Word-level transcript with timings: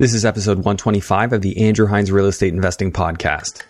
This 0.00 0.14
is 0.14 0.24
episode 0.24 0.56
125 0.56 1.34
of 1.34 1.42
the 1.42 1.62
Andrew 1.62 1.86
Hines 1.86 2.10
Real 2.10 2.24
Estate 2.24 2.54
Investing 2.54 2.90
Podcast. 2.90 3.60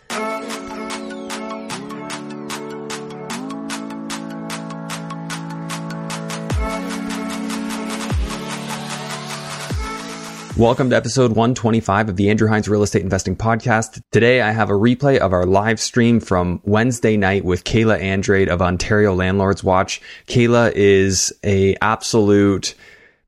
Welcome 10.56 10.90
to 10.90 10.96
episode 10.96 11.32
125 11.32 12.10
of 12.10 12.14
the 12.14 12.30
Andrew 12.30 12.46
Hines 12.46 12.68
Real 12.68 12.84
Estate 12.84 13.02
Investing 13.02 13.34
Podcast. 13.34 14.00
Today 14.12 14.40
I 14.40 14.52
have 14.52 14.70
a 14.70 14.74
replay 14.74 15.18
of 15.18 15.32
our 15.32 15.46
live 15.46 15.80
stream 15.80 16.20
from 16.20 16.60
Wednesday 16.62 17.16
night 17.16 17.44
with 17.44 17.64
Kayla 17.64 18.00
Andrade 18.00 18.48
of 18.48 18.62
Ontario 18.62 19.16
Landlords 19.16 19.64
Watch. 19.64 20.00
Kayla 20.28 20.70
is 20.76 21.32
a 21.42 21.74
absolute 21.82 22.76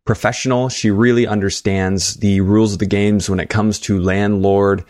professional. 0.05 0.69
She 0.69 0.91
really 0.91 1.27
understands 1.27 2.15
the 2.15 2.41
rules 2.41 2.73
of 2.73 2.79
the 2.79 2.87
games 2.87 3.31
when 3.31 3.41
it 3.41 3.51
comes 3.51 3.79
to 3.81 4.01
landlord 4.01 4.85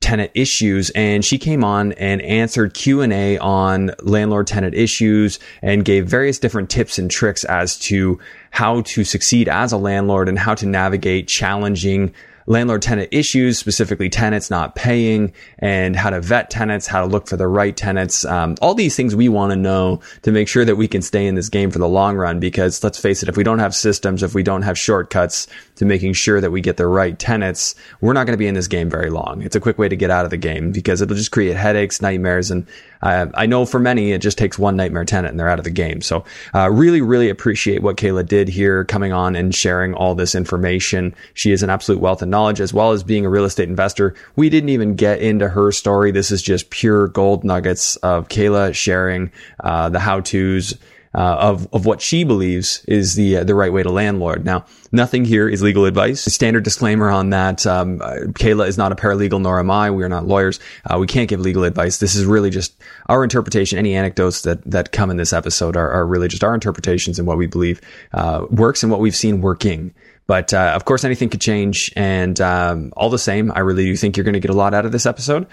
tenant 0.00 0.30
issues 0.34 0.90
and 0.90 1.24
she 1.24 1.38
came 1.38 1.64
on 1.64 1.90
and 1.94 2.22
answered 2.22 2.72
q&a 2.72 3.36
on 3.38 3.90
landlord 4.00 4.46
tenant 4.46 4.72
issues 4.72 5.40
and 5.60 5.84
gave 5.84 6.06
various 6.06 6.38
different 6.38 6.70
tips 6.70 7.00
and 7.00 7.10
tricks 7.10 7.42
as 7.44 7.76
to 7.76 8.16
how 8.52 8.80
to 8.82 9.02
succeed 9.02 9.48
as 9.48 9.72
a 9.72 9.76
landlord 9.76 10.28
and 10.28 10.38
how 10.38 10.54
to 10.54 10.66
navigate 10.66 11.26
challenging 11.26 12.14
landlord 12.48 12.80
tenant 12.80 13.10
issues, 13.12 13.58
specifically 13.58 14.08
tenants 14.08 14.50
not 14.50 14.74
paying 14.74 15.32
and 15.58 15.94
how 15.94 16.10
to 16.10 16.20
vet 16.20 16.50
tenants, 16.50 16.86
how 16.86 17.02
to 17.02 17.06
look 17.06 17.28
for 17.28 17.36
the 17.36 17.46
right 17.46 17.76
tenants. 17.76 18.24
Um, 18.24 18.56
all 18.62 18.74
these 18.74 18.96
things 18.96 19.14
we 19.14 19.28
want 19.28 19.52
to 19.52 19.56
know 19.56 20.00
to 20.22 20.32
make 20.32 20.48
sure 20.48 20.64
that 20.64 20.76
we 20.76 20.88
can 20.88 21.02
stay 21.02 21.26
in 21.26 21.34
this 21.34 21.50
game 21.50 21.70
for 21.70 21.78
the 21.78 21.88
long 21.88 22.16
run. 22.16 22.40
Because 22.40 22.82
let's 22.82 22.98
face 22.98 23.22
it, 23.22 23.28
if 23.28 23.36
we 23.36 23.44
don't 23.44 23.58
have 23.58 23.74
systems, 23.74 24.22
if 24.22 24.34
we 24.34 24.42
don't 24.42 24.62
have 24.62 24.78
shortcuts 24.78 25.46
to 25.76 25.84
making 25.84 26.14
sure 26.14 26.40
that 26.40 26.50
we 26.50 26.60
get 26.60 26.78
the 26.78 26.86
right 26.86 27.18
tenants, 27.18 27.74
we're 28.00 28.14
not 28.14 28.24
going 28.24 28.34
to 28.34 28.38
be 28.38 28.48
in 28.48 28.54
this 28.54 28.66
game 28.66 28.88
very 28.88 29.10
long. 29.10 29.42
It's 29.42 29.56
a 29.56 29.60
quick 29.60 29.78
way 29.78 29.88
to 29.88 29.96
get 29.96 30.10
out 30.10 30.24
of 30.24 30.30
the 30.30 30.36
game 30.38 30.72
because 30.72 31.02
it'll 31.02 31.16
just 31.16 31.30
create 31.30 31.56
headaches, 31.56 32.00
nightmares, 32.00 32.50
and 32.50 32.66
I 33.02 33.46
know 33.46 33.64
for 33.64 33.78
many 33.78 34.12
it 34.12 34.20
just 34.20 34.38
takes 34.38 34.58
one 34.58 34.76
nightmare 34.76 35.04
tenant 35.04 35.30
and 35.30 35.40
they're 35.40 35.48
out 35.48 35.58
of 35.58 35.64
the 35.64 35.70
game. 35.70 36.00
So 36.00 36.24
uh, 36.54 36.70
really, 36.70 37.00
really 37.00 37.28
appreciate 37.28 37.82
what 37.82 37.96
Kayla 37.96 38.26
did 38.26 38.48
here, 38.48 38.84
coming 38.84 39.12
on 39.12 39.36
and 39.36 39.54
sharing 39.54 39.94
all 39.94 40.14
this 40.14 40.34
information. 40.34 41.14
She 41.34 41.52
is 41.52 41.62
an 41.62 41.70
absolute 41.70 42.00
wealth 42.00 42.22
of 42.22 42.28
knowledge 42.28 42.60
as 42.60 42.74
well 42.74 42.92
as 42.92 43.02
being 43.02 43.24
a 43.24 43.30
real 43.30 43.44
estate 43.44 43.68
investor. 43.68 44.14
We 44.36 44.50
didn't 44.50 44.70
even 44.70 44.94
get 44.94 45.20
into 45.20 45.48
her 45.48 45.72
story. 45.72 46.10
This 46.10 46.30
is 46.30 46.42
just 46.42 46.70
pure 46.70 47.08
gold 47.08 47.44
nuggets 47.44 47.96
of 47.96 48.28
Kayla 48.28 48.74
sharing 48.74 49.30
uh, 49.60 49.88
the 49.88 50.00
how 50.00 50.20
tos 50.20 50.74
uh, 51.18 51.36
of 51.40 51.68
of 51.72 51.84
what 51.84 52.00
she 52.00 52.22
believes 52.22 52.84
is 52.86 53.16
the 53.16 53.38
uh, 53.38 53.44
the 53.44 53.54
right 53.54 53.72
way 53.72 53.82
to 53.82 53.90
landlord. 53.90 54.44
Now, 54.44 54.64
nothing 54.92 55.24
here 55.24 55.48
is 55.48 55.60
legal 55.62 55.84
advice. 55.84 56.22
Standard 56.22 56.62
disclaimer 56.62 57.10
on 57.10 57.30
that: 57.30 57.66
um, 57.66 58.00
uh, 58.00 58.30
Kayla 58.38 58.68
is 58.68 58.78
not 58.78 58.92
a 58.92 58.94
paralegal, 58.94 59.42
nor 59.42 59.58
am 59.58 59.68
I. 59.68 59.90
We 59.90 60.04
are 60.04 60.08
not 60.08 60.28
lawyers. 60.28 60.60
Uh, 60.84 60.98
we 60.98 61.08
can't 61.08 61.28
give 61.28 61.40
legal 61.40 61.64
advice. 61.64 61.98
This 61.98 62.14
is 62.14 62.24
really 62.24 62.50
just 62.50 62.80
our 63.08 63.24
interpretation. 63.24 63.80
Any 63.80 63.96
anecdotes 63.96 64.42
that 64.42 64.62
that 64.70 64.92
come 64.92 65.10
in 65.10 65.16
this 65.16 65.32
episode 65.32 65.76
are, 65.76 65.90
are 65.90 66.06
really 66.06 66.28
just 66.28 66.44
our 66.44 66.54
interpretations 66.54 67.18
and 67.18 67.26
what 67.26 67.36
we 67.36 67.48
believe 67.48 67.80
uh, 68.12 68.46
works 68.48 68.84
and 68.84 68.92
what 68.92 69.00
we've 69.00 69.16
seen 69.16 69.40
working. 69.40 69.92
But 70.28 70.54
uh, 70.54 70.72
of 70.76 70.84
course, 70.84 71.02
anything 71.02 71.30
could 71.30 71.40
change. 71.40 71.90
And 71.96 72.40
um, 72.40 72.92
all 72.96 73.10
the 73.10 73.18
same, 73.18 73.50
I 73.50 73.60
really 73.60 73.86
do 73.86 73.96
think 73.96 74.16
you're 74.16 74.24
going 74.24 74.34
to 74.34 74.40
get 74.40 74.52
a 74.52 74.54
lot 74.54 74.72
out 74.72 74.86
of 74.86 74.92
this 74.92 75.06
episode. 75.06 75.48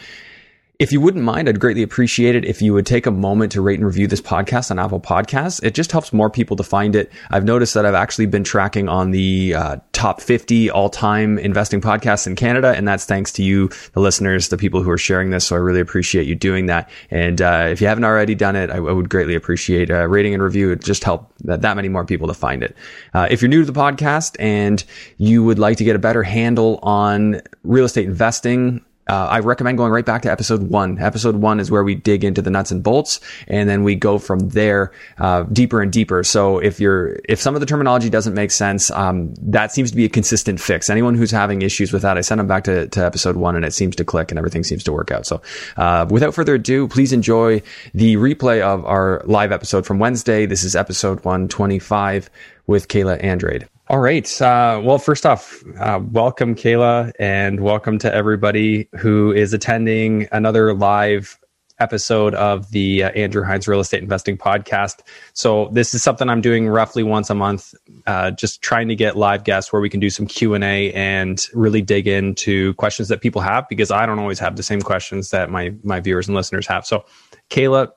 If 0.78 0.92
you 0.92 1.00
wouldn't 1.00 1.24
mind, 1.24 1.48
I'd 1.48 1.60
greatly 1.62 1.84
appreciate 1.84 2.36
it 2.36 2.44
if 2.44 2.62
you 2.62 2.74
would 2.74 2.86
take 2.86 3.06
a 3.06 3.12
moment 3.12 3.54
to 3.54 3.62
rate 3.62 3.80
and 3.80 3.86
review 3.86 4.08
this 4.08 4.20
podcast 4.20 4.72
on 4.72 4.78
Apple 4.78 5.00
Podcasts. 5.00 5.64
It 5.64 5.74
just 5.74 5.90
helps 5.94 6.12
more 6.12 6.30
people 6.30 6.58
to 6.58 6.64
find 6.64 6.98
it. 6.98 7.10
I've 7.30 7.46
noticed 7.46 7.76
that 7.76 7.86
I've 7.86 7.96
actually 7.96 8.26
been 8.26 8.44
tracking 8.44 8.90
on 8.90 9.12
the 9.12 9.54
uh, 9.54 9.78
top 9.94 10.20
50 10.20 10.70
all 10.70 10.90
time 10.90 11.40
investing 11.40 11.80
podcasts 11.80 12.28
in 12.28 12.36
Canada, 12.36 12.74
and 12.76 12.86
that's 12.86 13.06
thanks 13.06 13.32
to 13.34 13.44
you, 13.44 13.70
the 13.94 14.02
listeners, 14.02 14.50
the 14.50 14.58
people 14.58 14.84
who 14.84 14.90
are 14.90 14.98
sharing 14.98 15.30
this. 15.30 15.48
So 15.48 15.56
I 15.56 15.60
really 15.60 15.80
appreciate 15.80 16.28
you 16.28 16.36
doing 16.36 16.66
that. 16.66 16.90
And 17.10 17.42
uh, 17.42 17.68
if 17.70 17.80
you 17.80 17.88
haven't 17.88 18.04
already 18.04 18.36
done 18.36 18.58
it, 18.58 18.70
I, 18.70 18.80
would 18.82 19.10
greatly 19.10 19.36
appreciate 19.36 19.90
a 19.90 20.02
uh, 20.02 20.06
rating 20.08 20.34
and 20.34 20.44
review. 20.44 20.72
It 20.72 20.84
just 20.84 21.06
help 21.06 21.32
that, 21.46 21.62
that 21.62 21.78
many 21.78 21.88
more 21.88 22.04
people 22.04 22.28
to 22.28 22.34
find 22.34 22.64
it. 22.64 22.76
Uh, 23.14 23.28
if 23.32 23.42
you're 23.42 23.50
new 23.50 23.64
to 23.64 23.72
the 23.72 23.80
podcast 23.80 24.36
and 24.40 24.84
you 25.18 25.42
would 25.42 25.58
like 25.58 25.78
to 25.78 25.86
get 25.86 25.96
a 25.96 26.00
better 26.00 26.24
handle 26.24 26.80
on 26.84 27.42
real 27.64 27.86
estate 27.86 28.08
investing, 28.08 28.84
uh, 29.08 29.28
I 29.30 29.40
recommend 29.40 29.78
going 29.78 29.92
right 29.92 30.06
back 30.06 30.22
to 30.24 30.32
episode 30.32 30.64
one. 30.64 31.00
Episode 31.00 31.36
one 31.36 31.60
is 31.60 31.70
where 31.70 31.84
we 31.84 31.96
dig 31.96 32.24
into 32.24 32.42
the 32.42 32.50
nuts 32.50 32.72
and 32.72 32.84
bolts, 32.84 33.20
and 33.48 33.70
then 33.70 33.84
we 33.84 33.96
go 33.96 34.18
from 34.18 34.50
there 34.50 34.92
uh, 35.18 35.44
deeper 35.44 35.82
and 35.82 35.92
deeper. 35.92 36.24
So 36.24 36.60
if 36.60 36.80
you're 36.80 37.20
if 37.30 37.40
some 37.40 37.56
of 37.56 37.60
the 37.60 37.66
terminology 37.66 38.10
doesn't 38.10 38.34
make 38.34 38.52
sense, 38.52 38.92
um, 38.92 39.34
that 39.42 39.72
seems 39.72 39.92
to 39.92 39.96
be 39.96 40.06
a 40.06 40.10
consistent 40.10 40.60
fix. 40.60 40.90
Anyone 40.90 41.16
who's 41.16 41.32
having 41.32 41.62
issues 41.62 41.94
with 41.94 42.02
that, 42.02 42.18
I 42.18 42.22
send 42.22 42.40
them 42.40 42.48
back 42.48 42.64
to, 42.66 42.88
to 42.88 43.06
episode 43.06 43.36
one, 43.36 43.56
and 43.56 43.66
it 43.66 43.74
seems 43.74 43.96
to 43.98 44.06
click, 44.06 44.32
and 44.32 44.38
everything 44.38 44.64
seems 44.64 44.84
to 44.86 44.94
work 44.94 45.12
out. 45.12 45.26
So 45.26 45.42
uh, 45.78 46.06
without 46.10 46.34
further 46.34 46.56
ado, 46.56 46.88
please 46.88 47.14
enjoy 47.14 47.62
the 47.94 48.16
replay 48.16 48.62
of 48.62 48.86
our 48.86 49.22
live 49.26 49.52
episode 49.52 49.86
from 49.86 50.00
Wednesday. 50.00 50.46
This 50.46 50.64
is 50.64 50.76
episode 50.76 51.24
one 51.26 51.48
twenty 51.48 51.80
five 51.80 52.30
with 52.68 52.88
Kayla 52.88 53.24
Andrade. 53.24 53.68
All 53.88 54.00
right. 54.00 54.42
Uh, 54.42 54.82
well, 54.84 54.98
first 54.98 55.28
off, 55.28 55.64
uh, 55.80 56.00
welcome, 56.04 56.56
Kayla, 56.56 57.12
and 57.20 57.60
welcome 57.60 58.00
to 58.00 58.12
everybody 58.12 58.90
who 58.98 59.32
is 59.32 59.54
attending 59.54 60.28
another 60.32 60.74
live 60.74 61.38
episode 61.78 62.34
of 62.34 62.72
the 62.72 63.04
uh, 63.04 63.10
Andrew 63.12 63.44
Hines 63.44 63.68
Real 63.68 63.80
Estate 63.80 64.02
Investing 64.02 64.40
Podcast. 64.40 65.02
So 65.34 65.70
this 65.72 65.94
is 65.94 66.02
something 66.02 66.30
I'm 66.30 66.42
doing 66.42 66.68
roughly 66.68 67.04
once 67.04 67.30
a 67.30 67.36
month, 67.36 67.76
uh, 68.08 68.32
just 68.32 68.64
trying 68.64 68.88
to 68.88 68.96
get 68.96 69.18
live 69.18 69.44
guests 69.44 69.72
where 69.72 69.84
we 69.84 69.90
can 69.92 70.00
do 70.00 70.10
some 70.10 70.26
Q 70.26 70.56
and 70.56 70.64
A 70.64 70.92
and 70.94 71.46
really 71.54 71.84
dig 71.84 72.08
into 72.08 72.74
questions 72.76 73.10
that 73.10 73.22
people 73.22 73.42
have 73.42 73.70
because 73.70 73.92
I 73.92 74.08
don't 74.08 74.18
always 74.18 74.40
have 74.40 74.56
the 74.56 74.64
same 74.64 74.82
questions 74.82 75.30
that 75.30 75.52
my 75.52 75.76
my 75.84 76.00
viewers 76.00 76.28
and 76.28 76.36
listeners 76.36 76.66
have. 76.66 76.88
So, 76.88 77.06
Kayla, 77.52 77.92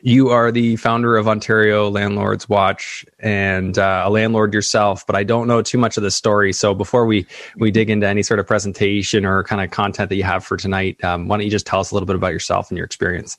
you 0.00 0.30
are 0.30 0.50
the 0.50 0.76
founder 0.76 1.16
of 1.16 1.28
Ontario 1.28 1.90
Landlords 1.90 2.48
Watch 2.48 3.04
and 3.18 3.78
uh, 3.78 4.04
a 4.06 4.10
landlord 4.10 4.54
yourself, 4.54 5.06
but 5.06 5.14
I 5.16 5.24
don't 5.24 5.46
know 5.46 5.62
too 5.62 5.78
much 5.78 5.96
of 5.96 6.02
the 6.02 6.10
story. 6.10 6.52
So 6.52 6.74
before 6.74 7.06
we 7.06 7.26
we 7.56 7.70
dig 7.70 7.90
into 7.90 8.06
any 8.06 8.22
sort 8.22 8.40
of 8.40 8.46
presentation 8.46 9.24
or 9.24 9.44
kind 9.44 9.62
of 9.62 9.70
content 9.70 10.08
that 10.08 10.16
you 10.16 10.24
have 10.24 10.44
for 10.44 10.56
tonight, 10.56 11.02
um, 11.04 11.28
why 11.28 11.36
don't 11.36 11.44
you 11.44 11.50
just 11.50 11.66
tell 11.66 11.80
us 11.80 11.90
a 11.90 11.94
little 11.94 12.06
bit 12.06 12.16
about 12.16 12.32
yourself 12.32 12.70
and 12.70 12.78
your 12.78 12.86
experience? 12.86 13.36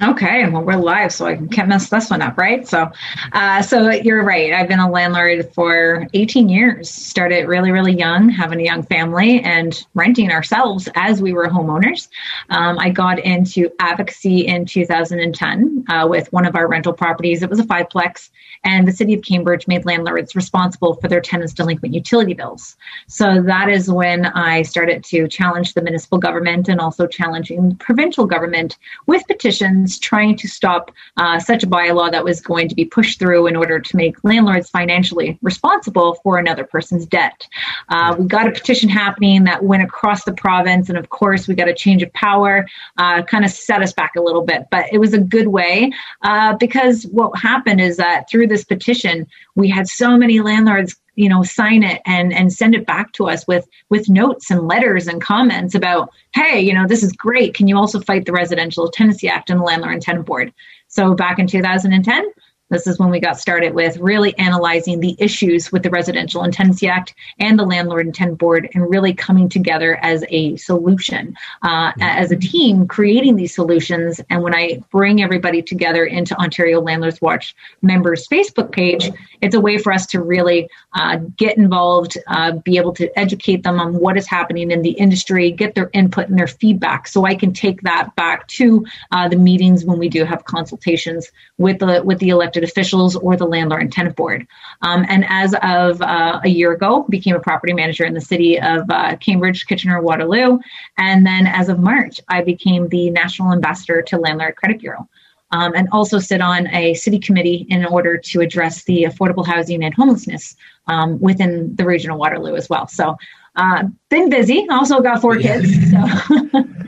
Okay, 0.00 0.48
well, 0.48 0.62
we're 0.62 0.76
live, 0.76 1.12
so 1.12 1.26
I 1.26 1.34
can't 1.50 1.68
mess 1.68 1.88
this 1.88 2.08
one 2.08 2.22
up, 2.22 2.38
right? 2.38 2.66
So, 2.68 2.88
uh, 3.32 3.62
so 3.62 3.90
you're 3.90 4.22
right. 4.22 4.52
I've 4.52 4.68
been 4.68 4.78
a 4.78 4.88
landlord 4.88 5.52
for 5.54 6.06
18 6.14 6.48
years. 6.48 6.88
Started 6.88 7.48
really, 7.48 7.72
really 7.72 7.94
young, 7.94 8.28
having 8.28 8.60
a 8.60 8.64
young 8.64 8.84
family, 8.84 9.40
and 9.40 9.84
renting 9.94 10.30
ourselves 10.30 10.88
as 10.94 11.20
we 11.20 11.32
were 11.32 11.48
homeowners. 11.48 12.06
Um, 12.50 12.78
I 12.78 12.90
got 12.90 13.18
into 13.18 13.70
advocacy 13.80 14.46
in 14.46 14.66
2010 14.66 15.84
uh, 15.88 16.06
with 16.08 16.32
one 16.32 16.46
of 16.46 16.54
our 16.54 16.68
rental 16.68 16.92
properties. 16.92 17.42
It 17.42 17.50
was 17.50 17.58
a 17.58 17.64
fiveplex, 17.64 18.30
and 18.62 18.86
the 18.86 18.92
city 18.92 19.14
of 19.14 19.22
Cambridge 19.22 19.66
made 19.66 19.84
landlords 19.84 20.36
responsible 20.36 20.94
for 20.94 21.08
their 21.08 21.20
tenants' 21.20 21.52
delinquent 21.52 21.92
utility 21.92 22.34
bills. 22.34 22.76
So 23.08 23.42
that 23.42 23.68
is 23.68 23.90
when 23.90 24.26
I 24.26 24.62
started 24.62 25.02
to 25.04 25.26
challenge 25.26 25.74
the 25.74 25.82
municipal 25.82 26.18
government 26.18 26.68
and 26.68 26.80
also 26.80 27.08
challenging 27.08 27.74
provincial 27.76 28.26
government 28.26 28.78
with 29.06 29.26
petitions 29.26 29.87
trying 29.96 30.36
to 30.36 30.48
stop 30.48 30.90
uh, 31.16 31.38
such 31.38 31.62
a 31.62 31.68
bylaw 31.68 32.10
that 32.10 32.24
was 32.24 32.40
going 32.40 32.68
to 32.68 32.74
be 32.74 32.84
pushed 32.84 33.20
through 33.20 33.46
in 33.46 33.54
order 33.54 33.78
to 33.78 33.96
make 33.96 34.16
landlords 34.24 34.68
financially 34.68 35.38
responsible 35.40 36.16
for 36.24 36.36
another 36.36 36.64
person's 36.64 37.06
debt. 37.06 37.46
Uh, 37.90 38.16
we 38.18 38.26
got 38.26 38.48
a 38.48 38.50
petition 38.50 38.88
happening 38.88 39.44
that 39.44 39.62
went 39.62 39.84
across 39.84 40.24
the 40.24 40.32
province, 40.32 40.88
and 40.88 40.98
of 40.98 41.10
course, 41.10 41.46
we 41.46 41.54
got 41.54 41.68
a 41.68 41.74
change 41.74 42.02
of 42.02 42.12
power, 42.12 42.66
uh, 42.96 43.22
kind 43.22 43.44
of 43.44 43.52
set 43.52 43.82
us 43.82 43.92
back 43.92 44.16
a 44.16 44.20
little 44.20 44.42
bit, 44.42 44.66
but 44.72 44.86
it 44.92 44.98
was 44.98 45.14
a 45.14 45.20
good 45.20 45.46
way 45.46 45.92
uh, 46.22 46.56
because 46.56 47.04
what 47.04 47.38
happened 47.38 47.80
is 47.80 47.96
that 47.98 48.28
through 48.28 48.48
this 48.48 48.64
petition, 48.64 49.26
we 49.54 49.68
had 49.68 49.86
so 49.86 50.16
many 50.16 50.40
landlords 50.40 50.96
you 51.18 51.28
know 51.28 51.42
sign 51.42 51.82
it 51.82 52.00
and 52.06 52.32
and 52.32 52.52
send 52.52 52.74
it 52.74 52.86
back 52.86 53.12
to 53.12 53.28
us 53.28 53.46
with 53.46 53.68
with 53.90 54.08
notes 54.08 54.50
and 54.50 54.68
letters 54.68 55.08
and 55.08 55.20
comments 55.20 55.74
about 55.74 56.10
hey 56.32 56.60
you 56.60 56.72
know 56.72 56.86
this 56.86 57.02
is 57.02 57.12
great. 57.12 57.54
Can 57.54 57.66
you 57.66 57.76
also 57.76 58.00
fight 58.00 58.24
the 58.24 58.32
residential 58.32 58.88
tenancy 58.88 59.28
act 59.28 59.50
and 59.50 59.60
the 59.60 59.64
landlord 59.64 59.94
and 59.94 60.02
tenant 60.02 60.26
board? 60.26 60.52
So 60.86 61.14
back 61.14 61.38
in 61.38 61.46
2010 61.46 62.24
this 62.70 62.86
is 62.86 62.98
when 62.98 63.10
we 63.10 63.20
got 63.20 63.38
started 63.38 63.74
with 63.74 63.96
really 63.98 64.36
analyzing 64.38 65.00
the 65.00 65.16
issues 65.18 65.72
with 65.72 65.82
the 65.82 65.90
Residential 65.90 66.42
and 66.42 66.52
Tenancy 66.52 66.88
Act 66.88 67.14
and 67.38 67.58
the 67.58 67.64
Landlord 67.64 68.06
and 68.06 68.14
Tenant 68.14 68.38
Board 68.38 68.68
and 68.74 68.88
really 68.90 69.14
coming 69.14 69.48
together 69.48 69.98
as 70.02 70.24
a 70.28 70.56
solution, 70.56 71.34
uh, 71.62 71.92
as 72.00 72.30
a 72.30 72.36
team, 72.36 72.86
creating 72.86 73.36
these 73.36 73.54
solutions. 73.54 74.20
And 74.30 74.42
when 74.42 74.54
I 74.54 74.82
bring 74.90 75.22
everybody 75.22 75.62
together 75.62 76.04
into 76.04 76.36
Ontario 76.36 76.80
Landlords 76.80 77.20
Watch 77.20 77.54
members' 77.82 78.28
Facebook 78.28 78.70
page, 78.72 79.10
it's 79.40 79.54
a 79.54 79.60
way 79.60 79.78
for 79.78 79.92
us 79.92 80.06
to 80.06 80.20
really 80.20 80.68
uh, 80.94 81.16
get 81.36 81.56
involved, 81.56 82.18
uh, 82.28 82.52
be 82.52 82.76
able 82.76 82.92
to 82.94 83.18
educate 83.18 83.62
them 83.62 83.80
on 83.80 83.94
what 83.94 84.16
is 84.16 84.26
happening 84.26 84.70
in 84.70 84.82
the 84.82 84.90
industry, 84.90 85.50
get 85.50 85.74
their 85.74 85.90
input 85.92 86.28
and 86.28 86.38
their 86.38 86.46
feedback, 86.46 87.08
so 87.08 87.24
I 87.24 87.34
can 87.34 87.52
take 87.52 87.82
that 87.82 88.14
back 88.16 88.46
to 88.48 88.84
uh, 89.12 89.28
the 89.28 89.36
meetings 89.36 89.84
when 89.84 89.98
we 89.98 90.08
do 90.08 90.24
have 90.24 90.44
consultations 90.44 91.30
with 91.56 91.78
the 91.78 92.02
with 92.04 92.18
the 92.18 92.28
elected 92.28 92.57
elected 92.58 92.70
officials 92.70 93.16
or 93.16 93.36
the 93.36 93.46
landlord 93.46 93.82
and 93.82 93.92
tenant 93.92 94.16
board. 94.16 94.46
Um, 94.82 95.04
and 95.08 95.24
as 95.28 95.54
of 95.62 96.00
uh, 96.02 96.40
a 96.44 96.48
year 96.48 96.72
ago, 96.72 97.06
became 97.08 97.36
a 97.36 97.40
property 97.40 97.72
manager 97.72 98.04
in 98.04 98.14
the 98.14 98.20
city 98.20 98.60
of 98.60 98.88
uh, 98.90 99.16
Cambridge, 99.16 99.66
Kitchener, 99.66 100.00
Waterloo. 100.00 100.58
And 100.96 101.26
then 101.26 101.46
as 101.46 101.68
of 101.68 101.78
March, 101.78 102.20
I 102.28 102.42
became 102.42 102.88
the 102.88 103.10
national 103.10 103.52
ambassador 103.52 104.02
to 104.02 104.18
Landlord 104.18 104.56
Credit 104.56 104.80
Bureau. 104.80 105.08
Um, 105.50 105.72
and 105.74 105.88
also 105.92 106.18
sit 106.18 106.42
on 106.42 106.66
a 106.74 106.92
city 106.92 107.18
committee 107.18 107.66
in 107.70 107.86
order 107.86 108.18
to 108.18 108.40
address 108.42 108.84
the 108.84 109.04
affordable 109.04 109.46
housing 109.46 109.82
and 109.82 109.94
homelessness 109.94 110.54
um, 110.88 111.18
within 111.20 111.74
the 111.74 111.86
region 111.86 112.10
of 112.10 112.18
Waterloo 112.18 112.54
as 112.54 112.68
well. 112.68 112.86
So 112.86 113.16
uh, 113.58 113.82
been 114.08 114.30
busy. 114.30 114.64
Also 114.70 115.00
got 115.00 115.20
four 115.20 115.36
kids. 115.36 115.68
So. 115.90 115.98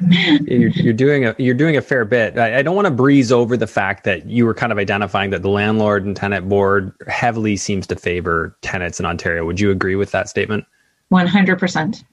you're, 0.47 0.71
you're, 0.71 0.93
doing 0.93 1.27
a 1.27 1.35
you're 1.37 1.55
doing 1.55 1.77
a 1.77 1.83
fair 1.83 2.05
bit. 2.05 2.39
I, 2.39 2.59
I 2.59 2.63
don't 2.63 2.77
want 2.77 2.87
to 2.87 2.93
breeze 2.93 3.33
over 3.33 3.57
the 3.57 3.67
fact 3.67 4.05
that 4.05 4.27
you 4.27 4.47
were 4.47 4.55
kind 4.55 4.71
of 4.71 4.79
identifying 4.79 5.31
that 5.31 5.43
the 5.43 5.49
landlord 5.49 6.07
and 6.07 6.17
tenant 6.17 6.49
board 6.49 6.93
heavily 7.09 7.57
seems 7.57 7.89
to 7.89 7.97
favor 7.97 8.57
tenants 8.63 9.01
in 9.01 9.05
Ontario. 9.05 9.45
Would 9.45 9.59
you 9.59 9.73
agree 9.73 9.97
with 9.97 10.13
that 10.13 10.29
statement? 10.29 10.65
One 11.09 11.27
hundred 11.27 11.59
percent 11.59 12.05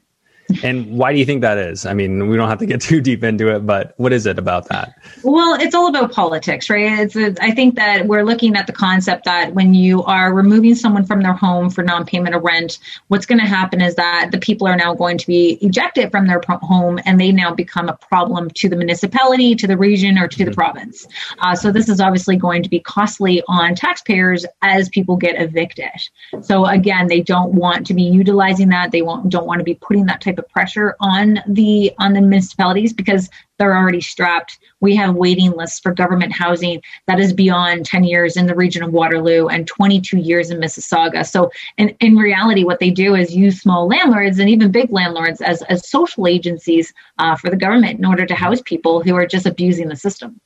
and 0.63 0.97
why 0.97 1.11
do 1.13 1.19
you 1.19 1.25
think 1.25 1.41
that 1.41 1.57
is? 1.57 1.85
I 1.85 1.93
mean, 1.93 2.29
we 2.29 2.37
don't 2.37 2.49
have 2.49 2.59
to 2.59 2.65
get 2.65 2.81
too 2.89 3.01
deep 3.01 3.23
into 3.23 3.53
it, 3.53 3.65
but 3.65 3.93
what 3.97 4.13
is 4.13 4.25
it 4.25 4.37
about 4.37 4.69
that? 4.69 4.93
Well, 5.23 5.59
it's 5.59 5.75
all 5.75 5.87
about 5.87 6.11
politics, 6.11 6.69
right? 6.69 6.99
It's 6.99 7.15
a, 7.15 7.35
I 7.41 7.51
think 7.51 7.75
that 7.75 8.07
we're 8.07 8.23
looking 8.23 8.55
at 8.55 8.67
the 8.67 8.73
concept 8.73 9.25
that 9.25 9.53
when 9.53 9.73
you 9.73 10.03
are 10.03 10.33
removing 10.33 10.75
someone 10.75 11.05
from 11.05 11.21
their 11.21 11.33
home 11.33 11.69
for 11.69 11.83
non-payment 11.83 12.35
of 12.35 12.43
rent, 12.43 12.79
what's 13.07 13.25
going 13.25 13.39
to 13.39 13.47
happen 13.47 13.81
is 13.81 13.95
that 13.95 14.29
the 14.31 14.37
people 14.37 14.67
are 14.67 14.75
now 14.75 14.93
going 14.93 15.17
to 15.17 15.27
be 15.27 15.57
ejected 15.61 16.11
from 16.11 16.27
their 16.27 16.41
home, 16.47 16.99
and 17.05 17.19
they 17.19 17.31
now 17.31 17.53
become 17.53 17.89
a 17.89 17.93
problem 17.93 18.49
to 18.51 18.69
the 18.69 18.75
municipality, 18.75 19.55
to 19.55 19.67
the 19.67 19.77
region, 19.77 20.17
or 20.17 20.27
to 20.27 20.37
mm-hmm. 20.37 20.49
the 20.49 20.55
province. 20.55 21.07
Uh, 21.39 21.55
so 21.55 21.71
this 21.71 21.89
is 21.89 21.99
obviously 21.99 22.35
going 22.37 22.63
to 22.63 22.69
be 22.69 22.79
costly 22.79 23.41
on 23.47 23.75
taxpayers 23.75 24.45
as 24.61 24.89
people 24.89 25.17
get 25.17 25.39
evicted. 25.41 25.89
So 26.41 26.65
again, 26.65 27.07
they 27.07 27.21
don't 27.21 27.53
want 27.53 27.85
to 27.87 27.93
be 27.93 28.03
utilizing 28.03 28.69
that. 28.69 28.91
They 28.91 29.01
won't, 29.01 29.29
don't 29.29 29.45
want 29.45 29.59
to 29.59 29.63
be 29.63 29.75
putting 29.75 30.05
that 30.05 30.21
type 30.21 30.36
of 30.37 30.47
pressure 30.49 30.95
on 30.99 31.39
the 31.47 31.91
on 31.99 32.13
the 32.13 32.21
municipalities 32.21 32.93
because 32.93 33.29
they're 33.57 33.75
already 33.75 34.01
strapped. 34.01 34.59
We 34.81 34.95
have 34.95 35.15
waiting 35.15 35.51
lists 35.51 35.79
for 35.79 35.93
government 35.93 36.31
housing 36.33 36.81
that 37.07 37.19
is 37.19 37.33
beyond 37.33 37.85
10 37.85 38.03
years 38.03 38.37
in 38.37 38.45
the 38.45 38.55
region 38.55 38.83
of 38.83 38.91
Waterloo 38.91 39.47
and 39.47 39.67
22 39.67 40.17
years 40.17 40.51
in 40.51 40.59
Mississauga. 40.59 41.27
So 41.27 41.51
in, 41.77 41.89
in 41.99 42.15
reality, 42.15 42.63
what 42.63 42.79
they 42.79 42.91
do 42.91 43.15
is 43.15 43.35
use 43.35 43.59
small 43.61 43.87
landlords 43.87 44.39
and 44.39 44.49
even 44.49 44.71
big 44.71 44.91
landlords 44.91 45.41
as, 45.41 45.63
as 45.63 45.89
social 45.89 46.27
agencies 46.27 46.93
uh, 47.17 47.35
for 47.35 47.49
the 47.49 47.57
government 47.57 47.97
in 47.97 48.05
order 48.05 48.25
to 48.25 48.35
house 48.35 48.61
people 48.61 49.01
who 49.01 49.15
are 49.15 49.25
just 49.25 49.45
abusing 49.45 49.87
the 49.87 49.95
system. 49.95 50.39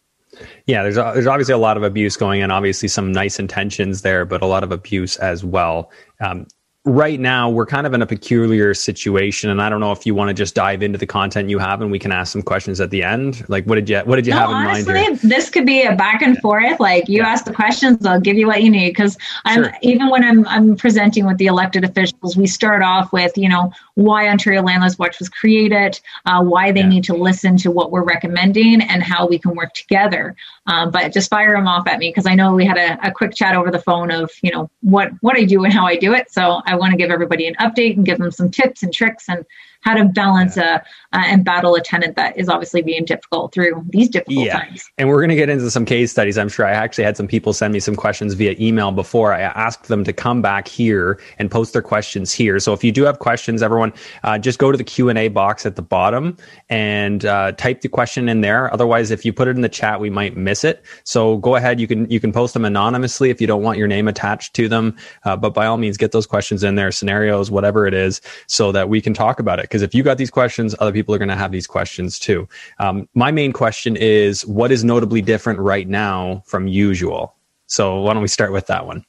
Yeah, 0.66 0.84
there's 0.84 0.96
there's 0.96 1.28
obviously 1.28 1.54
a 1.54 1.58
lot 1.58 1.76
of 1.76 1.84
abuse 1.84 2.16
going 2.16 2.42
on. 2.42 2.52
Obviously, 2.52 2.88
some 2.88 3.12
nice 3.12 3.38
intentions 3.38 4.02
there, 4.02 4.24
but 4.24 4.42
a 4.42 4.46
lot 4.46 4.64
of 4.64 4.72
abuse 4.72 5.18
as 5.18 5.44
well. 5.44 5.92
Um, 6.22 6.48
right 6.84 7.20
now 7.20 7.48
we're 7.48 7.66
kind 7.66 7.86
of 7.86 7.94
in 7.94 8.02
a 8.02 8.08
peculiar 8.08 8.74
situation 8.74 9.52
and 9.52 9.62
i 9.62 9.70
don't 9.70 9.80
know 9.80 9.92
if 9.92 10.04
you 10.04 10.16
want 10.16 10.30
to 10.30 10.34
just 10.34 10.56
dive 10.56 10.82
into 10.82 10.98
the 10.98 11.06
content 11.06 11.48
you 11.48 11.60
have 11.60 11.80
and 11.80 11.92
we 11.92 12.00
can 12.00 12.12
ask 12.12 12.34
some 12.34 12.42
questions 12.42 12.82
at 12.82 12.90
the 12.90 13.04
end 13.04 13.48
like 13.50 13.64
what 13.66 13.76
did 13.76 13.88
you 13.88 14.00
what 14.00 14.16
did 14.16 14.26
you 14.26 14.34
no, 14.34 14.40
have 14.40 14.50
in 14.50 14.56
honestly, 14.56 14.94
mind 14.96 15.20
here? 15.20 15.30
this 15.30 15.48
could 15.52 15.64
be 15.64 15.84
a 15.84 15.96
back 15.96 16.24
and 16.24 16.40
forth 16.40 16.80
like 16.80 17.08
you 17.08 17.20
yeah. 17.20 17.28
ask 17.28 17.46
the 17.46 17.54
questions 17.54 18.04
i'll 18.08 18.20
give 18.20 18.36
you 18.36 18.48
what 18.48 18.64
you 18.64 18.70
need 18.72 18.90
because 18.90 19.16
i'm 19.46 19.66
sure. 19.66 19.78
even 19.84 20.10
when 20.10 20.24
i'm 20.24 20.48
i'm 20.48 20.76
presenting 20.76 21.28
with 21.28 21.38
the 21.38 21.46
elected 21.46 21.84
officials 21.84 22.36
we 22.36 22.48
start 22.48 22.82
off 22.82 23.14
with 23.14 23.38
you 23.38 23.48
know 23.48 23.72
why 23.94 24.28
ontario 24.28 24.64
landlords 24.64 24.98
watch 24.98 25.20
was 25.20 25.30
created 25.30 26.00
uh, 26.26 26.44
why 26.44 26.72
they 26.72 26.80
yeah. 26.80 26.88
need 26.88 27.04
to 27.04 27.14
listen 27.14 27.58
to 27.58 27.70
what 27.70 27.92
we're 27.92 28.04
recommending 28.04 28.82
and 28.82 29.04
how 29.04 29.28
we 29.28 29.38
can 29.38 29.56
work 29.56 29.72
together 29.74 30.36
um, 30.68 30.92
but 30.92 31.12
just 31.12 31.30
fire 31.30 31.54
them 31.54 31.68
off 31.68 31.88
at 31.88 32.00
me 32.00 32.10
because 32.10 32.26
i 32.26 32.36
know 32.36 32.54
we 32.54 32.66
had 32.66 32.78
a, 32.78 33.08
a 33.08 33.12
quick 33.12 33.34
chat 33.34 33.56
over 33.56 33.72
the 33.72 33.82
phone 33.82 34.12
of 34.12 34.30
you 34.42 34.52
know 34.52 34.70
what 34.82 35.12
what 35.22 35.38
i 35.38 35.44
do 35.44 35.64
and 35.64 35.74
how 35.74 35.86
i 35.86 35.96
do 35.96 36.14
it. 36.14 36.32
So 36.32 36.62
I 36.66 36.76
want 36.76 36.92
to 36.92 36.98
give 36.98 37.12
everybody 37.12 37.48
an 37.48 37.56
update 37.56 37.96
and 37.96 38.06
give 38.06 38.18
them 38.18 38.32
some 38.32 38.50
tips 38.50 38.84
and 38.84 38.94
tricks 38.94 39.26
and 39.30 39.46
how 39.82 39.96
to 39.96 40.06
balance 40.06 40.58
a 40.58 40.84
uh, 41.14 41.24
and 41.26 41.44
battle 41.44 41.76
a 41.76 41.82
tenant 41.82 42.16
that 42.16 42.38
is 42.38 42.48
obviously 42.50 42.82
being 42.82 43.06
difficult 43.06 43.54
through 43.54 43.84
these 43.90 44.10
difficult 44.10 44.46
yeah. 44.46 44.60
times. 44.60 44.90
And 44.98 45.10
we're 45.10 45.18
going 45.18 45.30
to 45.30 45.36
get 45.36 45.50
into 45.50 45.70
some 45.70 45.86
case 45.86 46.12
studies. 46.12 46.38
I'm 46.38 46.50
sure 46.50 46.66
I 46.66 46.72
actually 46.72 47.04
had 47.04 47.18
some 47.18 47.28
people 47.28 47.54
send 47.54 47.74
me 47.74 47.80
some 47.80 47.96
questions 47.96 48.34
via 48.34 48.56
email 48.60 48.92
before. 48.92 49.34
I 49.34 49.42
asked 49.42 49.88
them 49.88 50.04
to 50.04 50.14
come 50.14 50.42
back 50.42 50.68
here 50.68 51.20
and 51.40 51.52
post 51.52 51.74
their 51.74 51.82
questions 51.82 52.32
here. 52.32 52.60
So 52.60 52.74
if 52.74 52.84
you 52.84 52.92
do 52.92 53.04
have 53.04 53.20
questions, 53.20 53.62
everyone, 53.62 53.94
uh, 54.24 54.38
just 54.38 54.60
go 54.60 54.72
to 54.72 54.78
the 54.78 54.84
Q 54.84 55.10
and 55.10 55.18
A 55.18 55.28
box 55.28 55.66
at 55.66 55.76
the 55.76 55.82
bottom 55.82 56.38
and 56.70 57.26
uh, 57.26 57.52
type 57.54 57.82
the 57.82 57.90
question 57.90 58.30
in 58.30 58.42
there. 58.42 58.74
Otherwise, 58.74 59.12
if 59.12 59.26
you 59.26 59.34
put 59.34 59.48
it 59.48 59.56
in 59.56 59.62
the 59.62 59.70
chat, 59.70 60.00
we 60.00 60.10
might 60.10 60.38
miss 60.38 60.64
it. 60.64 60.84
So 61.04 61.38
go 61.38 61.56
ahead. 61.56 61.80
You 61.80 61.88
can 61.88 62.10
you 62.10 62.20
can 62.20 62.32
post 62.32 62.54
them 62.54 62.66
anonymously 62.66 63.30
if 63.30 63.42
you 63.42 63.48
don't 63.48 63.64
want 63.64 63.78
your 63.78 63.88
name 63.88 64.08
attached 64.08 64.54
to 64.56 64.70
them. 64.70 64.96
Uh, 65.26 65.36
but 65.36 65.54
by 65.54 65.66
all 65.66 65.78
means, 65.78 65.98
get 65.98 66.12
those 66.12 66.26
questions 66.26 66.64
in 66.64 66.76
there, 66.76 66.92
scenarios, 66.92 67.52
whatever 67.52 67.86
it 67.86 67.94
is, 67.94 68.22
so 68.48 68.72
that 68.72 68.88
we 68.88 69.02
can 69.02 69.14
talk 69.14 69.40
about 69.40 69.60
it. 69.60 69.64
Because 69.64 69.82
if 69.82 69.94
you 69.94 70.04
got 70.04 70.18
these 70.18 70.32
questions, 70.32 70.76
other 70.80 70.92
people 70.92 71.01
are 71.16 71.18
going 71.18 71.30
to 71.30 71.36
have 71.36 71.52
these 71.52 71.68
questions 71.68 72.20
too. 72.20 72.48
Um, 72.80 73.08
my 73.14 73.32
main 73.32 73.54
question 73.54 73.96
is 73.96 74.46
what 74.46 74.72
is 74.72 74.84
notably 74.84 75.22
different 75.22 75.60
right 75.60 75.88
now 75.88 76.44
from 76.46 76.68
usual? 76.68 77.36
So 77.68 78.02
why 78.02 78.14
don't 78.14 78.22
we 78.22 78.28
start 78.28 78.52
with 78.52 78.68
that 78.68 78.86
one? 78.86 79.06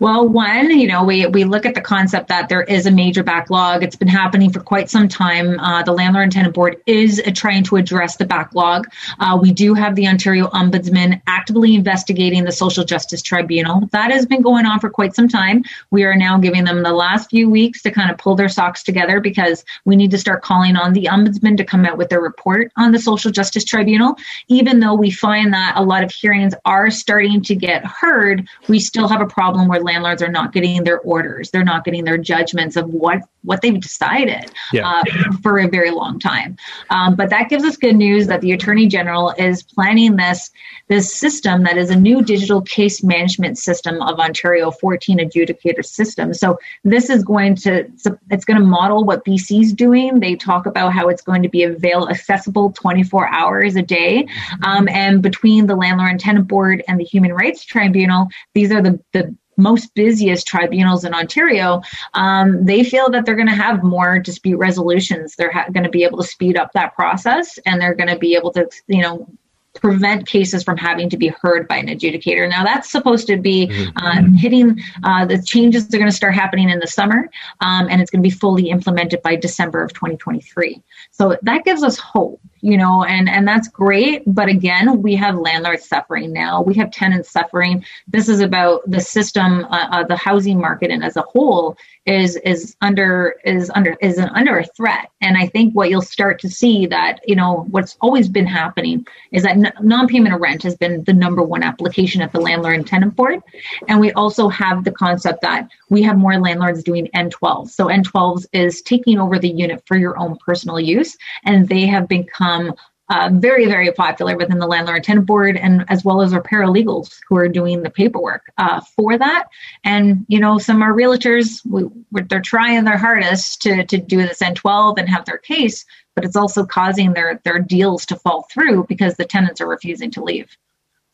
Well, 0.00 0.28
one, 0.28 0.70
you 0.78 0.86
know, 0.86 1.04
we, 1.04 1.26
we 1.26 1.44
look 1.44 1.66
at 1.66 1.74
the 1.74 1.80
concept 1.80 2.28
that 2.28 2.48
there 2.48 2.62
is 2.62 2.86
a 2.86 2.90
major 2.90 3.22
backlog. 3.22 3.82
It's 3.82 3.96
been 3.96 4.08
happening 4.08 4.50
for 4.50 4.60
quite 4.60 4.88
some 4.88 5.08
time. 5.08 5.58
Uh, 5.58 5.82
the 5.82 5.92
Landlord 5.92 6.24
and 6.24 6.32
Tenant 6.32 6.54
Board 6.54 6.80
is 6.86 7.20
uh, 7.26 7.30
trying 7.34 7.64
to 7.64 7.76
address 7.76 8.16
the 8.16 8.24
backlog. 8.24 8.86
Uh, 9.18 9.38
we 9.40 9.52
do 9.52 9.74
have 9.74 9.94
the 9.94 10.06
Ontario 10.06 10.46
Ombudsman 10.48 11.20
actively 11.26 11.74
investigating 11.74 12.44
the 12.44 12.52
Social 12.52 12.84
Justice 12.84 13.22
Tribunal. 13.22 13.88
That 13.92 14.10
has 14.10 14.26
been 14.26 14.42
going 14.42 14.66
on 14.66 14.80
for 14.80 14.90
quite 14.90 15.14
some 15.14 15.28
time. 15.28 15.64
We 15.90 16.04
are 16.04 16.16
now 16.16 16.38
giving 16.38 16.64
them 16.64 16.82
the 16.82 16.92
last 16.92 17.30
few 17.30 17.50
weeks 17.50 17.82
to 17.82 17.90
kind 17.90 18.10
of 18.10 18.18
pull 18.18 18.36
their 18.36 18.48
socks 18.48 18.82
together 18.82 19.20
because 19.20 19.64
we 19.84 19.96
need 19.96 20.10
to 20.12 20.18
start 20.18 20.42
calling 20.42 20.76
on 20.76 20.92
the 20.92 21.04
Ombudsman 21.04 21.56
to 21.56 21.64
come 21.64 21.84
out 21.84 21.98
with 21.98 22.08
their 22.08 22.20
report 22.20 22.72
on 22.76 22.92
the 22.92 22.98
Social 22.98 23.30
Justice 23.30 23.64
Tribunal. 23.64 24.16
Even 24.48 24.80
though 24.80 24.94
we 24.94 25.10
find 25.10 25.52
that 25.52 25.74
a 25.76 25.82
lot 25.82 26.04
of 26.04 26.10
hearings 26.10 26.54
are 26.64 26.90
starting 26.90 27.42
to 27.42 27.54
get 27.54 27.84
heard, 27.84 28.48
we 28.68 28.78
still 28.78 29.08
have 29.08 29.17
a 29.20 29.26
problem 29.26 29.68
where 29.68 29.80
landlords 29.80 30.22
are 30.22 30.30
not 30.30 30.52
getting 30.52 30.84
their 30.84 31.00
orders. 31.00 31.50
They're 31.50 31.64
not 31.64 31.84
getting 31.84 32.04
their 32.04 32.18
judgments 32.18 32.76
of 32.76 32.92
what 32.92 33.20
what 33.44 33.62
they've 33.62 33.80
decided 33.80 34.50
yeah. 34.72 34.86
uh, 34.88 35.04
for 35.42 35.58
a 35.58 35.68
very 35.68 35.90
long 35.90 36.18
time. 36.18 36.56
Um, 36.90 37.14
but 37.14 37.30
that 37.30 37.48
gives 37.48 37.64
us 37.64 37.76
good 37.76 37.96
news 37.96 38.26
that 38.26 38.40
the 38.42 38.52
attorney 38.52 38.86
general 38.86 39.32
is 39.38 39.62
planning 39.62 40.16
this 40.16 40.50
this 40.88 41.14
system 41.14 41.62
that 41.64 41.76
is 41.76 41.90
a 41.90 41.96
new 41.96 42.22
digital 42.22 42.62
case 42.62 43.02
management 43.02 43.58
system 43.58 44.02
of 44.02 44.18
ontario 44.18 44.70
14 44.70 45.18
adjudicator 45.18 45.84
system. 45.84 46.34
So 46.34 46.58
this 46.84 47.10
is 47.10 47.22
going 47.22 47.56
to 47.56 47.90
it's 48.30 48.44
going 48.44 48.60
to 48.60 48.66
model 48.66 49.04
what 49.04 49.24
bc's 49.24 49.72
doing. 49.72 50.20
They 50.20 50.34
talk 50.34 50.66
about 50.66 50.92
how 50.92 51.08
it's 51.08 51.22
going 51.22 51.42
to 51.42 51.48
be 51.48 51.62
available 51.62 52.10
accessible 52.10 52.72
24 52.72 53.28
hours 53.28 53.76
a 53.76 53.82
day. 53.82 54.26
Um, 54.62 54.88
and 54.88 55.22
between 55.22 55.66
the 55.66 55.76
landlord 55.76 56.10
and 56.10 56.20
tenant 56.20 56.48
board 56.48 56.82
and 56.88 56.98
the 56.98 57.04
human 57.04 57.32
rights 57.32 57.64
tribunal 57.64 58.28
these 58.54 58.72
are 58.72 58.82
the, 58.82 58.97
the 59.12 59.34
most 59.58 59.92
busiest 59.94 60.46
tribunals 60.46 61.04
in 61.04 61.12
Ontario, 61.12 61.82
um, 62.14 62.64
they 62.64 62.84
feel 62.84 63.10
that 63.10 63.26
they're 63.26 63.34
going 63.34 63.48
to 63.48 63.54
have 63.54 63.82
more 63.82 64.18
dispute 64.18 64.56
resolutions. 64.56 65.34
They're 65.36 65.52
ha- 65.52 65.66
going 65.72 65.84
to 65.84 65.90
be 65.90 66.04
able 66.04 66.18
to 66.18 66.24
speed 66.24 66.56
up 66.56 66.72
that 66.72 66.94
process, 66.94 67.58
and 67.66 67.80
they're 67.80 67.94
going 67.94 68.08
to 68.08 68.18
be 68.18 68.36
able 68.36 68.52
to, 68.52 68.68
you 68.86 69.02
know, 69.02 69.28
prevent 69.74 70.26
cases 70.26 70.62
from 70.62 70.76
having 70.76 71.08
to 71.10 71.16
be 71.16 71.28
heard 71.40 71.68
by 71.68 71.76
an 71.76 71.86
adjudicator. 71.86 72.48
Now, 72.48 72.64
that's 72.64 72.90
supposed 72.90 73.26
to 73.28 73.36
be 73.36 73.66
mm-hmm. 73.66 73.96
uh, 73.96 74.38
hitting 74.38 74.80
uh, 75.04 75.24
the 75.24 75.42
changes 75.42 75.86
are 75.86 75.98
going 75.98 76.10
to 76.10 76.16
start 76.16 76.34
happening 76.34 76.70
in 76.70 76.78
the 76.78 76.86
summer, 76.86 77.28
um, 77.60 77.88
and 77.90 78.00
it's 78.00 78.10
going 78.10 78.22
to 78.22 78.28
be 78.28 78.34
fully 78.34 78.70
implemented 78.70 79.22
by 79.22 79.36
December 79.36 79.82
of 79.82 79.92
2023. 79.92 80.82
So 81.10 81.36
that 81.42 81.64
gives 81.64 81.82
us 81.82 81.98
hope 81.98 82.40
you 82.60 82.76
know 82.76 83.04
and 83.04 83.28
and 83.28 83.46
that's 83.46 83.68
great. 83.68 84.22
But 84.26 84.48
again 84.48 85.02
we 85.02 85.14
have 85.16 85.36
landlords 85.36 85.86
suffering 85.86 86.32
now. 86.32 86.62
We 86.62 86.74
have 86.74 86.90
tenants 86.90 87.30
suffering. 87.30 87.84
This 88.06 88.28
is 88.28 88.40
about 88.40 88.88
the 88.90 89.00
system 89.00 89.64
uh, 89.66 89.88
uh, 89.90 90.04
the 90.04 90.16
housing 90.16 90.60
market 90.60 90.90
and 90.90 91.04
as 91.04 91.16
a 91.16 91.22
whole 91.22 91.76
is 92.08 92.36
is 92.36 92.74
under 92.80 93.36
is 93.44 93.70
under 93.74 93.94
is 94.00 94.18
under 94.18 94.58
a 94.58 94.64
threat. 94.64 95.10
And 95.20 95.36
i 95.36 95.46
think 95.46 95.74
what 95.74 95.90
you'll 95.90 96.00
start 96.00 96.40
to 96.40 96.48
see 96.48 96.86
that 96.86 97.20
you 97.26 97.36
know 97.36 97.66
what's 97.70 97.96
always 98.00 98.28
been 98.28 98.46
happening 98.46 99.06
is 99.30 99.42
that 99.42 99.56
n- 99.56 99.72
non-payment 99.82 100.34
of 100.34 100.40
rent 100.40 100.62
has 100.62 100.74
been 100.76 101.04
the 101.04 101.12
number 101.12 101.42
one 101.42 101.62
application 101.62 102.22
at 102.22 102.32
the 102.32 102.40
landlord 102.40 102.76
and 102.76 102.86
tenant 102.86 103.14
board. 103.14 103.40
And 103.88 104.00
we 104.00 104.12
also 104.12 104.48
have 104.48 104.84
the 104.84 104.92
concept 104.92 105.42
that 105.42 105.68
we 105.90 106.02
have 106.02 106.16
more 106.16 106.38
landlords 106.38 106.82
doing 106.82 107.08
n12 107.14 107.68
so 107.68 107.86
n12s 107.86 108.46
is 108.52 108.80
taking 108.82 109.18
over 109.18 109.38
the 109.38 109.50
unit 109.50 109.82
for 109.86 109.96
your 109.96 110.18
own 110.18 110.38
personal 110.38 110.80
use 110.80 111.16
and 111.44 111.68
they 111.68 111.86
have 111.86 112.08
become 112.08 112.74
uh, 113.10 113.30
very, 113.32 113.66
very 113.66 113.90
popular 113.92 114.36
within 114.36 114.58
the 114.58 114.66
landlord 114.66 115.04
tenant 115.04 115.26
board, 115.26 115.56
and 115.56 115.84
as 115.88 116.04
well 116.04 116.20
as 116.20 116.32
our 116.32 116.42
paralegals 116.42 117.18
who 117.28 117.36
are 117.36 117.48
doing 117.48 117.82
the 117.82 117.90
paperwork 117.90 118.52
uh, 118.58 118.80
for 118.96 119.16
that. 119.16 119.48
And 119.84 120.26
you 120.28 120.38
know, 120.38 120.58
some 120.58 120.82
are 120.82 120.92
realtors. 120.92 121.64
We, 121.64 121.88
they're 122.24 122.40
trying 122.40 122.84
their 122.84 122.98
hardest 122.98 123.62
to 123.62 123.84
to 123.84 123.98
do 123.98 124.18
this 124.18 124.40
N12 124.40 124.98
and 124.98 125.08
have 125.08 125.24
their 125.24 125.38
case, 125.38 125.84
but 126.14 126.24
it's 126.24 126.36
also 126.36 126.66
causing 126.66 127.14
their 127.14 127.40
their 127.44 127.58
deals 127.58 128.04
to 128.06 128.16
fall 128.16 128.46
through 128.52 128.84
because 128.88 129.16
the 129.16 129.24
tenants 129.24 129.60
are 129.60 129.68
refusing 129.68 130.10
to 130.12 130.22
leave. 130.22 130.56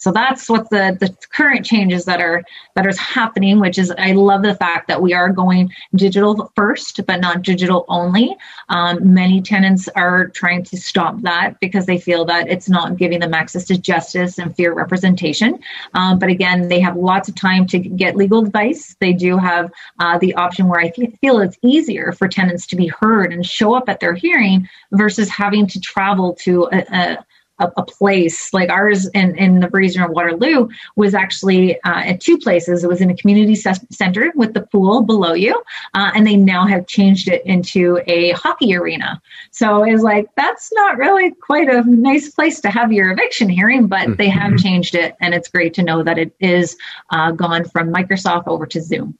So 0.05 0.13
that's 0.13 0.51
what 0.51 0.69
the 0.69 0.99
the 1.01 1.17
current 1.31 1.65
changes 1.65 2.05
that 2.05 2.21
are 2.21 2.45
that 2.75 2.87
is 2.87 2.99
happening. 2.99 3.59
Which 3.59 3.79
is 3.79 3.91
I 3.97 4.13
love 4.13 4.43
the 4.43 4.55
fact 4.55 4.87
that 4.89 5.01
we 5.01 5.15
are 5.15 5.31
going 5.31 5.73
digital 5.95 6.53
first, 6.55 7.07
but 7.07 7.23
not 7.23 7.41
digital 7.41 7.87
only. 7.89 8.37
Um, 8.69 9.15
many 9.15 9.41
tenants 9.41 9.89
are 9.97 10.29
trying 10.29 10.63
to 10.65 10.77
stop 10.77 11.23
that 11.23 11.59
because 11.59 11.87
they 11.87 11.97
feel 11.97 12.27
that 12.27 12.51
it's 12.51 12.69
not 12.69 12.99
giving 12.99 13.21
them 13.21 13.33
access 13.33 13.65
to 13.69 13.79
justice 13.79 14.39
and 14.39 14.55
fair 14.55 14.75
representation. 14.75 15.59
Um, 15.95 16.19
but 16.19 16.29
again, 16.29 16.69
they 16.69 16.81
have 16.81 16.97
lots 16.99 17.31
of 17.31 17.35
time 17.35 17.67
to 17.69 17.79
get 17.79 18.15
legal 18.15 18.45
advice. 18.45 18.95
They 19.01 19.15
do 19.15 19.39
have 19.39 19.73
uh, 20.01 20.19
the 20.19 20.35
option 20.35 20.69
where 20.69 20.81
I 20.81 20.91
feel 20.91 21.41
it's 21.41 21.57
easier 21.63 22.13
for 22.13 22.29
tenants 22.29 22.67
to 22.67 22.77
be 22.77 22.89
heard 22.89 23.33
and 23.33 23.47
show 23.47 23.73
up 23.73 23.89
at 23.89 24.01
their 24.01 24.13
hearing 24.13 24.69
versus 24.93 25.31
having 25.31 25.67
to 25.69 25.81
travel 25.81 26.35
to 26.45 26.69
a, 26.73 26.85
a 26.93 27.25
a, 27.59 27.71
a, 27.77 27.85
place 27.85 28.53
like 28.53 28.71
ours 28.71 29.07
in, 29.15 29.37
in 29.37 29.61
the 29.61 29.69
region 29.69 30.03
of 30.03 30.11
Waterloo 30.11 30.69
was 30.97 31.15
actually 31.15 31.81
uh, 31.83 32.03
at 32.05 32.21
two 32.21 32.39
places. 32.39 32.83
It 32.83 32.89
was 32.89 33.01
in 33.01 33.11
a 33.11 33.17
community 33.17 33.55
center 33.55 34.33
with 34.35 34.55
the 34.55 34.63
pool 34.63 35.03
below 35.03 35.35
you, 35.35 35.63
uh, 35.95 36.11
and 36.15 36.27
they 36.27 36.37
now 36.37 36.67
have 36.67 36.87
changed 36.87 37.29
it 37.29 37.45
into 37.47 38.01
a 38.07 38.33
hockey 38.33 38.75
arena. 38.75 39.21
So 39.51 39.85
it's 39.85 40.03
like 40.03 40.29
that's 40.37 40.73
not 40.73 40.97
really 40.97 41.31
quite 41.33 41.69
a 41.69 41.83
nice 41.83 42.31
place 42.31 42.61
to 42.63 42.71
have 42.71 42.93
your 42.93 43.13
eviction 43.13 43.49
hearing, 43.49 43.87
but 43.87 44.01
mm-hmm. 44.01 44.15
they 44.15 44.29
have 44.29 44.57
changed 44.57 44.95
it, 44.95 45.15
and 45.21 45.35
it's 45.35 45.49
great 45.49 45.75
to 45.75 45.83
know 45.83 46.03
that 46.03 46.19
it 46.19 46.35
is 46.41 46.77
uh, 47.11 47.31
gone 47.31 47.65
from 47.65 47.93
Microsoft 47.93 48.49
over 48.49 48.67
to 48.67 48.81
Zoom. 48.81 49.17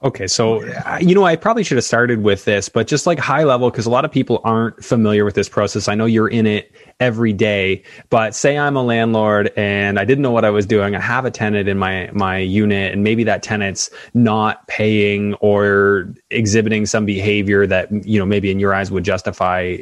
Okay, 0.00 0.28
so 0.28 0.62
you 1.00 1.12
know, 1.12 1.24
I 1.24 1.34
probably 1.34 1.64
should 1.64 1.76
have 1.76 1.84
started 1.84 2.22
with 2.22 2.44
this, 2.44 2.68
but 2.68 2.86
just 2.86 3.04
like 3.04 3.18
high 3.18 3.42
level, 3.42 3.68
because 3.68 3.84
a 3.84 3.90
lot 3.90 4.04
of 4.04 4.12
people 4.12 4.40
aren't 4.44 4.84
familiar 4.84 5.24
with 5.24 5.34
this 5.34 5.48
process. 5.48 5.88
I 5.88 5.96
know 5.96 6.04
you're 6.06 6.28
in 6.28 6.46
it 6.46 6.70
every 7.00 7.32
day, 7.32 7.82
but 8.08 8.32
say 8.32 8.56
I'm 8.56 8.76
a 8.76 8.82
landlord 8.84 9.52
and 9.56 9.98
I 9.98 10.04
didn't 10.04 10.22
know 10.22 10.30
what 10.30 10.44
I 10.44 10.50
was 10.50 10.66
doing. 10.66 10.94
I 10.94 11.00
have 11.00 11.24
a 11.24 11.32
tenant 11.32 11.68
in 11.68 11.78
my 11.78 12.10
my 12.12 12.38
unit, 12.38 12.92
and 12.92 13.02
maybe 13.02 13.24
that 13.24 13.42
tenant's 13.42 13.90
not 14.14 14.64
paying 14.68 15.34
or 15.34 16.14
exhibiting 16.30 16.86
some 16.86 17.04
behavior 17.04 17.66
that 17.66 17.90
you 18.06 18.20
know 18.20 18.26
maybe 18.26 18.52
in 18.52 18.60
your 18.60 18.72
eyes 18.72 18.92
would 18.92 19.04
justify 19.04 19.78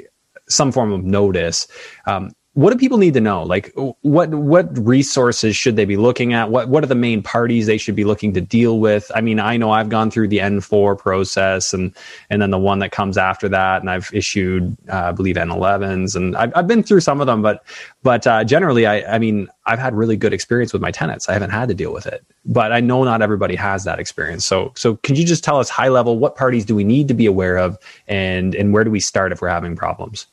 some 0.48 0.72
form 0.72 0.92
of 0.92 1.04
notice. 1.04 1.68
Um, 2.06 2.30
what 2.56 2.72
do 2.72 2.78
people 2.78 2.96
need 2.96 3.12
to 3.12 3.20
know? 3.20 3.42
Like, 3.42 3.70
what 4.00 4.30
what 4.30 4.78
resources 4.78 5.54
should 5.54 5.76
they 5.76 5.84
be 5.84 5.98
looking 5.98 6.32
at? 6.32 6.50
What 6.50 6.70
what 6.70 6.82
are 6.82 6.86
the 6.86 6.94
main 6.94 7.22
parties 7.22 7.66
they 7.66 7.76
should 7.76 7.94
be 7.94 8.04
looking 8.04 8.32
to 8.32 8.40
deal 8.40 8.80
with? 8.80 9.12
I 9.14 9.20
mean, 9.20 9.38
I 9.38 9.58
know 9.58 9.72
I've 9.72 9.90
gone 9.90 10.10
through 10.10 10.28
the 10.28 10.40
N 10.40 10.62
four 10.62 10.96
process 10.96 11.74
and 11.74 11.94
and 12.30 12.40
then 12.40 12.50
the 12.50 12.58
one 12.58 12.78
that 12.78 12.92
comes 12.92 13.18
after 13.18 13.46
that, 13.50 13.82
and 13.82 13.90
I've 13.90 14.08
issued, 14.10 14.74
uh, 14.88 15.08
I 15.08 15.12
believe, 15.12 15.36
N 15.36 15.50
elevens, 15.50 16.16
and 16.16 16.34
I've, 16.34 16.50
I've 16.56 16.66
been 16.66 16.82
through 16.82 17.00
some 17.00 17.20
of 17.20 17.26
them, 17.26 17.42
but 17.42 17.62
but 18.02 18.26
uh, 18.26 18.42
generally, 18.42 18.86
I 18.86 19.16
I 19.16 19.18
mean, 19.18 19.48
I've 19.66 19.78
had 19.78 19.94
really 19.94 20.16
good 20.16 20.32
experience 20.32 20.72
with 20.72 20.80
my 20.80 20.90
tenants. 20.90 21.28
I 21.28 21.34
haven't 21.34 21.50
had 21.50 21.68
to 21.68 21.74
deal 21.74 21.92
with 21.92 22.06
it, 22.06 22.24
but 22.46 22.72
I 22.72 22.80
know 22.80 23.04
not 23.04 23.20
everybody 23.20 23.54
has 23.56 23.84
that 23.84 23.98
experience. 23.98 24.46
So 24.46 24.72
so 24.76 24.96
can 25.02 25.14
you 25.14 25.26
just 25.26 25.44
tell 25.44 25.58
us 25.58 25.68
high 25.68 25.88
level 25.88 26.18
what 26.18 26.36
parties 26.36 26.64
do 26.64 26.74
we 26.74 26.84
need 26.84 27.06
to 27.08 27.14
be 27.14 27.26
aware 27.26 27.58
of, 27.58 27.76
and 28.08 28.54
and 28.54 28.72
where 28.72 28.82
do 28.82 28.90
we 28.90 29.00
start 29.00 29.30
if 29.30 29.42
we're 29.42 29.48
having 29.48 29.76
problems? 29.76 30.26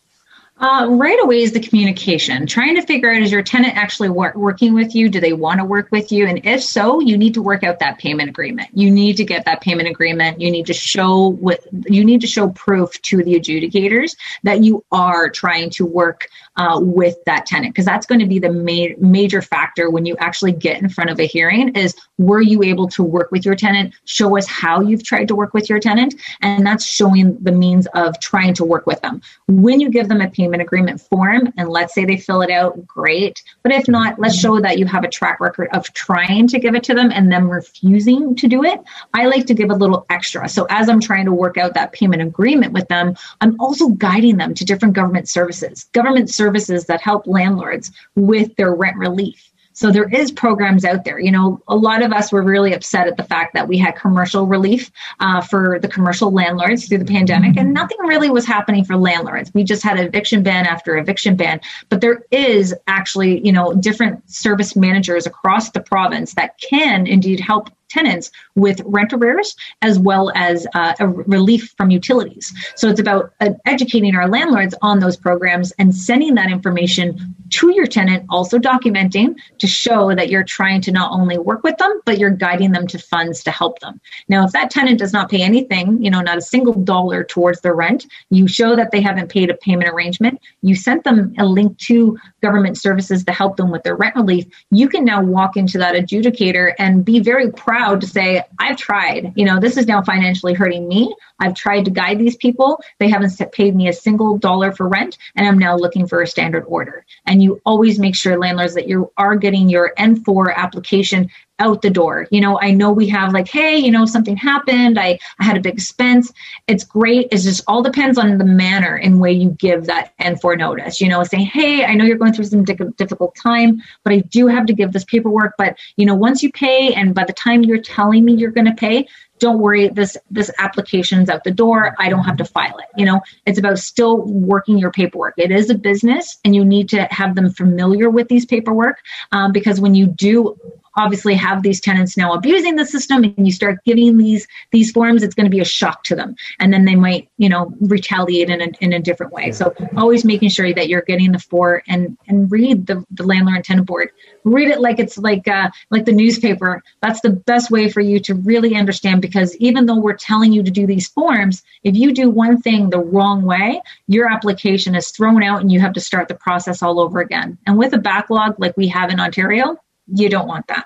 Uh, 0.63 0.88
right 0.91 1.22
away 1.22 1.41
is 1.41 1.51
the 1.51 1.60
communication. 1.60 2.48
Trying 2.48 2.75
to 2.75 2.82
figure 2.84 3.12
out 3.12 3.22
is 3.22 3.34
your 3.34 3.43
tenant 3.43 3.75
actually 3.75 4.08
wor- 4.08 4.32
working 4.34 4.74
with 4.74 4.96
you? 4.96 5.10
Do 5.10 5.20
they 5.20 5.34
want 5.34 5.60
to 5.60 5.65
work 5.65 5.89
with 5.91 6.10
you? 6.10 6.25
And 6.25 6.39
if 6.46 6.63
so, 6.63 7.01
you 7.01 7.17
need 7.17 7.34
to 7.34 7.41
work 7.41 7.65
out 7.65 7.79
that 7.79 7.98
payment 7.98 8.29
agreement. 8.29 8.70
You 8.74 8.89
need 8.89 9.17
to 9.17 9.25
get 9.25 9.43
that 9.43 9.60
payment 9.60 9.89
agreement. 9.89 10.39
You 10.39 10.50
need 10.50 10.67
to 10.67 10.74
show 10.74 11.27
what 11.27 11.67
you 11.89 12.05
need 12.05 12.22
to 12.22 12.27
show 12.27 12.48
proof 12.48 12.93
to 13.01 13.25
the 13.25 13.38
adjudicators 13.38 14.15
that 14.43 14.63
you 14.63 14.86
are 14.89 15.29
trying 15.29 15.70
to 15.72 15.86
work 15.86 16.29
uh, 16.55 16.79
with 16.81 17.15
that 17.25 17.45
tenant 17.45 17.74
because 17.74 17.86
that's 17.86 18.05
going 18.05 18.19
to 18.19 18.27
be 18.27 18.39
the 18.39 18.51
ma- 18.51 18.95
major 19.00 19.41
factor 19.41 19.89
when 19.89 20.05
you 20.05 20.15
actually 20.19 20.51
get 20.51 20.81
in 20.81 20.89
front 20.89 21.10
of 21.10 21.19
a 21.19 21.25
hearing. 21.25 21.75
Is 21.75 21.95
were 22.17 22.41
you 22.41 22.63
able 22.63 22.88
to 22.89 23.03
work 23.03 23.31
with 23.31 23.45
your 23.45 23.55
tenant? 23.55 23.93
Show 24.05 24.38
us 24.38 24.48
how 24.48 24.81
you've 24.81 25.03
tried 25.03 25.27
to 25.29 25.36
work 25.36 25.53
with 25.53 25.69
your 25.69 25.79
tenant, 25.79 26.15
and 26.41 26.65
that's 26.65 26.86
showing 26.86 27.38
the 27.41 27.51
means 27.51 27.88
of 27.95 28.19
trying 28.19 28.53
to 28.55 28.65
work 28.65 28.86
with 28.86 29.01
them. 29.01 29.22
When 29.48 29.79
you 29.79 29.89
give 29.89 30.10
them 30.10 30.22
a 30.22 30.29
payment 30.29 30.62
agreement 30.62 31.01
form 31.01 31.51
and 31.57 31.69
let's 31.69 31.93
say 31.93 32.05
they 32.05 32.17
fill 32.17 32.41
it 32.41 32.51
out, 32.51 32.86
great. 32.86 33.41
But 33.63 33.72
if 33.72 33.88
not, 33.88 34.19
let's 34.19 34.38
show 34.38 34.60
that 34.60 34.77
you 34.77 34.86
have 34.86 35.03
a 35.03 35.10
track 35.10 35.39
record 35.39 35.69
of 35.74 35.91
trying 35.93 36.48
to 36.48 36.60
give 36.60 36.75
it 36.75 36.83
to 36.83 36.93
them 36.93 37.12
and 37.12 37.31
them 37.31 37.50
refusing 37.50 38.36
to 38.36 38.48
do 38.48 38.63
it. 38.63 38.79
I 39.13 39.25
like 39.25 39.48
to 39.48 39.53
give 39.53 39.72
a 39.72 39.75
little 39.75 40.05
extra. 40.10 40.48
So 40.50 40.67
as 40.69 40.89
I'm 40.89 41.00
trying 41.00 41.25
to 41.25 41.33
work 41.33 41.57
out 41.57 41.74
that 41.74 41.93
payment 41.93 42.22
agreement 42.22 42.74
with 42.74 42.88
them, 42.88 43.15
I'm 43.41 43.60
also 43.60 43.89
guiding 43.89 44.38
them 44.38 44.53
to 44.53 44.65
different 44.65 44.93
government 44.93 45.29
services, 45.29 45.86
government 45.93 46.29
services 46.29 46.42
that 46.51 47.01
help 47.01 47.27
landlords 47.27 47.91
with 48.15 48.55
their 48.55 48.73
rent 48.73 48.97
relief. 48.97 49.51
So 49.73 49.91
there 49.91 50.07
is 50.07 50.31
programs 50.31 50.85
out 50.85 51.03
there. 51.03 51.19
You 51.19 51.31
know, 51.31 51.62
a 51.67 51.75
lot 51.75 52.03
of 52.03 52.13
us 52.13 52.31
were 52.31 52.43
really 52.43 52.73
upset 52.73 53.07
at 53.07 53.17
the 53.17 53.23
fact 53.23 53.55
that 53.55 53.67
we 53.67 53.77
had 53.77 53.95
commercial 53.95 54.45
relief 54.45 54.91
uh, 55.19 55.41
for 55.41 55.79
the 55.79 55.88
commercial 55.88 56.31
landlords 56.31 56.88
through 56.88 57.00
the 57.00 57.05
pandemic, 57.05 57.57
and 57.57 57.73
nothing 57.73 57.97
really 58.00 58.29
was 58.29 58.45
happening 58.45 58.85
for 58.85 58.95
landlords. 58.95 59.51
We 59.53 59.63
just 59.63 59.83
had 59.83 60.00
eviction 60.00 60.43
ban 60.43 60.67
after 60.67 60.97
eviction 60.97 61.35
ban. 61.35 61.59
But 61.89 62.01
there 62.01 62.23
is 62.31 62.75
actually, 62.85 63.43
you 63.43 63.51
know, 63.51 63.73
different 63.73 64.29
service 64.29 64.75
managers 64.75 65.25
across 65.25 65.71
the 65.71 65.81
province 65.81 66.35
that 66.35 66.59
can 66.59 67.07
indeed 67.07 67.39
help 67.39 67.71
tenants 67.93 68.31
with 68.55 68.81
rent 68.85 69.13
arrears 69.13 69.55
as 69.81 70.00
well 70.00 70.31
as 70.35 70.67
uh, 70.73 70.93
a 71.00 71.07
relief 71.07 71.73
from 71.77 71.91
utilities. 71.91 72.51
So 72.75 72.89
it's 72.89 73.00
about 73.00 73.33
uh, 73.39 73.51
educating 73.65 74.15
our 74.15 74.27
landlords 74.27 74.75
on 74.81 75.00
those 75.00 75.17
programs 75.17 75.71
and 75.79 75.95
sending 75.95 76.35
that 76.35 76.51
information 76.51 77.35
to 77.51 77.69
your 77.69 77.85
tenant, 77.85 78.25
also 78.29 78.57
documenting 78.57 79.35
to 79.59 79.67
show 79.67 80.15
that 80.15 80.29
you're 80.29 80.43
trying 80.43 80.81
to 80.81 80.91
not 80.91 81.12
only 81.12 81.38
work 81.38 81.63
with 81.63 81.77
them, 81.77 82.01
but 82.05 82.17
you're 82.17 82.31
guiding 82.31 82.71
them 82.71 82.88
to 82.88 82.97
funds 82.97 83.43
to 83.43 83.51
help 83.51 83.79
them. 83.79 84.01
Now, 84.27 84.43
if 84.45 84.51
that 84.53 84.71
tenant 84.71 84.97
does 84.97 85.13
not 85.13 85.29
pay 85.29 85.43
anything, 85.43 86.03
you 86.03 86.09
know, 86.09 86.21
not 86.21 86.39
a 86.39 86.41
single 86.41 86.73
dollar 86.73 87.23
towards 87.23 87.62
their 87.62 87.75
rent, 87.75 88.07
you 88.31 88.47
show 88.47 88.75
that 88.75 88.89
they 88.91 89.01
haven't 89.01 89.29
paid 89.29 89.51
a 89.51 89.55
payment 89.55 89.89
arrangement, 89.93 90.39
you 90.62 90.75
sent 90.75 91.03
them 91.03 91.33
a 91.38 91.45
link 91.45 91.77
to 91.89 92.17
government 92.41 92.77
services 92.77 93.23
to 93.25 93.31
help 93.31 93.57
them 93.57 93.69
with 93.69 93.83
their 93.83 93.95
rent 93.95 94.15
relief, 94.15 94.45
you 94.71 94.89
can 94.89 95.05
now 95.05 95.21
walk 95.21 95.55
into 95.55 95.77
that 95.77 95.95
adjudicator 95.95 96.73
and 96.79 97.05
be 97.05 97.19
very 97.19 97.51
proud 97.51 97.83
to 97.92 98.08
say, 98.08 98.44
I've 98.60 98.78
tried. 98.78 99.34
You 99.36 99.46
know, 99.46 99.60
this 99.60 99.78
is 99.78 99.88
now 99.88 100.02
financially 100.02 100.54
hurting 100.54 100.88
me. 100.88 101.16
I've 101.40 101.56
tried 101.56 101.86
to 101.86 101.92
guide 101.92 102.20
these 102.20 102.36
people. 102.36 102.82
They 103.00 103.10
haven't 103.10 103.40
paid 103.52 103.75
me 103.75 103.88
a 103.88 103.94
single 103.94 104.38
dollar 104.38 104.72
for 104.72 104.88
rent, 104.88 105.18
and 105.36 105.48
I'm 105.48 105.58
now 105.58 105.75
looking 105.75 106.08
for 106.08 106.22
a 106.22 106.28
standard 106.28 106.63
order. 106.68 107.06
And 107.25 107.44
you 107.44 107.62
always 107.66 108.00
make 108.00 108.16
sure, 108.16 108.40
landlords, 108.40 108.75
that 108.75 108.88
you 108.88 109.12
are 109.18 109.36
getting 109.36 109.70
your 109.70 109.94
N4 109.98 110.56
application 110.56 111.30
out 111.63 111.82
the 111.82 111.89
door. 111.89 112.27
You 112.29 112.41
know, 112.41 112.60
I 112.60 112.72
know 112.72 112.91
we 112.91 113.08
have 113.08 113.34
like, 113.34 113.48
hey, 113.48 113.77
you 113.77 113.89
know, 113.89 114.05
something 114.05 114.36
happened. 114.36 115.00
I, 115.00 115.17
I 115.39 115.43
had 115.46 115.58
a 115.58 115.62
big 115.62 115.74
expense. 115.74 116.32
It's 116.67 116.84
great. 116.84 117.29
It 117.32 117.38
just 117.38 117.63
all 117.67 117.82
depends 117.82 118.17
on 118.17 118.38
the 118.38 118.46
manner 118.46 118.98
in 118.98 119.20
way 119.20 119.32
you 119.32 119.51
give 119.51 119.86
that 119.86 120.15
N4 120.20 120.58
notice. 120.58 121.00
You 121.00 121.08
know, 121.08 121.24
saying, 121.24 121.46
hey, 121.46 121.86
I 121.86 121.96
know 121.96 122.05
you're 122.05 122.17
going 122.17 122.34
through 122.34 122.46
some 122.46 122.65
difficult 122.65 123.36
time, 123.36 123.82
but 124.03 124.13
I 124.13 124.20
do 124.20 124.48
have 124.48 124.65
to 124.65 124.74
give 124.74 124.91
this 124.91 125.05
paperwork. 125.05 125.55
But, 125.58 125.77
you 125.96 126.05
know, 126.05 126.15
once 126.15 126.43
you 126.43 126.51
pay 126.51 126.93
and 126.93 127.15
by 127.15 127.24
the 127.24 127.34
time 127.34 127.63
you're 127.63 127.82
telling 127.82 128.25
me 128.25 128.34
you're 128.34 128.51
going 128.51 128.67
to 128.67 128.74
pay, 128.74 129.08
don't 129.39 129.60
worry 129.60 129.89
this 129.89 130.15
this 130.32 130.50
application's 130.58 131.29
out 131.29 131.43
the 131.43 131.51
door 131.51 131.96
i 132.00 132.08
don't 132.08 132.24
have 132.24 132.38
to 132.38 132.46
file 132.46 132.77
it 132.77 132.86
you 132.96 133.05
know 133.05 133.20
it's 133.46 133.60
about 133.60 133.77
still 133.77 134.22
working 134.22 134.77
your 134.77 134.91
paperwork 134.91 135.34
it 135.38 135.51
is 135.51 135.70
a 135.70 135.75
business 135.75 136.39
and 136.46 136.55
you 136.55 136.63
need 136.63 136.88
to 136.88 137.03
have 137.12 137.36
them 137.36 137.51
familiar 137.51 138.10
with 138.10 138.29
these 138.29 138.46
paperwork 138.46 139.00
um, 139.34 139.51
because 139.51 139.82
when 139.82 139.96
you 139.96 140.08
do 140.08 140.58
obviously 140.95 141.33
have 141.35 141.63
these 141.63 141.81
tenants 141.81 142.17
now 142.17 142.33
abusing 142.33 142.75
the 142.75 142.85
system 142.85 143.23
and 143.23 143.45
you 143.45 143.51
start 143.51 143.83
giving 143.85 144.17
these 144.17 144.47
these 144.71 144.91
forms 144.91 145.23
it's 145.23 145.35
going 145.35 145.45
to 145.45 145.50
be 145.50 145.59
a 145.59 145.65
shock 145.65 146.03
to 146.03 146.15
them. 146.15 146.35
And 146.59 146.73
then 146.73 146.85
they 146.85 146.95
might 146.95 147.29
you 147.38 147.50
know 147.50 147.73
retaliate 147.81 148.50
in 148.50 148.62
a, 148.62 148.67
in 148.79 148.93
a 148.93 149.00
different 149.00 149.33
way. 149.33 149.51
So 149.51 149.73
always 149.97 150.25
making 150.25 150.50
sure 150.50 150.73
that 150.73 150.88
you're 150.88 151.01
getting 151.01 151.31
the 151.31 151.39
four 151.39 151.83
and 151.88 152.17
and 152.27 152.51
read 152.51 152.88
the, 152.88 153.03
the 153.12 153.23
landlord 153.23 153.57
and 153.57 153.65
tenant 153.65 153.88
board. 153.88 154.09
Read 154.43 154.69
it 154.69 154.81
like 154.81 155.00
it's 155.00 155.17
like 155.17 155.47
uh, 155.47 155.69
like 155.89 156.05
the 156.05 156.12
newspaper. 156.12 156.83
That's 157.01 157.21
the 157.21 157.31
best 157.31 157.71
way 157.71 157.89
for 157.89 158.01
you 158.01 158.19
to 158.21 158.35
really 158.35 158.75
understand 158.75 159.21
because 159.21 159.55
even 159.57 159.85
though 159.85 160.00
we're 160.00 160.13
telling 160.13 160.51
you 160.53 160.63
to 160.63 160.71
do 160.71 160.88
these 160.88 161.07
forms 161.07 161.63
if 161.83 161.95
you 161.95 162.13
do 162.13 162.29
one 162.29 162.62
thing 162.62 162.89
the 162.89 163.00
wrong 163.00 163.43
way 163.43 163.81
your 164.07 164.31
application 164.31 164.95
is 164.95 165.09
thrown 165.09 165.43
out 165.43 165.62
and 165.62 165.71
you 165.71 165.79
have 165.79 165.93
to 165.93 166.00
start 166.00 166.27
the 166.27 166.35
process 166.35 166.81
all 166.81 167.00
over 167.00 167.19
again. 167.19 167.57
And 167.65 167.77
with 167.77 167.93
a 167.93 167.97
backlog 167.97 168.59
like 168.59 168.75
we 168.77 168.88
have 168.88 169.09
in 169.09 169.19
ontario 169.19 169.77
you 170.07 170.29
don't 170.29 170.48
want 170.48 170.67
that. 170.67 170.86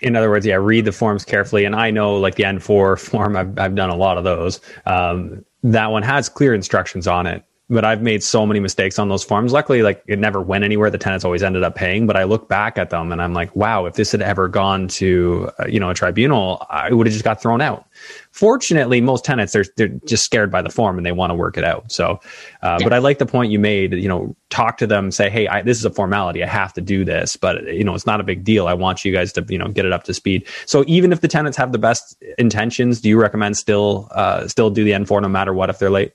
In 0.00 0.16
other 0.16 0.30
words, 0.30 0.46
yeah, 0.46 0.56
read 0.56 0.84
the 0.84 0.92
forms 0.92 1.24
carefully. 1.24 1.64
And 1.64 1.74
I 1.74 1.90
know, 1.90 2.16
like 2.16 2.36
the 2.36 2.44
N4 2.44 2.98
form, 3.10 3.36
I've, 3.36 3.58
I've 3.58 3.74
done 3.74 3.90
a 3.90 3.96
lot 3.96 4.18
of 4.18 4.24
those. 4.24 4.60
Um, 4.86 5.44
that 5.62 5.90
one 5.90 6.02
has 6.02 6.28
clear 6.28 6.54
instructions 6.54 7.06
on 7.06 7.26
it 7.26 7.44
but 7.70 7.82
I've 7.82 8.02
made 8.02 8.22
so 8.22 8.44
many 8.44 8.60
mistakes 8.60 8.98
on 8.98 9.08
those 9.08 9.24
forms. 9.24 9.52
Luckily, 9.52 9.82
like 9.82 10.02
it 10.06 10.18
never 10.18 10.42
went 10.42 10.64
anywhere. 10.64 10.90
The 10.90 10.98
tenants 10.98 11.24
always 11.24 11.42
ended 11.42 11.62
up 11.62 11.74
paying. 11.74 12.06
But 12.06 12.16
I 12.16 12.24
look 12.24 12.46
back 12.46 12.76
at 12.76 12.90
them 12.90 13.10
and 13.10 13.22
I'm 13.22 13.32
like, 13.32 13.56
wow, 13.56 13.86
if 13.86 13.94
this 13.94 14.12
had 14.12 14.20
ever 14.20 14.48
gone 14.48 14.88
to 14.88 15.50
uh, 15.58 15.66
you 15.66 15.80
know 15.80 15.88
a 15.88 15.94
tribunal, 15.94 16.66
I 16.68 16.92
would 16.92 17.06
have 17.06 17.14
just 17.14 17.24
got 17.24 17.40
thrown 17.40 17.62
out. 17.62 17.86
Fortunately, 18.32 19.00
most 19.00 19.24
tenants 19.24 19.54
they're 19.54 19.64
they're 19.76 19.88
just 20.04 20.24
scared 20.24 20.50
by 20.50 20.60
the 20.60 20.68
form 20.68 20.98
and 20.98 21.06
they 21.06 21.12
want 21.12 21.30
to 21.30 21.34
work 21.34 21.56
it 21.56 21.64
out. 21.64 21.90
So, 21.90 22.20
uh, 22.62 22.76
yeah. 22.78 22.84
but 22.84 22.92
I 22.92 22.98
like 22.98 23.16
the 23.18 23.26
point 23.26 23.50
you 23.50 23.58
made. 23.58 23.94
You 23.94 24.08
know, 24.08 24.36
talk 24.50 24.76
to 24.78 24.86
them, 24.86 25.10
say, 25.10 25.30
hey, 25.30 25.48
I, 25.48 25.62
this 25.62 25.78
is 25.78 25.86
a 25.86 25.90
formality. 25.90 26.44
I 26.44 26.48
have 26.48 26.74
to 26.74 26.82
do 26.82 27.02
this, 27.02 27.36
but 27.36 27.64
you 27.72 27.84
know, 27.84 27.94
it's 27.94 28.06
not 28.06 28.20
a 28.20 28.24
big 28.24 28.44
deal. 28.44 28.66
I 28.66 28.74
want 28.74 29.06
you 29.06 29.12
guys 29.12 29.32
to 29.32 29.46
you 29.48 29.56
know 29.56 29.68
get 29.68 29.86
it 29.86 29.92
up 29.92 30.04
to 30.04 30.12
speed. 30.12 30.46
So 30.66 30.84
even 30.86 31.12
if 31.12 31.22
the 31.22 31.28
tenants 31.28 31.56
have 31.56 31.72
the 31.72 31.78
best 31.78 32.22
intentions, 32.36 33.00
do 33.00 33.08
you 33.08 33.18
recommend 33.18 33.56
still 33.56 34.08
uh, 34.10 34.48
still 34.48 34.68
do 34.68 34.84
the 34.84 34.92
N 34.92 35.06
four 35.06 35.22
no 35.22 35.28
matter 35.28 35.54
what 35.54 35.70
if 35.70 35.78
they're 35.78 35.88
late? 35.88 36.12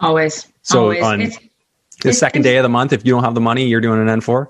Always. 0.00 0.46
So 0.68 0.80
oh, 0.80 0.82
Always. 0.82 1.02
on 1.02 1.20
it's, 1.22 1.38
the 2.02 2.10
it's, 2.10 2.18
second 2.18 2.42
day 2.42 2.58
of 2.58 2.62
the 2.62 2.68
month, 2.68 2.92
if 2.92 3.06
you 3.06 3.12
don't 3.12 3.24
have 3.24 3.34
the 3.34 3.40
money, 3.40 3.66
you're 3.66 3.80
doing 3.80 4.06
an 4.06 4.20
N4? 4.20 4.46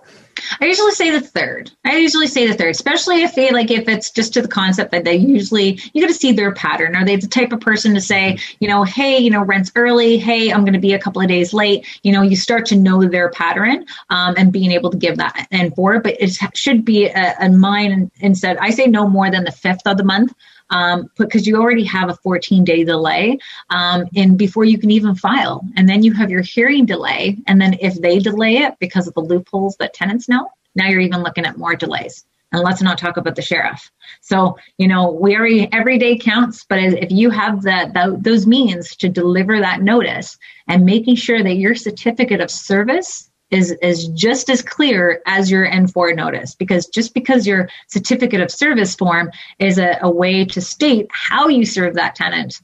I 0.61 0.66
usually 0.66 0.92
say 0.92 1.11
the 1.11 1.21
third. 1.21 1.71
I 1.85 1.97
usually 1.97 2.26
say 2.26 2.47
the 2.47 2.54
third, 2.54 2.71
especially 2.71 3.23
if 3.23 3.35
they 3.35 3.50
like 3.50 3.71
if 3.71 3.88
it's 3.88 4.11
just 4.11 4.35
to 4.35 4.42
the 4.42 4.49
concept 4.49 4.92
that 4.92 5.04
they 5.04 5.16
usually 5.16 5.80
you 5.92 6.02
got 6.02 6.09
to 6.09 6.14
see 6.14 6.33
their 6.33 6.52
pattern. 6.52 6.97
Are 6.97 7.04
they 7.04 7.16
the 7.16 7.26
type 7.26 7.52
of 7.52 7.61
person 7.61 7.95
to 7.95 8.00
say, 8.00 8.38
you 8.61 8.68
know, 8.68 8.85
hey, 8.85 9.18
you 9.18 9.30
know, 9.30 9.42
rent's 9.42 9.73
early. 9.76 10.18
Hey, 10.18 10.52
I'm 10.52 10.62
going 10.62 10.75
to 10.75 10.78
be 10.78 10.92
a 10.92 10.99
couple 10.99 11.23
of 11.23 11.28
days 11.28 11.52
late. 11.52 11.87
You 12.02 12.12
know, 12.12 12.23
you 12.23 12.37
start 12.37 12.66
to 12.66 12.76
know 12.76 13.07
their 13.07 13.30
pattern 13.30 13.87
um, 14.11 14.35
and 14.37 14.52
being 14.52 14.73
able 14.73 14.90
to 14.90 14.97
give 14.97 15.16
that 15.18 15.49
N4. 15.52 16.02
But 16.02 16.16
it 16.21 16.38
should 16.57 16.85
be 16.85 17.07
a, 17.07 17.35
a 17.40 17.49
mind 17.49 18.11
instead. 18.21 18.57
I 18.59 18.71
say 18.71 18.87
no 18.87 19.09
more 19.09 19.30
than 19.30 19.45
the 19.45 19.52
fifth 19.52 19.87
of 19.87 19.97
the 19.97 20.04
month 20.04 20.33
um, 20.71 21.11
because 21.16 21.47
you 21.47 21.57
already 21.57 21.85
have 21.85 22.09
a 22.09 22.14
14 22.14 22.64
day 22.64 22.85
delay 22.85 23.38
um, 23.71 24.04
in 24.14 24.37
before 24.37 24.64
you 24.64 24.78
can 24.78 24.90
even 24.90 25.14
file. 25.14 25.64
And 25.76 25.88
then 25.88 26.02
you 26.02 26.12
have 26.12 26.30
your 26.30 26.42
hearing 26.42 26.87
delay. 26.87 27.38
And 27.47 27.61
then 27.61 27.76
if 27.80 28.00
they 28.00 28.18
delay 28.18 28.59
it 28.59 28.78
because 28.78 29.07
of 29.07 29.14
the 29.14 29.21
loopholes 29.21 29.76
that 29.76 29.95
tenants 29.95 30.27
know, 30.28 30.49
now 30.75 30.88
you're 30.88 31.00
even 31.00 31.23
looking 31.23 31.47
at 31.47 31.58
more 31.58 31.75
delays. 31.75 32.25
And 32.52 32.62
let's 32.62 32.80
not 32.80 32.97
talk 32.97 33.18
about 33.18 33.37
the 33.37 33.42
sheriff. 33.42 33.90
So, 34.23 34.56
you 34.78 34.88
know, 34.88 35.11
we 35.11 35.68
every 35.70 35.99
day 35.99 36.16
counts, 36.16 36.64
but 36.66 36.78
if 36.78 37.11
you 37.11 37.28
have 37.28 37.62
that, 37.62 37.92
those 38.23 38.47
means 38.47 38.97
to 38.97 39.08
deliver 39.08 39.61
that 39.61 39.82
notice 39.82 40.38
and 40.66 40.85
making 40.85 41.16
sure 41.16 41.42
that 41.42 41.56
your 41.56 41.75
certificate 41.75 42.40
of 42.40 42.50
service 42.50 43.30
is 43.50 43.73
is 43.82 44.08
just 44.08 44.50
as 44.50 44.62
clear 44.62 45.23
as 45.26 45.50
your 45.50 45.66
N4 45.66 46.14
notice 46.14 46.54
because 46.54 46.87
just 46.87 47.14
because 47.14 47.47
your 47.47 47.68
certificate 47.88 48.40
of 48.40 48.50
service 48.50 48.94
form 48.94 49.30
is 49.58 49.78
a, 49.78 49.99
a 50.02 50.11
way 50.11 50.44
to 50.44 50.61
state 50.61 51.08
how 51.12 51.49
you 51.49 51.64
serve 51.64 51.94
that 51.94 52.14
tenant, 52.14 52.61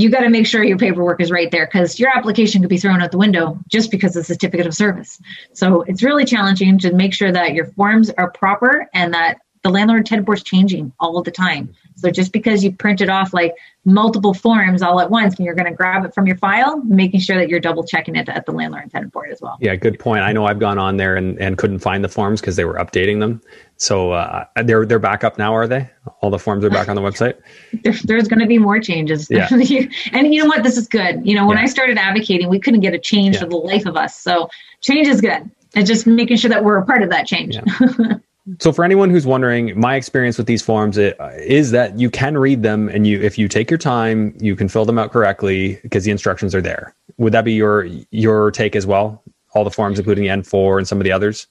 you 0.00 0.10
got 0.10 0.20
to 0.20 0.30
make 0.30 0.46
sure 0.46 0.62
your 0.62 0.78
paperwork 0.78 1.20
is 1.20 1.30
right 1.30 1.50
there 1.50 1.66
because 1.66 1.98
your 1.98 2.16
application 2.16 2.60
could 2.60 2.70
be 2.70 2.78
thrown 2.78 3.02
out 3.02 3.10
the 3.10 3.18
window 3.18 3.58
just 3.68 3.90
because 3.90 4.16
of 4.16 4.22
the 4.26 4.34
certificate 4.34 4.66
of 4.66 4.74
service. 4.74 5.20
So 5.52 5.82
it's 5.82 6.02
really 6.02 6.24
challenging 6.24 6.78
to 6.80 6.92
make 6.92 7.12
sure 7.12 7.32
that 7.32 7.54
your 7.54 7.66
forms 7.66 8.10
are 8.10 8.30
proper 8.30 8.88
and 8.94 9.14
that 9.14 9.38
the 9.62 9.70
landlord 9.70 10.06
tenant 10.06 10.26
board 10.26 10.38
is 10.38 10.44
changing 10.44 10.92
all 10.98 11.22
the 11.22 11.30
time. 11.30 11.74
So 12.00 12.10
just 12.10 12.32
because 12.32 12.64
you 12.64 12.72
printed 12.72 13.08
off 13.08 13.32
like 13.32 13.54
multiple 13.84 14.34
forms 14.34 14.82
all 14.82 15.00
at 15.00 15.10
once 15.10 15.36
and 15.36 15.44
you're 15.44 15.54
going 15.54 15.70
to 15.70 15.74
grab 15.74 16.04
it 16.04 16.14
from 16.14 16.26
your 16.26 16.36
file, 16.36 16.78
making 16.84 17.20
sure 17.20 17.36
that 17.36 17.48
you're 17.48 17.60
double 17.60 17.84
checking 17.84 18.16
it 18.16 18.28
at 18.28 18.46
the 18.46 18.52
landlord 18.52 18.82
and 18.82 18.92
tenant 18.92 19.12
board 19.12 19.30
as 19.30 19.40
well. 19.40 19.56
Yeah, 19.60 19.74
good 19.76 19.98
point. 19.98 20.22
I 20.22 20.32
know 20.32 20.46
I've 20.46 20.58
gone 20.58 20.78
on 20.78 20.96
there 20.96 21.16
and, 21.16 21.38
and 21.38 21.56
couldn't 21.58 21.80
find 21.80 22.02
the 22.02 22.08
forms 22.08 22.40
because 22.40 22.56
they 22.56 22.64
were 22.64 22.74
updating 22.74 23.20
them. 23.20 23.40
So 23.76 24.12
uh, 24.12 24.44
they're 24.62 24.84
they're 24.84 24.98
back 24.98 25.24
up 25.24 25.38
now, 25.38 25.54
are 25.54 25.66
they? 25.66 25.88
All 26.20 26.28
the 26.28 26.38
forms 26.38 26.64
are 26.64 26.70
back 26.70 26.88
on 26.88 26.96
the 26.96 27.02
website. 27.02 27.40
there, 27.82 27.94
there's 28.04 28.28
going 28.28 28.40
to 28.40 28.46
be 28.46 28.58
more 28.58 28.78
changes. 28.78 29.28
Yeah. 29.30 29.48
and 30.12 30.34
you 30.34 30.42
know 30.42 30.46
what? 30.46 30.62
This 30.62 30.76
is 30.76 30.86
good. 30.86 31.26
You 31.26 31.34
know, 31.34 31.46
when 31.46 31.56
yeah. 31.56 31.64
I 31.64 31.66
started 31.66 31.96
advocating, 31.96 32.48
we 32.48 32.60
couldn't 32.60 32.80
get 32.80 32.92
a 32.92 32.98
change 32.98 33.36
yeah. 33.36 33.42
for 33.42 33.46
the 33.46 33.56
life 33.56 33.86
of 33.86 33.96
us. 33.96 34.16
So 34.16 34.50
change 34.82 35.08
is 35.08 35.20
good. 35.20 35.50
And 35.74 35.86
just 35.86 36.06
making 36.06 36.36
sure 36.36 36.50
that 36.50 36.64
we're 36.64 36.78
a 36.78 36.84
part 36.84 37.02
of 37.02 37.10
that 37.10 37.26
change. 37.26 37.54
Yeah. 37.54 38.16
So 38.58 38.72
for 38.72 38.84
anyone 38.84 39.10
who's 39.10 39.26
wondering, 39.26 39.78
my 39.78 39.94
experience 39.94 40.36
with 40.36 40.46
these 40.46 40.62
forms 40.62 40.98
is 40.98 41.70
that 41.70 41.98
you 41.98 42.10
can 42.10 42.36
read 42.36 42.62
them 42.62 42.88
and 42.88 43.06
you 43.06 43.20
if 43.20 43.38
you 43.38 43.48
take 43.48 43.70
your 43.70 43.78
time, 43.78 44.34
you 44.40 44.56
can 44.56 44.68
fill 44.68 44.84
them 44.84 44.98
out 44.98 45.12
correctly 45.12 45.78
because 45.82 46.04
the 46.04 46.10
instructions 46.10 46.54
are 46.54 46.62
there. 46.62 46.94
Would 47.18 47.32
that 47.32 47.44
be 47.44 47.52
your 47.52 47.84
your 48.10 48.50
take 48.50 48.74
as 48.74 48.86
well? 48.86 49.22
All 49.54 49.64
the 49.64 49.70
forms 49.70 49.98
including 49.98 50.24
N4 50.24 50.78
and 50.78 50.88
some 50.88 50.98
of 50.98 51.04
the 51.04 51.12
others? 51.12 51.46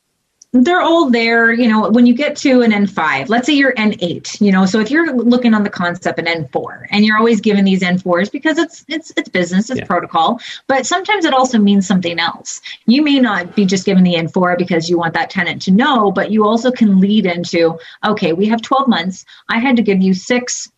They're 0.51 0.81
all 0.81 1.11
there 1.11 1.53
you 1.53 1.69
know 1.69 1.91
when 1.91 2.07
you 2.07 2.13
get 2.15 2.35
to 2.35 2.61
an 2.61 2.71
n5 2.71 3.29
let's 3.29 3.45
say 3.45 3.53
you're 3.53 3.73
n8 3.73 4.41
you 4.41 4.51
know 4.51 4.65
so 4.65 4.79
if 4.79 4.89
you're 4.89 5.13
looking 5.13 5.53
on 5.53 5.61
the 5.61 5.69
concept 5.69 6.17
an 6.17 6.25
n4 6.25 6.87
and 6.89 7.05
you're 7.05 7.17
always 7.17 7.39
given 7.39 7.63
these 7.63 7.81
n4s 7.81 8.31
because 8.31 8.57
it's 8.57 8.83
it's 8.87 9.13
it's 9.15 9.29
business 9.29 9.69
it's 9.69 9.79
yeah. 9.79 9.85
protocol 9.85 10.39
but 10.65 10.87
sometimes 10.87 11.23
it 11.23 11.35
also 11.35 11.59
means 11.59 11.85
something 11.85 12.19
else 12.19 12.61
you 12.87 13.03
may 13.03 13.19
not 13.19 13.55
be 13.55 13.63
just 13.63 13.85
given 13.85 14.03
the 14.03 14.15
n4 14.15 14.57
because 14.57 14.89
you 14.89 14.97
want 14.97 15.13
that 15.13 15.29
tenant 15.29 15.61
to 15.61 15.71
know 15.71 16.11
but 16.11 16.31
you 16.31 16.43
also 16.43 16.71
can 16.71 16.99
lead 16.99 17.27
into 17.27 17.77
okay 18.03 18.33
we 18.33 18.47
have 18.47 18.59
12 18.63 18.87
months 18.87 19.25
i 19.49 19.59
had 19.59 19.75
to 19.75 19.83
give 19.83 20.01
you 20.01 20.15
six 20.15 20.71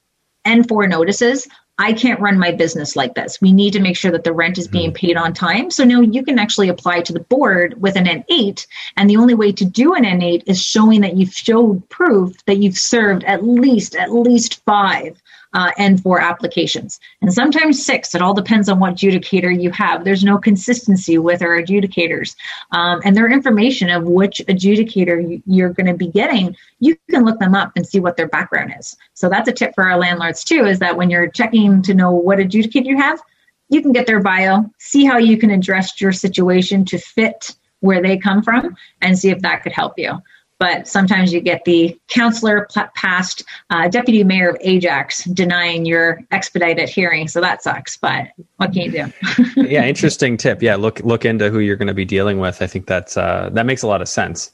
N4 0.45 0.89
notices. 0.89 1.47
I 1.81 1.93
can't 1.93 2.19
run 2.19 2.37
my 2.37 2.51
business 2.51 2.95
like 2.95 3.15
this. 3.15 3.41
We 3.41 3.51
need 3.51 3.73
to 3.73 3.79
make 3.79 3.97
sure 3.97 4.11
that 4.11 4.23
the 4.23 4.33
rent 4.33 4.59
is 4.59 4.67
being 4.67 4.91
mm-hmm. 4.91 5.07
paid 5.07 5.17
on 5.17 5.33
time. 5.33 5.71
So 5.71 5.83
now 5.83 6.01
you 6.01 6.23
can 6.23 6.37
actually 6.37 6.69
apply 6.69 7.01
to 7.01 7.13
the 7.13 7.21
board 7.21 7.81
with 7.81 7.95
an 7.95 8.05
N8. 8.05 8.67
And 8.97 9.09
the 9.09 9.17
only 9.17 9.33
way 9.33 9.51
to 9.53 9.65
do 9.65 9.95
an 9.95 10.03
N8 10.03 10.43
is 10.45 10.61
showing 10.61 11.01
that 11.01 11.17
you've 11.17 11.33
showed 11.33 11.89
proof 11.89 12.37
that 12.45 12.57
you've 12.57 12.77
served 12.77 13.23
at 13.23 13.43
least, 13.43 13.95
at 13.95 14.13
least 14.13 14.63
five 14.63 15.19
uh, 15.53 15.71
N4 15.77 16.21
applications, 16.21 16.99
and 17.21 17.33
sometimes 17.33 17.85
six. 17.85 18.15
It 18.15 18.21
all 18.21 18.33
depends 18.33 18.69
on 18.69 18.79
what 18.79 18.95
adjudicator 18.95 19.61
you 19.61 19.71
have. 19.71 20.03
There's 20.03 20.23
no 20.23 20.37
consistency 20.37 21.17
with 21.17 21.41
our 21.41 21.61
adjudicators, 21.61 22.35
um, 22.71 23.01
and 23.03 23.15
their 23.15 23.29
information 23.29 23.89
of 23.89 24.03
which 24.03 24.41
adjudicator 24.47 25.41
you're 25.45 25.73
going 25.73 25.87
to 25.87 25.93
be 25.93 26.07
getting. 26.07 26.55
You 26.79 26.97
can 27.09 27.25
look 27.25 27.39
them 27.39 27.55
up 27.55 27.71
and 27.75 27.85
see 27.85 27.99
what 27.99 28.17
their 28.17 28.27
background 28.27 28.73
is. 28.79 28.95
So 29.13 29.29
that's 29.29 29.49
a 29.49 29.53
tip 29.53 29.73
for 29.75 29.83
our 29.83 29.97
landlords 29.97 30.43
too: 30.43 30.65
is 30.65 30.79
that 30.79 30.97
when 30.97 31.09
you're 31.09 31.29
checking 31.29 31.81
to 31.83 31.93
know 31.93 32.11
what 32.11 32.39
adjudicator 32.39 32.85
you 32.85 32.97
have, 32.97 33.21
you 33.69 33.81
can 33.81 33.91
get 33.91 34.07
their 34.07 34.21
bio, 34.21 34.69
see 34.79 35.05
how 35.05 35.17
you 35.17 35.37
can 35.37 35.49
address 35.49 35.99
your 35.99 36.11
situation 36.11 36.85
to 36.85 36.97
fit 36.97 37.55
where 37.79 38.01
they 38.01 38.17
come 38.17 38.43
from, 38.43 38.75
and 39.01 39.17
see 39.17 39.31
if 39.31 39.39
that 39.39 39.63
could 39.63 39.71
help 39.71 39.93
you 39.97 40.21
but 40.61 40.87
sometimes 40.87 41.33
you 41.33 41.41
get 41.41 41.65
the 41.65 41.99
counselor 42.07 42.67
past 42.93 43.43
uh, 43.71 43.87
deputy 43.87 44.23
mayor 44.23 44.51
of 44.51 44.57
Ajax 44.61 45.23
denying 45.23 45.87
your 45.87 46.21
expedited 46.29 46.87
hearing. 46.87 47.27
So 47.27 47.41
that 47.41 47.63
sucks, 47.63 47.97
but 47.97 48.27
what 48.57 48.71
can 48.71 48.83
you 48.83 48.91
do? 48.91 49.13
yeah, 49.63 49.83
interesting 49.83 50.37
tip. 50.37 50.61
Yeah, 50.61 50.75
look 50.75 50.99
look 50.99 51.25
into 51.25 51.49
who 51.49 51.61
you're 51.61 51.77
going 51.77 51.87
to 51.87 51.95
be 51.95 52.05
dealing 52.05 52.39
with. 52.39 52.61
I 52.61 52.67
think 52.67 52.85
that's 52.85 53.17
uh, 53.17 53.49
that 53.53 53.65
makes 53.65 53.81
a 53.81 53.87
lot 53.87 54.03
of 54.03 54.07
sense. 54.07 54.51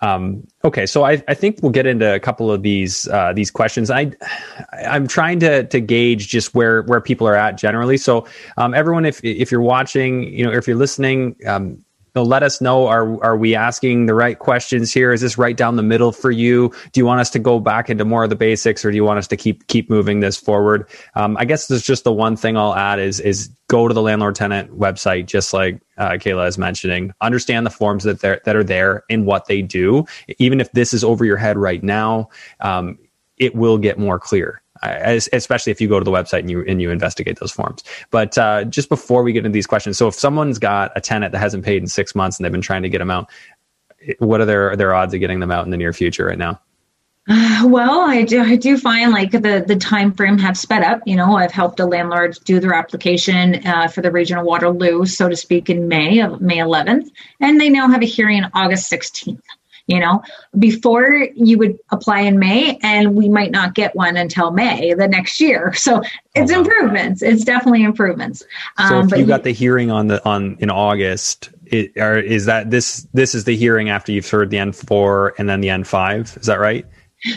Um, 0.00 0.44
okay, 0.64 0.86
so 0.86 1.04
I, 1.04 1.22
I 1.28 1.34
think 1.34 1.60
we'll 1.62 1.70
get 1.70 1.86
into 1.86 2.12
a 2.12 2.18
couple 2.18 2.50
of 2.50 2.62
these 2.62 3.06
uh, 3.08 3.32
these 3.32 3.52
questions. 3.52 3.92
I 3.92 4.10
I'm 4.84 5.06
trying 5.06 5.38
to 5.38 5.62
to 5.68 5.80
gauge 5.80 6.26
just 6.26 6.52
where 6.56 6.82
where 6.82 7.00
people 7.00 7.28
are 7.28 7.36
at 7.36 7.56
generally. 7.56 7.96
So 7.96 8.26
um, 8.56 8.74
everyone, 8.74 9.04
if 9.04 9.22
if 9.22 9.52
you're 9.52 9.60
watching, 9.60 10.24
you 10.24 10.44
know, 10.44 10.52
if 10.52 10.66
you're 10.66 10.76
listening, 10.76 11.36
um, 11.46 11.83
know, 12.14 12.22
let 12.22 12.42
us 12.42 12.60
know 12.60 12.86
are 12.86 13.22
are 13.24 13.36
we 13.36 13.54
asking 13.54 14.06
the 14.06 14.14
right 14.14 14.38
questions 14.38 14.92
here? 14.92 15.12
Is 15.12 15.20
this 15.20 15.36
right 15.36 15.56
down 15.56 15.76
the 15.76 15.82
middle 15.82 16.12
for 16.12 16.30
you? 16.30 16.72
Do 16.92 17.00
you 17.00 17.06
want 17.06 17.20
us 17.20 17.30
to 17.30 17.38
go 17.38 17.60
back 17.60 17.90
into 17.90 18.04
more 18.04 18.24
of 18.24 18.30
the 18.30 18.36
basics, 18.36 18.84
or 18.84 18.90
do 18.90 18.96
you 18.96 19.04
want 19.04 19.18
us 19.18 19.26
to 19.28 19.36
keep 19.36 19.66
keep 19.66 19.90
moving 19.90 20.20
this 20.20 20.36
forward? 20.36 20.88
Um, 21.14 21.36
I 21.38 21.44
guess 21.44 21.66
there's 21.66 21.82
just 21.82 22.04
the 22.04 22.12
one 22.12 22.36
thing 22.36 22.56
I'll 22.56 22.74
add 22.74 22.98
is 22.98 23.20
is 23.20 23.50
go 23.68 23.88
to 23.88 23.94
the 23.94 24.02
landlord 24.02 24.34
tenant 24.34 24.78
website, 24.78 25.26
just 25.26 25.52
like 25.52 25.80
uh, 25.98 26.12
Kayla 26.12 26.46
is 26.48 26.58
mentioning. 26.58 27.12
Understand 27.20 27.66
the 27.66 27.70
forms 27.70 28.04
that 28.04 28.20
that 28.20 28.56
are 28.56 28.64
there 28.64 29.04
and 29.10 29.26
what 29.26 29.46
they 29.46 29.62
do. 29.62 30.04
Even 30.38 30.60
if 30.60 30.70
this 30.72 30.94
is 30.94 31.04
over 31.04 31.24
your 31.24 31.36
head 31.36 31.56
right 31.56 31.82
now, 31.82 32.28
um, 32.60 32.98
it 33.38 33.54
will 33.54 33.78
get 33.78 33.98
more 33.98 34.18
clear 34.18 34.62
especially 34.84 35.72
if 35.72 35.80
you 35.80 35.88
go 35.88 35.98
to 35.98 36.04
the 36.04 36.10
website 36.10 36.40
and 36.40 36.50
you 36.50 36.64
and 36.66 36.80
you 36.80 36.90
investigate 36.90 37.38
those 37.40 37.52
forms. 37.52 37.82
But 38.10 38.36
uh, 38.38 38.64
just 38.64 38.88
before 38.88 39.22
we 39.22 39.32
get 39.32 39.40
into 39.44 39.54
these 39.54 39.66
questions, 39.66 39.98
so 39.98 40.08
if 40.08 40.14
someone's 40.14 40.58
got 40.58 40.92
a 40.96 41.00
tenant 41.00 41.32
that 41.32 41.38
hasn't 41.38 41.64
paid 41.64 41.82
in 41.82 41.88
six 41.88 42.14
months 42.14 42.38
and 42.38 42.44
they've 42.44 42.52
been 42.52 42.60
trying 42.60 42.82
to 42.82 42.88
get 42.88 42.98
them 42.98 43.10
out, 43.10 43.30
what 44.18 44.40
are 44.40 44.44
their 44.44 44.76
their 44.76 44.94
odds 44.94 45.14
of 45.14 45.20
getting 45.20 45.40
them 45.40 45.50
out 45.50 45.64
in 45.64 45.70
the 45.70 45.76
near 45.76 45.92
future 45.92 46.26
right 46.26 46.38
now? 46.38 46.60
Well, 47.64 48.02
I 48.02 48.22
do, 48.22 48.42
I 48.42 48.56
do 48.56 48.76
find 48.76 49.10
like 49.10 49.30
the, 49.30 49.64
the 49.66 49.76
time 49.76 50.12
frame 50.12 50.36
have 50.36 50.58
sped 50.58 50.82
up. 50.82 51.00
You 51.06 51.16
know, 51.16 51.36
I've 51.36 51.50
helped 51.50 51.80
a 51.80 51.86
landlord 51.86 52.38
do 52.44 52.60
their 52.60 52.74
application 52.74 53.66
uh, 53.66 53.88
for 53.88 54.02
the 54.02 54.10
regional 54.10 54.44
Waterloo, 54.44 55.06
so 55.06 55.30
to 55.30 55.36
speak, 55.36 55.70
in 55.70 55.88
May 55.88 56.20
of 56.20 56.42
May 56.42 56.58
11th, 56.58 57.10
and 57.40 57.58
they 57.58 57.70
now 57.70 57.88
have 57.88 58.02
a 58.02 58.06
hearing 58.06 58.44
August 58.52 58.92
16th 58.92 59.40
you 59.86 60.00
know 60.00 60.22
before 60.58 61.28
you 61.34 61.58
would 61.58 61.78
apply 61.90 62.20
in 62.20 62.38
may 62.38 62.78
and 62.82 63.14
we 63.14 63.28
might 63.28 63.50
not 63.50 63.74
get 63.74 63.94
one 63.94 64.16
until 64.16 64.50
may 64.50 64.94
the 64.94 65.08
next 65.08 65.40
year 65.40 65.72
so 65.74 66.02
it's 66.34 66.50
oh, 66.50 66.54
wow. 66.54 66.60
improvements 66.60 67.22
it's 67.22 67.44
definitely 67.44 67.82
improvements 67.82 68.42
so 68.88 68.98
um, 68.98 69.12
if 69.12 69.18
you 69.18 69.26
got 69.26 69.42
the 69.42 69.52
hearing 69.52 69.90
on 69.90 70.08
the 70.08 70.24
on 70.26 70.56
in 70.60 70.70
august 70.70 71.50
it, 71.66 71.92
or 71.96 72.18
is 72.18 72.44
that 72.44 72.70
this 72.70 73.06
this 73.12 73.34
is 73.34 73.44
the 73.44 73.56
hearing 73.56 73.88
after 73.90 74.12
you've 74.12 74.28
heard 74.28 74.50
the 74.50 74.56
n4 74.56 75.32
and 75.38 75.48
then 75.48 75.60
the 75.60 75.68
n5 75.68 76.38
is 76.40 76.46
that 76.46 76.60
right 76.60 76.86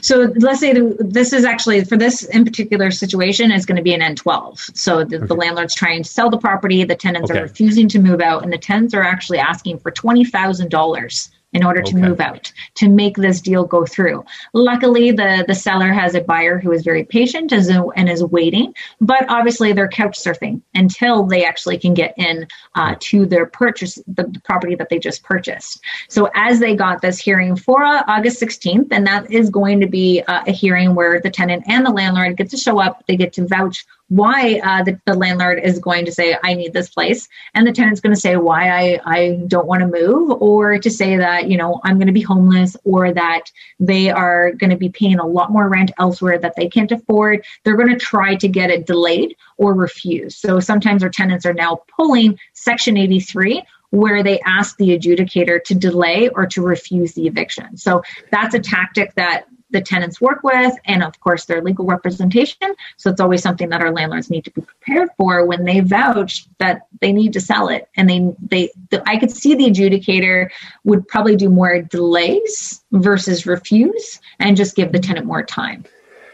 So 0.02 0.34
let's 0.40 0.60
say 0.60 0.74
this 1.00 1.32
is 1.32 1.46
actually 1.46 1.86
for 1.86 1.96
this 1.96 2.24
in 2.26 2.44
particular 2.44 2.92
situation 2.92 3.52
is 3.52 3.66
going 3.66 3.78
to 3.78 3.82
be 3.82 3.94
an 3.94 4.02
N12. 4.02 4.76
So 4.76 5.06
the, 5.06 5.16
okay. 5.16 5.28
the 5.28 5.34
landlord's 5.34 5.74
trying 5.74 6.04
to 6.04 6.10
sell 6.10 6.30
the 6.30 6.38
property, 6.38 6.84
the 6.84 6.96
tenants 6.96 7.32
okay. 7.32 7.40
are 7.40 7.44
refusing 7.44 7.88
to 7.90 8.00
move 8.00 8.20
out, 8.20 8.44
and 8.44 8.52
the 8.52 8.58
tenants 8.58 8.94
are 8.94 9.02
actually 9.02 9.40
asking 9.40 9.80
for 9.80 9.90
twenty 9.92 10.26
thousand 10.26 10.72
dollars 10.72 11.30
in 11.54 11.64
order 11.64 11.82
to 11.82 11.98
okay. 11.98 12.08
move 12.08 12.20
out 12.20 12.52
to 12.76 12.90
make 12.90 13.16
this 13.16 13.42
deal 13.42 13.64
go 13.64 13.86
through. 13.86 14.24
Luckily, 14.54 15.12
the 15.12 15.46
the 15.48 15.56
seller 15.56 15.92
has 15.94 16.14
a 16.14 16.22
buyer 16.22 16.60
who 16.60 16.72
is 16.72 16.84
very 16.84 17.04
patient 17.04 17.54
as 17.54 17.70
a, 17.70 17.84
and 17.96 18.10
is 18.10 18.24
waiting, 18.24 18.74
but 19.00 19.26
obviously 19.30 19.72
they're 19.74 19.88
couch 19.88 20.18
surfing 20.18 20.62
until 20.76 21.24
they 21.24 21.46
actually 21.46 21.78
can 21.78 21.94
get 21.94 22.14
in 22.18 22.48
uh, 22.76 22.96
to 23.00 23.26
their 23.26 23.46
purchase 23.46 23.96
the, 24.08 24.24
the, 24.24 24.40
property 24.42 24.76
that 24.76 24.90
they 24.90 25.00
just 25.00 25.24
purchased. 25.24 25.82
So 26.10 26.30
as 26.36 26.60
they 26.60 26.76
got 26.76 27.02
this 27.02 27.18
hearing 27.18 27.56
for 27.56 27.84
uh, 27.84 28.04
August 28.08 28.42
16th, 28.42 28.88
and 28.92 29.06
that 29.08 29.32
is 29.32 29.50
going 29.50 29.80
to 29.80 29.88
be 29.88 30.22
uh, 30.28 30.44
a 30.48 30.52
hearing 30.52 30.96
where 30.96 31.20
the 31.20 31.30
tenant 31.30 31.64
and 31.68 31.86
the 31.86 31.92
landlord 31.92 32.38
get 32.38 32.50
to 32.52 32.58
show 32.58 32.80
up, 32.80 33.04
they 33.08 33.16
get 33.16 33.34
to 33.34 33.48
vouch 33.48 33.86
why 34.10 34.60
uh, 34.63 34.84
the, 34.84 35.00
the, 35.06 35.13
landlord 35.13 35.60
is 35.60 35.80
going 35.80 36.06
to 36.06 36.12
say 36.12 36.38
i 36.43 36.54
need 36.54 36.74
this 36.74 36.89
place 36.89 37.28
and 37.54 37.65
the 37.65 37.72
tenant's 37.72 38.00
going 38.00 38.13
to 38.13 38.20
say 38.20 38.38
why 38.38 38.70
i, 38.70 39.00
I 39.04 39.39
don't 39.48 39.67
want 39.67 39.82
to 39.82 39.88
move 39.88 40.41
or 40.41 40.78
to 40.80 40.89
say 40.89 41.17
that 41.17 41.50
you 41.50 41.58
know 41.58 41.82
i'm 41.84 41.98
going 41.98 42.08
to 42.08 42.13
be 42.13 42.22
homeless 42.22 42.78
or 42.84 43.13
that 43.13 43.52
they 43.80 44.10
are 44.10 44.52
going 44.54 44.70
to 44.70 44.78
be 44.78 44.89
paying 44.89 45.20
a 45.20 45.28
lot 45.28 45.52
more 45.52 45.67
rent 45.67 45.91
elsewhere 45.98 46.38
that 46.39 46.56
they 46.56 46.70
can't 46.70 46.91
afford 46.91 47.43
they're 47.63 47.76
going 47.76 47.89
to 47.89 47.98
try 47.98 48.36
to 48.36 48.48
get 48.48 48.70
it 48.70 48.86
delayed 48.86 49.36
or 49.58 49.74
refused 49.74 50.38
so 50.38 50.60
sometimes 50.60 51.04
our 51.04 51.10
tenants 51.10 51.46
are 51.46 51.54
now 51.54 51.82
pulling 51.98 52.39
section 52.54 52.98
83 52.98 53.63
where 53.89 54.22
they 54.22 54.39
ask 54.41 54.78
the 54.78 54.98
adjudicator 54.98 55.63
to 55.63 55.74
delay 55.74 56.30
or 56.30 56.46
to 56.46 56.62
refuse 56.62 57.13
the 57.13 57.26
eviction. 57.26 57.78
So 57.78 58.04
that's 58.32 58.54
a 58.54 58.60
tactic 58.60 59.15
that 59.15 59.48
the 59.70 59.82
tenants 59.82 60.22
work 60.22 60.44
with, 60.44 60.74
and 60.86 61.04
of 61.04 61.20
course 61.20 61.46
their 61.46 61.62
legal 61.62 61.86
representation. 61.86 62.74
So 62.98 63.10
it's 63.10 63.22
always 63.22 63.42
something 63.42 63.70
that 63.70 63.82
our 63.82 63.92
landlords 63.92 64.30
need 64.30 64.46
to 64.46 64.52
be 64.52 64.62
prepared 64.62 65.10
for 65.18 65.46
when 65.46 65.66
they 65.66 65.82
vouch 65.82 66.48
that 66.60 66.88
they 67.02 67.12
need 67.12 67.34
to 67.34 67.42
sell 67.42 67.70
it. 67.70 67.90
And 67.96 68.10
they 68.10 68.34
they 68.42 68.72
the, 68.90 69.04
I 69.08 69.18
could 69.18 69.32
see 69.32 69.56
the 69.56 69.66
adjudicator 69.66 70.50
would 70.84 71.08
probably 71.08 71.36
do 71.36 71.50
more 71.50 71.82
delays 71.82 72.84
versus 72.92 73.46
refuse 73.46 74.20
and 74.40 74.58
just 74.58 74.76
give 74.76 74.92
the 74.92 75.00
tenant 75.00 75.26
more 75.26 75.44
time 75.44 75.86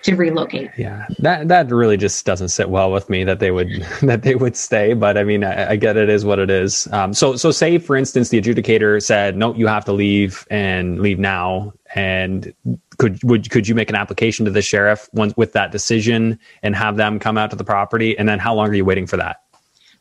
to 0.03 0.15
relocate. 0.15 0.71
Yeah, 0.77 1.07
that 1.19 1.47
that 1.47 1.69
really 1.69 1.97
just 1.97 2.25
doesn't 2.25 2.49
sit 2.49 2.69
well 2.69 2.91
with 2.91 3.09
me 3.09 3.23
that 3.23 3.39
they 3.39 3.51
would 3.51 3.69
that 4.01 4.23
they 4.23 4.35
would 4.35 4.55
stay. 4.55 4.93
But 4.93 5.17
I 5.17 5.23
mean, 5.23 5.43
I, 5.43 5.71
I 5.71 5.75
get 5.75 5.97
it 5.97 6.09
is 6.09 6.25
what 6.25 6.39
it 6.39 6.49
is. 6.49 6.87
Um, 6.91 7.13
so 7.13 7.35
so 7.35 7.51
say 7.51 7.77
for 7.77 7.95
instance, 7.95 8.29
the 8.29 8.41
adjudicator 8.41 9.01
said, 9.01 9.35
no, 9.37 9.53
you 9.55 9.67
have 9.67 9.85
to 9.85 9.93
leave 9.93 10.45
and 10.49 10.99
leave 10.99 11.19
now. 11.19 11.73
And 11.95 12.53
could 12.97 13.23
would 13.23 13.49
could 13.49 13.67
you 13.67 13.75
make 13.75 13.89
an 13.89 13.95
application 13.95 14.45
to 14.45 14.51
the 14.51 14.61
sheriff 14.61 15.09
once 15.13 15.35
with 15.37 15.53
that 15.53 15.71
decision 15.71 16.39
and 16.61 16.75
have 16.75 16.97
them 16.97 17.19
come 17.19 17.37
out 17.37 17.49
to 17.51 17.55
the 17.55 17.63
property? 17.63 18.17
And 18.17 18.27
then 18.27 18.39
how 18.39 18.53
long 18.53 18.69
are 18.69 18.73
you 18.73 18.85
waiting 18.85 19.07
for 19.07 19.17
that? 19.17 19.37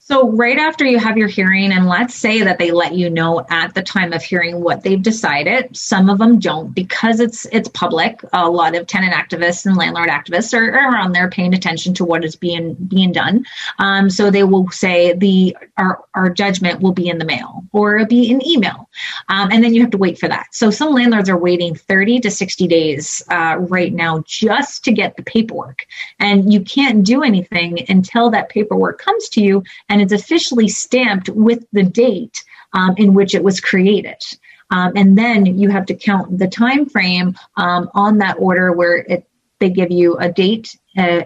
So, 0.05 0.31
right 0.33 0.59
after 0.59 0.85
you 0.85 0.99
have 0.99 1.17
your 1.17 1.29
hearing, 1.29 1.71
and 1.71 1.87
let's 1.87 2.17
say 2.17 2.43
that 2.43 2.59
they 2.59 2.73
let 2.73 2.93
you 2.93 3.09
know 3.09 3.47
at 3.51 3.73
the 3.73 3.83
time 3.85 4.13
of 4.13 4.21
hearing 4.21 4.61
what 4.61 4.83
they've 4.83 5.01
decided, 5.01 5.77
some 5.77 6.11
of 6.11 6.19
them 6.19 6.41
don't 6.41 6.75
because 6.75 7.21
it's 7.21 7.47
it's 7.53 7.69
public. 7.69 8.21
A 8.33 8.51
lot 8.51 8.75
of 8.75 8.89
tenant 8.89 9.15
activists 9.15 9.65
and 9.65 9.77
landlord 9.77 10.09
activists 10.09 10.59
are, 10.59 10.77
are 10.77 10.97
on 10.97 11.13
there 11.13 11.31
paying 11.31 11.55
attention 11.55 11.95
to 11.95 12.05
what 12.05 12.25
is 12.25 12.35
being 12.35 12.75
being 12.75 13.13
done. 13.13 13.47
Um, 13.79 14.11
so 14.11 14.29
they 14.29 14.43
will 14.43 14.69
say 14.71 15.13
the 15.13 15.57
our 15.77 16.05
our 16.15 16.31
judgment 16.31 16.81
will 16.81 16.93
be 16.93 17.09
in 17.09 17.19
the 17.19 17.25
mail 17.25 17.65
or 17.71 17.95
it'll 17.95 18.09
be 18.09 18.29
in 18.29 18.45
email, 18.45 18.91
um, 19.29 19.53
and 19.53 19.63
then 19.63 19.73
you 19.73 19.83
have 19.83 19.93
to 19.93 19.99
wait 19.99 20.19
for 20.19 20.27
that. 20.29 20.49
So 20.51 20.73
some 20.73 20.93
landlords 20.93 21.29
are 21.29 21.39
waiting 21.39 21.77
thirty 21.77 22.19
to 22.19 22.31
sixty 22.31 22.67
days 22.67 23.23
uh, 23.29 23.55
right 23.61 23.93
now 23.93 24.25
just 24.27 24.83
to 24.83 24.91
get 24.91 25.17
the 25.17 25.23
paperwork, 25.23 25.87
and 26.19 26.53
you 26.53 26.61
can't 26.61 27.05
do 27.05 27.23
anything 27.23 27.87
until 27.89 28.31
that 28.31 28.49
paperwork 28.49 28.99
comes 28.99 29.29
to 29.29 29.41
you 29.41 29.63
and 29.93 30.01
it's 30.01 30.13
officially 30.13 30.69
stamped 30.69 31.29
with 31.29 31.67
the 31.73 31.83
date 31.83 32.43
um, 32.73 32.95
in 32.97 33.13
which 33.13 33.35
it 33.35 33.45
was 33.45 33.61
created. 33.61 34.17
Um, 34.71 34.93
and 34.97 35.19
then 35.19 35.45
you 35.45 35.69
have 35.69 35.85
to 35.87 35.95
count 35.95 36.39
the 36.39 36.49
time 36.49 36.89
frame 36.89 37.37
um, 37.59 37.91
on 37.93 38.17
that 38.19 38.37
order 38.39 38.73
where 38.73 38.97
it 38.97 39.29
they 39.61 39.71
give 39.71 39.93
you 39.93 40.17
a 40.17 40.33
date 40.33 40.77
uh, 40.99 41.23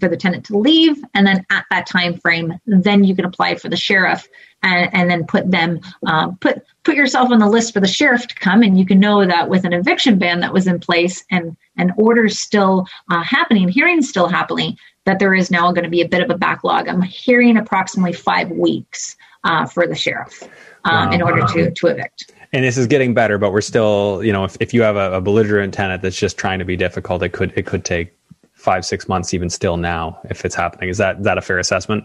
for 0.00 0.08
the 0.08 0.16
tenant 0.16 0.46
to 0.46 0.56
leave, 0.56 0.96
and 1.12 1.26
then 1.26 1.44
at 1.50 1.66
that 1.70 1.86
time 1.86 2.14
frame, 2.18 2.54
then 2.66 3.04
you 3.04 3.14
can 3.14 3.26
apply 3.26 3.56
for 3.56 3.68
the 3.68 3.76
sheriff, 3.76 4.26
and, 4.62 4.88
and 4.94 5.10
then 5.10 5.26
put 5.26 5.50
them 5.50 5.78
um, 6.06 6.38
put 6.38 6.62
put 6.84 6.94
yourself 6.94 7.30
on 7.30 7.40
the 7.40 7.48
list 7.48 7.74
for 7.74 7.80
the 7.80 7.86
sheriff 7.86 8.26
to 8.26 8.34
come, 8.36 8.62
and 8.62 8.78
you 8.78 8.86
can 8.86 8.98
know 8.98 9.26
that 9.26 9.50
with 9.50 9.64
an 9.64 9.74
eviction 9.74 10.18
ban 10.18 10.40
that 10.40 10.52
was 10.52 10.66
in 10.66 10.78
place 10.78 11.24
and 11.30 11.56
and 11.76 11.92
orders 11.98 12.38
still 12.38 12.86
uh, 13.10 13.22
happening, 13.22 13.68
hearings 13.68 14.08
still 14.08 14.28
happening, 14.28 14.78
that 15.04 15.18
there 15.18 15.34
is 15.34 15.50
now 15.50 15.70
going 15.72 15.84
to 15.84 15.90
be 15.90 16.00
a 16.00 16.08
bit 16.08 16.22
of 16.22 16.30
a 16.30 16.38
backlog. 16.38 16.88
I'm 16.88 17.02
hearing 17.02 17.56
approximately 17.56 18.12
five 18.12 18.50
weeks 18.50 19.16
uh, 19.44 19.66
for 19.66 19.86
the 19.86 19.94
sheriff 19.94 20.42
um, 20.84 21.08
wow. 21.08 21.12
in 21.12 21.22
order 21.22 21.46
to, 21.46 21.70
to 21.70 21.86
evict. 21.88 22.32
And 22.52 22.64
this 22.64 22.78
is 22.78 22.86
getting 22.86 23.14
better, 23.14 23.36
but 23.36 23.52
we're 23.52 23.60
still, 23.60 24.22
you 24.22 24.32
know, 24.32 24.44
if, 24.44 24.56
if 24.60 24.72
you 24.72 24.82
have 24.82 24.96
a, 24.96 25.14
a 25.14 25.20
belligerent 25.20 25.74
tenant 25.74 26.02
that's 26.02 26.18
just 26.18 26.38
trying 26.38 26.60
to 26.60 26.64
be 26.64 26.76
difficult, 26.76 27.22
it 27.22 27.30
could 27.30 27.52
it 27.56 27.66
could 27.66 27.84
take 27.84 28.16
five 28.52 28.84
six 28.86 29.08
months 29.08 29.34
even 29.34 29.50
still 29.50 29.76
now 29.76 30.20
if 30.30 30.44
it's 30.44 30.54
happening. 30.54 30.88
Is 30.88 30.98
that 30.98 31.18
is 31.18 31.24
that 31.24 31.36
a 31.36 31.42
fair 31.42 31.58
assessment? 31.58 32.04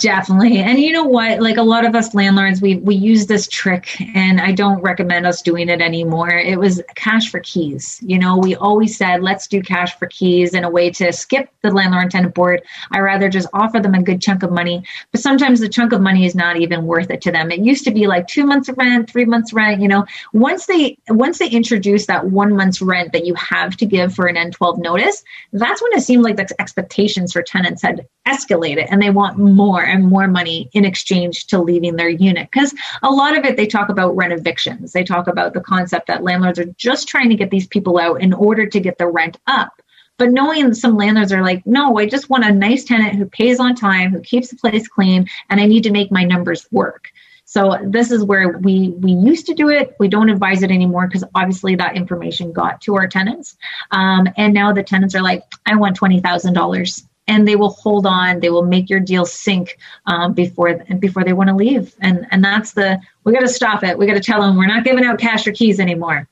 Definitely. 0.00 0.58
And 0.58 0.80
you 0.80 0.90
know 0.90 1.04
what? 1.04 1.40
Like 1.40 1.56
a 1.56 1.62
lot 1.62 1.84
of 1.84 1.94
us 1.94 2.12
landlords, 2.12 2.60
we 2.60 2.76
we 2.78 2.96
use 2.96 3.26
this 3.26 3.46
trick 3.46 4.00
and 4.16 4.40
I 4.40 4.50
don't 4.50 4.82
recommend 4.82 5.28
us 5.28 5.42
doing 5.42 5.68
it 5.68 5.80
anymore. 5.80 6.30
It 6.30 6.58
was 6.58 6.82
cash 6.96 7.30
for 7.30 7.38
keys. 7.38 8.00
You 8.04 8.18
know, 8.18 8.36
we 8.36 8.56
always 8.56 8.96
said 8.96 9.22
let's 9.22 9.46
do 9.46 9.62
cash 9.62 9.96
for 9.96 10.06
keys 10.06 10.54
in 10.54 10.64
a 10.64 10.70
way 10.70 10.90
to 10.90 11.12
skip 11.12 11.50
the 11.62 11.70
landlord 11.70 12.02
and 12.02 12.10
tenant 12.10 12.34
board. 12.34 12.62
I 12.90 12.98
rather 12.98 13.28
just 13.28 13.46
offer 13.52 13.78
them 13.78 13.94
a 13.94 14.02
good 14.02 14.20
chunk 14.20 14.42
of 14.42 14.50
money. 14.50 14.82
But 15.12 15.20
sometimes 15.20 15.60
the 15.60 15.68
chunk 15.68 15.92
of 15.92 16.00
money 16.00 16.26
is 16.26 16.34
not 16.34 16.56
even 16.56 16.84
worth 16.84 17.10
it 17.10 17.20
to 17.22 17.30
them. 17.30 17.52
It 17.52 17.60
used 17.60 17.84
to 17.84 17.92
be 17.92 18.08
like 18.08 18.26
two 18.26 18.44
months 18.44 18.68
of 18.68 18.76
rent, 18.76 19.08
three 19.08 19.24
months 19.24 19.52
rent, 19.52 19.80
you 19.80 19.88
know. 19.88 20.04
Once 20.32 20.66
they 20.66 20.98
once 21.10 21.38
they 21.38 21.48
introduce 21.48 22.06
that 22.06 22.26
one 22.26 22.56
month's 22.56 22.82
rent 22.82 23.12
that 23.12 23.24
you 23.24 23.34
have 23.34 23.76
to 23.76 23.86
give 23.86 24.16
for 24.16 24.26
an 24.26 24.34
N12 24.34 24.78
notice, 24.78 25.22
that's 25.52 25.80
when 25.80 25.92
it 25.92 26.02
seemed 26.02 26.24
like 26.24 26.36
the 26.36 26.60
expectations 26.60 27.32
for 27.32 27.42
tenants 27.42 27.82
had 27.82 28.04
escalated 28.26 28.86
and 28.90 29.00
they 29.00 29.10
want 29.10 29.38
more 29.38 29.59
and 29.68 30.08
more 30.08 30.28
money 30.28 30.70
in 30.72 30.84
exchange 30.84 31.46
to 31.46 31.60
leaving 31.60 31.96
their 31.96 32.08
unit. 32.08 32.48
Because 32.50 32.74
a 33.02 33.10
lot 33.10 33.36
of 33.36 33.44
it, 33.44 33.56
they 33.56 33.66
talk 33.66 33.88
about 33.88 34.16
rent 34.16 34.32
evictions. 34.32 34.92
They 34.92 35.04
talk 35.04 35.26
about 35.26 35.54
the 35.54 35.60
concept 35.60 36.06
that 36.06 36.22
landlords 36.22 36.58
are 36.58 36.72
just 36.76 37.08
trying 37.08 37.28
to 37.28 37.36
get 37.36 37.50
these 37.50 37.66
people 37.66 37.98
out 37.98 38.22
in 38.22 38.32
order 38.32 38.66
to 38.66 38.80
get 38.80 38.98
the 38.98 39.06
rent 39.06 39.38
up. 39.46 39.82
But 40.18 40.32
knowing 40.32 40.74
some 40.74 40.96
landlords 40.96 41.32
are 41.32 41.42
like, 41.42 41.66
no, 41.66 41.98
I 41.98 42.06
just 42.06 42.28
want 42.28 42.44
a 42.44 42.52
nice 42.52 42.84
tenant 42.84 43.14
who 43.14 43.26
pays 43.26 43.58
on 43.58 43.74
time, 43.74 44.10
who 44.10 44.20
keeps 44.20 44.48
the 44.48 44.56
place 44.56 44.86
clean, 44.86 45.26
and 45.48 45.60
I 45.60 45.66
need 45.66 45.82
to 45.84 45.90
make 45.90 46.10
my 46.10 46.24
numbers 46.24 46.66
work. 46.70 47.10
So 47.46 47.78
this 47.82 48.12
is 48.12 48.22
where 48.22 48.58
we 48.58 48.90
we 48.90 49.10
used 49.10 49.46
to 49.46 49.54
do 49.54 49.70
it. 49.70 49.96
We 49.98 50.06
don't 50.06 50.30
advise 50.30 50.62
it 50.62 50.70
anymore 50.70 51.08
because 51.08 51.24
obviously 51.34 51.74
that 51.76 51.96
information 51.96 52.52
got 52.52 52.80
to 52.82 52.94
our 52.94 53.08
tenants, 53.08 53.56
um, 53.90 54.28
and 54.36 54.54
now 54.54 54.72
the 54.72 54.84
tenants 54.84 55.16
are 55.16 55.22
like, 55.22 55.42
I 55.66 55.74
want 55.74 55.96
twenty 55.96 56.20
thousand 56.20 56.54
dollars 56.54 57.08
and 57.30 57.46
they 57.46 57.54
will 57.54 57.70
hold 57.70 58.06
on. 58.06 58.40
They 58.40 58.50
will 58.50 58.64
make 58.64 58.90
your 58.90 58.98
deal 58.98 59.24
sink 59.24 59.78
um, 60.06 60.34
before 60.34 60.84
before 60.98 61.22
they 61.22 61.32
want 61.32 61.48
to 61.48 61.54
leave. 61.54 61.94
And 62.00 62.26
and 62.32 62.44
that's 62.44 62.72
the 62.72 63.00
we 63.24 63.32
got 63.32 63.40
to 63.40 63.48
stop 63.48 63.84
it. 63.84 63.96
We 63.96 64.06
got 64.06 64.14
to 64.14 64.20
tell 64.20 64.42
them 64.42 64.56
we're 64.56 64.66
not 64.66 64.84
giving 64.84 65.04
out 65.04 65.18
cash 65.20 65.46
or 65.46 65.52
keys 65.52 65.78
anymore. 65.78 66.28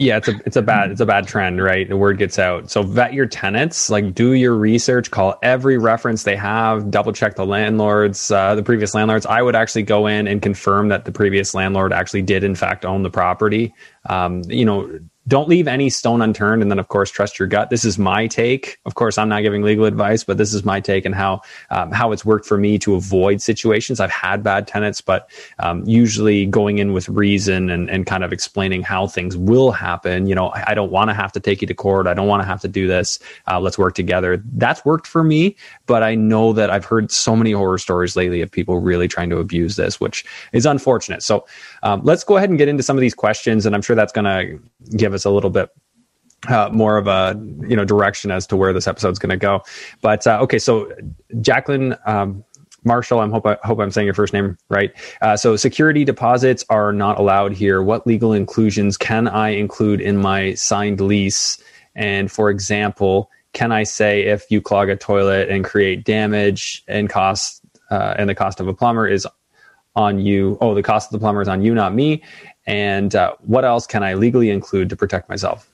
Yeah, 0.00 0.16
it's 0.16 0.28
a 0.28 0.40
it's 0.46 0.56
a 0.56 0.62
bad 0.62 0.92
it's 0.92 1.00
a 1.00 1.06
bad 1.06 1.26
trend, 1.26 1.62
right? 1.62 1.86
The 1.86 1.96
word 1.96 2.18
gets 2.18 2.38
out. 2.38 2.70
So 2.70 2.82
vet 2.82 3.12
your 3.12 3.26
tenants, 3.26 3.90
like 3.90 4.14
do 4.14 4.32
your 4.32 4.54
research, 4.54 5.10
call 5.10 5.38
every 5.42 5.76
reference 5.76 6.22
they 6.22 6.36
have, 6.36 6.90
double 6.90 7.12
check 7.12 7.34
the 7.34 7.44
landlords, 7.44 8.30
uh, 8.30 8.54
the 8.54 8.62
previous 8.62 8.94
landlords. 8.94 9.26
I 9.26 9.42
would 9.42 9.56
actually 9.56 9.82
go 9.82 10.06
in 10.06 10.26
and 10.26 10.40
confirm 10.40 10.88
that 10.88 11.04
the 11.04 11.12
previous 11.12 11.52
landlord 11.52 11.92
actually 11.92 12.22
did 12.22 12.44
in 12.44 12.54
fact 12.54 12.84
own 12.84 13.02
the 13.02 13.10
property. 13.10 13.74
Um, 14.08 14.42
you 14.48 14.64
know, 14.64 15.00
don't 15.28 15.48
leave 15.48 15.68
any 15.68 15.90
stone 15.90 16.22
unturned. 16.22 16.62
And 16.62 16.70
then 16.70 16.78
of 16.78 16.88
course 16.88 17.10
trust 17.10 17.38
your 17.38 17.46
gut. 17.46 17.68
This 17.68 17.84
is 17.84 17.98
my 17.98 18.26
take. 18.26 18.78
Of 18.86 18.94
course 18.94 19.18
i'm 19.18 19.28
not 19.28 19.42
giving 19.42 19.62
legal 19.62 19.84
advice 19.84 20.24
but 20.24 20.38
this 20.38 20.54
is 20.54 20.64
my 20.64 20.80
take 20.80 21.04
and 21.04 21.14
how 21.14 21.42
um, 21.70 21.92
how 21.92 22.12
it's 22.12 22.24
worked 22.24 22.46
for 22.46 22.56
me 22.56 22.78
to 22.80 22.94
avoid 22.94 23.42
situations. 23.42 24.00
I've 24.00 24.10
had 24.10 24.42
bad 24.42 24.66
tenants 24.66 25.00
but 25.00 25.30
um, 25.58 25.84
usually 25.84 26.46
going 26.46 26.78
in 26.78 26.92
with 26.94 27.08
reason 27.08 27.70
and, 27.70 27.90
and 27.90 28.06
kind 28.06 28.24
of 28.24 28.32
explaining 28.32 28.82
how 28.82 29.06
things 29.06 29.36
will 29.36 29.70
happen. 29.70 30.26
You 30.26 30.34
know 30.34 30.48
i, 30.48 30.64
I 30.68 30.74
don't 30.74 30.90
want 30.90 31.10
to 31.10 31.14
have 31.14 31.32
to 31.32 31.40
take 31.40 31.60
you 31.60 31.68
to 31.68 31.74
court. 31.74 32.06
I 32.06 32.14
don't 32.14 32.26
want 32.26 32.42
to 32.42 32.46
have 32.48 32.62
to 32.62 32.68
do 32.68 32.88
this. 32.88 33.18
Uh, 33.46 33.60
let's 33.60 33.78
work 33.78 33.94
together. 33.94 34.42
That's 34.54 34.84
worked 34.84 35.06
for 35.06 35.22
me 35.22 35.56
but 35.88 36.04
i 36.04 36.14
know 36.14 36.52
that 36.52 36.70
i've 36.70 36.84
heard 36.84 37.10
so 37.10 37.34
many 37.34 37.50
horror 37.50 37.78
stories 37.78 38.14
lately 38.14 38.40
of 38.40 38.50
people 38.50 38.78
really 38.78 39.08
trying 39.08 39.28
to 39.28 39.38
abuse 39.38 39.74
this 39.74 39.98
which 39.98 40.24
is 40.52 40.64
unfortunate 40.64 41.22
so 41.24 41.44
um, 41.82 42.00
let's 42.04 42.22
go 42.22 42.36
ahead 42.36 42.48
and 42.48 42.58
get 42.58 42.68
into 42.68 42.84
some 42.84 42.96
of 42.96 43.00
these 43.00 43.14
questions 43.14 43.66
and 43.66 43.74
i'm 43.74 43.82
sure 43.82 43.96
that's 43.96 44.12
going 44.12 44.24
to 44.24 44.96
give 44.96 45.12
us 45.12 45.24
a 45.24 45.30
little 45.30 45.50
bit 45.50 45.70
uh, 46.46 46.68
more 46.72 46.96
of 46.96 47.08
a 47.08 47.34
you 47.66 47.74
know 47.74 47.84
direction 47.84 48.30
as 48.30 48.46
to 48.46 48.56
where 48.56 48.72
this 48.72 48.86
episode's 48.86 49.18
going 49.18 49.30
to 49.30 49.36
go. 49.36 49.60
But 50.00 50.24
uh, 50.24 50.38
okay, 50.42 50.60
so 50.60 50.92
Jacqueline 51.40 51.96
um, 52.06 52.44
Marshall, 52.84 53.20
I 53.20 53.28
hope 53.28 53.46
I 53.46 53.58
hope 53.64 53.80
I'm 53.80 53.90
saying 53.90 54.06
your 54.06 54.14
first 54.14 54.32
name 54.32 54.56
right. 54.68 54.92
Uh, 55.20 55.36
so 55.36 55.56
security 55.56 56.04
deposits 56.04 56.64
are 56.70 56.92
not 56.92 57.18
allowed 57.18 57.52
here. 57.52 57.82
What 57.82 58.06
legal 58.06 58.32
inclusions 58.32 58.96
can 58.96 59.26
I 59.26 59.50
include 59.50 60.00
in 60.00 60.16
my 60.16 60.54
signed 60.54 61.00
lease? 61.00 61.58
And 61.94 62.30
for 62.30 62.50
example, 62.50 63.30
can 63.52 63.72
I 63.72 63.82
say 63.82 64.22
if 64.26 64.50
you 64.50 64.60
clog 64.60 64.88
a 64.88 64.96
toilet 64.96 65.48
and 65.48 65.64
create 65.64 66.04
damage 66.04 66.82
and 66.86 67.08
cost 67.08 67.60
uh, 67.90 68.14
and 68.18 68.28
the 68.28 68.34
cost 68.34 68.60
of 68.60 68.68
a 68.68 68.74
plumber 68.74 69.08
is 69.08 69.26
on 69.96 70.20
you? 70.20 70.58
Oh, 70.60 70.74
the 70.74 70.82
cost 70.82 71.08
of 71.08 71.12
the 71.12 71.22
plumber 71.22 71.42
is 71.42 71.48
on 71.48 71.62
you, 71.62 71.74
not 71.74 71.94
me. 71.94 72.22
And 72.66 73.14
uh, 73.14 73.34
what 73.40 73.64
else 73.64 73.86
can 73.86 74.02
I 74.02 74.14
legally 74.14 74.50
include 74.50 74.90
to 74.90 74.96
protect 74.96 75.28
myself? 75.28 75.70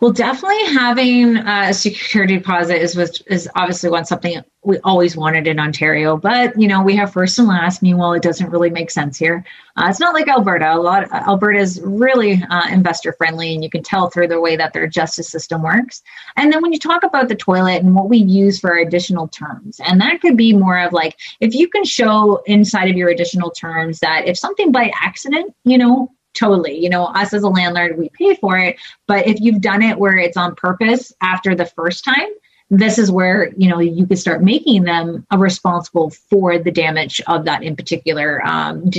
Well, 0.00 0.12
definitely 0.12 0.64
having 0.72 1.36
a 1.36 1.72
security 1.72 2.38
deposit 2.38 2.80
is 2.80 2.96
is 3.26 3.48
obviously 3.54 3.90
one 3.90 4.04
something 4.04 4.42
we 4.64 4.78
always 4.78 5.16
wanted 5.16 5.46
in 5.46 5.60
Ontario, 5.60 6.16
but 6.16 6.58
you 6.60 6.66
know 6.66 6.82
we 6.82 6.96
have 6.96 7.12
first 7.12 7.38
and 7.38 7.48
last. 7.48 7.82
Meanwhile, 7.82 8.14
it 8.14 8.22
doesn't 8.22 8.50
really 8.50 8.70
make 8.70 8.90
sense 8.90 9.18
here. 9.18 9.44
Uh, 9.76 9.86
it's 9.88 10.00
not 10.00 10.14
like 10.14 10.28
Alberta. 10.28 10.74
A 10.74 10.80
lot 10.80 11.10
Alberta 11.12 11.58
is 11.58 11.80
really 11.82 12.42
uh, 12.50 12.68
investor 12.70 13.12
friendly, 13.12 13.54
and 13.54 13.62
you 13.62 13.70
can 13.70 13.82
tell 13.82 14.08
through 14.08 14.28
the 14.28 14.40
way 14.40 14.56
that 14.56 14.72
their 14.72 14.86
justice 14.86 15.28
system 15.28 15.62
works. 15.62 16.02
And 16.36 16.52
then 16.52 16.62
when 16.62 16.72
you 16.72 16.78
talk 16.78 17.02
about 17.02 17.28
the 17.28 17.34
toilet 17.34 17.82
and 17.82 17.94
what 17.94 18.08
we 18.08 18.18
use 18.18 18.58
for 18.58 18.72
our 18.72 18.78
additional 18.78 19.28
terms, 19.28 19.80
and 19.84 20.00
that 20.00 20.20
could 20.20 20.36
be 20.36 20.54
more 20.54 20.78
of 20.78 20.92
like 20.92 21.18
if 21.40 21.54
you 21.54 21.68
can 21.68 21.84
show 21.84 22.42
inside 22.46 22.90
of 22.90 22.96
your 22.96 23.10
additional 23.10 23.50
terms 23.50 24.00
that 24.00 24.26
if 24.26 24.38
something 24.38 24.72
by 24.72 24.90
accident, 25.00 25.54
you 25.64 25.78
know, 25.78 26.10
totally. 26.34 26.78
You 26.78 26.90
know, 26.90 27.06
us 27.06 27.32
as 27.32 27.42
a 27.42 27.48
landlord, 27.48 27.96
we 27.96 28.10
pay 28.10 28.34
for 28.34 28.58
it. 28.58 28.76
But 29.06 29.26
if 29.26 29.40
you've 29.40 29.60
done 29.60 29.82
it 29.82 29.98
where 29.98 30.16
it's 30.16 30.36
on 30.36 30.54
purpose 30.54 31.12
after 31.22 31.54
the 31.54 31.66
first 31.66 32.04
time, 32.04 32.28
this 32.78 32.98
is 32.98 33.10
where 33.10 33.52
you 33.56 33.68
know 33.68 33.78
you 33.80 34.06
could 34.06 34.18
start 34.18 34.42
making 34.42 34.84
them 34.84 35.26
responsible 35.36 36.10
for 36.10 36.58
the 36.58 36.70
damage 36.70 37.20
of 37.26 37.44
that 37.44 37.62
in 37.62 37.76
particular 37.76 38.44
um, 38.46 38.90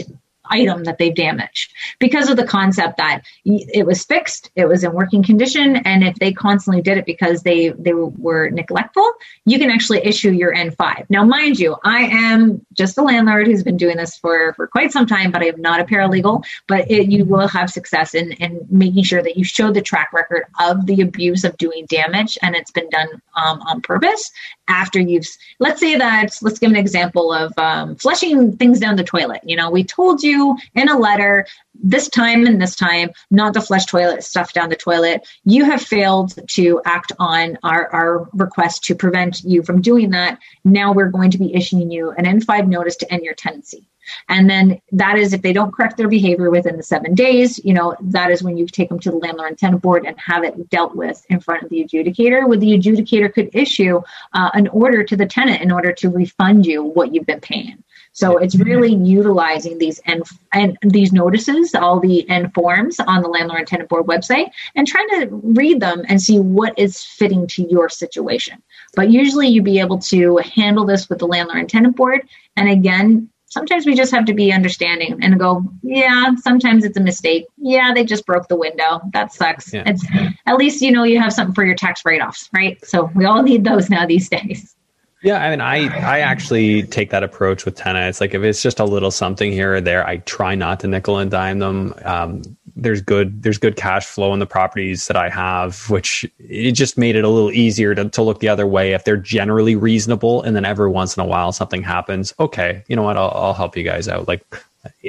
item 0.50 0.84
that 0.84 0.98
they've 0.98 1.16
damaged 1.16 1.74
because 2.00 2.30
of 2.30 2.38
the 2.38 2.46
concept 2.46 2.98
that 2.98 3.22
it 3.46 3.86
was 3.86 4.04
fixed 4.04 4.52
it 4.56 4.68
was 4.68 4.84
in 4.84 4.94
working 4.94 5.24
condition 5.24 5.78
and 5.78 6.04
if 6.04 6.16
they 6.16 6.32
constantly 6.32 6.82
did 6.82 6.98
it 6.98 7.06
because 7.06 7.44
they 7.44 7.70
they 7.70 7.94
were 7.94 8.50
neglectful 8.50 9.10
you 9.46 9.58
can 9.60 9.70
actually 9.70 10.00
issue 10.06 10.32
your 10.32 10.54
n5 10.56 11.06
now 11.10 11.24
mind 11.24 11.60
you 11.60 11.76
i 11.84 12.04
am 12.04 12.66
just 12.74 12.98
a 12.98 13.02
landlord 13.02 13.48
who's 13.48 13.64
been 13.64 13.78
doing 13.78 13.98
this 13.98 14.18
for 14.18 14.54
for 14.54 14.68
quite 14.68 14.92
some 14.92 15.06
time 15.06 15.32
but 15.32 15.42
i 15.42 15.46
am 15.46 15.62
not 15.62 15.80
a 15.80 15.84
paralegal 15.84 16.44
but 16.68 16.90
it, 16.90 17.12
you 17.12 17.26
will 17.26 17.48
have 17.48 17.70
success 17.70 18.14
in 18.14 18.32
in 18.34 18.66
making 18.70 19.04
sure 19.04 19.22
that 19.22 19.38
you 19.38 19.44
show 19.44 19.72
the 19.72 19.82
track 19.82 20.12
record 20.14 20.44
of 20.60 20.86
the 20.86 21.02
abuse 21.02 21.44
of 21.44 21.58
doing 21.58 21.86
damage 21.88 22.38
and 22.42 22.56
it's 22.56 22.72
been 22.72 22.90
done 22.90 23.08
um, 23.36 23.62
on 23.62 23.82
purpose 23.82 24.32
after 24.68 25.00
you've 25.00 25.28
let's 25.60 25.80
say 25.80 25.96
that 25.96 26.38
let's 26.42 26.60
give 26.60 26.72
an 26.72 26.76
example 26.76 27.32
of 27.32 27.58
um, 27.58 27.96
flushing 27.96 28.56
things 28.58 28.80
down 28.80 28.96
the 28.96 29.04
toilet. 29.04 29.42
You 29.44 29.56
know 29.56 29.70
we 29.70 29.84
told 29.84 30.24
you 30.24 30.58
in 30.74 30.90
a 30.90 30.98
letter 30.98 31.46
this 31.74 32.10
time 32.10 32.46
and 32.46 32.62
this 32.62 32.76
time 32.76 33.12
not 33.32 33.54
to 33.54 33.62
flush 33.62 33.86
toilet 33.86 34.24
stuff 34.24 34.54
down 34.54 34.70
the 34.70 34.76
toilet. 34.76 35.28
You 35.44 35.66
have 35.66 35.82
failed 35.82 36.34
to 36.52 36.82
act 36.86 37.12
on 37.20 37.58
our, 37.64 37.90
our 37.92 38.30
request 38.34 38.84
to 38.86 38.96
prevent 38.96 39.44
you 39.44 39.62
from 39.62 39.82
doing 39.82 40.12
that. 40.12 40.40
Now 40.64 40.94
we're 40.94 41.10
going 41.10 41.32
to 41.32 41.38
be 41.38 41.54
issuing 41.54 41.92
you 41.92 42.12
an 42.12 42.26
n5 42.26 42.68
notice 42.68 42.96
to 42.98 43.14
end 43.14 43.24
your 43.24 43.34
tenancy 43.34 43.88
and 44.30 44.50
then 44.50 44.82
that 44.92 45.18
is 45.18 45.34
if 45.34 45.42
they 45.42 45.54
don't 45.54 45.74
correct 45.74 45.98
their 45.98 46.08
behavior 46.08 46.50
within 46.50 46.78
the 46.78 46.84
seven 46.84 47.16
days, 47.16 47.60
you 47.64 47.74
know, 47.74 47.96
that 48.02 48.32
is 48.32 48.44
when 48.44 48.58
you 48.58 48.68
take 48.68 48.90
them 48.90 49.00
to 49.00 49.12
the 49.12 49.18
landlord 49.18 49.50
and 49.50 49.58
tenant 49.58 49.82
board 49.82 50.06
and 50.06 50.20
have 50.20 50.44
it 50.44 50.70
dealt 50.70 50.96
with 50.96 51.26
in 51.30 51.40
front 51.40 51.64
of 51.64 51.70
the 51.70 51.84
adjudicator. 51.84 52.48
Where 52.48 52.58
the 52.58 52.78
adjudicator 52.78 53.34
could 53.34 53.50
issue 53.54 54.02
uh, 54.34 54.50
an 54.54 54.68
order 54.70 55.04
to 55.04 55.16
the 55.16 55.26
tenant 55.26 55.62
in 55.62 55.72
order 55.72 55.92
to 55.94 56.10
refund 56.10 56.66
you 56.66 56.84
what 56.84 57.14
you've 57.14 57.26
been 57.26 57.42
paying. 57.42 57.84
So 58.16 58.38
it's 58.38 58.56
really 58.56 58.96
utilizing 58.96 59.78
these 59.78 60.00
and 60.06 60.24
and 60.54 60.78
these 60.82 61.12
notices, 61.12 61.76
all 61.76 62.00
the 62.00 62.28
N 62.30 62.50
forms 62.52 62.98
on 63.02 63.22
the 63.22 63.28
landlord 63.28 63.60
and 63.60 63.68
tenant 63.68 63.90
board 63.90 64.06
website, 64.06 64.52
and 64.76 64.88
trying 64.88 65.10
to 65.10 65.28
read 65.32 65.82
them 65.82 66.04
and 66.08 66.22
see 66.22 66.40
what 66.40 66.80
is 66.80 67.04
fitting 67.04 67.46
to 67.48 67.64
your 67.70 67.90
situation. 67.90 68.64
But 68.96 69.12
usually, 69.12 69.50
you'd 69.50 69.66
be 69.66 69.80
able 69.80 70.00
to 70.00 70.38
handle 70.38 70.86
this 70.86 71.10
with 71.10 71.20
the 71.20 71.28
landlord 71.28 71.60
and 71.60 71.70
tenant 71.70 71.98
board. 71.98 72.22
And 72.56 72.70
again, 72.70 73.30
sometimes 73.56 73.86
we 73.86 73.96
just 73.96 74.14
have 74.14 74.26
to 74.26 74.34
be 74.34 74.52
understanding 74.52 75.18
and 75.24 75.40
go, 75.40 75.64
yeah, 75.82 76.36
sometimes 76.44 76.84
it's 76.84 76.98
a 76.98 77.02
mistake. 77.02 77.48
Yeah, 77.58 77.94
they 77.94 78.04
just 78.04 78.26
broke 78.26 78.50
the 78.50 78.58
window. 78.58 79.00
That 79.14 79.34
sucks. 79.34 79.74
Yeah. 79.74 79.84
It's 79.86 80.06
at 80.46 80.58
least 80.58 80.82
you 80.82 80.92
know 80.92 81.04
you 81.04 81.20
have 81.22 81.32
something 81.32 81.56
for 81.56 81.64
your 81.64 81.76
tax 81.76 82.04
write-offs, 82.06 82.50
right? 82.54 82.84
So 82.86 83.10
we 83.16 83.24
all 83.24 83.42
need 83.50 83.64
those 83.64 83.90
now 83.90 84.06
these 84.06 84.28
days. 84.28 84.76
Yeah, 85.24 85.44
I 85.44 85.50
mean, 85.50 85.62
I 85.62 85.88
I 85.88 86.20
actually 86.20 86.84
take 86.84 87.10
that 87.10 87.24
approach 87.24 87.66
with 87.66 87.76
tenants. 87.76 88.22
Like 88.22 88.34
if 88.36 88.44
it's 88.44 88.62
just 88.62 88.80
a 88.80 88.86
little 88.86 89.12
something 89.12 89.52
here 89.52 89.76
or 89.76 89.82
there, 89.82 90.06
I 90.06 90.18
try 90.18 90.54
not 90.56 90.80
to 90.82 90.88
nickel 90.88 91.18
and 91.18 91.32
dime 91.32 91.60
them. 91.60 91.94
Um, 92.04 92.44
there's 92.76 93.02
good 93.02 93.42
there's 93.42 93.58
good 93.58 93.76
cash 93.76 94.06
flow 94.06 94.34
in 94.34 94.40
the 94.40 94.46
properties 94.46 95.08
that 95.08 95.16
I 95.16 95.30
have, 95.30 95.90
which 95.90 96.30
it 96.38 96.74
just 96.74 96.98
made 96.98 97.16
it 97.16 97.24
a 97.24 97.30
little 97.30 97.52
easier 97.52 97.96
to, 97.96 98.10
to 98.10 98.22
look 98.22 98.40
the 98.40 98.50
other 98.50 98.68
way 98.68 98.92
if 98.94 99.04
they're 99.04 99.18
generally 99.18 99.76
reasonable. 99.76 100.44
And 100.44 100.56
then 100.56 100.66
every 100.66 100.90
once 100.90 101.18
in 101.18 101.24
a 101.24 101.26
while 101.26 101.52
something 101.52 101.82
happens. 101.82 102.34
Okay, 102.40 102.84
you 102.88 102.96
know 102.96 103.04
what? 103.04 103.18
I'll, 103.18 103.32
I'll 103.34 103.54
help 103.54 103.76
you 103.78 103.84
guys 103.84 104.08
out. 104.08 104.28
Like, 104.28 104.46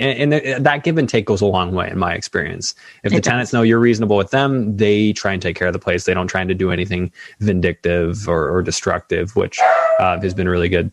and, 0.01 0.33
and 0.33 0.67
that 0.67 0.85
give 0.85 0.99
and 0.99 1.09
take 1.09 1.27
goes 1.27 1.41
a 1.41 1.47
long 1.47 1.73
way 1.73 1.91
in 1.91 1.99
my 1.99 2.15
experience. 2.15 2.75
If 3.05 3.13
the 3.13 3.21
tenants 3.21 3.53
know 3.53 3.63
you're 3.63 3.79
reasonable 3.79 4.17
with 4.17 4.31
them, 4.31 4.77
they 4.77 5.13
try 5.13 5.33
and 5.33 5.43
take 5.43 5.57
care 5.57 5.69
of 5.69 5.73
the 5.73 5.79
place. 5.79 6.05
They 6.05 6.15
don't 6.15 6.29
try 6.29 6.45
to 6.45 6.55
do 6.55 6.71
anything 6.71 7.13
vindictive 7.41 8.29
or, 8.29 8.49
or 8.49 8.63
destructive, 8.63 9.35
which 9.37 9.59
uh, 9.99 10.21
has 10.21 10.35
been 10.35 10.49
really 10.49 10.69
good 10.69 10.93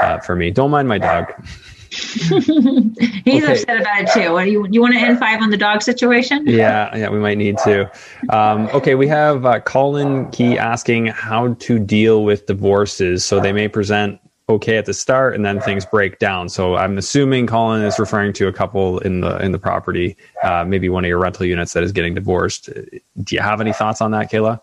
uh, 0.00 0.18
for 0.18 0.36
me. 0.36 0.50
Don't 0.50 0.70
mind 0.70 0.88
my 0.88 0.98
dog. 0.98 1.32
He's 1.90 2.48
okay. 2.48 3.52
upset 3.52 3.80
about 3.80 4.02
it 4.02 4.10
too. 4.12 4.32
What 4.32 4.44
do 4.44 4.50
you 4.52 4.64
you 4.70 4.80
want 4.80 4.94
to 4.94 5.00
N5 5.00 5.40
on 5.40 5.50
the 5.50 5.56
dog 5.56 5.82
situation? 5.82 6.46
Yeah, 6.46 6.96
yeah, 6.96 7.08
we 7.08 7.18
might 7.18 7.36
need 7.36 7.58
to. 7.64 7.90
Um, 8.28 8.68
okay, 8.72 8.94
we 8.94 9.08
have 9.08 9.44
uh, 9.44 9.58
Colin 9.60 10.30
Key 10.30 10.56
asking 10.56 11.06
how 11.06 11.54
to 11.54 11.80
deal 11.80 12.22
with 12.22 12.46
divorces. 12.46 13.24
So 13.24 13.40
they 13.40 13.52
may 13.52 13.66
present 13.66 14.20
okay 14.50 14.76
at 14.76 14.86
the 14.86 14.94
start 14.94 15.34
and 15.34 15.44
then 15.44 15.60
things 15.60 15.86
break 15.86 16.18
down. 16.18 16.48
So 16.48 16.76
I'm 16.76 16.98
assuming 16.98 17.46
Colin 17.46 17.82
is 17.82 17.98
referring 17.98 18.32
to 18.34 18.48
a 18.48 18.52
couple 18.52 18.98
in 19.00 19.20
the 19.20 19.36
in 19.38 19.52
the 19.52 19.58
property, 19.58 20.16
uh, 20.42 20.64
maybe 20.64 20.88
one 20.88 21.04
of 21.04 21.08
your 21.08 21.18
rental 21.18 21.46
units 21.46 21.72
that 21.72 21.82
is 21.82 21.92
getting 21.92 22.14
divorced. 22.14 22.68
Do 23.22 23.34
you 23.34 23.40
have 23.40 23.60
any 23.60 23.72
thoughts 23.72 24.00
on 24.00 24.10
that, 24.10 24.30
Kayla? 24.30 24.60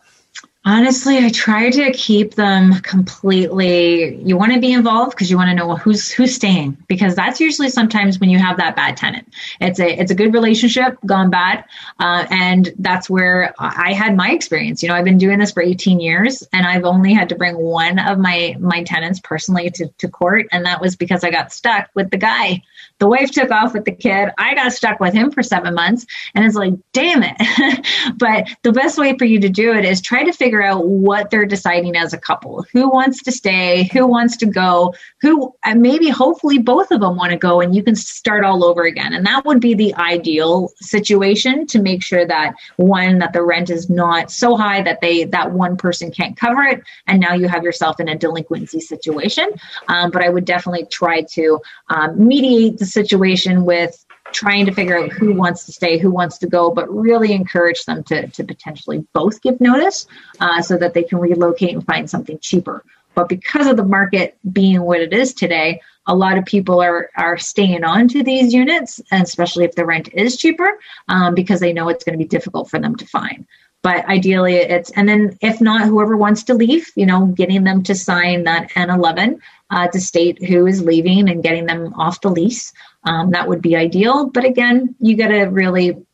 Honestly, 0.70 1.18
I 1.20 1.30
try 1.30 1.70
to 1.70 1.94
keep 1.94 2.36
them 2.36 2.74
completely. 2.82 4.22
You 4.22 4.36
want 4.36 4.52
to 4.52 4.60
be 4.60 4.74
involved 4.74 5.12
because 5.12 5.32
you 5.32 5.38
want 5.38 5.50
to 5.50 5.56
know 5.56 5.78
who's 5.78 6.12
who's 6.12 6.36
staying 6.36 6.76
because 6.90 7.16
that's 7.16 7.40
usually 7.40 7.70
sometimes 7.70 8.20
when 8.20 8.30
you 8.30 8.38
have 8.38 8.58
that 8.58 8.76
bad 8.76 8.98
tenant. 8.98 9.34
It's 9.62 9.80
a 9.80 9.98
it's 9.98 10.12
a 10.12 10.16
good 10.16 10.34
relationship 10.34 10.98
gone 11.06 11.30
bad, 11.30 11.64
uh, 12.02 12.26
and 12.30 12.74
that's 12.80 13.10
where 13.10 13.56
I 13.58 13.94
had 13.94 14.18
my 14.18 14.32
experience. 14.32 14.84
You 14.84 14.90
know, 14.90 14.96
I've 14.96 15.06
been 15.06 15.18
doing 15.18 15.40
this 15.40 15.54
for 15.54 15.64
18 15.64 16.02
years, 16.02 16.44
and 16.52 16.68
I've 16.68 16.84
only 16.84 17.14
had 17.14 17.30
to 17.30 17.36
bring 17.36 17.56
one 17.56 17.98
of 17.98 18.20
my 18.20 18.58
my 18.60 18.84
tenants 18.84 19.22
personally 19.22 19.70
to 19.70 19.88
to 20.00 20.10
court, 20.10 20.48
and 20.52 20.66
that 20.66 20.82
was 20.82 20.98
because 20.98 21.24
I 21.24 21.32
got 21.32 21.54
stuck 21.54 21.90
with 21.94 22.12
the 22.12 22.18
guy. 22.18 22.62
The 23.00 23.08
wife 23.08 23.32
took 23.32 23.52
off 23.52 23.74
with 23.74 23.86
the 23.86 23.92
kid. 23.92 24.30
I 24.38 24.56
got 24.56 24.74
stuck 24.74 25.00
with 25.00 25.14
him 25.14 25.32
for 25.32 25.44
seven 25.44 25.76
months, 25.76 26.06
and 26.34 26.46
it's 26.46 26.56
like, 26.56 26.74
damn 26.94 27.24
it. 27.24 27.86
but 28.18 28.48
the 28.64 28.72
best 28.72 28.98
way 28.98 29.18
for 29.18 29.26
you 29.26 29.40
to 29.40 29.50
do 29.50 29.74
it 29.74 29.86
is 29.86 30.02
try 30.02 30.24
to 30.24 30.34
figure 30.34 30.64
out 30.64 30.88
what 30.88 31.30
they're 31.30 31.46
deciding 31.46 31.96
as 31.96 32.14
a 32.14 32.18
couple. 32.18 32.66
Who 32.74 32.90
wants 32.90 33.22
to 33.24 33.32
stay? 33.32 33.90
Who 33.94 34.08
wants 34.08 34.38
to 34.38 34.46
go? 34.46 34.94
Who 35.22 35.54
maybe 35.76 36.10
hopefully 36.10 36.58
both 36.58 36.92
of 36.92 37.02
them 37.02 37.16
want 37.16 37.32
to 37.32 37.38
go 37.38 37.62
and 37.62 37.76
you 37.76 37.84
can 37.84 37.96
start 37.96 38.44
all 38.44 38.64
over 38.64 38.84
again. 38.84 39.14
And 39.14 39.26
that 39.26 39.46
would 39.46 39.62
be 39.62 39.74
the 39.74 39.94
ideal 39.96 40.72
situation 40.78 41.68
to 41.68 41.80
make 41.80 42.04
sure 42.04 42.26
that 42.26 42.56
one 42.78 43.20
that 43.20 43.34
the 43.34 43.44
rent 43.44 43.70
is 43.70 43.90
not 43.90 44.32
so 44.32 44.56
high 44.56 44.82
that 44.82 45.02
they 45.02 45.26
that 45.26 45.52
one 45.52 45.78
person 45.78 46.12
can't 46.12 46.36
cover 46.36 46.64
it 46.64 46.82
and 47.06 47.20
now 47.20 47.34
you 47.34 47.48
have 47.48 47.64
yourself 47.64 48.00
in 48.00 48.10
a 48.10 48.18
delinquency 48.18 48.80
situation. 48.80 49.50
Um, 49.88 50.12
but 50.12 50.24
i 50.24 50.30
would 50.30 50.46
definitely 50.46 50.86
try 50.86 51.22
to 51.22 51.60
um, 51.90 52.28
mediate 52.28 52.78
the 52.78 52.86
situation 52.88 53.66
with 53.66 54.04
trying 54.32 54.66
to 54.66 54.74
figure 54.74 54.98
out 54.98 55.12
who 55.12 55.34
wants 55.34 55.66
to 55.66 55.72
stay, 55.72 55.98
who 55.98 56.12
wants 56.12 56.38
to 56.40 56.48
go, 56.48 56.70
but 56.70 56.94
really 56.94 57.32
encourage 57.34 57.86
them 57.86 58.04
to, 58.04 58.28
to 58.28 58.44
potentially 58.44 59.06
both 59.14 59.42
give 59.42 59.60
notice 59.62 60.08
uh, 60.40 60.62
so 60.62 60.78
that 60.78 60.94
they 60.94 61.04
can 61.04 61.20
relocate 61.20 61.74
and 61.74 61.86
find 61.86 62.10
something 62.10 62.38
cheaper. 62.40 62.84
But 63.16 63.30
because 63.30 63.68
of 63.68 63.78
the 63.78 63.86
market 63.86 64.38
being 64.52 64.82
what 64.82 65.02
it 65.02 65.12
is 65.12 65.34
today, 65.34 65.82
a 66.06 66.16
lot 66.16 66.38
of 66.38 66.46
people 66.46 66.80
are 66.80 67.10
are 67.18 67.38
staying 67.38 67.84
on 67.84 68.08
to 68.10 68.24
these 68.24 68.54
units, 68.54 69.02
especially 69.12 69.66
if 69.66 69.76
the 69.76 69.86
rent 69.86 70.10
is 70.14 70.38
cheaper, 70.38 70.80
um, 71.10 71.36
because 71.36 71.60
they 71.60 71.74
know 71.74 71.90
it's 71.90 72.04
going 72.04 72.18
to 72.18 72.24
be 72.24 72.30
difficult 72.30 72.70
for 72.70 72.80
them 72.80 72.96
to 72.96 73.06
find. 73.06 73.46
But 73.84 74.06
ideally, 74.06 74.56
it's 74.56 74.90
and 74.92 75.08
then 75.08 75.38
if 75.42 75.62
not, 75.62 75.88
whoever 75.88 76.18
wants 76.18 76.44
to 76.44 76.54
leave, 76.54 76.92
you 76.96 77.06
know, 77.06 77.28
getting 77.28 77.64
them 77.64 77.84
to 77.84 77.96
sign 77.96 78.44
that 78.44 78.72
N11 78.72 79.40
uh, 79.70 79.88
to 79.88 80.02
state 80.02 80.44
who 80.44 80.66
is 80.66 80.84
leaving 80.84 81.30
and 81.30 81.44
getting 81.44 81.66
them 81.66 81.94
off 81.94 82.22
the 82.22 82.30
lease. 82.30 82.74
Um, 83.04 83.32
that 83.32 83.48
would 83.48 83.62
be 83.62 83.76
ideal. 83.76 84.30
But 84.30 84.46
again, 84.46 84.96
you 85.00 85.16
got 85.16 85.30
to 85.30 85.44
really 85.44 86.06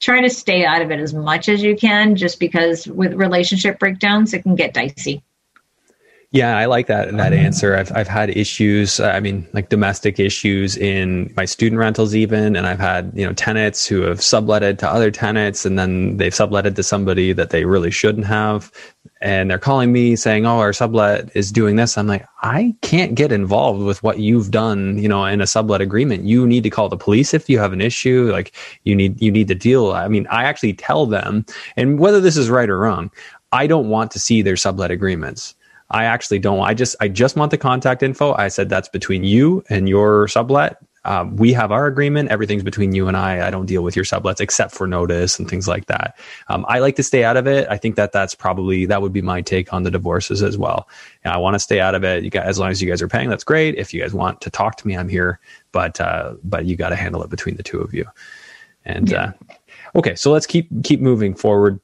try 0.00 0.20
to 0.22 0.30
stay 0.30 0.64
out 0.64 0.82
of 0.82 0.90
it 0.90 1.00
as 1.00 1.12
much 1.12 1.48
as 1.48 1.62
you 1.62 1.76
can, 1.76 2.16
just 2.16 2.40
because 2.40 2.86
with 2.86 3.14
relationship 3.14 3.78
breakdowns, 3.78 4.32
it 4.32 4.42
can 4.42 4.54
get 4.54 4.74
dicey. 4.74 5.22
Yeah, 6.32 6.56
I 6.56 6.64
like 6.64 6.86
that 6.86 7.14
that 7.18 7.34
answer. 7.34 7.76
I've 7.76 7.94
I've 7.94 8.08
had 8.08 8.30
issues. 8.30 8.98
Uh, 9.00 9.08
I 9.08 9.20
mean, 9.20 9.46
like 9.52 9.68
domestic 9.68 10.18
issues 10.18 10.78
in 10.78 11.30
my 11.36 11.44
student 11.44 11.78
rentals, 11.78 12.14
even, 12.14 12.56
and 12.56 12.66
I've 12.66 12.80
had 12.80 13.12
you 13.14 13.26
know 13.26 13.34
tenants 13.34 13.86
who 13.86 14.00
have 14.00 14.20
subletted 14.20 14.78
to 14.78 14.88
other 14.88 15.10
tenants, 15.10 15.66
and 15.66 15.78
then 15.78 16.16
they've 16.16 16.32
subletted 16.32 16.74
to 16.76 16.82
somebody 16.82 17.34
that 17.34 17.50
they 17.50 17.66
really 17.66 17.90
shouldn't 17.90 18.24
have, 18.24 18.72
and 19.20 19.50
they're 19.50 19.58
calling 19.58 19.92
me 19.92 20.16
saying, 20.16 20.46
"Oh, 20.46 20.58
our 20.58 20.72
sublet 20.72 21.30
is 21.34 21.52
doing 21.52 21.76
this." 21.76 21.98
I'm 21.98 22.06
like, 22.06 22.26
I 22.42 22.74
can't 22.80 23.14
get 23.14 23.30
involved 23.30 23.82
with 23.82 24.02
what 24.02 24.18
you've 24.18 24.50
done, 24.50 24.96
you 24.96 25.10
know, 25.10 25.26
in 25.26 25.42
a 25.42 25.46
sublet 25.46 25.82
agreement. 25.82 26.24
You 26.24 26.46
need 26.46 26.62
to 26.62 26.70
call 26.70 26.88
the 26.88 26.96
police 26.96 27.34
if 27.34 27.50
you 27.50 27.58
have 27.58 27.74
an 27.74 27.82
issue. 27.82 28.32
Like 28.32 28.54
you 28.84 28.96
need 28.96 29.20
you 29.20 29.30
need 29.30 29.48
to 29.48 29.54
deal. 29.54 29.92
I 29.92 30.08
mean, 30.08 30.26
I 30.28 30.44
actually 30.44 30.72
tell 30.72 31.04
them, 31.04 31.44
and 31.76 31.98
whether 31.98 32.20
this 32.20 32.38
is 32.38 32.48
right 32.48 32.70
or 32.70 32.78
wrong, 32.78 33.10
I 33.52 33.66
don't 33.66 33.90
want 33.90 34.10
to 34.12 34.18
see 34.18 34.40
their 34.40 34.56
sublet 34.56 34.90
agreements 34.90 35.54
I 35.92 36.04
actually 36.04 36.38
don't. 36.38 36.60
I 36.60 36.74
just 36.74 36.96
I 37.00 37.08
just 37.08 37.36
want 37.36 37.50
the 37.50 37.58
contact 37.58 38.02
info. 38.02 38.34
I 38.34 38.48
said 38.48 38.68
that's 38.68 38.88
between 38.88 39.24
you 39.24 39.62
and 39.68 39.88
your 39.88 40.26
sublet. 40.28 40.78
Um, 41.04 41.36
we 41.36 41.52
have 41.52 41.72
our 41.72 41.86
agreement. 41.86 42.30
Everything's 42.30 42.62
between 42.62 42.94
you 42.94 43.08
and 43.08 43.16
I. 43.16 43.46
I 43.46 43.50
don't 43.50 43.66
deal 43.66 43.82
with 43.82 43.96
your 43.96 44.04
sublets 44.04 44.40
except 44.40 44.72
for 44.72 44.86
notice 44.86 45.38
and 45.38 45.50
things 45.50 45.66
like 45.66 45.86
that. 45.86 46.16
Um, 46.48 46.64
I 46.68 46.78
like 46.78 46.94
to 46.96 47.02
stay 47.02 47.24
out 47.24 47.36
of 47.36 47.46
it. 47.46 47.66
I 47.68 47.76
think 47.76 47.96
that 47.96 48.12
that's 48.12 48.34
probably 48.34 48.86
that 48.86 49.02
would 49.02 49.12
be 49.12 49.22
my 49.22 49.42
take 49.42 49.72
on 49.72 49.82
the 49.82 49.90
divorces 49.90 50.42
as 50.42 50.56
well. 50.56 50.88
And 51.24 51.34
I 51.34 51.38
want 51.38 51.54
to 51.54 51.58
stay 51.58 51.80
out 51.80 51.94
of 51.94 52.04
it. 52.04 52.22
You 52.22 52.30
guys, 52.30 52.46
as 52.46 52.58
long 52.58 52.70
as 52.70 52.80
you 52.80 52.88
guys 52.88 53.02
are 53.02 53.08
paying, 53.08 53.28
that's 53.28 53.44
great. 53.44 53.74
If 53.74 53.92
you 53.92 54.00
guys 54.00 54.14
want 54.14 54.40
to 54.42 54.50
talk 54.50 54.76
to 54.76 54.86
me, 54.86 54.96
I'm 54.96 55.08
here. 55.08 55.40
But 55.72 56.00
uh, 56.00 56.34
but 56.44 56.66
you 56.66 56.76
got 56.76 56.90
to 56.90 56.96
handle 56.96 57.22
it 57.22 57.30
between 57.30 57.56
the 57.56 57.62
two 57.62 57.80
of 57.80 57.92
you. 57.92 58.06
And 58.84 59.10
yeah. 59.10 59.32
uh, 59.50 59.98
okay, 59.98 60.14
so 60.14 60.30
let's 60.30 60.46
keep 60.46 60.68
keep 60.84 61.00
moving 61.00 61.34
forward. 61.34 61.80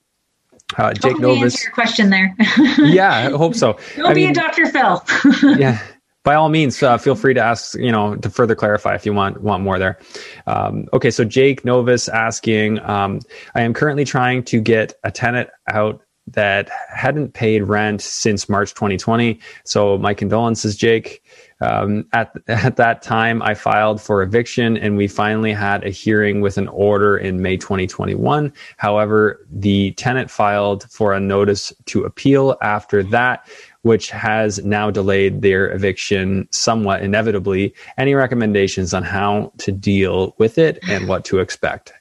Uh, 0.77 0.93
Jake 0.93 1.13
Hopefully 1.13 1.37
Novus. 1.37 1.55
Answer 1.55 1.65
your 1.65 1.73
question 1.73 2.11
there. 2.11 2.37
yeah, 2.79 3.17
I 3.17 3.31
hope 3.31 3.55
so. 3.55 3.79
I 4.05 4.13
be 4.13 4.27
mean, 4.27 4.31
a 4.31 4.35
Dr. 4.35 4.67
Phil. 4.67 5.03
yeah. 5.59 5.81
By 6.25 6.35
all 6.35 6.51
means, 6.51 6.83
uh, 6.83 6.99
feel 6.99 7.15
free 7.15 7.33
to 7.33 7.41
ask, 7.41 7.75
you 7.79 7.91
know, 7.91 8.17
to 8.17 8.29
further 8.29 8.55
clarify 8.55 8.95
if 8.95 9.07
you 9.07 9.15
want 9.15 9.41
want 9.41 9.63
more 9.63 9.79
there. 9.79 9.99
Um, 10.47 10.87
okay, 10.93 11.11
so 11.11 11.25
Jake 11.25 11.65
Novus 11.65 12.07
asking, 12.09 12.81
um, 12.81 13.21
I 13.55 13.63
am 13.63 13.73
currently 13.73 14.05
trying 14.05 14.43
to 14.45 14.61
get 14.61 14.93
a 15.05 15.11
tenant 15.11 15.49
out 15.73 16.03
that 16.33 16.71
hadn't 16.89 17.35
paid 17.35 17.63
rent 17.63 18.01
since 18.01 18.49
March 18.49 18.75
2020. 18.75 19.39
So 19.65 19.99
my 19.99 20.15
condolences, 20.15 20.77
Jake. 20.77 21.23
Um, 21.61 22.07
at 22.13 22.33
at 22.49 22.77
that 22.77 23.03
time, 23.03 23.43
I 23.43 23.55
filed 23.55 24.01
for 24.01 24.23
eviction, 24.23 24.77
and 24.77 24.97
we 24.97 25.09
finally 25.09 25.53
had 25.53 25.85
a 25.85 25.91
hearing 25.91 26.41
with 26.41 26.59
an 26.59 26.69
order 26.69 27.17
in 27.17 27.43
May 27.43 27.57
2021. 27.57 28.53
However, 28.77 29.45
the 29.51 29.93
tenant 29.93 30.31
filed 30.31 30.85
for 30.91 31.13
a 31.13 31.21
notice 31.21 31.73
to 31.87 32.05
appeal 32.05 32.57
after 32.63 33.03
that, 33.05 33.49
which 33.83 34.11
has 34.11 34.65
now 34.65 34.91
delayed 34.91 35.43
their 35.43 35.71
eviction 35.73 36.49
somewhat 36.51 37.03
inevitably. 37.03 37.75
Any 37.97 38.15
recommendations 38.15 38.95
on 38.95 39.03
how 39.03 39.53
to 39.59 39.73
deal 39.73 40.35
with 40.39 40.59
it 40.59 40.79
and 40.89 41.09
what 41.09 41.25
to 41.27 41.41
expect? 41.41 41.93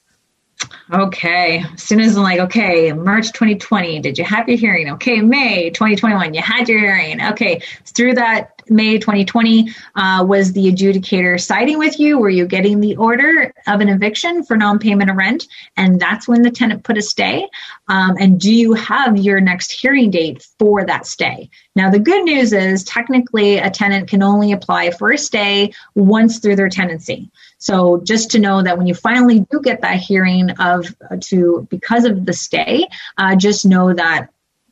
Okay. 0.91 1.63
As 1.73 1.83
soon 1.83 1.99
as 1.99 2.15
I'm 2.15 2.23
like, 2.23 2.39
okay, 2.39 2.93
March 2.93 3.27
2020, 3.33 3.99
did 3.99 4.17
you 4.17 4.23
have 4.23 4.47
your 4.47 4.57
hearing? 4.57 4.89
Okay, 4.91 5.21
May 5.21 5.69
2021, 5.69 6.33
you 6.33 6.41
had 6.41 6.69
your 6.69 6.79
hearing. 6.79 7.21
Okay, 7.21 7.61
through 7.85 8.15
that 8.15 8.56
May 8.69 8.97
2020, 8.97 9.69
uh, 9.95 10.25
was 10.27 10.53
the 10.53 10.71
adjudicator 10.71 11.39
siding 11.39 11.77
with 11.77 11.99
you? 11.99 12.17
Were 12.17 12.29
you 12.29 12.45
getting 12.45 12.79
the 12.79 12.95
order 12.97 13.53
of 13.67 13.81
an 13.81 13.89
eviction 13.89 14.43
for 14.43 14.57
non 14.57 14.79
payment 14.79 15.09
of 15.09 15.17
rent? 15.17 15.47
And 15.75 15.99
that's 15.99 16.27
when 16.27 16.41
the 16.41 16.51
tenant 16.51 16.83
put 16.83 16.97
a 16.97 17.01
stay. 17.01 17.47
Um, 17.87 18.15
and 18.19 18.39
do 18.39 18.53
you 18.53 18.73
have 18.73 19.17
your 19.17 19.39
next 19.39 19.71
hearing 19.71 20.11
date 20.11 20.45
for 20.59 20.85
that 20.85 21.05
stay? 21.05 21.49
Now, 21.75 21.89
the 21.89 21.99
good 21.99 22.23
news 22.23 22.53
is 22.53 22.83
technically 22.83 23.57
a 23.57 23.69
tenant 23.69 24.09
can 24.09 24.23
only 24.23 24.51
apply 24.51 24.91
for 24.91 25.11
a 25.11 25.17
stay 25.17 25.73
once 25.95 26.39
through 26.39 26.55
their 26.55 26.69
tenancy. 26.69 27.29
So 27.59 28.01
just 28.03 28.31
to 28.31 28.39
know 28.39 28.61
that 28.61 28.77
when 28.77 28.87
you 28.87 28.93
finally 28.93 29.39
do 29.51 29.61
get 29.61 29.81
that 29.81 29.97
hearing 29.97 30.51
of 30.51 30.95
to 31.21 31.67
because 31.69 32.05
of 32.05 32.25
the 32.25 32.33
stay, 32.33 32.87
uh, 33.17 33.35
just 33.35 33.65
know 33.65 33.93
that 33.93 34.29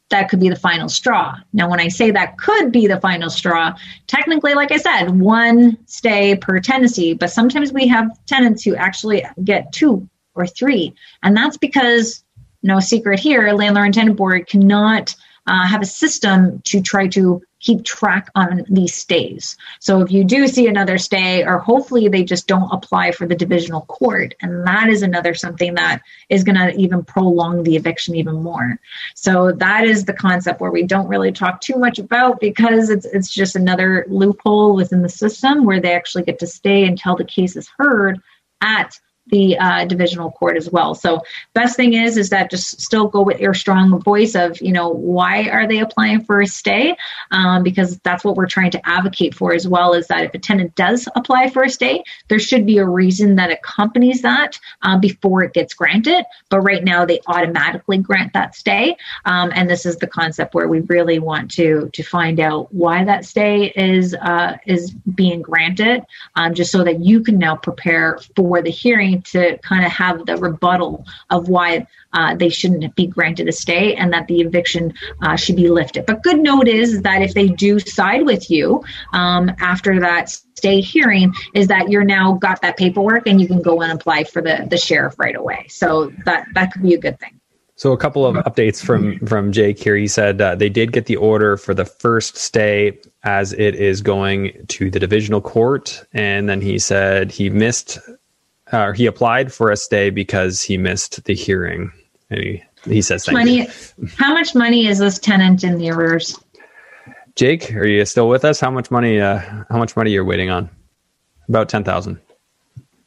that 0.09 0.29
could 0.29 0.39
be 0.39 0.49
the 0.49 0.55
final 0.55 0.87
straw. 0.87 1.35
Now, 1.53 1.69
when 1.69 1.79
I 1.79 1.87
say 1.87 2.11
that 2.11 2.37
could 2.37 2.71
be 2.71 2.87
the 2.87 2.99
final 2.99 3.29
straw, 3.29 3.73
technically, 4.07 4.53
like 4.53 4.71
I 4.71 4.77
said, 4.77 5.19
one 5.19 5.77
stay 5.85 6.35
per 6.35 6.59
tenancy, 6.59 7.13
but 7.13 7.31
sometimes 7.31 7.73
we 7.73 7.87
have 7.87 8.09
tenants 8.27 8.63
who 8.63 8.75
actually 8.75 9.25
get 9.43 9.71
two 9.71 10.07
or 10.35 10.45
three. 10.45 10.93
And 11.23 11.35
that's 11.35 11.57
because, 11.57 12.23
no 12.61 12.79
secret 12.79 13.19
here, 13.19 13.51
landlord 13.53 13.85
and 13.85 13.93
tenant 13.93 14.17
board 14.17 14.47
cannot 14.47 15.15
uh, 15.47 15.67
have 15.67 15.81
a 15.81 15.85
system 15.85 16.61
to 16.65 16.81
try 16.81 17.07
to 17.07 17.41
keep 17.65 17.83
track 17.83 18.29
on 18.35 18.63
these 18.69 18.93
stays. 18.93 19.57
So 19.79 20.01
if 20.01 20.11
you 20.11 20.23
do 20.23 20.47
see 20.47 20.67
another 20.67 20.97
stay, 20.99 21.43
or 21.43 21.57
hopefully 21.57 22.07
they 22.07 22.23
just 22.23 22.47
don't 22.47 22.71
apply 22.71 23.11
for 23.11 23.25
the 23.25 23.35
divisional 23.35 23.81
court, 23.81 24.35
and 24.41 24.65
that 24.67 24.87
is 24.87 25.01
another 25.01 25.33
something 25.33 25.73
that 25.73 26.01
is 26.29 26.43
going 26.43 26.57
to 26.57 26.79
even 26.79 27.03
prolong 27.03 27.63
the 27.63 27.75
eviction 27.75 28.15
even 28.15 28.35
more. 28.35 28.79
So 29.15 29.51
that 29.53 29.83
is 29.83 30.05
the 30.05 30.13
concept 30.13 30.61
where 30.61 30.71
we 30.71 30.83
don't 30.83 31.07
really 31.07 31.31
talk 31.31 31.59
too 31.59 31.77
much 31.77 31.97
about 31.97 32.39
because 32.39 32.89
it's 32.89 33.05
it's 33.05 33.33
just 33.33 33.55
another 33.55 34.05
loophole 34.07 34.75
within 34.75 35.01
the 35.01 35.09
system 35.09 35.65
where 35.65 35.81
they 35.81 35.93
actually 35.93 36.23
get 36.23 36.39
to 36.39 36.47
stay 36.47 36.85
until 36.85 37.15
the 37.15 37.25
case 37.25 37.55
is 37.55 37.67
heard 37.77 38.21
at 38.61 38.99
the 39.27 39.57
uh, 39.57 39.85
divisional 39.85 40.31
court 40.31 40.57
as 40.57 40.69
well. 40.69 40.95
So 40.95 41.21
best 41.53 41.75
thing 41.75 41.93
is 41.93 42.17
is 42.17 42.29
that 42.29 42.51
just 42.51 42.81
still 42.81 43.07
go 43.07 43.21
with 43.21 43.39
your 43.39 43.53
strong 43.53 43.99
voice 44.01 44.35
of 44.35 44.61
you 44.61 44.71
know 44.71 44.89
why 44.89 45.49
are 45.49 45.67
they 45.67 45.79
applying 45.79 46.23
for 46.23 46.41
a 46.41 46.47
stay? 46.47 46.95
Um, 47.31 47.63
because 47.63 47.97
that's 47.99 48.23
what 48.23 48.35
we're 48.35 48.47
trying 48.47 48.71
to 48.71 48.87
advocate 48.87 49.33
for 49.33 49.53
as 49.53 49.67
well 49.67 49.93
is 49.93 50.07
that 50.07 50.25
if 50.25 50.33
a 50.33 50.39
tenant 50.39 50.75
does 50.75 51.07
apply 51.15 51.49
for 51.49 51.63
a 51.63 51.69
stay 51.69 52.03
there 52.27 52.39
should 52.39 52.65
be 52.65 52.77
a 52.77 52.87
reason 52.87 53.35
that 53.35 53.51
accompanies 53.51 54.21
that 54.21 54.59
um, 54.81 54.99
before 54.99 55.43
it 55.43 55.53
gets 55.53 55.73
granted. 55.73 56.25
But 56.49 56.61
right 56.61 56.83
now 56.83 57.05
they 57.05 57.19
automatically 57.27 57.97
grant 57.97 58.33
that 58.33 58.55
stay. 58.55 58.97
Um, 59.25 59.51
and 59.53 59.69
this 59.69 59.85
is 59.85 59.97
the 59.97 60.07
concept 60.07 60.53
where 60.53 60.67
we 60.67 60.81
really 60.81 61.19
want 61.19 61.51
to 61.51 61.89
to 61.93 62.03
find 62.03 62.39
out 62.39 62.73
why 62.73 63.03
that 63.03 63.25
stay 63.25 63.71
is 63.75 64.13
uh, 64.15 64.57
is 64.65 64.91
being 64.91 65.41
granted 65.41 66.03
um, 66.35 66.53
just 66.53 66.71
so 66.71 66.83
that 66.83 66.99
you 66.99 67.21
can 67.21 67.37
now 67.37 67.55
prepare 67.55 68.19
for 68.35 68.61
the 68.61 68.71
hearing 68.71 69.14
to 69.23 69.57
kind 69.59 69.85
of 69.85 69.91
have 69.91 70.25
the 70.25 70.37
rebuttal 70.37 71.05
of 71.29 71.49
why 71.49 71.87
uh, 72.13 72.35
they 72.35 72.49
shouldn't 72.49 72.95
be 72.95 73.07
granted 73.07 73.47
a 73.47 73.51
stay 73.51 73.95
and 73.95 74.13
that 74.13 74.27
the 74.27 74.41
eviction 74.41 74.93
uh, 75.21 75.35
should 75.35 75.55
be 75.55 75.69
lifted. 75.69 76.05
But 76.05 76.23
good 76.23 76.39
note 76.39 76.67
is 76.67 77.01
that 77.01 77.21
if 77.21 77.33
they 77.33 77.47
do 77.47 77.79
side 77.79 78.25
with 78.25 78.49
you 78.49 78.83
um, 79.13 79.51
after 79.59 79.99
that 79.99 80.29
stay 80.29 80.81
hearing, 80.81 81.33
is 81.53 81.67
that 81.67 81.89
you're 81.89 82.03
now 82.03 82.33
got 82.33 82.61
that 82.61 82.77
paperwork 82.77 83.27
and 83.27 83.41
you 83.41 83.47
can 83.47 83.61
go 83.61 83.81
and 83.81 83.91
apply 83.91 84.23
for 84.23 84.41
the, 84.41 84.65
the 84.69 84.77
sheriff 84.77 85.15
right 85.19 85.35
away. 85.35 85.67
So 85.69 86.11
that 86.25 86.47
that 86.53 86.71
could 86.71 86.81
be 86.81 86.93
a 86.93 86.99
good 86.99 87.19
thing. 87.19 87.39
So 87.77 87.91
a 87.91 87.97
couple 87.97 88.25
of 88.25 88.37
updates 88.45 88.81
from 88.81 89.19
from 89.27 89.51
Jake 89.51 89.77
here. 89.77 89.97
He 89.97 90.07
said 90.07 90.41
uh, 90.41 90.55
they 90.55 90.69
did 90.69 90.93
get 90.93 91.07
the 91.07 91.17
order 91.17 91.57
for 91.57 91.73
the 91.73 91.83
first 91.83 92.37
stay 92.37 92.97
as 93.23 93.51
it 93.51 93.75
is 93.75 94.01
going 94.01 94.65
to 94.69 94.89
the 94.89 94.99
divisional 94.99 95.41
court, 95.41 96.05
and 96.13 96.47
then 96.47 96.61
he 96.61 96.79
said 96.79 97.31
he 97.31 97.49
missed 97.49 97.99
uh, 98.71 98.91
he 98.93 99.05
applied 99.05 99.53
for 99.53 99.71
a 99.71 99.77
stay 99.77 100.09
because 100.09 100.61
he 100.61 100.77
missed 100.77 101.23
the 101.25 101.33
hearing. 101.33 101.91
And 102.29 102.39
he, 102.39 102.63
he 102.85 103.01
says 103.01 103.29
money. 103.31 103.61
You. 103.61 104.07
How 104.17 104.33
much 104.33 104.55
money 104.55 104.87
is 104.87 104.99
this 104.99 105.19
tenant 105.19 105.63
in 105.63 105.77
the 105.77 105.91
arrears? 105.91 106.39
Jake, 107.35 107.73
are 107.75 107.85
you 107.85 108.05
still 108.05 108.29
with 108.29 108.45
us? 108.45 108.59
How 108.59 108.71
much 108.71 108.89
money? 108.89 109.19
Uh, 109.19 109.39
how 109.69 109.77
much 109.77 109.95
money 109.95 110.11
you're 110.11 110.25
waiting 110.25 110.49
on? 110.49 110.69
About 111.49 111.69
ten 111.69 111.83
thousand. 111.83 112.19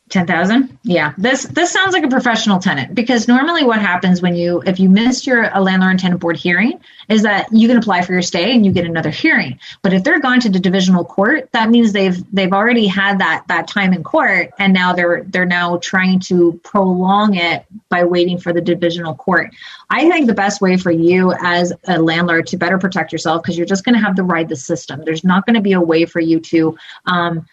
Ten 0.09 0.27
thousand. 0.27 0.79
Yeah, 0.85 1.13
this 1.19 1.45
this 1.45 1.71
sounds 1.71 1.93
like 1.93 2.05
a 2.05 2.09
professional 2.09 2.59
tenant 2.59 2.95
because 2.95 3.29
normally 3.29 3.65
what 3.65 3.81
happens 3.81 4.23
when 4.23 4.35
you 4.35 4.63
if 4.65 4.81
you 4.81 4.89
missed 4.89 5.27
your 5.27 5.51
a 5.53 5.61
landlord 5.61 5.91
and 5.91 6.01
tenant 6.01 6.21
board 6.21 6.37
hearing 6.37 6.81
is 7.09 7.23
that 7.23 7.49
you 7.53 7.69
can 7.69 7.77
apply 7.77 8.03
for 8.03 8.13
your 8.13 8.23
stay 8.23 8.55
and 8.55 8.65
you 8.65 8.73
get 8.73 8.87
another 8.87 9.11
hearing. 9.11 9.59
But 9.83 9.93
if 9.93 10.05
they're 10.05 10.21
gone 10.21 10.41
to 10.41 10.49
the 10.49 10.61
divisional 10.61 11.05
court, 11.05 11.51
that 11.53 11.69
means 11.69 11.93
they've 11.93 12.17
they've 12.33 12.53
already 12.53 12.87
had 12.87 13.19
that 13.19 13.45
that 13.49 13.69
time 13.69 13.93
in 13.93 14.03
court 14.03 14.51
and 14.59 14.73
now 14.73 14.95
they're 14.95 15.25
they're 15.25 15.45
now 15.45 15.77
trying 15.79 16.21
to 16.21 16.59
prolong 16.65 17.35
it 17.35 17.67
by 17.91 18.05
waiting 18.05 18.39
for 18.39 18.55
the 18.55 18.63
divisional 18.63 19.15
court. 19.15 19.51
I 19.91 20.09
think 20.09 20.27
the 20.27 20.35
best 20.35 20.61
way 20.63 20.79
for 20.79 20.91
you 20.91 21.35
as 21.41 21.73
a 21.87 22.01
landlord 22.01 22.47
to 22.49 22.57
better 22.57 22.79
protect 22.79 23.13
yourself 23.13 23.43
because 23.43 23.59
you're 23.59 23.67
just 23.67 23.85
going 23.85 23.95
to 23.95 24.01
have 24.01 24.17
to 24.17 24.23
ride 24.23 24.49
the 24.49 24.57
system. 24.57 25.03
There's 25.05 25.25
not 25.25 25.45
going 25.45 25.55
to 25.55 25.63
be 25.63 25.73
a 25.73 25.81
way 25.81 26.07
for 26.07 26.21
you 26.21 26.41
to 26.41 26.79
um, 27.07 27.47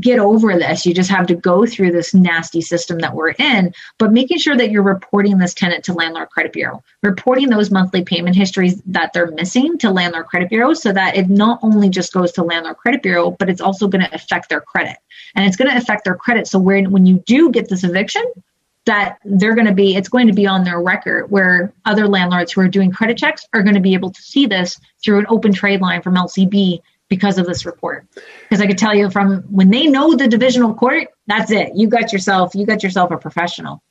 get 0.00 0.18
over 0.18 0.54
this. 0.54 0.84
You 0.84 0.92
just 0.92 1.10
have 1.10 1.26
to 1.28 1.34
go 1.34 1.64
through 1.64 1.92
this 1.92 2.12
nasty 2.12 2.60
system 2.60 2.98
that 2.98 3.14
we're 3.14 3.30
in, 3.30 3.72
but 3.98 4.12
making 4.12 4.38
sure 4.38 4.56
that 4.56 4.70
you're 4.70 4.82
reporting 4.82 5.38
this 5.38 5.54
tenant 5.54 5.84
to 5.84 5.92
Landlord 5.92 6.30
Credit 6.30 6.52
Bureau, 6.52 6.82
reporting 7.02 7.50
those 7.50 7.70
monthly 7.70 8.02
payment 8.02 8.34
histories 8.34 8.82
that 8.86 9.12
they're 9.12 9.30
missing 9.30 9.78
to 9.78 9.90
Landlord 9.90 10.26
Credit 10.26 10.48
Bureau 10.48 10.74
so 10.74 10.92
that 10.92 11.16
it 11.16 11.28
not 11.28 11.60
only 11.62 11.88
just 11.88 12.12
goes 12.12 12.32
to 12.32 12.42
Landlord 12.42 12.78
Credit 12.78 13.02
Bureau, 13.02 13.30
but 13.30 13.48
it's 13.48 13.60
also 13.60 13.86
going 13.86 14.04
to 14.04 14.14
affect 14.14 14.48
their 14.48 14.60
credit. 14.60 14.96
And 15.34 15.46
it's 15.46 15.56
going 15.56 15.70
to 15.70 15.76
affect 15.76 16.04
their 16.04 16.16
credit. 16.16 16.48
So 16.48 16.58
when, 16.58 16.90
when 16.90 17.06
you 17.06 17.22
do 17.24 17.50
get 17.50 17.68
this 17.68 17.84
eviction, 17.84 18.24
that 18.86 19.18
they're 19.24 19.54
going 19.54 19.66
to 19.66 19.74
be 19.74 19.96
it's 19.96 20.08
going 20.08 20.28
to 20.28 20.32
be 20.32 20.46
on 20.46 20.62
their 20.62 20.80
record 20.80 21.28
where 21.28 21.72
other 21.84 22.06
landlords 22.06 22.52
who 22.52 22.60
are 22.60 22.68
doing 22.68 22.92
credit 22.92 23.18
checks 23.18 23.44
are 23.52 23.64
going 23.64 23.74
to 23.74 23.80
be 23.80 23.94
able 23.94 24.12
to 24.12 24.22
see 24.22 24.46
this 24.46 24.78
through 25.04 25.18
an 25.18 25.26
open 25.28 25.52
trade 25.52 25.80
line 25.80 26.00
from 26.02 26.14
LCB 26.14 26.80
because 27.08 27.38
of 27.38 27.46
this 27.46 27.64
report. 27.64 28.06
Because 28.42 28.60
I 28.60 28.66
could 28.66 28.78
tell 28.78 28.94
you 28.94 29.10
from 29.10 29.42
when 29.50 29.70
they 29.70 29.86
know 29.86 30.14
the 30.14 30.28
divisional 30.28 30.74
court, 30.74 31.08
that's 31.26 31.50
it. 31.50 31.70
You 31.74 31.88
got 31.88 32.12
yourself 32.12 32.54
you 32.54 32.66
got 32.66 32.82
yourself 32.82 33.10
a 33.10 33.16
professional. 33.16 33.82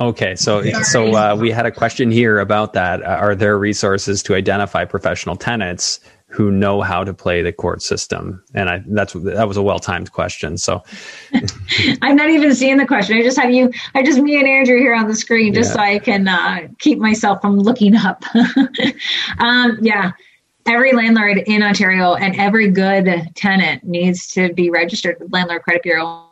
Okay, 0.00 0.34
so 0.34 0.64
so 0.82 1.14
uh, 1.14 1.36
we 1.36 1.50
had 1.52 1.64
a 1.64 1.70
question 1.70 2.10
here 2.10 2.40
about 2.40 2.72
that. 2.72 3.02
Uh, 3.02 3.06
are 3.06 3.36
there 3.36 3.56
resources 3.56 4.20
to 4.24 4.34
identify 4.34 4.84
professional 4.84 5.36
tenants 5.36 6.00
who 6.26 6.50
know 6.50 6.82
how 6.82 7.04
to 7.04 7.14
play 7.14 7.40
the 7.40 7.52
court 7.52 7.82
system? 7.82 8.42
And 8.52 8.68
I 8.68 8.82
that's 8.84 9.12
that 9.12 9.46
was 9.46 9.56
a 9.56 9.62
well 9.62 9.78
timed 9.78 10.10
question. 10.10 10.58
So 10.58 10.82
I'm 12.02 12.16
not 12.16 12.30
even 12.30 12.52
seeing 12.52 12.78
the 12.78 12.86
question. 12.86 13.16
I 13.16 13.22
just 13.22 13.38
have 13.38 13.52
you. 13.52 13.70
I 13.94 14.02
just 14.02 14.18
me 14.18 14.36
and 14.36 14.48
Andrew 14.48 14.76
here 14.76 14.94
on 14.94 15.06
the 15.06 15.14
screen, 15.14 15.54
just 15.54 15.70
yeah. 15.70 15.74
so 15.74 15.80
I 15.80 15.98
can 16.00 16.26
uh, 16.26 16.66
keep 16.80 16.98
myself 16.98 17.40
from 17.40 17.56
looking 17.56 17.94
up. 17.94 18.24
um, 19.38 19.78
yeah, 19.82 20.12
every 20.66 20.92
landlord 20.92 21.38
in 21.46 21.62
Ontario 21.62 22.14
and 22.14 22.36
every 22.36 22.70
good 22.70 23.30
tenant 23.34 23.84
needs 23.84 24.26
to 24.28 24.52
be 24.54 24.70
registered 24.70 25.16
with 25.20 25.32
Landlord 25.32 25.62
Credit 25.62 25.82
Bureau. 25.82 26.24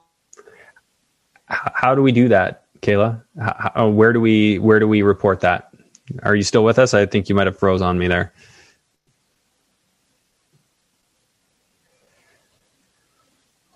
How 1.47 1.95
do 1.95 2.03
we 2.03 2.13
do 2.13 2.29
that, 2.29 2.65
Kayla? 2.81 3.23
How, 3.39 3.73
oh, 3.77 3.91
where 3.91 4.13
do 4.13 4.21
we 4.21 4.59
where 4.59 4.79
do 4.79 4.89
we 4.89 5.03
report 5.03 5.41
that? 5.41 5.75
Are 6.23 6.35
you 6.35 6.43
still 6.43 6.65
with 6.65 6.79
us? 6.79 6.95
I 6.95 7.07
think 7.07 7.29
you 7.29 7.35
might 7.35 7.47
have 7.47 7.59
froze 7.59 7.83
on 7.83 7.99
me 7.99 8.09
there. 8.09 8.33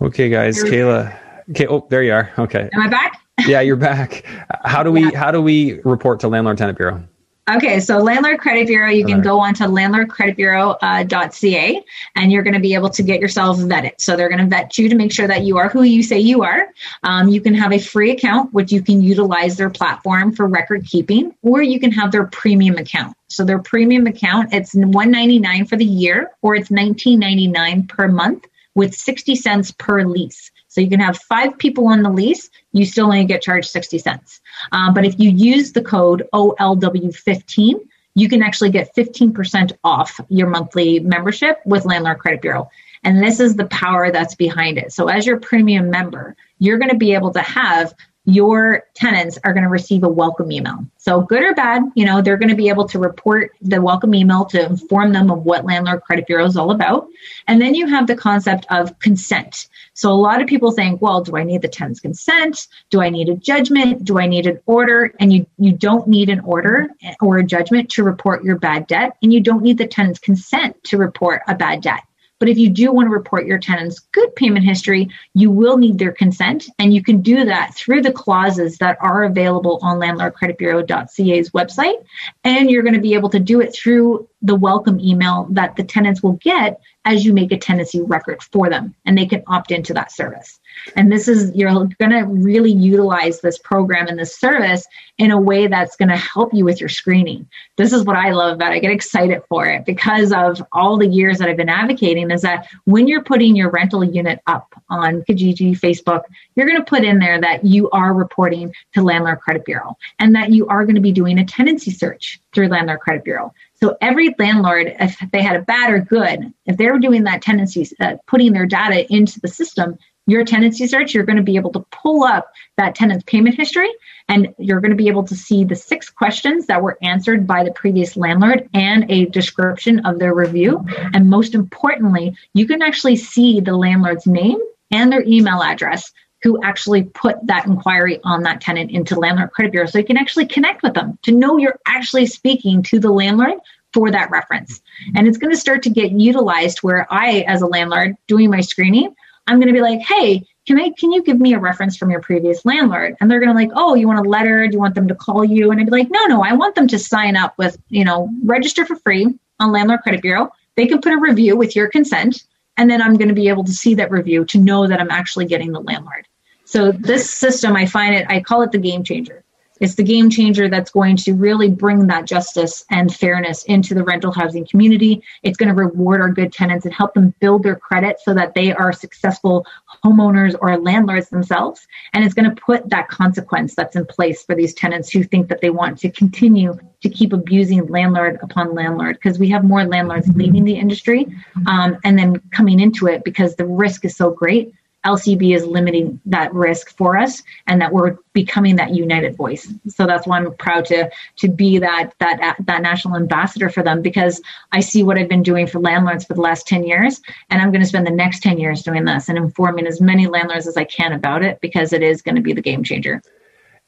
Okay, 0.00 0.28
guys, 0.28 0.62
Kayla. 0.62 1.16
Okay, 1.50 1.66
oh, 1.66 1.86
there 1.90 2.02
you 2.02 2.12
are. 2.12 2.30
Okay. 2.38 2.68
Am 2.72 2.82
I 2.82 2.88
back? 2.88 3.20
yeah, 3.46 3.61
you're 3.61 3.76
back. 3.76 4.24
How 4.64 4.82
do 4.82 4.92
we 4.92 5.02
yeah. 5.12 5.18
how 5.18 5.30
do 5.30 5.40
we 5.40 5.80
report 5.80 6.20
to 6.20 6.28
Landlord 6.28 6.59
Tenant 6.59 6.78
Bureau? 6.78 7.04
Okay, 7.49 7.80
so 7.80 7.96
Landlord 7.96 8.40
Credit 8.40 8.66
Bureau, 8.66 8.90
you 8.90 9.07
can 9.07 9.22
go 9.22 9.40
on 9.40 9.55
to 9.55 9.64
landlordcreditbureau.ca 9.64 11.76
uh, 11.76 11.80
and 12.14 12.30
you're 12.30 12.42
going 12.42 12.53
to 12.53 12.61
be 12.61 12.74
able 12.74 12.90
to 12.90 13.03
get 13.03 13.22
yourself 13.22 13.57
vetted. 13.59 13.92
So 13.99 14.16
they're 14.16 14.28
going 14.28 14.42
to 14.42 14.46
vet 14.46 14.76
you 14.76 14.90
to 14.90 14.94
make 14.94 15.12
sure 15.12 15.26
that 15.26 15.44
you 15.44 15.57
are 15.57 15.70
who 15.70 15.82
you 15.82 16.03
say 16.03 16.18
you 16.18 16.42
are. 16.42 16.68
Um, 17.05 17.28
you 17.28 17.40
can 17.40 17.55
have 17.55 17.72
a 17.72 17.78
free 17.78 18.11
account, 18.11 18.53
which 18.53 18.70
you 18.70 18.82
can 18.82 19.03
utilize 19.03 19.57
their 19.57 19.70
platform 19.70 20.32
for 20.32 20.46
record 20.46 20.84
keeping, 20.84 21.34
or 21.40 21.62
you 21.62 21.80
can 21.80 21.90
have 21.90 22.12
their 22.12 22.26
premium 22.26 22.76
account. 22.76 23.16
So 23.28 23.46
their 23.46 23.61
premium 23.61 24.07
account, 24.07 24.53
it's 24.53 24.74
199 24.74 25.64
for 25.66 25.76
the 25.76 25.86
year, 25.86 26.32
or 26.42 26.55
it's 26.55 26.70
1999 26.70 27.86
per 27.86 28.09
month 28.09 28.44
with 28.74 28.94
60 28.94 29.36
cents 29.36 29.70
per 29.70 30.05
lease. 30.05 30.51
So 30.68 30.82
you 30.82 30.90
can 30.90 31.01
have 31.01 31.16
five 31.16 31.57
people 31.57 31.88
on 31.88 32.03
the 32.03 32.11
lease, 32.11 32.51
you 32.73 32.85
still 32.85 33.07
only 33.07 33.25
get 33.25 33.43
charged 33.43 33.71
60 33.71 33.99
cents. 33.99 34.41
Um, 34.73 34.95
but 34.95 35.05
if 35.05 35.19
you 35.19 35.31
use 35.31 35.73
the 35.73 35.83
code 35.83 36.27
OLW15, 36.33 37.87
you 38.14 38.29
can 38.29 38.43
actually 38.43 38.71
get 38.71 38.95
15% 38.97 39.73
off 39.85 40.21
your 40.29 40.49
monthly 40.49 40.99
membership 41.01 41.61
with 41.64 41.85
Landlord 41.85 42.19
Credit 42.19 42.43
Bureau. 42.43 42.69
And 43.05 43.23
this 43.23 43.39
is 43.39 43.55
the 43.55 43.66
power 43.66 44.11
that's 44.11 44.35
behind 44.35 44.77
it. 44.77 44.93
So 44.93 45.09
as 45.09 45.25
your 45.25 45.39
premium 45.39 45.89
member, 45.89 46.35
you're 46.59 46.79
going 46.79 46.91
to 46.91 46.97
be 46.97 47.14
able 47.14 47.33
to 47.33 47.41
have 47.41 47.95
your 48.29 48.85
tenants 48.93 49.39
are 49.43 49.55
going 49.55 49.62
to 49.62 49.70
receive 49.70 50.05
a 50.05 50.09
welcome 50.09 50.53
email. 50.53 50.87
So, 50.99 51.22
good 51.22 51.43
or 51.43 51.55
bad, 51.55 51.83
you 51.95 52.05
know, 52.05 52.20
they're 52.20 52.37
going 52.37 52.51
to 52.51 52.55
be 52.55 52.68
able 52.68 52.87
to 52.89 52.99
report 52.99 53.53
the 53.62 53.81
welcome 53.81 54.14
email 54.14 54.45
to 54.47 54.66
inform 54.66 55.14
them 55.14 55.31
of 55.31 55.45
what 55.45 55.64
Landlord 55.64 56.03
Credit 56.03 56.26
Bureau 56.26 56.45
is 56.45 56.55
all 56.55 56.70
about. 56.70 57.09
And 57.47 57.59
then 57.59 57.74
you 57.74 57.87
have 57.87 58.07
the 58.07 58.14
concept 58.14 58.66
of 58.68 58.99
consent. 58.99 59.68
So, 59.95 60.12
a 60.12 60.12
lot 60.12 60.43
of 60.43 60.47
people 60.47 60.72
think, 60.72 61.01
well, 61.01 61.22
do 61.22 61.39
I 61.39 61.43
need 61.43 61.62
the 61.62 61.68
tenant's 61.68 62.01
consent? 62.01 62.68
Do 62.91 63.01
I 63.01 63.09
need 63.09 63.31
a 63.31 63.35
judgment? 63.35 64.05
Do 64.05 64.18
I 64.18 64.26
need 64.26 64.47
an 64.47 64.61
order? 64.66 65.14
And 65.18 65.33
you, 65.33 65.47
you 65.57 65.72
don't 65.72 66.07
need 66.07 66.29
an 66.29 66.41
order 66.41 66.91
or 67.22 67.39
a 67.39 67.47
judgment 67.47 67.89
to 67.93 68.05
report 68.05 68.45
your 68.45 68.59
bad 68.59 68.87
debt. 68.89 69.16
And 69.22 69.33
you 69.33 69.41
don't 69.41 69.62
need 69.62 69.79
the 69.79 69.87
tenant's 69.87 70.18
consent 70.18 70.76
to 70.85 70.99
report 70.99 71.41
a 71.49 71.55
bad 71.55 71.81
debt. 71.81 72.03
But 72.39 72.49
if 72.49 72.59
you 72.59 72.70
do 72.70 72.93
want 72.93 73.07
to 73.07 73.11
report 73.11 73.47
your 73.47 73.59
tenant's 73.59 73.99
good 74.12 74.34
payment 74.36 74.64
history, 74.64 75.09
you 75.34 75.51
will 75.51 75.76
need 75.76 75.99
their 75.99 76.12
consent. 76.12 76.68
And 76.78 76.95
you 76.95 77.03
can 77.03 77.20
do 77.20 77.45
that 77.45 77.74
through 77.74 78.03
the 78.03 78.12
clauses 78.12 78.78
that 78.78 78.99
are 79.01 79.24
available 79.24 79.78
on 79.82 79.99
landlordcreditbureau.ca's 79.99 81.51
website. 81.51 82.05
And 82.45 82.70
you're 82.70 82.82
going 82.82 82.95
to 82.95 83.01
be 83.01 83.14
able 83.14 83.30
to 83.30 83.41
do 83.41 83.61
it 83.61 83.74
through 83.74 84.28
the 84.43 84.55
welcome 84.55 85.01
email 85.01 85.49
that 85.51 85.76
the 85.76 85.84
tenants 85.84 86.22
will 86.22 86.34
get 86.34 86.80
as 87.05 87.24
you 87.24 87.32
make 87.32 87.51
a 87.53 87.59
tenancy 87.59 88.03
record 88.03 88.43
for 88.43 88.70
them. 88.70 88.95
And 89.05 89.18
they 89.18 89.26
can 89.26 89.43
opt 89.47 89.72
into 89.72 89.95
that 89.95 90.12
service. 90.12 90.61
And 90.97 91.11
this 91.11 91.29
is, 91.29 91.55
you're 91.55 91.72
going 91.72 92.11
to 92.11 92.24
really 92.29 92.72
utilize 92.72 93.41
this 93.41 93.59
program 93.59 94.07
and 94.07 94.18
this 94.18 94.37
service 94.37 94.87
in 95.18 95.31
a 95.31 95.41
way 95.41 95.66
that's 95.66 95.97
going 95.97 96.09
to 96.09 96.16
help 96.16 96.55
you 96.55 96.64
with 96.64 96.81
your 96.81 96.89
screening. 96.89 97.49
This 97.76 97.93
is 97.93 98.05
what 98.05 98.16
I 98.16 98.31
love 98.31 98.55
about 98.55 98.72
it. 98.72 98.76
I 98.76 98.79
get 98.79 98.91
excited 98.91 99.43
for 99.49 99.66
it 99.66 99.85
because 99.85 100.33
of 100.33 100.62
all 100.72 100.97
the 100.97 101.09
years 101.09 101.39
that 101.39 101.49
I've 101.49 101.57
been 101.57 101.68
advocating 101.68 102.31
is 102.31 102.43
that 102.43 102.68
when 102.85 103.09
you're 103.09 103.22
putting 103.22 103.57
your 103.57 103.70
rental 103.70 104.05
unit 104.05 104.41
up 104.47 104.74
on 104.89 105.22
Kijiji, 105.22 105.79
Facebook, 105.79 106.22
you're 106.55 106.66
going 106.66 106.79
to 106.79 106.85
put 106.85 107.05
in 107.05 107.18
there 107.18 107.41
that 107.41 107.64
you 107.64 107.91
are 107.91 108.14
reporting 108.14 108.72
to 108.95 109.03
Landlord 109.03 109.41
Credit 109.41 109.64
Bureau 109.64 109.97
and 110.18 110.35
that 110.35 110.53
you 110.53 110.66
are 110.68 110.85
going 110.85 110.95
to 110.95 111.01
be 111.01 111.12
doing 111.12 111.39
a 111.39 111.45
tenancy 111.45 111.91
search 111.91 112.41
through 112.53 112.68
Landlord 112.68 113.01
Credit 113.01 113.24
Bureau. 113.24 113.53
So 113.74 113.97
every 114.01 114.35
landlord, 114.39 114.97
if 114.99 115.18
they 115.33 115.43
had 115.43 115.57
a 115.57 115.62
bad 115.62 115.93
or 115.93 116.01
good, 116.01 116.53
if 116.66 116.76
they 116.76 116.91
were 116.91 116.99
doing 116.99 117.24
that 117.24 117.43
tenancy, 117.43 117.89
uh, 118.01 118.16
putting 118.26 118.53
their 118.53 118.66
data 118.66 119.11
into 119.12 119.39
the 119.41 119.49
system, 119.49 119.97
your 120.29 120.45
tenancy 120.45 120.87
search, 120.87 121.14
you're 121.14 121.24
going 121.24 121.37
to 121.37 121.43
be 121.43 121.57
able 121.57 121.72
to 121.72 121.85
pull 121.91 122.22
up 122.22 122.53
that 122.76 122.95
tenant's 122.95 123.24
payment 123.24 123.57
history 123.57 123.91
and 124.29 124.55
you're 124.59 124.81
going 124.81 124.91
to 124.91 124.97
be 124.97 125.09
able 125.09 125.24
to 125.24 125.35
see 125.35 125.64
the 125.64 125.74
six 125.74 126.11
questions 126.11 126.66
that 126.66 126.83
were 126.83 126.99
answered 127.03 127.47
by 127.47 127.64
the 127.64 127.72
previous 127.72 128.14
landlord 128.14 128.68
and 128.74 129.11
a 129.11 129.24
description 129.26 130.01
of 130.01 130.18
their 130.18 130.35
review. 130.35 130.85
And 131.14 131.31
most 131.31 131.55
importantly, 131.55 132.37
you 132.53 132.66
can 132.66 132.83
actually 132.83 133.16
see 133.16 133.61
the 133.61 133.74
landlord's 133.74 134.26
name 134.26 134.59
and 134.91 135.11
their 135.11 135.24
email 135.24 135.62
address 135.62 136.12
who 136.43 136.62
actually 136.62 137.05
put 137.05 137.35
that 137.47 137.66
inquiry 137.66 138.20
on 138.22 138.43
that 138.43 138.61
tenant 138.61 138.91
into 138.91 139.18
landlord 139.18 139.51
credit 139.51 139.72
bureau 139.72 139.87
so 139.87 139.99
you 139.99 140.05
can 140.05 140.18
actually 140.18 140.47
connect 140.47 140.83
with 140.83 140.95
them 140.95 141.18
to 141.22 141.33
know 141.33 141.57
you're 141.57 141.79
actually 141.87 142.26
speaking 142.26 142.83
to 142.83 143.01
the 143.01 143.11
landlord 143.11 143.55
for 143.93 144.11
that 144.11 144.31
reference 144.31 144.81
and 145.16 145.26
it's 145.26 145.39
going 145.39 145.51
to 145.53 145.59
start 145.59 145.83
to 145.83 145.91
get 145.91 146.12
utilized 146.12 146.79
where 146.79 147.07
i 147.11 147.41
as 147.49 147.62
a 147.62 147.66
landlord 147.66 148.14
doing 148.26 148.51
my 148.51 148.61
screening 148.61 149.14
I'm 149.49 149.59
going 149.59 149.68
to 149.68 149.74
be 149.74 149.80
like, 149.80 150.01
hey, 150.01 150.46
can 150.66 150.78
I 150.78 150.90
can 150.90 151.11
you 151.11 151.22
give 151.22 151.40
me 151.40 151.55
a 151.55 151.59
reference 151.59 151.96
from 151.96 152.11
your 152.11 152.20
previous 152.20 152.64
landlord? 152.64 153.16
And 153.20 153.30
they're 153.30 153.40
to 153.40 153.55
like, 153.55 153.70
oh, 153.74 153.94
you 153.94 154.07
want 154.07 154.24
a 154.24 154.28
letter? 154.28 154.66
Do 154.66 154.74
you 154.74 154.78
want 154.78 154.94
them 154.94 155.09
to 155.09 155.14
call 155.14 155.42
you? 155.42 155.70
And 155.70 155.80
I'd 155.80 155.86
be 155.86 155.90
like, 155.90 156.11
no, 156.11 156.26
no, 156.26 156.42
I 156.42 156.53
want 156.53 156.74
them 156.74 156.86
to 156.88 156.99
sign 156.99 157.34
up 157.34 157.57
with, 157.57 157.78
you 157.88 158.05
know, 158.05 158.28
register 158.44 158.84
for 158.84 158.96
free 158.96 159.38
on 159.59 159.72
Landlord 159.72 160.01
Credit 160.03 160.20
Bureau. 160.20 160.51
They 160.76 160.86
can 160.86 161.01
put 161.01 161.14
a 161.14 161.18
review 161.18 161.57
with 161.57 161.74
your 161.74 161.88
consent, 161.88 162.44
and 162.76 162.90
then 162.90 163.03
I'm 163.03 163.16
to 163.28 163.34
be 163.34 163.49
able 163.49 163.64
to 163.64 163.72
see 163.72 163.94
that 163.94 164.11
review 164.11 164.44
to 164.44 164.59
know 164.59 164.86
that 164.86 165.01
I'm 165.01 165.11
actually 165.11 165.46
getting 165.46 165.72
the 165.72 165.80
landlord. 165.80 166.28
So 166.66 166.92
this 166.92 167.30
system, 167.30 167.74
I 167.74 167.86
find 167.86 168.14
it, 168.14 168.26
I 168.28 168.40
call 168.40 168.61
it 168.61 168.70
the 168.70 168.78
game 168.78 169.03
changer. 169.03 169.42
It's 169.81 169.95
the 169.95 170.03
game 170.03 170.31
changer 170.31 170.68
that's 170.68 170.91
going 170.91 171.16
to 171.18 171.35
really 171.35 171.70
bring 171.70 172.07
that 172.09 172.26
justice 172.26 172.85
and 172.91 173.14
fairness 173.14 173.64
into 173.64 173.95
the 173.95 174.03
rental 174.03 174.33
housing 174.33 174.66
community. 174.66 175.22
It's 175.43 175.57
going 175.57 175.68
to 175.68 175.74
reward 175.74 176.20
our 176.20 176.31
good 176.31 176.53
tenants 176.53 176.85
and 176.85 176.95
help 176.95 177.14
them 177.14 177.35
build 177.41 177.62
their 177.62 177.76
credit 177.76 178.18
so 178.20 178.35
that 178.35 178.55
they 178.55 178.72
are 178.72 178.93
successful 178.93 179.66
homeowners 180.05 180.55
or 180.61 180.79
landlords 180.79 181.29
themselves. 181.29 181.87
And 182.12 182.24
it's 182.24 182.35
going 182.35 182.49
to 182.49 182.61
put 182.61 182.89
that 182.91 183.09
consequence 183.09 183.74
that's 183.74 183.97
in 183.97 184.07
place 184.07 184.43
for 184.43 184.55
these 184.55 184.74
tenants 184.74 185.11
who 185.11 185.22
think 185.22 185.49
that 185.49 185.61
they 185.61 185.70
want 185.70 185.99
to 186.01 186.11
continue 186.11 186.79
to 187.01 187.09
keep 187.09 187.33
abusing 187.33 187.87
landlord 187.87 188.39
upon 188.43 188.74
landlord 188.74 189.16
because 189.16 189.39
we 189.39 189.49
have 189.49 189.64
more 189.64 189.85
landlords 189.85 190.29
leaving 190.35 190.64
the 190.64 190.74
industry 190.74 191.26
um, 191.66 191.97
and 192.05 192.18
then 192.18 192.41
coming 192.51 192.81
into 192.81 193.07
it 193.07 193.22
because 193.24 193.55
the 193.55 193.64
risk 193.64 194.05
is 194.05 194.16
so 194.16 194.31
great 194.31 194.72
LCB 195.07 195.55
is 195.55 195.64
limiting 195.64 196.20
that 196.26 196.53
risk 196.53 196.96
for 196.96 197.16
us 197.16 197.42
and 197.66 197.80
that 197.80 197.92
we're 197.92 198.16
becoming 198.32 198.76
that 198.76 198.94
united 198.94 199.36
voice. 199.36 199.72
So 199.86 200.07
that's 200.07 200.26
why 200.26 200.38
I'm 200.38 200.53
proud 200.57 200.84
to 200.86 201.11
to 201.36 201.49
be 201.49 201.78
that 201.78 202.12
that 202.18 202.57
that 202.59 202.82
national 202.82 203.16
ambassador 203.16 203.68
for 203.70 203.82
them 203.82 204.03
because 204.03 204.40
I 204.72 204.80
see 204.80 205.03
what 205.03 205.16
I've 205.16 205.28
been 205.28 205.42
doing 205.42 205.66
for 205.66 205.78
landlords 205.78 206.24
for 206.24 206.34
the 206.34 206.40
last 206.40 206.66
10 206.66 206.84
years 206.84 207.20
and 207.51 207.62
I'm 207.62 207.70
going 207.70 207.82
to 207.82 207.88
spend 207.88 208.07
the 208.07 208.12
next 208.12 208.42
10 208.42 208.59
years 208.59 208.82
doing 208.82 209.05
this 209.05 209.28
and 209.28 209.38
informing 209.38 209.86
as 209.86 210.01
many 210.01 210.26
landlords 210.26 210.66
as 210.66 210.76
I 210.76 210.84
can 210.84 211.12
about 211.12 211.44
it 211.44 211.61
because 211.61 211.92
it 211.92 212.03
is 212.03 212.22
going 212.22 212.36
to 212.36 212.42
be 212.42 212.53
the 212.53 212.62
game 212.62 212.82
changer 212.82 213.22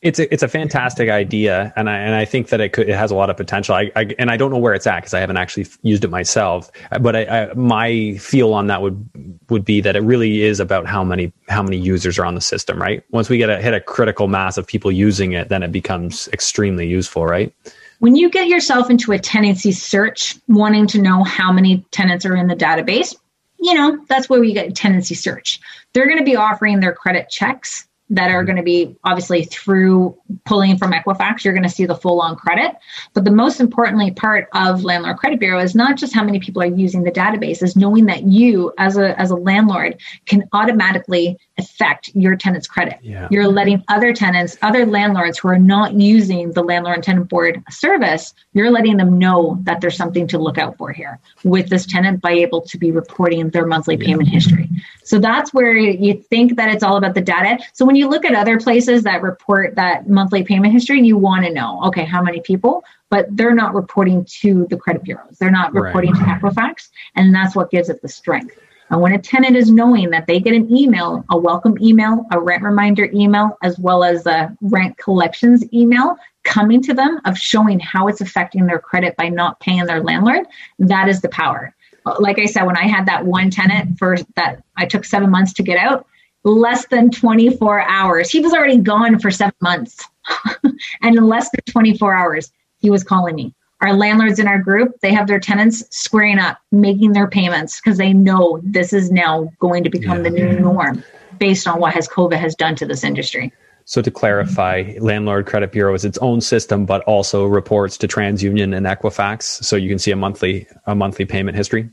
it's 0.02 0.18
a, 0.18 0.32
it's 0.32 0.42
a 0.42 0.48
fantastic 0.48 1.10
idea, 1.10 1.74
and 1.76 1.90
I 1.90 1.98
and 1.98 2.14
I 2.14 2.24
think 2.24 2.48
that 2.48 2.60
it 2.60 2.72
could 2.72 2.88
it 2.88 2.96
has 2.96 3.10
a 3.10 3.14
lot 3.14 3.28
of 3.28 3.36
potential. 3.36 3.74
I, 3.74 3.92
I 3.94 4.14
and 4.18 4.30
I 4.30 4.38
don't 4.38 4.50
know 4.50 4.58
where 4.58 4.72
it's 4.72 4.86
at 4.86 5.00
because 5.00 5.12
I 5.12 5.20
haven't 5.20 5.36
actually 5.36 5.66
used 5.82 6.04
it 6.04 6.08
myself. 6.08 6.70
But 7.00 7.16
I, 7.16 7.24
I, 7.24 7.54
my 7.54 8.14
feel 8.14 8.54
on 8.54 8.68
that 8.68 8.80
would 8.80 9.08
would 9.50 9.64
be 9.64 9.82
that 9.82 9.96
it 9.96 10.00
really 10.00 10.40
is 10.42 10.58
about 10.58 10.86
how 10.86 11.04
many 11.04 11.32
how 11.50 11.62
many 11.62 11.76
users 11.76 12.18
are 12.18 12.24
on 12.24 12.34
the 12.34 12.40
system. 12.40 12.80
Right. 12.80 13.04
Once 13.10 13.28
we 13.28 13.36
get 13.36 13.50
a 13.50 13.60
hit 13.60 13.74
a 13.74 13.80
critical 13.80 14.26
mass 14.26 14.56
of 14.56 14.66
people 14.66 14.90
using 14.90 15.32
it, 15.32 15.50
then 15.50 15.62
it 15.62 15.70
becomes 15.70 16.28
extremely 16.32 16.86
useful. 16.86 17.26
Right. 17.26 17.54
When 17.98 18.16
you 18.16 18.30
get 18.30 18.48
yourself 18.48 18.88
into 18.88 19.12
a 19.12 19.18
tenancy 19.18 19.72
search, 19.72 20.34
wanting 20.48 20.86
to 20.88 21.02
know 21.02 21.24
how 21.24 21.52
many 21.52 21.84
tenants 21.90 22.24
are 22.24 22.34
in 22.34 22.46
the 22.46 22.56
database, 22.56 23.14
you 23.58 23.74
know 23.74 24.02
that's 24.08 24.30
where 24.30 24.40
we 24.40 24.54
get 24.54 24.74
tenancy 24.74 25.14
search. 25.14 25.60
They're 25.92 26.06
going 26.06 26.16
to 26.16 26.24
be 26.24 26.36
offering 26.36 26.80
their 26.80 26.94
credit 26.94 27.28
checks 27.28 27.86
that 28.10 28.30
are 28.30 28.44
going 28.44 28.56
to 28.56 28.62
be 28.62 28.96
obviously 29.04 29.44
through 29.44 30.16
pulling 30.44 30.76
from 30.76 30.92
Equifax, 30.92 31.44
you're 31.44 31.54
going 31.54 31.62
to 31.62 31.68
see 31.68 31.86
the 31.86 31.94
full 31.94 32.20
on 32.20 32.36
credit. 32.36 32.74
But 33.14 33.24
the 33.24 33.30
most 33.30 33.60
importantly 33.60 34.10
part 34.10 34.48
of 34.52 34.84
Landlord 34.84 35.16
Credit 35.16 35.38
Bureau 35.38 35.60
is 35.60 35.74
not 35.74 35.96
just 35.96 36.12
how 36.12 36.24
many 36.24 36.40
people 36.40 36.60
are 36.62 36.66
using 36.66 37.04
the 37.04 37.12
database, 37.12 37.62
is 37.62 37.76
knowing 37.76 38.06
that 38.06 38.24
you 38.24 38.72
as 38.78 38.96
a 38.96 39.18
as 39.18 39.30
a 39.30 39.36
landlord 39.36 40.00
can 40.26 40.42
automatically 40.52 41.38
affect 41.60 42.10
your 42.14 42.34
tenant's 42.36 42.66
credit. 42.66 42.98
Yeah. 43.02 43.28
You're 43.30 43.46
letting 43.46 43.84
other 43.88 44.12
tenants, 44.12 44.58
other 44.62 44.84
landlords 44.84 45.38
who 45.38 45.48
are 45.48 45.58
not 45.58 45.94
using 45.94 46.52
the 46.52 46.62
landlord 46.62 46.96
and 46.96 47.04
tenant 47.04 47.28
board 47.28 47.62
service, 47.70 48.34
you're 48.52 48.70
letting 48.70 48.96
them 48.96 49.18
know 49.18 49.58
that 49.62 49.80
there's 49.80 49.96
something 49.96 50.26
to 50.28 50.38
look 50.38 50.58
out 50.58 50.76
for 50.76 50.92
here 50.92 51.20
with 51.44 51.68
this 51.68 51.86
tenant 51.86 52.20
by 52.20 52.32
able 52.32 52.60
to 52.62 52.78
be 52.78 52.90
reporting 52.90 53.50
their 53.50 53.66
monthly 53.66 53.96
payment 53.96 54.28
history. 54.28 54.68
So 55.04 55.18
that's 55.18 55.54
where 55.54 55.76
you 55.76 56.14
think 56.14 56.56
that 56.56 56.70
it's 56.70 56.82
all 56.82 56.96
about 56.96 57.14
the 57.14 57.20
data. 57.20 57.62
So 57.72 57.84
when 57.84 57.96
you 57.96 58.08
look 58.08 58.24
at 58.24 58.34
other 58.34 58.58
places 58.58 59.02
that 59.04 59.22
report 59.22 59.76
that 59.76 60.08
monthly 60.08 60.42
payment 60.42 60.72
history, 60.72 61.00
you 61.00 61.16
want 61.16 61.44
to 61.44 61.52
know, 61.52 61.80
okay, 61.84 62.04
how 62.04 62.22
many 62.22 62.40
people, 62.40 62.84
but 63.10 63.26
they're 63.36 63.54
not 63.54 63.74
reporting 63.74 64.24
to 64.40 64.66
the 64.70 64.76
credit 64.76 65.02
bureaus. 65.02 65.36
They're 65.38 65.50
not 65.50 65.74
reporting 65.74 66.12
right. 66.12 66.40
to 66.40 66.46
Equifax. 66.46 66.88
And 67.16 67.34
that's 67.34 67.54
what 67.56 67.70
gives 67.70 67.88
it 67.88 68.00
the 68.02 68.08
strength. 68.08 68.56
And 68.90 69.00
when 69.00 69.12
a 69.12 69.18
tenant 69.18 69.56
is 69.56 69.70
knowing 69.70 70.10
that 70.10 70.26
they 70.26 70.40
get 70.40 70.54
an 70.54 70.74
email, 70.76 71.24
a 71.30 71.38
welcome 71.38 71.76
email, 71.80 72.26
a 72.32 72.40
rent 72.40 72.62
reminder 72.62 73.08
email, 73.14 73.56
as 73.62 73.78
well 73.78 74.02
as 74.02 74.26
a 74.26 74.54
rent 74.60 74.98
collections 74.98 75.64
email 75.72 76.16
coming 76.42 76.82
to 76.82 76.94
them 76.94 77.20
of 77.24 77.38
showing 77.38 77.78
how 77.78 78.08
it's 78.08 78.20
affecting 78.20 78.66
their 78.66 78.78
credit 78.78 79.16
by 79.16 79.28
not 79.28 79.60
paying 79.60 79.84
their 79.84 80.02
landlord, 80.02 80.46
that 80.80 81.08
is 81.08 81.20
the 81.20 81.28
power. 81.28 81.74
Like 82.18 82.38
I 82.38 82.46
said, 82.46 82.64
when 82.64 82.76
I 82.76 82.88
had 82.88 83.06
that 83.06 83.26
one 83.26 83.50
tenant 83.50 83.98
for 83.98 84.16
that 84.36 84.62
I 84.76 84.86
took 84.86 85.04
seven 85.04 85.30
months 85.30 85.52
to 85.54 85.62
get 85.62 85.78
out, 85.78 86.06
less 86.44 86.86
than 86.86 87.10
24 87.10 87.82
hours. 87.82 88.30
He 88.30 88.40
was 88.40 88.52
already 88.52 88.78
gone 88.78 89.18
for 89.18 89.30
seven 89.30 89.54
months. 89.60 90.02
and 91.02 91.16
in 91.16 91.24
less 91.26 91.50
than 91.50 91.60
24 91.70 92.14
hours, 92.14 92.50
he 92.78 92.90
was 92.90 93.04
calling 93.04 93.36
me. 93.36 93.54
Our 93.80 93.94
landlords 93.94 94.38
in 94.38 94.46
our 94.46 94.58
group, 94.58 95.00
they 95.00 95.12
have 95.12 95.26
their 95.26 95.40
tenants 95.40 95.84
squaring 95.90 96.38
up, 96.38 96.58
making 96.70 97.12
their 97.12 97.28
payments 97.28 97.80
because 97.80 97.98
they 97.98 98.12
know 98.12 98.60
this 98.62 98.92
is 98.92 99.10
now 99.10 99.50
going 99.58 99.84
to 99.84 99.90
become 99.90 100.18
yeah. 100.18 100.22
the 100.24 100.30
new 100.30 100.60
norm 100.60 101.02
based 101.38 101.66
on 101.66 101.80
what 101.80 101.94
has 101.94 102.06
COVID 102.06 102.38
has 102.38 102.54
done 102.54 102.76
to 102.76 102.86
this 102.86 103.02
industry. 103.02 103.52
So 103.86 104.02
to 104.02 104.10
clarify, 104.10 104.94
Landlord 105.00 105.46
Credit 105.46 105.72
Bureau 105.72 105.94
is 105.94 106.04
its 106.04 106.18
own 106.18 106.40
system, 106.40 106.86
but 106.86 107.02
also 107.04 107.46
reports 107.46 107.96
to 107.98 108.06
TransUnion 108.06 108.76
and 108.76 108.86
Equifax, 108.86 109.64
so 109.64 109.74
you 109.74 109.88
can 109.88 109.98
see 109.98 110.12
a 110.12 110.16
monthly 110.16 110.68
a 110.86 110.94
monthly 110.94 111.24
payment 111.24 111.56
history. 111.56 111.90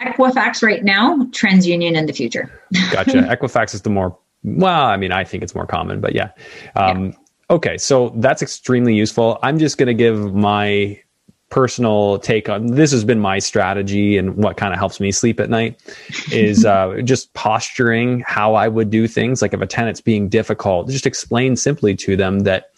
Equifax 0.00 0.62
right 0.62 0.84
now, 0.84 1.16
TransUnion 1.30 1.96
in 1.96 2.06
the 2.06 2.12
future. 2.12 2.52
gotcha. 2.92 3.22
Equifax 3.22 3.74
is 3.74 3.82
the 3.82 3.90
more 3.90 4.18
well, 4.44 4.86
I 4.86 4.96
mean, 4.96 5.12
I 5.12 5.24
think 5.24 5.42
it's 5.42 5.54
more 5.54 5.66
common, 5.66 6.00
but 6.00 6.14
yeah. 6.14 6.30
Um, 6.76 7.06
yeah. 7.06 7.12
Okay, 7.50 7.78
so 7.78 8.10
that's 8.16 8.42
extremely 8.42 8.94
useful. 8.94 9.38
I'm 9.42 9.58
just 9.58 9.78
going 9.78 9.86
to 9.86 9.94
give 9.94 10.34
my 10.34 11.00
personal 11.50 12.18
take 12.18 12.48
on 12.48 12.66
this 12.66 12.92
has 12.92 13.04
been 13.04 13.18
my 13.18 13.38
strategy 13.38 14.18
and 14.18 14.36
what 14.36 14.56
kind 14.56 14.72
of 14.72 14.78
helps 14.78 15.00
me 15.00 15.10
sleep 15.10 15.40
at 15.40 15.48
night 15.48 15.80
is 16.30 16.64
uh, 16.64 17.00
just 17.04 17.32
posturing 17.34 18.20
how 18.26 18.54
I 18.54 18.68
would 18.68 18.90
do 18.90 19.08
things. 19.08 19.40
Like 19.40 19.54
if 19.54 19.60
a 19.60 19.66
tenant's 19.66 20.00
being 20.00 20.28
difficult, 20.28 20.88
just 20.88 21.06
explain 21.06 21.56
simply 21.56 21.94
to 21.96 22.16
them 22.16 22.40
that 22.40 22.70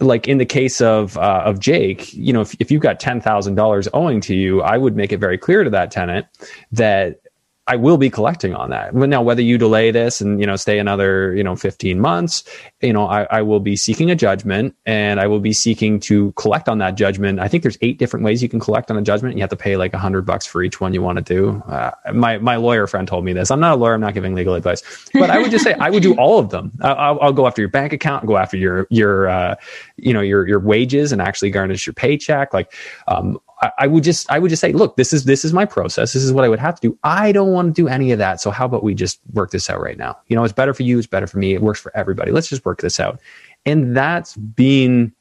like 0.00 0.26
in 0.26 0.38
the 0.38 0.46
case 0.46 0.80
of 0.80 1.16
uh, 1.18 1.42
of 1.44 1.60
Jake, 1.60 2.12
you 2.14 2.32
know, 2.32 2.40
if, 2.40 2.56
if 2.58 2.70
you've 2.70 2.82
got 2.82 2.98
ten 2.98 3.20
thousand 3.20 3.54
dollars 3.54 3.88
owing 3.92 4.20
to 4.22 4.34
you, 4.34 4.60
I 4.62 4.76
would 4.76 4.96
make 4.96 5.12
it 5.12 5.18
very 5.18 5.38
clear 5.38 5.62
to 5.62 5.70
that 5.70 5.90
tenant 5.90 6.26
that 6.72 7.20
I 7.66 7.76
will 7.76 7.96
be 7.96 8.10
collecting 8.10 8.54
on 8.54 8.68
that. 8.70 8.94
But 8.94 9.08
now, 9.08 9.22
whether 9.22 9.40
you 9.40 9.56
delay 9.56 9.90
this 9.90 10.20
and 10.20 10.38
you 10.38 10.46
know 10.46 10.56
stay 10.56 10.78
another 10.78 11.34
you 11.34 11.42
know 11.42 11.56
15 11.56 11.98
months, 11.98 12.44
you 12.82 12.92
know 12.92 13.06
I, 13.06 13.22
I, 13.30 13.42
will 13.42 13.60
be 13.60 13.74
seeking 13.74 14.10
a 14.10 14.14
judgment 14.14 14.76
and 14.84 15.18
I 15.18 15.26
will 15.26 15.40
be 15.40 15.54
seeking 15.54 15.98
to 16.00 16.32
collect 16.32 16.68
on 16.68 16.76
that 16.78 16.94
judgment. 16.94 17.40
I 17.40 17.48
think 17.48 17.62
there's 17.62 17.78
eight 17.80 17.98
different 17.98 18.22
ways 18.22 18.42
you 18.42 18.50
can 18.50 18.60
collect 18.60 18.90
on 18.90 18.98
a 18.98 19.02
judgment. 19.02 19.36
You 19.36 19.42
have 19.42 19.50
to 19.50 19.56
pay 19.56 19.78
like 19.78 19.94
a 19.94 19.98
hundred 19.98 20.26
bucks 20.26 20.44
for 20.44 20.62
each 20.62 20.78
one 20.78 20.92
you 20.92 21.00
want 21.00 21.16
to 21.16 21.24
do. 21.24 21.62
Uh, 21.66 21.92
my 22.12 22.36
my 22.36 22.56
lawyer 22.56 22.86
friend 22.86 23.08
told 23.08 23.24
me 23.24 23.32
this. 23.32 23.50
I'm 23.50 23.60
not 23.60 23.72
a 23.72 23.76
lawyer. 23.76 23.94
I'm 23.94 24.00
not 24.00 24.12
giving 24.12 24.34
legal 24.34 24.54
advice, 24.54 24.82
but 25.14 25.30
I 25.30 25.38
would 25.38 25.50
just 25.50 25.64
say 25.64 25.72
I 25.74 25.88
would 25.88 26.02
do 26.02 26.14
all 26.18 26.38
of 26.38 26.50
them. 26.50 26.70
I'll, 26.82 27.18
I'll 27.20 27.32
go 27.32 27.46
after 27.46 27.62
your 27.62 27.70
bank 27.70 27.94
account, 27.94 28.26
go 28.26 28.36
after 28.36 28.58
your 28.58 28.86
your 28.90 29.28
uh, 29.28 29.54
you 29.96 30.12
know 30.12 30.20
your 30.20 30.46
your 30.46 30.60
wages, 30.60 31.12
and 31.12 31.22
actually 31.22 31.50
garnish 31.50 31.86
your 31.86 31.94
paycheck. 31.94 32.52
Like 32.52 32.74
um, 33.08 33.38
I, 33.78 33.86
would 33.86 34.04
just 34.04 34.30
I 34.30 34.38
would 34.38 34.48
just 34.48 34.60
say, 34.60 34.72
look, 34.72 34.96
this 34.96 35.12
is 35.12 35.24
this 35.24 35.44
is 35.44 35.52
my 35.52 35.64
process. 35.64 36.12
This 36.12 36.22
is 36.22 36.32
what 36.32 36.44
I 36.44 36.48
would 36.48 36.58
have 36.58 36.74
to 36.80 36.88
do. 36.88 36.98
I 37.04 37.32
don't 37.32 37.52
want 37.52 37.74
to 37.74 37.82
do 37.82 37.88
any 37.88 38.12
of 38.12 38.18
that. 38.18 38.40
So 38.40 38.50
how 38.50 38.64
about 38.66 38.82
we 38.82 38.94
just 38.94 39.20
work 39.32 39.50
this 39.50 39.68
out 39.70 39.80
right 39.80 39.98
now? 39.98 40.16
You 40.28 40.36
know, 40.36 40.44
it's 40.44 40.52
better 40.52 40.74
for 40.74 40.82
you. 40.82 40.98
It's 40.98 41.06
better 41.06 41.26
for 41.26 41.38
me. 41.38 41.54
It 41.54 41.62
works 41.62 41.80
for 41.80 41.96
everybody. 41.96 42.32
Let's 42.32 42.48
just 42.48 42.64
work 42.64 42.80
this 42.80 42.98
out. 43.00 43.20
And 43.66 43.96
that's 43.96 44.36
being 44.36 45.12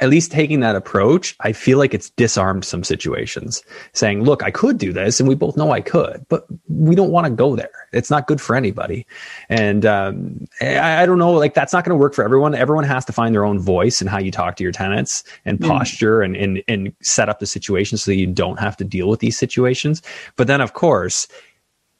at 0.00 0.08
least 0.08 0.32
taking 0.32 0.60
that 0.60 0.74
approach, 0.74 1.36
I 1.40 1.52
feel 1.52 1.78
like 1.78 1.94
it's 1.94 2.10
disarmed 2.10 2.64
some 2.64 2.82
situations 2.82 3.62
saying, 3.92 4.24
look, 4.24 4.42
I 4.42 4.50
could 4.50 4.78
do 4.78 4.92
this. 4.92 5.20
And 5.20 5.28
we 5.28 5.34
both 5.34 5.56
know 5.56 5.70
I 5.70 5.80
could, 5.80 6.26
but 6.28 6.46
we 6.68 6.94
don't 6.94 7.10
want 7.10 7.26
to 7.26 7.32
go 7.32 7.54
there. 7.54 7.70
It's 7.92 8.10
not 8.10 8.26
good 8.26 8.40
for 8.40 8.56
anybody. 8.56 9.06
And 9.48 9.86
um, 9.86 10.46
I, 10.60 11.02
I, 11.02 11.06
don't 11.06 11.18
know, 11.18 11.32
like 11.32 11.54
that's 11.54 11.72
not 11.72 11.84
going 11.84 11.96
to 11.96 12.00
work 12.00 12.14
for 12.14 12.24
everyone. 12.24 12.54
Everyone 12.54 12.84
has 12.84 13.04
to 13.04 13.12
find 13.12 13.34
their 13.34 13.44
own 13.44 13.60
voice 13.60 14.00
and 14.00 14.10
how 14.10 14.18
you 14.18 14.32
talk 14.32 14.56
to 14.56 14.62
your 14.64 14.72
tenants 14.72 15.22
and 15.44 15.60
mm. 15.60 15.68
posture 15.68 16.22
and, 16.22 16.36
and, 16.36 16.62
and 16.66 16.92
set 17.00 17.28
up 17.28 17.38
the 17.38 17.46
situation 17.46 17.96
so 17.96 18.10
that 18.10 18.16
you 18.16 18.26
don't 18.26 18.58
have 18.58 18.76
to 18.78 18.84
deal 18.84 19.08
with 19.08 19.20
these 19.20 19.38
situations. 19.38 20.02
But 20.36 20.48
then, 20.48 20.60
of 20.60 20.72
course, 20.72 21.28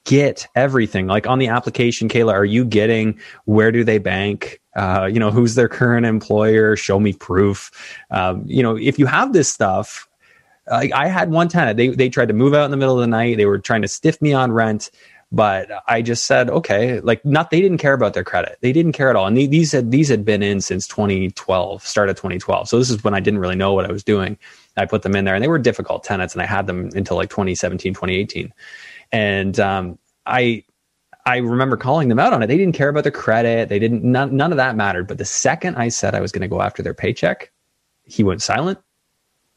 get 0.05 0.47
everything 0.55 1.07
like 1.07 1.27
on 1.27 1.39
the 1.39 1.49
application 1.49 2.09
kayla 2.09 2.33
are 2.33 2.45
you 2.45 2.65
getting 2.65 3.19
where 3.47 3.73
do 3.73 3.83
they 3.85 3.97
bank 3.97 4.61
uh, 4.77 5.09
you 5.11 5.19
know 5.19 5.31
who's 5.31 5.55
their 5.55 5.69
current 5.69 6.07
employer? 6.07 6.77
Show 6.77 7.01
me 7.01 7.13
proof. 7.13 7.71
Um, 8.11 8.45
you 8.47 8.63
know 8.63 8.77
if 8.77 8.99
you 8.99 9.07
have 9.07 9.33
this 9.33 9.49
stuff 9.49 10.09
like 10.71 10.93
i 10.93 11.07
had 11.09 11.31
one 11.31 11.49
tenant 11.49 11.77
they, 11.77 11.89
they 11.89 12.09
tried 12.09 12.29
to 12.29 12.35
move 12.35 12.55
out 12.55 12.65
in 12.65 12.71
the 12.71 12.77
middle 12.77 12.95
of 12.95 13.01
the 13.01 13.07
night 13.07 13.37
they 13.37 13.45
were 13.45 13.59
trying 13.59 13.83
to 13.83 13.89
stiff 13.89 14.21
me 14.23 14.33
on 14.33 14.51
rent 14.51 14.91
but 15.31 15.69
i 15.89 16.01
just 16.01 16.25
said 16.25 16.49
okay 16.49 17.01
like 17.01 17.25
not 17.25 17.51
they 17.51 17.61
didn't 17.61 17.79
care 17.79 17.93
about 17.93 18.15
their 18.15 18.25
credit. 18.25 18.57
They 18.61 18.73
didn't 18.73 18.93
care 18.93 19.11
at 19.11 19.17
all. 19.17 19.27
And 19.27 19.37
these 19.37 19.73
had 19.73 19.91
these 19.91 20.09
had 20.09 20.25
been 20.25 20.43
in 20.43 20.61
since 20.61 20.87
2012 20.87 21.87
start 21.87 22.09
of 22.09 22.17
2012 22.17 22.69
so 22.69 22.79
this 22.79 22.91
is 22.91 23.03
when 23.05 23.15
i 23.15 23.21
didn't 23.21 23.41
really 23.41 23.57
know 23.57 23.73
what 23.73 23.85
i 23.85 23.93
was 23.93 24.05
doing. 24.05 24.39
I 24.77 24.87
put 24.87 25.03
them 25.03 25.15
in 25.15 25.25
there 25.25 25.35
and 25.35 25.43
they 25.43 25.49
were 25.49 25.59
difficult 25.59 26.05
tenants 26.05 26.35
and 26.35 26.43
i 26.43 26.47
had 26.47 26.67
them 26.67 26.91
until 26.95 27.17
like 27.17 27.31
2017 27.31 27.93
2018 27.95 28.53
and 29.13 29.61
um, 29.61 29.99
I 30.27 30.65
I 31.27 31.39
remember 31.39 31.77
calling 31.77 32.09
them 32.09 32.19
out 32.19 32.33
on 32.33 32.43
it. 32.43 32.49
They 32.49 32.59
didn't 32.59 32.75
care 32.75 32.91
about 32.91 33.05
the 33.05 33.11
credit. 33.11 33.69
They 33.69 33.79
didn't 33.79 34.05
none, 34.05 34.37
none 34.37 34.53
of 34.53 34.57
that 34.59 34.77
mattered. 34.77 35.09
But 35.09 35.19
the 35.19 35.25
second 35.25 35.77
I 35.77 35.89
said 35.89 36.15
I 36.15 36.21
was 36.21 36.33
going 36.33 36.43
to 36.43 36.49
go 36.49 36.61
after 36.61 36.83
their 36.83 36.95
paycheck, 36.95 37.51
he 38.05 38.23
went 38.23 38.43
silent. 38.43 38.79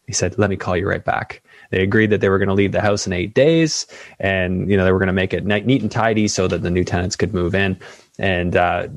He 0.06 0.14
said, 0.14 0.38
"Let 0.38 0.50
me 0.50 0.56
call 0.56 0.78
you 0.78 0.88
right 0.88 1.04
back." 1.04 1.44
They 1.70 1.84
agreed 1.84 2.12
that 2.12 2.22
they 2.22 2.30
were 2.30 2.38
going 2.38 2.48
to 2.48 2.54
leave 2.54 2.72
the 2.72 2.80
house 2.80 3.06
in 3.06 3.12
eight 3.12 3.34
days, 3.34 3.86
and 4.20 4.70
you 4.72 4.78
know 4.78 4.86
they 4.86 4.94
were 4.94 5.00
going 5.00 5.08
to 5.08 5.14
make 5.14 5.34
it 5.34 5.46
neat 5.46 5.82
and 5.82 5.92
tidy 5.92 6.30
so 6.30 6.48
that 6.48 6.62
the 6.62 6.72
new 6.72 6.86
tenants 6.86 7.18
could 7.18 7.34
move 7.34 7.54
in. 7.54 7.78
And 8.18 8.56
uh, 8.56 8.88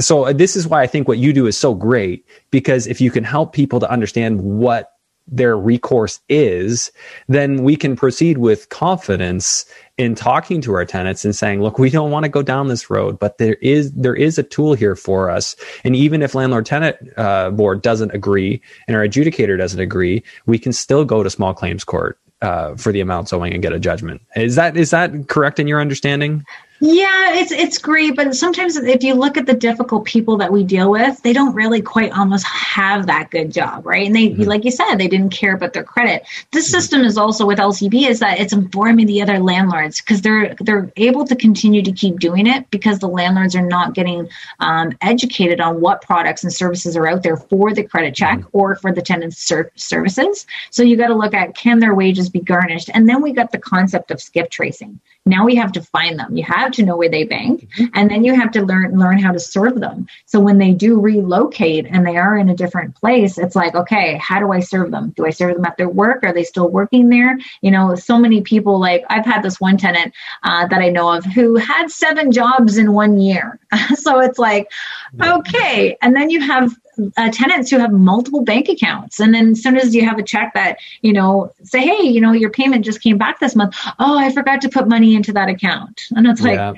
so 0.00 0.32
this 0.32 0.56
is 0.56 0.66
why 0.66 0.82
I 0.82 0.88
think 0.88 1.06
what 1.06 1.18
you 1.18 1.32
do 1.32 1.46
is 1.46 1.56
so 1.56 1.74
great 1.74 2.26
because 2.50 2.86
if 2.88 3.00
you 3.00 3.10
can 3.12 3.24
help 3.24 3.52
people 3.52 3.78
to 3.80 3.90
understand 3.90 4.42
what 4.42 4.97
their 5.30 5.56
recourse 5.56 6.20
is, 6.28 6.90
then 7.28 7.62
we 7.62 7.76
can 7.76 7.96
proceed 7.96 8.38
with 8.38 8.68
confidence 8.70 9.64
in 9.96 10.14
talking 10.14 10.60
to 10.60 10.72
our 10.74 10.84
tenants 10.84 11.24
and 11.24 11.34
saying, 11.34 11.60
look, 11.60 11.78
we 11.78 11.90
don't 11.90 12.10
want 12.10 12.24
to 12.24 12.28
go 12.28 12.42
down 12.42 12.68
this 12.68 12.88
road, 12.88 13.18
but 13.18 13.38
there 13.38 13.56
is 13.60 13.92
there 13.92 14.14
is 14.14 14.38
a 14.38 14.42
tool 14.42 14.74
here 14.74 14.94
for 14.94 15.30
us. 15.30 15.56
And 15.84 15.96
even 15.96 16.22
if 16.22 16.34
landlord 16.34 16.66
tenant 16.66 16.96
uh, 17.16 17.50
board 17.50 17.82
doesn't 17.82 18.12
agree 18.12 18.62
and 18.86 18.96
our 18.96 19.02
adjudicator 19.02 19.58
doesn't 19.58 19.80
agree, 19.80 20.22
we 20.46 20.58
can 20.58 20.72
still 20.72 21.04
go 21.04 21.22
to 21.22 21.30
small 21.30 21.52
claims 21.52 21.84
court 21.84 22.18
uh, 22.42 22.76
for 22.76 22.92
the 22.92 23.00
amounts 23.00 23.32
owing 23.32 23.52
and 23.52 23.62
get 23.62 23.72
a 23.72 23.80
judgment. 23.80 24.22
Is 24.36 24.54
that 24.54 24.76
is 24.76 24.90
that 24.90 25.28
correct 25.28 25.58
in 25.58 25.66
your 25.66 25.80
understanding? 25.80 26.44
Yeah, 26.80 27.34
it's 27.34 27.50
it's 27.50 27.76
great, 27.76 28.14
but 28.14 28.36
sometimes 28.36 28.76
if 28.76 29.02
you 29.02 29.14
look 29.14 29.36
at 29.36 29.46
the 29.46 29.54
difficult 29.54 30.04
people 30.04 30.36
that 30.36 30.52
we 30.52 30.62
deal 30.62 30.92
with, 30.92 31.20
they 31.22 31.32
don't 31.32 31.52
really 31.52 31.82
quite 31.82 32.12
almost 32.12 32.46
have 32.46 33.06
that 33.06 33.30
good 33.32 33.52
job, 33.52 33.84
right? 33.84 34.06
And 34.06 34.14
they, 34.14 34.28
mm-hmm. 34.28 34.44
like 34.44 34.64
you 34.64 34.70
said, 34.70 34.94
they 34.94 35.08
didn't 35.08 35.30
care 35.30 35.54
about 35.54 35.72
their 35.72 35.82
credit. 35.82 36.24
This 36.52 36.68
mm-hmm. 36.68 36.78
system 36.78 37.00
is 37.02 37.18
also 37.18 37.44
with 37.46 37.58
LCB 37.58 38.08
is 38.08 38.20
that 38.20 38.38
it's 38.38 38.52
informing 38.52 39.06
the 39.06 39.20
other 39.20 39.40
landlords 39.40 40.00
because 40.00 40.22
they're 40.22 40.54
they're 40.60 40.92
able 40.96 41.26
to 41.26 41.34
continue 41.34 41.82
to 41.82 41.90
keep 41.90 42.20
doing 42.20 42.46
it 42.46 42.70
because 42.70 43.00
the 43.00 43.08
landlords 43.08 43.56
are 43.56 43.66
not 43.66 43.94
getting 43.94 44.28
um, 44.60 44.96
educated 45.00 45.60
on 45.60 45.80
what 45.80 46.00
products 46.02 46.44
and 46.44 46.52
services 46.52 46.96
are 46.96 47.08
out 47.08 47.24
there 47.24 47.36
for 47.36 47.74
the 47.74 47.82
credit 47.82 48.14
check 48.14 48.38
mm-hmm. 48.38 48.56
or 48.56 48.76
for 48.76 48.92
the 48.92 49.02
tenant 49.02 49.34
ser- 49.34 49.72
services. 49.74 50.46
So 50.70 50.84
you 50.84 50.96
got 50.96 51.08
to 51.08 51.16
look 51.16 51.34
at 51.34 51.56
can 51.56 51.80
their 51.80 51.94
wages 51.94 52.30
be 52.30 52.40
garnished, 52.40 52.88
and 52.94 53.08
then 53.08 53.20
we 53.20 53.32
got 53.32 53.50
the 53.50 53.58
concept 53.58 54.12
of 54.12 54.22
skip 54.22 54.50
tracing. 54.50 55.00
Now 55.28 55.44
we 55.44 55.56
have 55.56 55.72
to 55.72 55.82
find 55.82 56.18
them. 56.18 56.36
You 56.36 56.44
have 56.44 56.67
have 56.68 56.76
to 56.76 56.84
know 56.84 56.96
where 56.96 57.08
they 57.08 57.24
bank 57.24 57.68
mm-hmm. 57.70 57.86
and 57.94 58.10
then 58.10 58.24
you 58.24 58.34
have 58.34 58.50
to 58.52 58.62
learn 58.62 58.98
learn 58.98 59.18
how 59.18 59.32
to 59.32 59.38
serve 59.38 59.80
them. 59.80 60.06
So 60.26 60.38
when 60.38 60.58
they 60.58 60.72
do 60.72 61.00
relocate 61.00 61.86
and 61.86 62.06
they 62.06 62.16
are 62.16 62.36
in 62.36 62.48
a 62.48 62.54
different 62.54 62.94
place 62.94 63.38
it's 63.38 63.56
like 63.56 63.74
okay 63.74 64.18
how 64.18 64.38
do 64.38 64.52
i 64.52 64.60
serve 64.60 64.90
them? 64.90 65.12
Do 65.16 65.26
i 65.26 65.30
serve 65.30 65.56
them 65.56 65.64
at 65.64 65.76
their 65.76 65.88
work? 65.88 66.22
Are 66.22 66.32
they 66.32 66.44
still 66.44 66.68
working 66.68 67.08
there? 67.08 67.38
You 67.62 67.70
know 67.70 67.94
so 67.94 68.18
many 68.18 68.42
people 68.42 68.78
like 68.78 69.04
i've 69.08 69.24
had 69.24 69.42
this 69.42 69.60
one 69.60 69.76
tenant 69.76 70.14
uh, 70.42 70.66
that 70.66 70.80
i 70.80 70.88
know 70.88 71.12
of 71.12 71.24
who 71.24 71.56
had 71.56 71.90
seven 71.90 72.30
jobs 72.30 72.78
in 72.78 72.92
one 72.92 73.20
year. 73.20 73.58
So 73.94 74.20
it's 74.20 74.38
like 74.38 74.70
okay. 75.20 75.96
And 76.02 76.14
then 76.14 76.30
you 76.30 76.40
have 76.40 76.76
uh, 77.16 77.30
tenants 77.30 77.70
who 77.70 77.78
have 77.78 77.92
multiple 77.92 78.42
bank 78.42 78.68
accounts. 78.68 79.20
And 79.20 79.34
then 79.34 79.50
as 79.50 79.62
soon 79.62 79.76
as 79.76 79.94
you 79.94 80.04
have 80.04 80.18
a 80.18 80.22
check 80.22 80.54
that, 80.54 80.78
you 81.02 81.12
know, 81.12 81.52
say, 81.62 81.80
hey, 81.80 82.02
you 82.02 82.20
know, 82.20 82.32
your 82.32 82.50
payment 82.50 82.84
just 82.84 83.02
came 83.02 83.18
back 83.18 83.40
this 83.40 83.54
month. 83.54 83.76
Oh, 83.98 84.18
I 84.18 84.32
forgot 84.32 84.60
to 84.62 84.68
put 84.68 84.88
money 84.88 85.14
into 85.14 85.32
that 85.32 85.48
account. 85.48 86.02
And 86.10 86.26
it's 86.26 86.40
like, 86.40 86.56
yeah. 86.56 86.74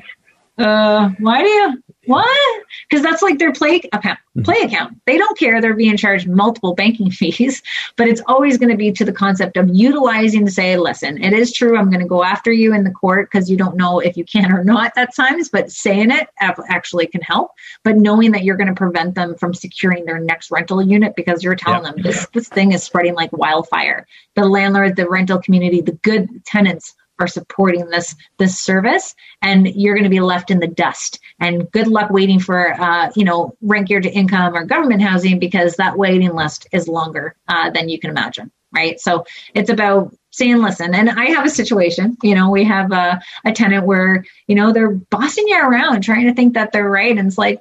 uh, 0.59 1.11
why 1.19 1.43
do 1.43 1.49
you, 1.49 1.83
what? 2.11 2.65
Because 2.89 3.05
that's 3.05 3.23
like 3.23 3.39
their 3.39 3.53
play 3.53 3.81
account. 3.93 4.19
Mm-hmm. 4.37 4.43
Play 4.43 4.61
account. 4.63 5.01
They 5.07 5.17
don't 5.17 5.39
care. 5.39 5.61
They're 5.61 5.75
being 5.75 5.97
charged 5.97 6.29
multiple 6.29 6.75
banking 6.75 7.11
fees, 7.11 7.63
but 7.97 8.09
it's 8.09 8.21
always 8.27 8.59
going 8.59 8.71
to 8.71 8.77
be 8.77 8.91
to 8.91 9.05
the 9.05 9.13
concept 9.13 9.57
of 9.57 9.69
utilizing 9.73 10.45
to 10.45 10.51
say, 10.51 10.77
listen, 10.77 11.23
it 11.23 11.33
is 11.33 11.53
true. 11.53 11.79
I'm 11.79 11.89
going 11.89 12.03
to 12.03 12.09
go 12.09 12.25
after 12.25 12.53
you 12.53 12.75
in 12.75 12.83
the 12.83 12.91
court 12.91 13.31
because 13.31 13.49
you 13.49 13.57
don't 13.57 13.77
know 13.77 14.01
if 14.01 14.17
you 14.17 14.25
can 14.25 14.51
or 14.51 14.65
not 14.65 14.93
at 14.97 15.15
times. 15.15 15.49
But 15.49 15.71
saying 15.71 16.11
it 16.11 16.29
actually 16.41 17.07
can 17.07 17.21
help. 17.21 17.53
But 17.85 17.97
knowing 17.97 18.33
that 18.33 18.43
you're 18.43 18.57
going 18.57 18.67
to 18.67 18.75
prevent 18.75 19.15
them 19.15 19.37
from 19.37 19.55
securing 19.55 20.05
their 20.05 20.19
next 20.19 20.51
rental 20.51 20.83
unit 20.83 21.15
because 21.15 21.45
you're 21.45 21.55
telling 21.55 21.85
them 21.85 22.03
this 22.03 22.27
this 22.35 22.49
thing 22.49 22.73
is 22.73 22.83
spreading 22.83 23.15
like 23.15 23.33
wildfire. 23.33 24.07
The 24.35 24.47
landlord, 24.47 24.97
the 24.97 25.09
rental 25.09 25.41
community, 25.41 25.81
the 25.81 25.93
good 25.93 26.45
tenants 26.45 26.95
are 27.21 27.29
supporting 27.29 27.87
this 27.91 28.17
this 28.39 28.59
service 28.59 29.15
and 29.43 29.69
you're 29.69 29.95
going 29.95 30.05
to 30.05 30.11
be 30.11 30.21
left 30.21 30.51
in 30.51 30.59
the 30.59 30.67
dust. 30.67 31.21
And 31.39 31.71
good 31.71 31.87
luck 31.87 32.11
waiting 32.11 32.41
for 32.41 32.73
uh, 32.73 33.11
you 33.15 33.25
know 33.25 33.57
rent 33.61 33.89
geared 33.89 34.05
to 34.05 34.11
income 34.11 34.57
or 34.57 34.65
government 34.65 35.03
housing 35.03 35.39
because 35.39 35.77
that 35.77 35.97
waiting 35.97 36.35
list 36.35 36.67
is 36.73 36.89
longer 36.89 37.37
uh, 37.49 37.71
than 37.71 37.89
you 37.89 38.01
can 38.01 38.11
imagine 38.11 38.51
right? 38.73 39.01
So 39.01 39.25
it's 39.55 39.71
about 39.71 40.15
saying 40.33 40.59
listen 40.59 40.95
and 40.95 41.11
i 41.11 41.25
have 41.25 41.45
a 41.45 41.51
situation 41.51 42.17
you 42.23 42.37
know 42.37 42.51
we 42.51 42.63
have 42.63 42.93
a, 42.93 43.21
a 43.45 43.53
tenant 43.53 43.85
where 43.85 44.25
you 44.47 44.55
know 44.55 44.73
they're 44.73 44.91
bossing 44.91 45.49
you 45.49 45.59
around 45.59 46.03
trying 46.03 46.27
to 46.27 46.35
think 46.35 46.55
that 46.55 46.71
they're 46.71 46.89
right 46.89 47.19
and 47.19 47.27
it's 47.27 47.37
like 47.37 47.61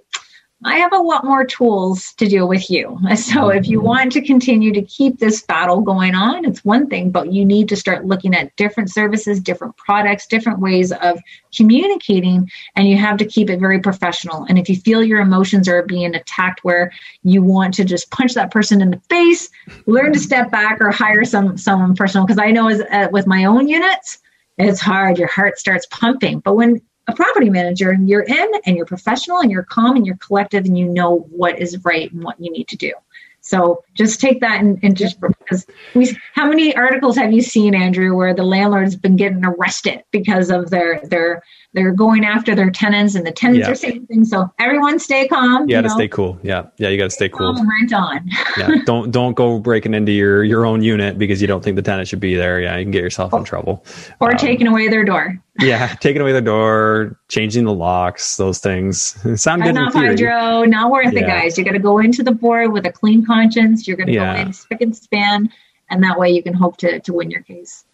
I 0.65 0.77
have 0.79 0.91
a 0.91 0.97
lot 0.97 1.23
more 1.23 1.45
tools 1.45 2.13
to 2.15 2.27
deal 2.27 2.47
with 2.47 2.69
you. 2.69 2.97
So 3.29 3.49
if 3.49 3.67
you 3.67 3.79
want 3.79 4.11
to 4.13 4.21
continue 4.21 4.73
to 4.73 4.81
keep 4.81 5.19
this 5.19 5.43
battle 5.43 5.81
going 5.81 6.15
on, 6.15 6.45
it's 6.45 6.65
one 6.65 6.87
thing, 6.87 7.11
but 7.11 7.31
you 7.31 7.45
need 7.45 7.69
to 7.69 7.75
start 7.75 8.05
looking 8.05 8.33
at 8.33 8.55
different 8.55 8.91
services, 8.91 9.39
different 9.39 9.77
products, 9.77 10.25
different 10.25 10.59
ways 10.59 10.91
of 10.91 11.19
communicating, 11.55 12.49
and 12.75 12.89
you 12.89 12.97
have 12.97 13.17
to 13.17 13.25
keep 13.25 13.49
it 13.49 13.59
very 13.59 13.79
professional. 13.79 14.45
And 14.49 14.57
if 14.57 14.67
you 14.67 14.77
feel 14.77 15.03
your 15.03 15.19
emotions 15.19 15.67
are 15.67 15.83
being 15.83 16.15
attacked 16.15 16.63
where 16.63 16.91
you 17.23 17.43
want 17.43 17.75
to 17.75 17.85
just 17.85 18.09
punch 18.09 18.33
that 18.33 18.51
person 18.51 18.81
in 18.81 18.89
the 18.89 19.01
face, 19.09 19.49
learn 19.85 20.13
to 20.13 20.19
step 20.19 20.49
back 20.49 20.81
or 20.81 20.89
hire 20.89 21.23
some 21.23 21.57
someone 21.57 21.95
personal. 21.95 22.25
Because 22.25 22.39
I 22.39 22.51
know 22.51 22.67
as 22.67 22.81
uh, 22.81 23.09
with 23.11 23.27
my 23.27 23.45
own 23.45 23.67
units, 23.67 24.17
it's 24.57 24.81
hard. 24.81 25.19
Your 25.19 25.27
heart 25.27 25.59
starts 25.59 25.85
pumping. 25.91 26.39
But 26.39 26.55
when 26.55 26.81
a 27.09 27.15
property 27.15 27.49
manager, 27.49 27.93
you're 27.93 28.21
in 28.21 28.51
and 28.65 28.77
you're 28.77 28.85
professional 28.85 29.39
and 29.39 29.51
you're 29.51 29.63
calm 29.63 29.95
and 29.95 30.05
you're 30.05 30.17
collective 30.17 30.65
and 30.65 30.77
you 30.77 30.85
know 30.87 31.27
what 31.31 31.59
is 31.59 31.83
right 31.83 32.11
and 32.11 32.23
what 32.23 32.39
you 32.39 32.51
need 32.51 32.67
to 32.69 32.77
do. 32.77 32.93
So 33.41 33.83
just 33.95 34.19
take 34.19 34.41
that 34.41 34.59
and, 34.59 34.77
and 34.83 34.95
just 34.95 35.19
because 35.19 35.65
we 35.95 36.15
how 36.33 36.47
many 36.47 36.75
articles 36.75 37.15
have 37.15 37.31
you 37.31 37.41
seen, 37.41 37.73
Andrew, 37.73 38.15
where 38.15 38.33
the 38.33 38.43
landlord's 38.43 38.95
been 38.95 39.15
getting 39.15 39.43
arrested 39.45 40.03
because 40.11 40.51
of 40.51 40.69
their 40.69 41.01
their 41.05 41.43
they're 41.73 41.91
going 41.91 42.25
after 42.25 42.55
their 42.55 42.71
tenants 42.71 43.13
and 43.13 43.25
the 43.25 43.31
tenants 43.31 43.67
yeah. 43.67 43.71
are 43.71 43.75
saying 43.75 44.07
things. 44.07 44.31
So 44.31 44.51
everyone 44.57 44.97
stay 44.97 45.27
calm. 45.27 45.69
You 45.69 45.75
got 45.75 45.81
to 45.81 45.89
stay 45.91 46.07
cool. 46.07 46.39
Yeah. 46.41 46.65
Yeah. 46.77 46.89
You 46.89 46.97
got 46.97 47.05
to 47.05 47.09
stay 47.11 47.29
cool. 47.29 47.53
Rent 47.53 47.93
on. 47.93 48.27
yeah. 48.57 48.69
Don't, 48.85 49.11
don't 49.11 49.33
go 49.33 49.59
breaking 49.59 49.93
into 49.93 50.11
your, 50.11 50.43
your 50.43 50.65
own 50.65 50.81
unit 50.81 51.19
because 51.19 51.41
you 51.41 51.47
don't 51.47 51.63
think 51.63 51.75
the 51.75 51.81
tenant 51.81 52.07
should 52.07 52.19
be 52.19 52.33
there. 52.33 52.59
Yeah. 52.59 52.75
You 52.77 52.85
can 52.85 52.91
get 52.91 53.03
yourself 53.03 53.33
in 53.33 53.43
trouble. 53.43 53.85
Or 54.19 54.31
um, 54.31 54.37
taking 54.37 54.65
away 54.65 54.87
their 54.87 55.03
door. 55.03 55.39
yeah. 55.59 55.93
Taking 55.95 56.21
away 56.21 56.31
their 56.31 56.41
door, 56.41 57.19
changing 57.27 57.65
the 57.65 57.73
locks, 57.73 58.37
those 58.37 58.59
things 58.59 59.15
sound 59.41 59.61
good. 59.61 59.75
Not 59.75 59.93
hydro, 59.93 60.63
not 60.63 60.89
worth 60.89 61.13
yeah. 61.13 61.19
it, 61.19 61.27
guys. 61.27 61.57
You 61.57 61.63
got 61.63 61.73
to 61.73 61.79
go 61.79 61.99
into 61.99 62.23
the 62.23 62.31
board 62.31 62.71
with 62.71 62.87
a 62.87 62.91
clean 62.91 63.23
conscience. 63.25 63.87
You're 63.87 63.97
going 63.97 64.07
to 64.07 64.13
yeah. 64.13 64.35
go 64.35 64.41
in 64.41 64.53
spick 64.53 64.81
and 64.81 64.95
span. 64.95 65.51
And 65.91 66.03
that 66.03 66.17
way 66.17 66.31
you 66.31 66.41
can 66.41 66.53
hope 66.53 66.77
to, 66.77 66.99
to 66.99 67.13
win 67.13 67.29
your 67.29 67.41
case. 67.41 67.85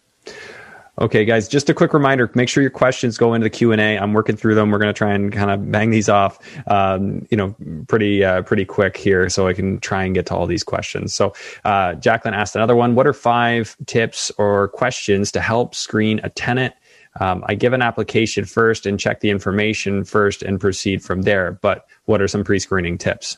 Okay, 0.98 1.26
guys, 1.26 1.46
just 1.46 1.68
a 1.68 1.74
quick 1.74 1.92
reminder, 1.92 2.30
make 2.34 2.48
sure 2.48 2.62
your 2.62 2.70
questions 2.70 3.18
go 3.18 3.34
into 3.34 3.44
the 3.44 3.50
Q&A. 3.50 3.98
I'm 3.98 4.14
working 4.14 4.34
through 4.34 4.54
them. 4.54 4.70
We're 4.70 4.78
going 4.78 4.92
to 4.92 4.96
try 4.96 5.12
and 5.12 5.30
kind 5.30 5.50
of 5.50 5.70
bang 5.70 5.90
these 5.90 6.08
off, 6.08 6.38
um, 6.68 7.26
you 7.30 7.36
know, 7.36 7.54
pretty, 7.86 8.24
uh, 8.24 8.42
pretty 8.42 8.64
quick 8.64 8.96
here 8.96 9.28
so 9.28 9.46
I 9.46 9.52
can 9.52 9.78
try 9.80 10.04
and 10.04 10.14
get 10.14 10.24
to 10.26 10.34
all 10.34 10.46
these 10.46 10.64
questions. 10.64 11.14
So, 11.14 11.34
uh, 11.66 11.94
Jacqueline 11.94 12.32
asked 12.32 12.56
another 12.56 12.74
one. 12.74 12.94
What 12.94 13.06
are 13.06 13.12
five 13.12 13.76
tips 13.84 14.32
or 14.38 14.68
questions 14.68 15.30
to 15.32 15.40
help 15.40 15.74
screen 15.74 16.18
a 16.24 16.30
tenant? 16.30 16.72
Um, 17.20 17.44
I 17.46 17.56
give 17.56 17.74
an 17.74 17.82
application 17.82 18.46
first 18.46 18.86
and 18.86 18.98
check 18.98 19.20
the 19.20 19.28
information 19.28 20.02
first 20.02 20.42
and 20.42 20.58
proceed 20.58 21.02
from 21.02 21.22
there. 21.22 21.52
But 21.60 21.86
what 22.06 22.22
are 22.22 22.28
some 22.28 22.42
pre-screening 22.42 22.96
tips? 22.96 23.36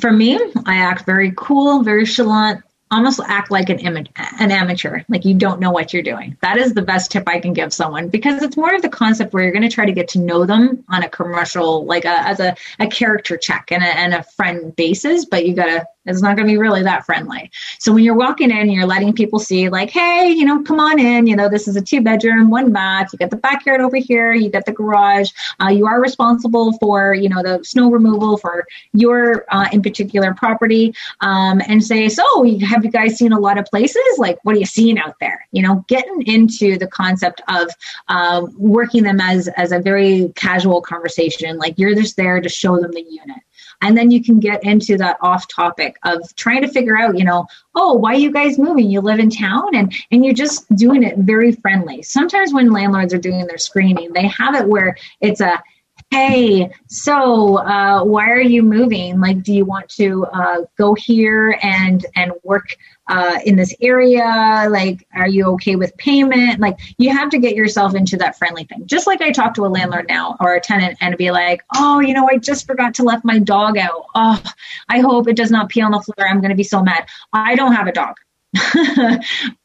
For 0.00 0.10
me, 0.10 0.38
I 0.66 0.76
act 0.76 1.04
very 1.04 1.32
cool, 1.36 1.82
very 1.82 2.04
chalant, 2.04 2.62
almost 2.94 3.20
act 3.26 3.50
like 3.50 3.68
an 3.68 3.80
image, 3.80 4.10
an 4.16 4.50
amateur, 4.50 5.00
like 5.08 5.24
you 5.24 5.34
don't 5.34 5.60
know 5.60 5.70
what 5.70 5.92
you're 5.92 6.02
doing. 6.02 6.36
That 6.42 6.56
is 6.56 6.74
the 6.74 6.82
best 6.82 7.10
tip 7.10 7.28
I 7.28 7.40
can 7.40 7.52
give 7.52 7.72
someone 7.72 8.08
because 8.08 8.42
it's 8.42 8.56
more 8.56 8.74
of 8.74 8.82
the 8.82 8.88
concept 8.88 9.32
where 9.32 9.42
you're 9.42 9.52
going 9.52 9.68
to 9.68 9.74
try 9.74 9.84
to 9.84 9.92
get 9.92 10.08
to 10.08 10.20
know 10.20 10.46
them 10.46 10.84
on 10.88 11.02
a 11.02 11.08
commercial, 11.08 11.84
like 11.84 12.04
a, 12.04 12.26
as 12.26 12.40
a, 12.40 12.54
a 12.78 12.86
character 12.86 13.36
check 13.36 13.72
and 13.72 13.82
a, 13.82 13.86
and 13.86 14.14
a 14.14 14.22
friend 14.22 14.74
basis, 14.76 15.24
but 15.24 15.46
you 15.46 15.54
got 15.54 15.66
to 15.66 15.86
it's 16.06 16.22
not 16.22 16.36
going 16.36 16.46
to 16.46 16.52
be 16.52 16.58
really 16.58 16.82
that 16.82 17.06
friendly. 17.06 17.50
So 17.78 17.92
when 17.92 18.04
you're 18.04 18.14
walking 18.14 18.50
in, 18.50 18.70
you're 18.70 18.86
letting 18.86 19.12
people 19.12 19.38
see, 19.38 19.68
like, 19.68 19.90
hey, 19.90 20.30
you 20.30 20.44
know, 20.44 20.62
come 20.62 20.80
on 20.80 20.98
in. 20.98 21.26
You 21.26 21.36
know, 21.36 21.48
this 21.48 21.66
is 21.68 21.76
a 21.76 21.82
two 21.82 22.00
bedroom, 22.00 22.50
one 22.50 22.72
bath. 22.72 23.12
You 23.12 23.18
got 23.18 23.30
the 23.30 23.36
backyard 23.36 23.80
over 23.80 23.96
here. 23.96 24.32
You 24.32 24.50
got 24.50 24.66
the 24.66 24.72
garage. 24.72 25.30
Uh, 25.60 25.68
you 25.68 25.86
are 25.86 26.00
responsible 26.00 26.72
for, 26.78 27.14
you 27.14 27.28
know, 27.28 27.42
the 27.42 27.64
snow 27.64 27.90
removal 27.90 28.36
for 28.36 28.66
your 28.92 29.44
uh, 29.48 29.68
in 29.72 29.82
particular 29.82 30.34
property. 30.34 30.94
Um, 31.20 31.62
and 31.68 31.82
say, 31.82 32.08
so 32.08 32.24
have 32.60 32.84
you 32.84 32.90
guys 32.90 33.16
seen 33.16 33.32
a 33.32 33.38
lot 33.38 33.58
of 33.58 33.64
places? 33.66 34.02
Like, 34.18 34.38
what 34.42 34.56
are 34.56 34.58
you 34.58 34.66
seeing 34.66 34.98
out 34.98 35.16
there? 35.20 35.46
You 35.52 35.62
know, 35.62 35.84
getting 35.88 36.22
into 36.26 36.78
the 36.78 36.86
concept 36.86 37.40
of 37.48 37.70
uh, 38.08 38.46
working 38.56 39.02
them 39.04 39.20
as 39.20 39.48
as 39.48 39.72
a 39.72 39.78
very 39.78 40.32
casual 40.34 40.80
conversation. 40.80 41.58
Like 41.58 41.78
you're 41.78 41.94
just 41.94 42.16
there 42.16 42.40
to 42.40 42.48
show 42.48 42.78
them 42.78 42.92
the 42.92 43.02
unit. 43.02 43.38
And 43.82 43.96
then 43.96 44.10
you 44.10 44.22
can 44.22 44.40
get 44.40 44.64
into 44.64 44.96
that 44.98 45.18
off 45.20 45.46
topic 45.48 45.96
of 46.04 46.34
trying 46.36 46.62
to 46.62 46.68
figure 46.68 46.96
out, 46.96 47.18
you 47.18 47.24
know, 47.24 47.46
oh, 47.74 47.94
why 47.94 48.14
are 48.14 48.18
you 48.18 48.32
guys 48.32 48.58
moving? 48.58 48.90
You 48.90 49.00
live 49.00 49.18
in 49.18 49.30
town 49.30 49.74
and 49.74 49.94
and 50.10 50.24
you're 50.24 50.34
just 50.34 50.74
doing 50.74 51.02
it 51.02 51.18
very 51.18 51.52
friendly. 51.52 52.02
Sometimes 52.02 52.52
when 52.52 52.72
landlords 52.72 53.14
are 53.14 53.18
doing 53.18 53.46
their 53.46 53.58
screening, 53.58 54.12
they 54.12 54.28
have 54.28 54.54
it 54.54 54.68
where 54.68 54.96
it's 55.20 55.40
a 55.40 55.62
hey 56.10 56.70
so 56.88 57.58
uh, 57.58 58.02
why 58.04 58.30
are 58.30 58.40
you 58.40 58.62
moving 58.62 59.20
like 59.20 59.42
do 59.42 59.52
you 59.52 59.64
want 59.64 59.88
to 59.88 60.24
uh, 60.26 60.58
go 60.76 60.94
here 60.94 61.58
and 61.62 62.06
and 62.14 62.32
work 62.42 62.66
uh, 63.06 63.38
in 63.44 63.56
this 63.56 63.74
area 63.80 64.66
like 64.70 65.06
are 65.14 65.28
you 65.28 65.44
okay 65.46 65.76
with 65.76 65.96
payment? 65.96 66.60
Like 66.60 66.78
you 66.98 67.10
have 67.10 67.30
to 67.30 67.38
get 67.38 67.54
yourself 67.54 67.94
into 67.94 68.16
that 68.18 68.38
friendly 68.38 68.64
thing. 68.64 68.86
Just 68.86 69.06
like 69.06 69.20
i 69.20 69.30
talk 69.30 69.54
to 69.54 69.66
a 69.66 69.68
landlord 69.68 70.06
now 70.08 70.36
or 70.40 70.54
a 70.54 70.60
tenant 70.60 70.96
and 71.00 71.16
be 71.16 71.30
like 71.30 71.62
oh 71.74 72.00
you 72.00 72.14
know 72.14 72.28
i 72.30 72.38
just 72.38 72.66
forgot 72.66 72.94
to 72.94 73.02
let 73.02 73.24
my 73.24 73.38
dog 73.38 73.76
out. 73.76 74.06
Oh 74.14 74.42
i 74.88 75.00
hope 75.00 75.28
it 75.28 75.36
does 75.36 75.50
not 75.50 75.68
pee 75.68 75.80
on 75.82 75.92
the 75.92 76.00
floor. 76.00 76.28
I'm 76.28 76.40
going 76.40 76.50
to 76.50 76.56
be 76.56 76.64
so 76.64 76.82
mad. 76.82 77.06
I 77.32 77.54
don't 77.54 77.72
have 77.72 77.86
a 77.86 77.92
dog. 77.92 78.16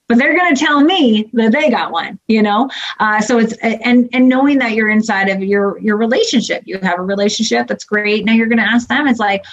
But 0.10 0.18
they're 0.18 0.36
going 0.36 0.56
to 0.56 0.66
tell 0.66 0.82
me 0.82 1.30
that 1.34 1.52
they 1.52 1.70
got 1.70 1.92
one 1.92 2.20
you 2.28 2.42
know? 2.42 2.68
Uh, 3.00 3.22
so 3.22 3.38
it's 3.38 3.54
and 3.62 4.10
and 4.12 4.28
knowing 4.28 4.58
that 4.58 4.74
you're 4.74 4.90
inside 4.90 5.30
of 5.30 5.44
your 5.44 5.80
your 5.80 5.98
relationship. 5.98 6.64
You 6.66 6.80
have 6.80 6.98
a 6.98 7.04
relationship 7.04 7.68
that's 7.68 7.84
great. 7.84 8.26
Now 8.26 8.34
you're 8.34 8.48
going 8.48 8.58
to 8.58 8.64
ask 8.64 8.88
them. 8.88 9.08
It's 9.08 9.20
like 9.20 9.46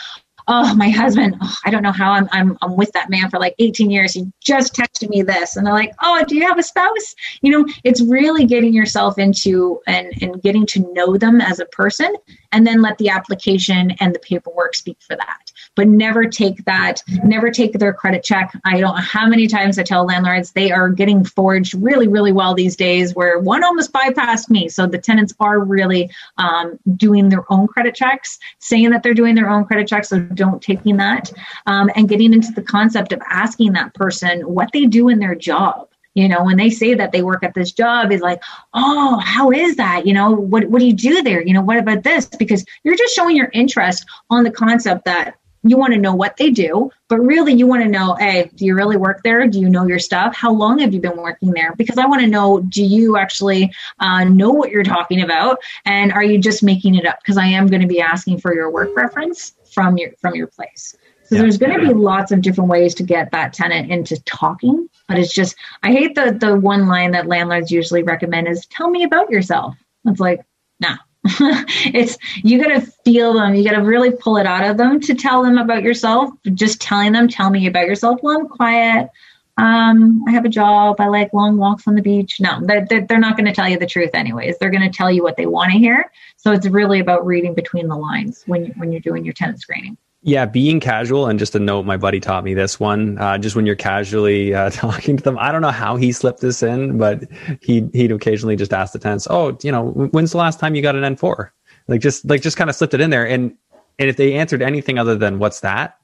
oh 0.49 0.75
my 0.75 0.89
husband 0.89 1.37
oh, 1.41 1.55
i 1.65 1.71
don't 1.71 1.83
know 1.83 1.93
how 1.93 2.13
I'm, 2.13 2.29
I'm 2.33 2.57
i'm 2.63 2.77
with 2.77 2.93
that 2.93 3.11
man 3.11 3.31
for 3.31 3.39
like 3.39 3.55
18 3.59 3.91
years. 3.91 4.13
He 4.13 4.31
just 4.41 4.75
texted 4.75 5.09
me 5.09 5.23
this. 5.23 5.57
And 5.57 5.67
they're 5.67 5.75
like 5.75 5.93
oh 6.03 6.25
do 6.27 6.37
you 6.37 6.47
have 6.47 6.59
a 6.59 6.63
spouse? 6.63 7.15
You 7.43 7.53
know 7.53 7.73
it's 7.85 8.03
really 8.03 8.47
getting 8.47 8.73
yourself 8.73 9.19
into 9.19 9.81
and 9.87 10.13
and 10.23 10.43
getting 10.43 10.67
to 10.67 10.93
know 10.93 11.17
them 11.17 11.41
as 11.41 11.61
a 11.61 11.67
person 11.67 12.15
and 12.53 12.67
then 12.67 12.83
let 12.83 12.99
the 12.99 13.09
application 13.09 13.93
and 14.01 14.15
the 14.15 14.19
paperwork 14.21 14.75
speak 14.75 14.99
for 15.01 15.17
that 15.17 15.46
but 15.77 15.87
never 15.87 16.25
take 16.25 16.65
that 16.65 17.03
never 17.23 17.51
take 17.51 17.73
their 17.75 17.93
credit 17.93 18.25
check 18.25 18.53
i 18.65 18.81
don't 18.81 18.97
know 18.97 19.01
how 19.01 19.29
many 19.29 19.47
times 19.47 19.79
i 19.79 19.83
tell 19.83 20.05
landlords 20.05 20.53
they 20.53 20.73
are 20.73 20.89
getting 20.89 21.25
forged 21.25 21.75
really 21.75 22.09
really 22.09 22.33
well 22.33 22.55
these 22.55 22.75
days 22.75 23.15
where 23.15 23.39
one 23.39 23.63
almost 23.63 23.93
bypassed 23.93 24.51
me 24.51 24.69
so 24.69 24.87
the 24.87 24.99
tenants 24.99 25.33
are 25.39 25.61
really 25.61 26.11
um, 26.39 26.79
doing 26.97 27.29
their 27.29 27.51
own 27.53 27.67
credit 27.67 27.95
checks 27.95 28.39
saying 28.59 28.91
that 28.91 29.03
they're 29.03 29.15
doing 29.15 29.35
their 29.35 29.49
own 29.49 29.65
credit 29.65 29.87
checks 29.87 30.09
so 30.09 30.19
don't 30.19 30.63
taking 30.63 30.97
that 30.97 31.33
um, 31.67 31.91
and 31.95 32.09
getting 32.09 32.33
into 32.33 32.51
the 32.53 32.63
concept 32.63 33.13
of 33.13 33.21
asking 33.31 33.73
that 33.73 33.95
person 33.95 34.41
what 34.43 34.71
they 34.73 34.87
do 34.87 35.09
in 35.09 35.19
their 35.19 35.35
job 35.35 35.89
You 36.17 36.29
know, 36.29 36.45
when 36.45 36.57
they 36.57 36.71
say 36.71 36.95
that 36.95 37.13
they 37.13 37.21
work 37.21 37.45
at 37.45 37.53
this 37.53 37.73
job, 37.73 38.11
is 38.11 38.23
like, 38.23 38.43
oh, 38.73 39.19
how 39.19 39.51
is 39.51 39.77
that? 39.77 40.07
You 40.07 40.15
know, 40.15 40.31
what 40.31 40.65
what 40.71 40.79
do 40.79 40.87
you 40.87 40.95
do 40.95 41.23
there? 41.23 41.43
You 41.43 41.53
know, 41.53 41.61
what 41.61 41.77
about 41.77 42.05
this? 42.05 42.25
Because 42.25 42.65
you're 42.85 42.97
just 42.97 43.15
showing 43.15 43.37
your 43.37 43.51
interest 43.53 44.07
on 44.31 44.43
the 44.43 44.51
concept 44.51 45.05
that 45.05 45.37
you 45.69 45.77
want 45.77 45.93
to 45.93 45.99
know 45.99 46.15
what 46.15 46.37
they 46.37 46.51
do, 46.51 46.91
but 47.09 47.19
really 47.19 47.53
you 47.53 47.67
want 47.67 47.83
to 47.83 47.89
know, 47.89 48.15
hey, 48.15 48.51
do 48.55 48.65
you 48.65 48.75
really 48.75 48.97
work 48.97 49.23
there? 49.23 49.47
Do 49.47 49.61
you 49.61 49.69
know 49.69 49.87
your 49.87 49.99
stuff? 49.99 50.35
How 50.35 50.53
long 50.53 50.79
have 50.81 50.93
you 50.93 51.01
been 51.01 51.17
working 51.17 51.53
there? 51.53 51.75
Because 51.77 51.99
I 51.99 52.07
want 52.07 52.23
to 52.23 52.27
know, 52.27 52.61
do 52.61 52.85
you 52.85 53.17
actually 53.17 53.73
uh, 53.99 54.25
know 54.25 54.51
what 54.51 54.71
you're 54.71 54.85
talking 54.85 55.23
about, 55.23 55.59
and 55.85 56.13
are 56.13 56.25
you 56.25 56.39
just 56.39 56.63
making 56.63 56.95
it 56.95 57.07
up? 57.07 57.19
Because 57.21 57.37
I 57.37 57.47
am 57.47 57.67
going 57.67 57.83
to 57.83 57.89
be 57.89 58.01
asking 58.01 58.41
for 58.41 58.55
your 58.55 58.71
work 58.71 58.97
reference 58.97 59.55
from 59.73 59.99
your 59.99 60.13
from 60.21 60.35
your 60.35 60.47
place. 60.47 60.97
So 61.25 61.35
yeah. 61.35 61.43
there's 61.43 61.59
going 61.59 61.79
to 61.79 61.87
be 61.87 61.93
lots 61.93 62.31
of 62.31 62.41
different 62.41 62.71
ways 62.71 62.95
to 62.97 63.03
get 63.03 63.33
that 63.33 63.53
tenant 63.53 63.91
into 63.91 64.23
talking, 64.23 64.89
but 65.09 65.19
it's 65.19 65.35
just 65.35 65.57
I 65.83 65.91
hate 65.91 66.15
the 66.15 66.37
the 66.39 66.55
one 66.57 66.87
line 66.87 67.13
that 67.13 67.27
landlords 67.27 67.71
usually 67.71 68.03
recommend 68.03 68.49
is 68.49 68.67
tell 68.67 68.89
me 68.89 69.03
about 69.03 69.31
yourself. 69.31 69.75
It's 70.05 70.21
like, 70.21 70.41
nah, 70.79 70.97
it's 71.95 72.19
you 72.37 72.63
got 72.63 72.69
to 72.69 72.81
feel 73.05 73.35
them. 73.35 73.55
You 73.55 73.65
got 73.65 73.77
to 73.77 73.83
really 73.83 74.11
pull 74.11 74.37
it 74.37 74.47
out 74.47 74.65
of 74.65 74.77
them 74.77 75.01
to 75.01 75.15
tell 75.15 75.43
them 75.43 75.59
about 75.59 75.83
yourself. 75.83 76.31
Just 76.55 76.81
telling 76.81 77.13
them 77.13 77.29
tell 77.29 77.51
me 77.51 77.67
about 77.67 77.87
yourself. 77.87 78.21
Well 78.23 78.39
i'm 78.39 78.49
quiet. 78.49 79.11
Um, 79.59 80.23
i 80.29 80.33
have 80.33 80.45
a 80.45 80.51
job. 80.51 81.01
I 81.01 81.09
like 81.09 81.33
long 81.33 81.57
walks 81.57 81.89
on 81.89 81.95
the 81.95 82.03
beach. 82.03 82.41
No 82.41 82.61
they're, 82.63 82.87
they're 82.87 83.19
not 83.19 83.37
going 83.37 83.47
to 83.47 83.53
tell 83.53 83.69
you 83.69 83.79
the 83.79 83.87
truth 83.87 84.11
anyways. 84.15 84.59
They're 84.59 84.71
going 84.71 84.91
to 84.91 84.97
tell 84.97 85.11
you 85.11 85.23
what 85.23 85.37
they 85.37 85.47
want 85.47 85.73
to 85.73 85.79
hear. 85.79 86.11
So 86.37 86.53
it's 86.53 86.67
really 86.67 87.01
about 87.01 87.27
reading 87.27 87.55
between 87.55 87.89
the 87.89 87.97
lines 87.97 88.45
when, 88.47 88.67
when 88.77 88.93
you're 88.93 89.01
doing 89.01 89.25
your 89.25 89.35
tenant 89.35 89.61
screening 89.61 89.97
yeah, 90.27 90.45
being 90.45 90.81
casual 90.81 91.29
and 91.29 91.39
just 91.39 91.55
a 91.55 91.61
note, 91.61 91.87
my 91.87 91.97
buddy 91.97 92.19
taught 92.19 92.43
me 92.43 92.53
this 92.53 92.81
one. 92.81 93.17
Uh, 93.17 93.39
just 93.39 93.55
when 93.55 93.65
you're 93.65 93.77
casually 93.77 94.53
uh, 94.53 94.71
talking 94.73 95.17
to 95.17 95.23
them, 95.23 95.39
I 95.39 95.53
don't 95.53 95.63
know 95.63 95.71
how 95.71 95.95
he 95.95 96.11
slipped 96.11 96.41
this 96.41 96.65
in, 96.65 96.99
but 96.99 97.23
he 97.63 97.89
he'd 97.93 98.11
occasionally 98.11 98.57
just 98.57 98.73
ask 98.73 98.93
the 98.93 98.99
tenants, 98.99 99.29
"Oh, 99.31 99.57
you 99.63 99.71
know, 99.71 99.91
when's 99.91 100.33
the 100.33 100.39
last 100.39 100.59
time 100.59 100.75
you 100.75 100.83
got 100.83 100.97
an 100.97 101.17
N4?" 101.17 101.51
Like 101.87 102.01
just 102.01 102.25
like 102.25 102.43
just 102.43 102.57
kind 102.57 102.69
of 102.69 102.75
slipped 102.75 102.93
it 102.93 103.01
in 103.01 103.11
there, 103.11 103.25
and 103.25 103.57
and 104.01 104.11
if 104.11 104.17
they 104.17 104.35
answered 104.35 104.63
anything 104.63 104.99
other 104.99 105.15
than 105.15 105.39
"What's 105.39 105.61
that?" 105.61 105.97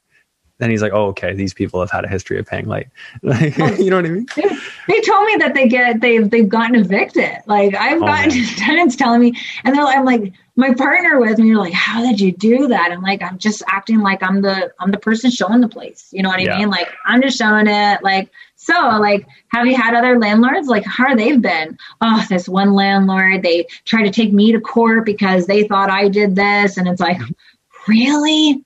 Then 0.63 0.71
he's 0.71 0.83
like, 0.83 0.93
"Oh, 0.93 1.07
okay, 1.09 1.33
these 1.35 1.53
people 1.53 1.81
have 1.81 1.91
had 1.91 2.05
a 2.05 2.09
history 2.09 2.39
of 2.39 2.47
paying 2.47 2.67
late." 2.67 2.87
Like, 3.23 3.57
you 3.79 3.91
know 3.91 3.97
what 3.97 4.07
I 4.07 4.11
mean? 4.11 4.27
They, 4.37 4.43
they, 4.89 5.01
told 5.01 5.27
me 5.27 5.37
that 5.39 5.53
they 5.55 5.69
get 5.69 6.01
they've 6.01 6.29
they've 6.29 6.49
gotten 6.49 6.77
evicted. 6.77 7.39
Like 7.47 7.75
I've 7.75 8.03
oh, 8.03 8.07
gotten 8.07 8.31
man. 8.31 8.47
tenants 8.57 8.97
telling 8.97 9.21
me, 9.21 9.35
and 9.65 9.75
they're 9.75 9.85
like, 9.85 9.97
I'm 9.97 10.05
like 10.05 10.33
my 10.57 10.75
partner 10.75 11.19
with 11.19 11.39
me. 11.39 11.49
You're 11.49 11.59
like, 11.59 11.73
"How 11.73 12.03
did 12.03 12.21
you 12.21 12.33
do 12.33 12.69
that?" 12.69 12.93
I'm 12.93 13.03
like, 13.03 13.23
"I'm 13.23 13.39
just 13.39 13.63
acting 13.67 14.01
like 14.01 14.23
I'm 14.23 14.43
the 14.43 14.73
I'm 14.79 14.91
the 14.91 14.99
person 14.99 15.31
showing 15.31 15.61
the 15.61 15.69
place." 15.69 16.09
You 16.13 16.23
know 16.23 16.29
what 16.29 16.41
I 16.41 16.45
yeah. 16.45 16.59
mean? 16.59 16.71
Like 16.71 16.89
I'm 17.05 17.23
just 17.23 17.39
showing 17.39 17.67
it. 17.67 18.03
Like 18.03 18.31
so, 18.63 18.75
like, 19.01 19.27
have 19.49 19.67
you 19.67 19.75
had 19.75 19.93
other 19.95 20.21
landlords? 20.21 20.69
Like, 20.69 20.85
how 20.85 21.17
they've 21.17 21.43
been? 21.43 21.77
Oh, 22.01 22.25
this 22.29 22.49
one 22.49 22.75
landlord, 22.75 23.43
they 23.43 23.67
tried 23.85 24.05
to 24.05 24.11
take 24.11 24.33
me 24.33 24.53
to 24.53 24.61
court 24.61 25.05
because 25.05 25.47
they 25.47 25.65
thought 25.65 25.91
I 25.91 26.09
did 26.09 26.37
this, 26.37 26.77
and 26.77 26.87
it's 26.87 27.01
like, 27.01 27.17
mm-hmm. 27.17 27.91
really? 27.91 28.65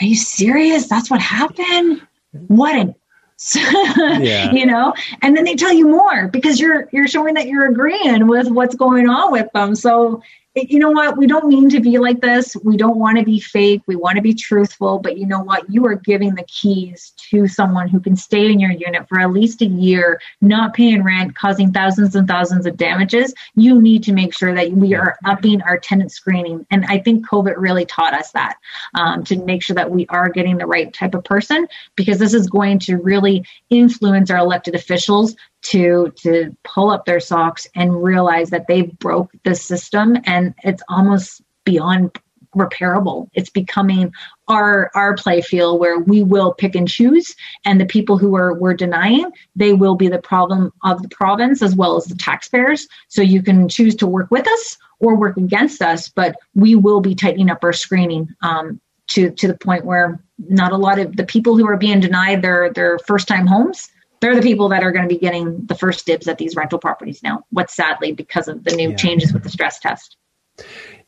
Are 0.00 0.06
you 0.06 0.16
serious? 0.16 0.88
That's 0.88 1.10
what 1.10 1.20
happened? 1.20 2.02
What 2.48 2.76
an 2.76 2.94
yeah. 3.54 4.52
you 4.52 4.66
know 4.66 4.92
and 5.22 5.34
then 5.34 5.44
they 5.44 5.56
tell 5.56 5.72
you 5.72 5.88
more 5.88 6.28
because 6.28 6.60
you're 6.60 6.90
you're 6.92 7.08
showing 7.08 7.32
that 7.32 7.46
you're 7.46 7.64
agreeing 7.64 8.26
with 8.26 8.50
what's 8.50 8.74
going 8.74 9.08
on 9.08 9.32
with 9.32 9.50
them 9.54 9.74
so 9.74 10.22
you 10.56 10.80
know 10.80 10.90
what? 10.90 11.16
We 11.16 11.28
don't 11.28 11.46
mean 11.46 11.70
to 11.70 11.80
be 11.80 11.98
like 11.98 12.20
this. 12.20 12.56
We 12.64 12.76
don't 12.76 12.98
want 12.98 13.18
to 13.18 13.24
be 13.24 13.38
fake. 13.38 13.82
We 13.86 13.94
want 13.94 14.16
to 14.16 14.22
be 14.22 14.34
truthful. 14.34 14.98
But 14.98 15.16
you 15.16 15.26
know 15.26 15.40
what? 15.40 15.70
You 15.72 15.86
are 15.86 15.94
giving 15.94 16.34
the 16.34 16.42
keys 16.44 17.12
to 17.30 17.46
someone 17.46 17.88
who 17.88 18.00
can 18.00 18.16
stay 18.16 18.50
in 18.50 18.58
your 18.58 18.72
unit 18.72 19.08
for 19.08 19.20
at 19.20 19.30
least 19.30 19.62
a 19.62 19.66
year, 19.66 20.20
not 20.40 20.74
paying 20.74 21.04
rent, 21.04 21.36
causing 21.36 21.72
thousands 21.72 22.16
and 22.16 22.26
thousands 22.26 22.66
of 22.66 22.76
damages. 22.76 23.32
You 23.54 23.80
need 23.80 24.02
to 24.04 24.12
make 24.12 24.34
sure 24.34 24.52
that 24.52 24.72
we 24.72 24.94
are 24.94 25.16
upping 25.24 25.62
our 25.62 25.78
tenant 25.78 26.10
screening. 26.10 26.66
And 26.72 26.84
I 26.86 26.98
think 26.98 27.28
COVID 27.28 27.54
really 27.56 27.86
taught 27.86 28.14
us 28.14 28.32
that 28.32 28.56
um, 28.94 29.22
to 29.24 29.38
make 29.44 29.62
sure 29.62 29.76
that 29.76 29.90
we 29.90 30.06
are 30.08 30.28
getting 30.28 30.58
the 30.58 30.66
right 30.66 30.92
type 30.92 31.14
of 31.14 31.22
person 31.22 31.68
because 31.94 32.18
this 32.18 32.34
is 32.34 32.48
going 32.48 32.80
to 32.80 32.96
really 32.96 33.46
influence 33.70 34.30
our 34.30 34.38
elected 34.38 34.74
officials 34.74 35.36
to 35.62 36.12
to 36.16 36.56
pull 36.64 36.90
up 36.90 37.04
their 37.04 37.20
socks 37.20 37.66
and 37.74 38.02
realize 38.02 38.50
that 38.50 38.66
they 38.66 38.82
broke 38.82 39.30
the 39.44 39.54
system 39.54 40.16
and 40.24 40.54
it's 40.64 40.82
almost 40.88 41.42
beyond 41.64 42.18
repairable. 42.56 43.28
It's 43.34 43.50
becoming 43.50 44.12
our 44.48 44.90
our 44.94 45.14
play 45.14 45.40
field 45.40 45.78
where 45.78 45.98
we 45.98 46.22
will 46.22 46.52
pick 46.52 46.74
and 46.74 46.88
choose 46.88 47.34
and 47.64 47.80
the 47.80 47.86
people 47.86 48.18
who 48.18 48.34
are 48.36 48.54
we're 48.54 48.74
denying 48.74 49.30
they 49.54 49.72
will 49.72 49.94
be 49.94 50.08
the 50.08 50.18
problem 50.18 50.72
of 50.82 51.02
the 51.02 51.08
province 51.08 51.62
as 51.62 51.76
well 51.76 51.96
as 51.96 52.06
the 52.06 52.16
taxpayers. 52.16 52.88
So 53.08 53.22
you 53.22 53.42
can 53.42 53.68
choose 53.68 53.94
to 53.96 54.06
work 54.06 54.30
with 54.30 54.48
us 54.48 54.78
or 54.98 55.16
work 55.16 55.36
against 55.36 55.82
us 55.82 56.08
but 56.08 56.36
we 56.54 56.74
will 56.74 57.00
be 57.00 57.14
tightening 57.14 57.50
up 57.50 57.62
our 57.62 57.72
screening 57.72 58.28
um, 58.42 58.80
to 59.08 59.30
to 59.30 59.46
the 59.46 59.56
point 59.56 59.84
where 59.84 60.22
not 60.38 60.72
a 60.72 60.76
lot 60.76 60.98
of 60.98 61.16
the 61.16 61.24
people 61.24 61.56
who 61.56 61.68
are 61.68 61.76
being 61.76 62.00
denied 62.00 62.42
their 62.42 62.72
their 62.72 62.98
first 63.00 63.28
time 63.28 63.46
homes 63.46 63.90
they're 64.20 64.36
the 64.36 64.42
people 64.42 64.68
that 64.68 64.82
are 64.82 64.92
going 64.92 65.08
to 65.08 65.14
be 65.14 65.18
getting 65.18 65.64
the 65.66 65.74
first 65.74 66.06
dibs 66.06 66.28
at 66.28 66.38
these 66.38 66.54
rental 66.54 66.78
properties 66.78 67.22
now. 67.22 67.44
What 67.50 67.70
sadly, 67.70 68.12
because 68.12 68.48
of 68.48 68.64
the 68.64 68.76
new 68.76 68.90
yeah. 68.90 68.96
changes 68.96 69.32
with 69.32 69.42
the 69.42 69.50
stress 69.50 69.78
test. 69.78 70.16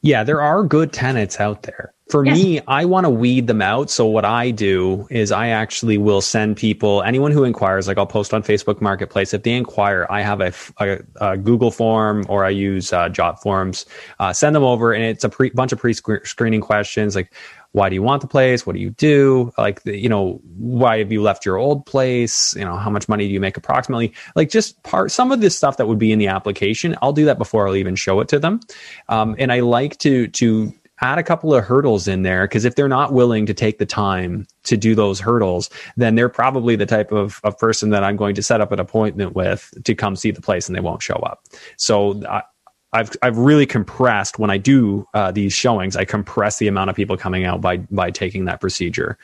Yeah, 0.00 0.24
there 0.24 0.40
are 0.40 0.64
good 0.64 0.92
tenants 0.92 1.38
out 1.38 1.62
there. 1.62 1.94
For 2.10 2.26
yes. 2.26 2.36
me, 2.36 2.60
I 2.66 2.84
want 2.84 3.04
to 3.04 3.10
weed 3.10 3.46
them 3.46 3.62
out. 3.62 3.88
So 3.88 4.04
what 4.06 4.24
I 4.24 4.50
do 4.50 5.06
is 5.10 5.30
I 5.30 5.48
actually 5.48 5.96
will 5.96 6.20
send 6.20 6.56
people, 6.56 7.02
anyone 7.02 7.32
who 7.32 7.44
inquires, 7.44 7.86
like 7.86 7.96
I'll 7.96 8.06
post 8.06 8.34
on 8.34 8.42
Facebook 8.42 8.80
Marketplace. 8.80 9.32
If 9.32 9.44
they 9.44 9.52
inquire, 9.52 10.06
I 10.10 10.20
have 10.22 10.40
a, 10.40 10.52
a, 10.78 10.98
a 11.20 11.36
Google 11.38 11.70
form 11.70 12.24
or 12.28 12.44
I 12.44 12.50
use 12.50 12.92
uh, 12.92 13.08
Jotforms. 13.08 13.86
Uh, 14.18 14.32
send 14.32 14.56
them 14.56 14.64
over, 14.64 14.92
and 14.92 15.04
it's 15.04 15.24
a 15.24 15.28
pre- 15.28 15.50
bunch 15.50 15.72
of 15.72 15.78
pre-screening 15.78 16.60
questions 16.60 17.14
like 17.14 17.32
why 17.72 17.88
do 17.88 17.94
you 17.94 18.02
want 18.02 18.20
the 18.20 18.28
place? 18.28 18.66
What 18.66 18.74
do 18.74 18.80
you 18.80 18.90
do? 18.90 19.52
Like, 19.58 19.80
you 19.84 20.08
know, 20.08 20.40
why 20.56 20.98
have 20.98 21.10
you 21.10 21.22
left 21.22 21.44
your 21.44 21.56
old 21.56 21.84
place? 21.86 22.54
You 22.54 22.64
know, 22.64 22.76
how 22.76 22.90
much 22.90 23.08
money 23.08 23.26
do 23.26 23.32
you 23.32 23.40
make 23.40 23.56
approximately? 23.56 24.12
Like, 24.36 24.50
just 24.50 24.82
part 24.82 25.10
some 25.10 25.32
of 25.32 25.40
this 25.40 25.56
stuff 25.56 25.78
that 25.78 25.88
would 25.88 25.98
be 25.98 26.12
in 26.12 26.18
the 26.18 26.28
application. 26.28 26.96
I'll 27.02 27.12
do 27.12 27.24
that 27.24 27.38
before 27.38 27.66
I'll 27.66 27.76
even 27.76 27.96
show 27.96 28.20
it 28.20 28.28
to 28.28 28.38
them. 28.38 28.60
Um, 29.08 29.34
and 29.38 29.52
I 29.52 29.60
like 29.60 29.98
to 29.98 30.28
to 30.28 30.72
add 31.02 31.18
a 31.18 31.22
couple 31.22 31.52
of 31.52 31.64
hurdles 31.64 32.06
in 32.06 32.22
there 32.22 32.44
because 32.44 32.64
if 32.64 32.76
they're 32.76 32.88
not 32.88 33.12
willing 33.12 33.44
to 33.46 33.52
take 33.54 33.78
the 33.78 33.86
time 33.86 34.46
to 34.62 34.76
do 34.76 34.94
those 34.94 35.18
hurdles, 35.18 35.68
then 35.96 36.14
they're 36.14 36.28
probably 36.28 36.76
the 36.76 36.86
type 36.86 37.10
of, 37.10 37.40
of 37.42 37.58
person 37.58 37.90
that 37.90 38.04
I'm 38.04 38.16
going 38.16 38.36
to 38.36 38.42
set 38.42 38.60
up 38.60 38.70
an 38.70 38.78
appointment 38.78 39.34
with 39.34 39.74
to 39.84 39.94
come 39.94 40.14
see 40.14 40.30
the 40.30 40.40
place 40.40 40.68
and 40.68 40.76
they 40.76 40.80
won't 40.80 41.02
show 41.02 41.16
up. 41.16 41.44
So 41.76 42.22
uh, 42.24 42.42
I've 42.93 43.11
I've 43.22 43.38
really 43.38 43.66
compressed 43.66 44.38
when 44.38 44.51
I 44.51 44.59
do 44.59 45.07
uh, 45.14 45.32
these 45.32 45.53
showings. 45.53 45.97
I 45.97 46.05
compress 46.05 46.59
the 46.59 46.68
amount 46.68 46.90
of 46.90 46.97
people 46.97 47.16
coming 47.16 47.45
out 47.45 47.61
by 47.61 47.78
by 47.78 48.11
taking 48.11 48.45
that 48.47 48.61
procedure, 48.61 49.18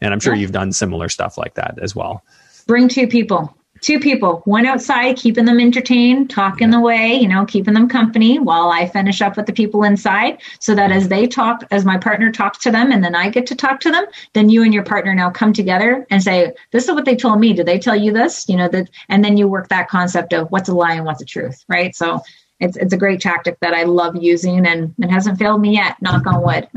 and 0.00 0.12
I'm 0.12 0.20
sure 0.20 0.34
yeah. 0.34 0.42
you've 0.42 0.52
done 0.52 0.72
similar 0.72 1.08
stuff 1.08 1.38
like 1.38 1.54
that 1.54 1.78
as 1.80 1.96
well. 1.96 2.22
Bring 2.66 2.88
two 2.88 3.06
people, 3.06 3.56
two 3.80 4.00
people, 4.00 4.42
one 4.44 4.66
outside, 4.66 5.16
keeping 5.16 5.46
them 5.46 5.60
entertained, 5.60 6.28
talking 6.28 6.70
yeah. 6.70 6.78
the 6.78 6.80
way, 6.80 7.14
you 7.14 7.28
know, 7.28 7.46
keeping 7.46 7.72
them 7.72 7.88
company 7.88 8.38
while 8.38 8.68
I 8.68 8.86
finish 8.86 9.22
up 9.22 9.36
with 9.36 9.46
the 9.46 9.52
people 9.52 9.82
inside, 9.82 10.42
so 10.58 10.74
that 10.74 10.92
as 10.92 11.08
they 11.08 11.26
talk, 11.26 11.64
as 11.70 11.86
my 11.86 11.96
partner 11.96 12.30
talks 12.30 12.58
to 12.58 12.70
them, 12.70 12.92
and 12.92 13.02
then 13.02 13.14
I 13.14 13.30
get 13.30 13.46
to 13.46 13.54
talk 13.54 13.80
to 13.80 13.90
them, 13.90 14.04
then 14.34 14.50
you 14.50 14.62
and 14.62 14.74
your 14.74 14.84
partner 14.84 15.14
now 15.14 15.30
come 15.30 15.54
together 15.54 16.06
and 16.10 16.22
say, 16.22 16.52
"This 16.70 16.86
is 16.86 16.94
what 16.94 17.06
they 17.06 17.16
told 17.16 17.40
me. 17.40 17.54
Did 17.54 17.66
they 17.66 17.78
tell 17.78 17.96
you 17.96 18.12
this?" 18.12 18.46
You 18.46 18.58
know 18.58 18.68
that, 18.68 18.90
and 19.08 19.24
then 19.24 19.38
you 19.38 19.48
work 19.48 19.68
that 19.68 19.88
concept 19.88 20.34
of 20.34 20.50
what's 20.50 20.68
a 20.68 20.74
lie 20.74 20.94
and 20.94 21.06
what's 21.06 21.22
a 21.22 21.26
truth, 21.26 21.64
right? 21.66 21.96
So 21.96 22.20
it's 22.58 22.76
it's 22.78 22.92
a 22.92 22.96
great 22.96 23.20
tactic 23.20 23.58
that 23.60 23.74
I 23.74 23.82
love 23.82 24.16
using 24.16 24.66
and 24.66 24.94
it 24.98 25.10
hasn't 25.10 25.38
failed 25.38 25.60
me 25.60 25.74
yet. 25.74 26.00
Knock 26.00 26.26
on 26.26 26.42
wood. 26.42 26.68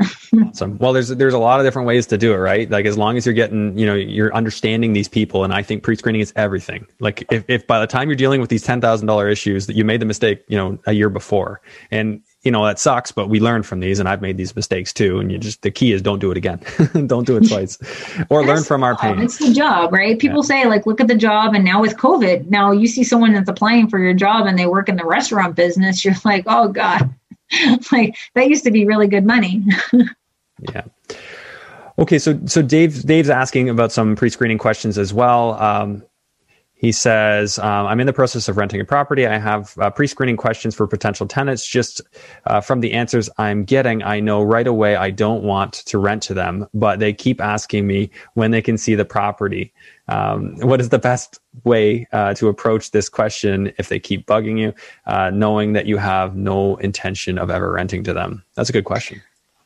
awesome. 0.48 0.76
Well, 0.78 0.92
there's 0.92 1.08
there's 1.08 1.34
a 1.34 1.38
lot 1.38 1.58
of 1.58 1.66
different 1.66 1.88
ways 1.88 2.06
to 2.08 2.18
do 2.18 2.34
it, 2.34 2.36
right? 2.36 2.70
Like 2.70 2.84
as 2.84 2.98
long 2.98 3.16
as 3.16 3.24
you're 3.24 3.34
getting, 3.34 3.76
you 3.78 3.86
know, 3.86 3.94
you're 3.94 4.34
understanding 4.34 4.92
these 4.92 5.08
people, 5.08 5.42
and 5.42 5.54
I 5.54 5.62
think 5.62 5.82
pre-screening 5.82 6.20
is 6.20 6.32
everything. 6.36 6.86
Like 7.00 7.24
if, 7.32 7.44
if 7.48 7.66
by 7.66 7.80
the 7.80 7.86
time 7.86 8.08
you're 8.08 8.16
dealing 8.16 8.40
with 8.40 8.50
these 8.50 8.62
ten 8.62 8.80
thousand 8.80 9.06
dollar 9.06 9.28
issues 9.28 9.66
that 9.66 9.76
you 9.76 9.84
made 9.84 10.00
the 10.00 10.06
mistake, 10.06 10.44
you 10.48 10.56
know, 10.56 10.78
a 10.86 10.92
year 10.92 11.08
before, 11.08 11.62
and 11.90 12.22
you 12.42 12.50
know 12.50 12.64
that 12.64 12.78
sucks 12.78 13.12
but 13.12 13.28
we 13.28 13.38
learn 13.40 13.62
from 13.62 13.80
these 13.80 13.98
and 13.98 14.08
i've 14.08 14.22
made 14.22 14.36
these 14.36 14.56
mistakes 14.56 14.92
too 14.92 15.18
and 15.18 15.30
you 15.30 15.38
just 15.38 15.62
the 15.62 15.70
key 15.70 15.92
is 15.92 16.00
don't 16.00 16.20
do 16.20 16.30
it 16.30 16.36
again. 16.36 16.60
Don't 17.06 17.26
do 17.26 17.36
it 17.36 17.48
twice. 17.48 17.78
Or 18.30 18.44
learn 18.44 18.64
from 18.64 18.82
our 18.82 18.96
pain 18.96 19.20
it's 19.20 19.38
the 19.38 19.52
job 19.52 19.92
right? 19.92 20.18
People 20.18 20.38
yeah. 20.38 20.62
say 20.62 20.66
like 20.66 20.86
look 20.86 21.00
at 21.00 21.08
the 21.08 21.14
job 21.14 21.54
and 21.54 21.64
now 21.64 21.80
with 21.80 21.96
covid 21.96 22.50
now 22.50 22.72
you 22.72 22.86
see 22.86 23.04
someone 23.04 23.32
that's 23.32 23.48
applying 23.48 23.88
for 23.88 23.98
your 23.98 24.14
job 24.14 24.46
and 24.46 24.58
they 24.58 24.66
work 24.66 24.88
in 24.88 24.96
the 24.96 25.04
restaurant 25.04 25.56
business 25.56 26.04
you're 26.04 26.14
like 26.24 26.44
oh 26.46 26.68
god. 26.68 27.14
Like 27.90 28.16
that 28.34 28.48
used 28.48 28.62
to 28.64 28.70
be 28.70 28.86
really 28.86 29.08
good 29.08 29.26
money. 29.26 29.64
Yeah. 30.72 30.84
Okay 31.98 32.18
so 32.18 32.38
so 32.46 32.62
dave 32.62 33.02
dave's 33.02 33.30
asking 33.30 33.68
about 33.68 33.92
some 33.92 34.14
pre-screening 34.16 34.58
questions 34.58 34.96
as 34.98 35.12
well. 35.12 35.54
Um, 35.54 36.04
He 36.80 36.92
says, 36.92 37.58
um, 37.58 37.86
I'm 37.86 38.00
in 38.00 38.06
the 38.06 38.12
process 38.14 38.48
of 38.48 38.56
renting 38.56 38.80
a 38.80 38.86
property. 38.86 39.26
I 39.26 39.36
have 39.36 39.76
uh, 39.78 39.90
pre 39.90 40.06
screening 40.06 40.38
questions 40.38 40.74
for 40.74 40.86
potential 40.86 41.26
tenants. 41.26 41.66
Just 41.66 42.00
uh, 42.46 42.62
from 42.62 42.80
the 42.80 42.94
answers 42.94 43.28
I'm 43.36 43.64
getting, 43.64 44.02
I 44.02 44.20
know 44.20 44.42
right 44.42 44.66
away 44.66 44.96
I 44.96 45.10
don't 45.10 45.42
want 45.42 45.74
to 45.74 45.98
rent 45.98 46.22
to 46.24 46.34
them, 46.34 46.66
but 46.72 46.98
they 46.98 47.12
keep 47.12 47.38
asking 47.38 47.86
me 47.86 48.10
when 48.32 48.50
they 48.50 48.62
can 48.62 48.78
see 48.78 48.94
the 48.94 49.04
property. 49.04 49.74
Um, 50.08 50.56
what 50.60 50.80
is 50.80 50.88
the 50.88 50.98
best 50.98 51.38
way 51.64 52.06
uh, 52.12 52.32
to 52.34 52.48
approach 52.48 52.92
this 52.92 53.10
question 53.10 53.74
if 53.76 53.90
they 53.90 54.00
keep 54.00 54.26
bugging 54.26 54.58
you, 54.58 54.72
uh, 55.04 55.28
knowing 55.28 55.74
that 55.74 55.84
you 55.84 55.98
have 55.98 56.34
no 56.34 56.76
intention 56.76 57.36
of 57.36 57.50
ever 57.50 57.70
renting 57.72 58.04
to 58.04 58.14
them? 58.14 58.42
That's 58.54 58.70
a 58.70 58.72
good 58.72 58.86
question 58.86 59.20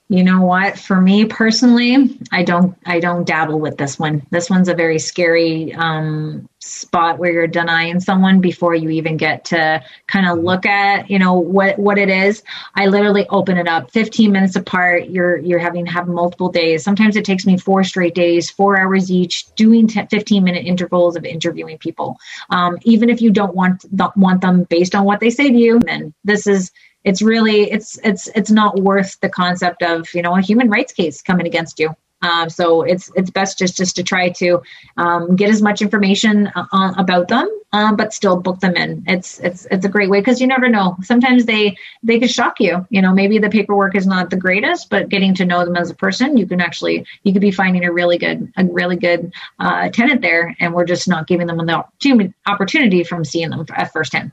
you 0.08 0.22
know 0.22 0.42
what? 0.42 0.78
For 0.78 1.00
me 1.00 1.24
personally 1.24 2.18
i 2.30 2.42
don't 2.42 2.76
i 2.84 3.00
don't 3.00 3.26
dabble 3.26 3.58
with 3.58 3.78
this 3.78 3.98
one. 3.98 4.22
This 4.30 4.50
one's 4.50 4.68
a 4.68 4.74
very 4.74 4.98
scary 4.98 5.74
um, 5.74 6.48
spot 6.58 7.18
where 7.18 7.32
you're 7.32 7.46
denying 7.46 8.00
someone 8.00 8.40
before 8.40 8.74
you 8.74 8.90
even 8.90 9.16
get 9.16 9.44
to 9.46 9.82
kind 10.06 10.26
of 10.28 10.38
look 10.42 10.66
at 10.66 11.10
you 11.10 11.18
know 11.18 11.34
what 11.34 11.78
what 11.78 11.96
it 11.96 12.10
is. 12.10 12.42
I 12.74 12.86
literally 12.86 13.26
open 13.28 13.56
it 13.56 13.66
up 13.66 13.90
15 13.92 14.30
minutes 14.30 14.56
apart. 14.56 15.08
You're 15.08 15.38
you're 15.38 15.58
having 15.58 15.86
to 15.86 15.90
have 15.90 16.06
multiple 16.06 16.50
days. 16.50 16.84
Sometimes 16.84 17.16
it 17.16 17.24
takes 17.24 17.46
me 17.46 17.56
four 17.56 17.82
straight 17.82 18.14
days 18.14 18.50
four 18.50 18.78
hours 18.78 19.10
each 19.10 19.54
doing 19.54 19.88
10, 19.88 20.08
15 20.08 20.44
minute 20.44 20.66
intervals 20.66 21.16
of 21.16 21.24
interviewing 21.24 21.78
people. 21.78 22.18
Um, 22.50 22.76
even 22.82 23.08
if 23.08 23.22
you 23.22 23.30
don't 23.30 23.54
want 23.54 23.84
want 24.16 24.42
them 24.42 24.64
based 24.64 24.94
on 24.94 25.04
what 25.04 25.20
they 25.20 25.30
say 25.30 25.50
to 25.50 25.56
you 25.56 25.80
then 25.80 26.12
this 26.24 26.46
is 26.46 26.70
it's 27.04 27.22
really 27.22 27.70
it's 27.70 27.98
it's 28.02 28.28
it's 28.34 28.50
not 28.50 28.80
worth 28.80 29.18
the 29.20 29.28
concept 29.28 29.82
of 29.82 30.12
you 30.14 30.22
know 30.22 30.36
a 30.36 30.40
human 30.40 30.68
rights 30.68 30.92
case 30.92 31.22
coming 31.22 31.46
against 31.46 31.78
you 31.78 31.94
um, 32.24 32.48
so 32.48 32.82
it's 32.82 33.10
it's 33.14 33.30
best 33.30 33.58
just 33.58 33.76
just 33.76 33.96
to 33.96 34.02
try 34.02 34.30
to 34.30 34.62
um, 34.96 35.36
get 35.36 35.50
as 35.50 35.60
much 35.60 35.82
information 35.82 36.50
uh, 36.54 36.94
about 36.96 37.28
them, 37.28 37.48
um, 37.72 37.96
but 37.96 38.14
still 38.14 38.40
book 38.40 38.60
them 38.60 38.76
in. 38.76 39.04
It's 39.06 39.38
it's 39.40 39.66
it's 39.70 39.84
a 39.84 39.90
great 39.90 40.08
way 40.08 40.20
because 40.20 40.40
you 40.40 40.46
never 40.46 40.68
know. 40.68 40.96
Sometimes 41.02 41.44
they 41.44 41.76
they 42.02 42.18
could 42.18 42.30
shock 42.30 42.60
you. 42.60 42.86
You 42.88 43.02
know, 43.02 43.12
maybe 43.12 43.38
the 43.38 43.50
paperwork 43.50 43.94
is 43.94 44.06
not 44.06 44.30
the 44.30 44.36
greatest, 44.36 44.88
but 44.88 45.10
getting 45.10 45.34
to 45.34 45.44
know 45.44 45.64
them 45.64 45.76
as 45.76 45.90
a 45.90 45.94
person, 45.94 46.38
you 46.38 46.46
can 46.46 46.60
actually 46.60 47.06
you 47.24 47.32
could 47.32 47.42
be 47.42 47.50
finding 47.50 47.84
a 47.84 47.92
really 47.92 48.16
good 48.16 48.50
a 48.56 48.64
really 48.64 48.96
good 48.96 49.32
uh, 49.58 49.90
tenant 49.90 50.22
there, 50.22 50.56
and 50.60 50.72
we're 50.72 50.86
just 50.86 51.08
not 51.08 51.26
giving 51.26 51.46
them 51.46 51.58
the 51.58 52.32
opportunity 52.46 53.04
from 53.04 53.24
seeing 53.24 53.50
them 53.50 53.66
at 53.74 53.92
firsthand. 53.92 54.32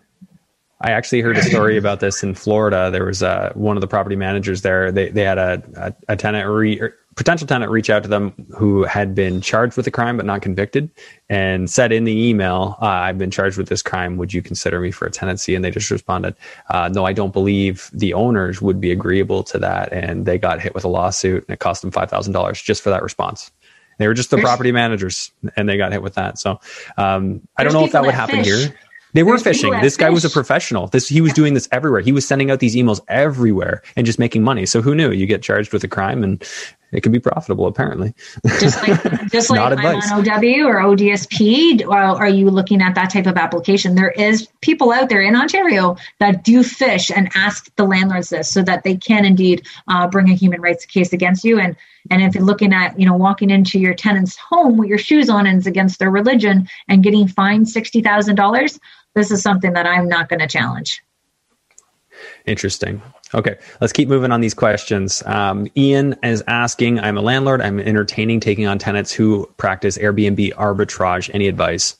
I 0.83 0.91
actually 0.91 1.21
heard 1.21 1.37
a 1.37 1.43
story 1.43 1.77
about 1.77 1.99
this 1.99 2.23
in 2.23 2.33
Florida. 2.33 2.89
There 2.91 3.05
was 3.05 3.21
uh, 3.21 3.51
one 3.53 3.77
of 3.77 3.81
the 3.81 3.87
property 3.87 4.15
managers 4.15 4.61
there. 4.61 4.91
They 4.91 5.09
they 5.09 5.23
had 5.23 5.37
a 5.37 5.63
a, 5.75 5.93
a 6.09 6.15
tenant 6.15 6.47
re, 6.49 6.81
potential 7.15 7.45
tenant 7.47 7.71
reach 7.71 7.89
out 7.89 8.03
to 8.03 8.09
them 8.09 8.33
who 8.57 8.83
had 8.83 9.13
been 9.13 9.41
charged 9.41 9.77
with 9.77 9.85
a 9.85 9.91
crime 9.91 10.17
but 10.17 10.25
not 10.25 10.41
convicted, 10.41 10.89
and 11.29 11.69
said 11.69 11.91
in 11.91 12.03
the 12.03 12.29
email, 12.29 12.77
uh, 12.81 12.85
"I've 12.85 13.17
been 13.17 13.31
charged 13.31 13.57
with 13.57 13.69
this 13.69 13.81
crime. 13.81 14.17
Would 14.17 14.33
you 14.33 14.41
consider 14.41 14.79
me 14.79 14.91
for 14.91 15.05
a 15.05 15.11
tenancy?" 15.11 15.55
And 15.55 15.63
they 15.63 15.71
just 15.71 15.91
responded, 15.91 16.35
uh, 16.69 16.89
"No, 16.91 17.05
I 17.05 17.13
don't 17.13 17.33
believe 17.33 17.89
the 17.93 18.13
owners 18.13 18.61
would 18.61 18.81
be 18.81 18.91
agreeable 18.91 19.43
to 19.43 19.59
that." 19.59 19.93
And 19.93 20.25
they 20.25 20.37
got 20.39 20.61
hit 20.61 20.73
with 20.73 20.83
a 20.83 20.89
lawsuit, 20.89 21.45
and 21.47 21.53
it 21.53 21.59
cost 21.59 21.81
them 21.81 21.91
five 21.91 22.09
thousand 22.09 22.33
dollars 22.33 22.61
just 22.61 22.81
for 22.81 22.89
that 22.89 23.03
response. 23.03 23.51
They 23.97 24.07
were 24.07 24.15
just 24.15 24.31
the 24.31 24.37
property 24.39 24.71
managers, 24.71 25.31
and 25.55 25.69
they 25.69 25.77
got 25.77 25.91
hit 25.91 26.01
with 26.01 26.15
that. 26.15 26.39
So 26.39 26.59
um, 26.97 27.47
I 27.55 27.63
don't 27.63 27.73
know 27.73 27.85
if 27.85 27.91
that 27.91 28.03
would 28.03 28.15
happen 28.15 28.37
fish. 28.37 28.47
here. 28.47 28.75
They 29.13 29.23
were 29.23 29.37
fishing. 29.37 29.71
This 29.81 29.97
guy 29.97 30.07
fish. 30.07 30.13
was 30.13 30.25
a 30.25 30.29
professional. 30.29 30.87
This 30.87 31.07
he 31.07 31.21
was 31.21 31.33
doing 31.33 31.53
this 31.53 31.67
everywhere. 31.71 32.01
He 32.01 32.11
was 32.11 32.27
sending 32.27 32.51
out 32.51 32.59
these 32.59 32.75
emails 32.75 33.01
everywhere 33.07 33.81
and 33.95 34.05
just 34.05 34.19
making 34.19 34.43
money. 34.43 34.65
So 34.65 34.81
who 34.81 34.95
knew? 34.95 35.11
You 35.11 35.25
get 35.25 35.41
charged 35.41 35.73
with 35.73 35.83
a 35.83 35.87
crime 35.87 36.23
and 36.23 36.43
it 36.91 37.03
can 37.03 37.11
be 37.11 37.19
profitable 37.19 37.67
apparently. 37.67 38.13
Just 38.59 38.85
like 38.87 39.29
just 39.31 39.49
like 39.49 39.59
on 39.59 39.79
OW 39.79 40.67
or 40.67 40.81
ODSP, 40.81 41.87
are 41.89 42.29
you 42.29 42.49
looking 42.49 42.81
at 42.81 42.95
that 42.95 43.11
type 43.11 43.27
of 43.27 43.37
application? 43.37 43.95
There 43.95 44.11
is 44.11 44.49
people 44.61 44.91
out 44.91 45.09
there 45.09 45.21
in 45.21 45.35
Ontario 45.35 45.95
that 46.19 46.43
do 46.43 46.63
fish 46.63 47.09
and 47.09 47.29
ask 47.35 47.73
the 47.75 47.85
landlords 47.85 48.29
this 48.29 48.49
so 48.49 48.61
that 48.63 48.83
they 48.83 48.95
can 48.95 49.25
indeed 49.25 49.65
uh, 49.87 50.07
bring 50.07 50.29
a 50.29 50.33
human 50.33 50.61
rights 50.61 50.85
case 50.85 51.13
against 51.13 51.43
you. 51.43 51.59
And 51.59 51.75
and 52.09 52.21
if 52.21 52.35
you're 52.35 52.43
looking 52.43 52.73
at 52.73 52.99
you 52.99 53.05
know 53.05 53.15
walking 53.15 53.49
into 53.49 53.79
your 53.79 53.93
tenant's 53.93 54.35
home 54.35 54.77
with 54.77 54.89
your 54.89 54.97
shoes 54.97 55.29
on 55.29 55.47
and 55.47 55.59
it's 55.59 55.67
against 55.67 55.99
their 55.99 56.11
religion 56.11 56.67
and 56.87 57.03
getting 57.03 57.27
fined 57.27 57.69
sixty 57.69 58.01
thousand 58.01 58.35
dollars 58.35 58.79
this 59.15 59.31
is 59.31 59.41
something 59.41 59.73
that 59.73 59.85
I'm 59.85 60.07
not 60.07 60.29
going 60.29 60.39
to 60.39 60.47
challenge. 60.47 61.03
Interesting. 62.45 63.01
Okay, 63.33 63.57
let's 63.79 63.93
keep 63.93 64.09
moving 64.09 64.31
on 64.31 64.41
these 64.41 64.53
questions. 64.53 65.23
Um, 65.25 65.67
Ian 65.77 66.15
is 66.23 66.43
asking 66.47 66.99
I'm 66.99 67.17
a 67.17 67.21
landlord. 67.21 67.61
I'm 67.61 67.79
entertaining 67.79 68.39
taking 68.39 68.67
on 68.67 68.77
tenants 68.77 69.11
who 69.11 69.49
practice 69.57 69.97
Airbnb 69.97 70.53
arbitrage. 70.53 71.29
Any 71.33 71.47
advice? 71.47 71.95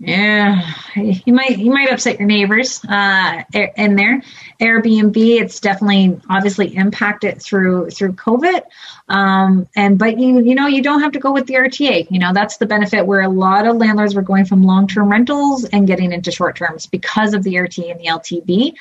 Yeah, 0.00 0.74
you 0.96 1.32
might 1.32 1.58
you 1.58 1.70
might 1.70 1.90
upset 1.90 2.18
your 2.18 2.26
neighbors 2.26 2.84
uh, 2.84 3.44
in 3.52 3.94
there. 3.94 4.22
Airbnb, 4.60 5.16
it's 5.16 5.60
definitely 5.60 6.20
obviously 6.28 6.74
impacted 6.74 7.40
through 7.40 7.90
through 7.90 8.14
COVID, 8.14 8.62
um, 9.08 9.68
and 9.76 9.96
but 9.96 10.18
you 10.18 10.40
you 10.40 10.56
know 10.56 10.66
you 10.66 10.82
don't 10.82 11.00
have 11.00 11.12
to 11.12 11.20
go 11.20 11.32
with 11.32 11.46
the 11.46 11.54
RTA. 11.54 12.08
You 12.10 12.18
know 12.18 12.32
that's 12.32 12.56
the 12.56 12.66
benefit 12.66 13.06
where 13.06 13.20
a 13.20 13.28
lot 13.28 13.68
of 13.68 13.76
landlords 13.76 14.16
were 14.16 14.22
going 14.22 14.46
from 14.46 14.64
long 14.64 14.88
term 14.88 15.08
rentals 15.08 15.64
and 15.64 15.86
getting 15.86 16.10
into 16.10 16.32
short 16.32 16.56
terms 16.56 16.86
because 16.86 17.32
of 17.32 17.44
the 17.44 17.54
RTA 17.54 17.92
and 17.92 18.00
the 18.00 18.06
LTB. 18.06 18.74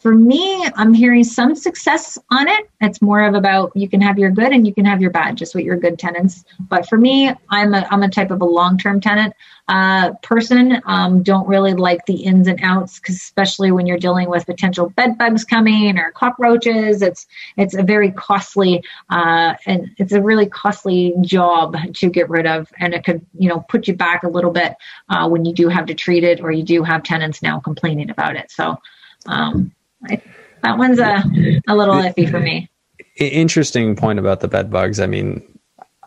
For 0.00 0.14
me, 0.14 0.66
I'm 0.76 0.94
hearing 0.94 1.24
some 1.24 1.54
success 1.54 2.16
on 2.30 2.48
it. 2.48 2.70
It's 2.80 3.02
more 3.02 3.22
of 3.22 3.34
about 3.34 3.70
you 3.76 3.86
can 3.86 4.00
have 4.00 4.18
your 4.18 4.30
good 4.30 4.50
and 4.50 4.66
you 4.66 4.72
can 4.72 4.86
have 4.86 5.02
your 5.02 5.10
bad, 5.10 5.36
just 5.36 5.54
what 5.54 5.62
your 5.62 5.76
good 5.76 5.98
tenants. 5.98 6.42
But 6.58 6.88
for 6.88 6.96
me, 6.96 7.30
I'm 7.50 7.74
a 7.74 7.86
I'm 7.90 8.02
a 8.02 8.08
type 8.08 8.30
of 8.30 8.40
a 8.40 8.46
long 8.46 8.78
term 8.78 9.02
tenant 9.02 9.34
uh, 9.68 10.12
person. 10.22 10.80
Um, 10.86 11.22
don't 11.22 11.46
really 11.46 11.74
like 11.74 12.06
the 12.06 12.14
ins 12.14 12.48
and 12.48 12.58
outs, 12.62 12.98
especially 13.10 13.72
when 13.72 13.86
you're 13.86 13.98
dealing 13.98 14.30
with 14.30 14.46
potential 14.46 14.88
bed 14.88 15.18
bugs 15.18 15.44
coming 15.44 15.98
or 15.98 16.12
cockroaches, 16.12 17.02
it's 17.02 17.26
it's 17.58 17.74
a 17.74 17.82
very 17.82 18.10
costly 18.10 18.82
uh, 19.10 19.54
and 19.66 19.90
it's 19.98 20.12
a 20.12 20.22
really 20.22 20.46
costly 20.46 21.12
job 21.20 21.76
to 21.96 22.08
get 22.08 22.30
rid 22.30 22.46
of, 22.46 22.72
and 22.78 22.94
it 22.94 23.04
could 23.04 23.20
you 23.38 23.50
know 23.50 23.60
put 23.68 23.86
you 23.86 23.94
back 23.94 24.22
a 24.22 24.28
little 24.28 24.50
bit 24.50 24.76
uh, 25.10 25.28
when 25.28 25.44
you 25.44 25.52
do 25.52 25.68
have 25.68 25.84
to 25.84 25.94
treat 25.94 26.24
it 26.24 26.40
or 26.40 26.50
you 26.50 26.62
do 26.62 26.82
have 26.82 27.02
tenants 27.02 27.42
now 27.42 27.60
complaining 27.60 28.08
about 28.08 28.34
it. 28.34 28.50
So. 28.50 28.78
Um, 29.26 29.72
I, 30.08 30.22
that 30.62 30.78
one's 30.78 30.98
a, 30.98 31.22
a 31.68 31.76
little 31.76 31.94
iffy 31.96 32.30
for 32.30 32.40
me. 32.40 32.68
Interesting 33.16 33.96
point 33.96 34.18
about 34.18 34.40
the 34.40 34.48
bed 34.48 34.70
bugs. 34.70 35.00
I 35.00 35.06
mean, 35.06 35.42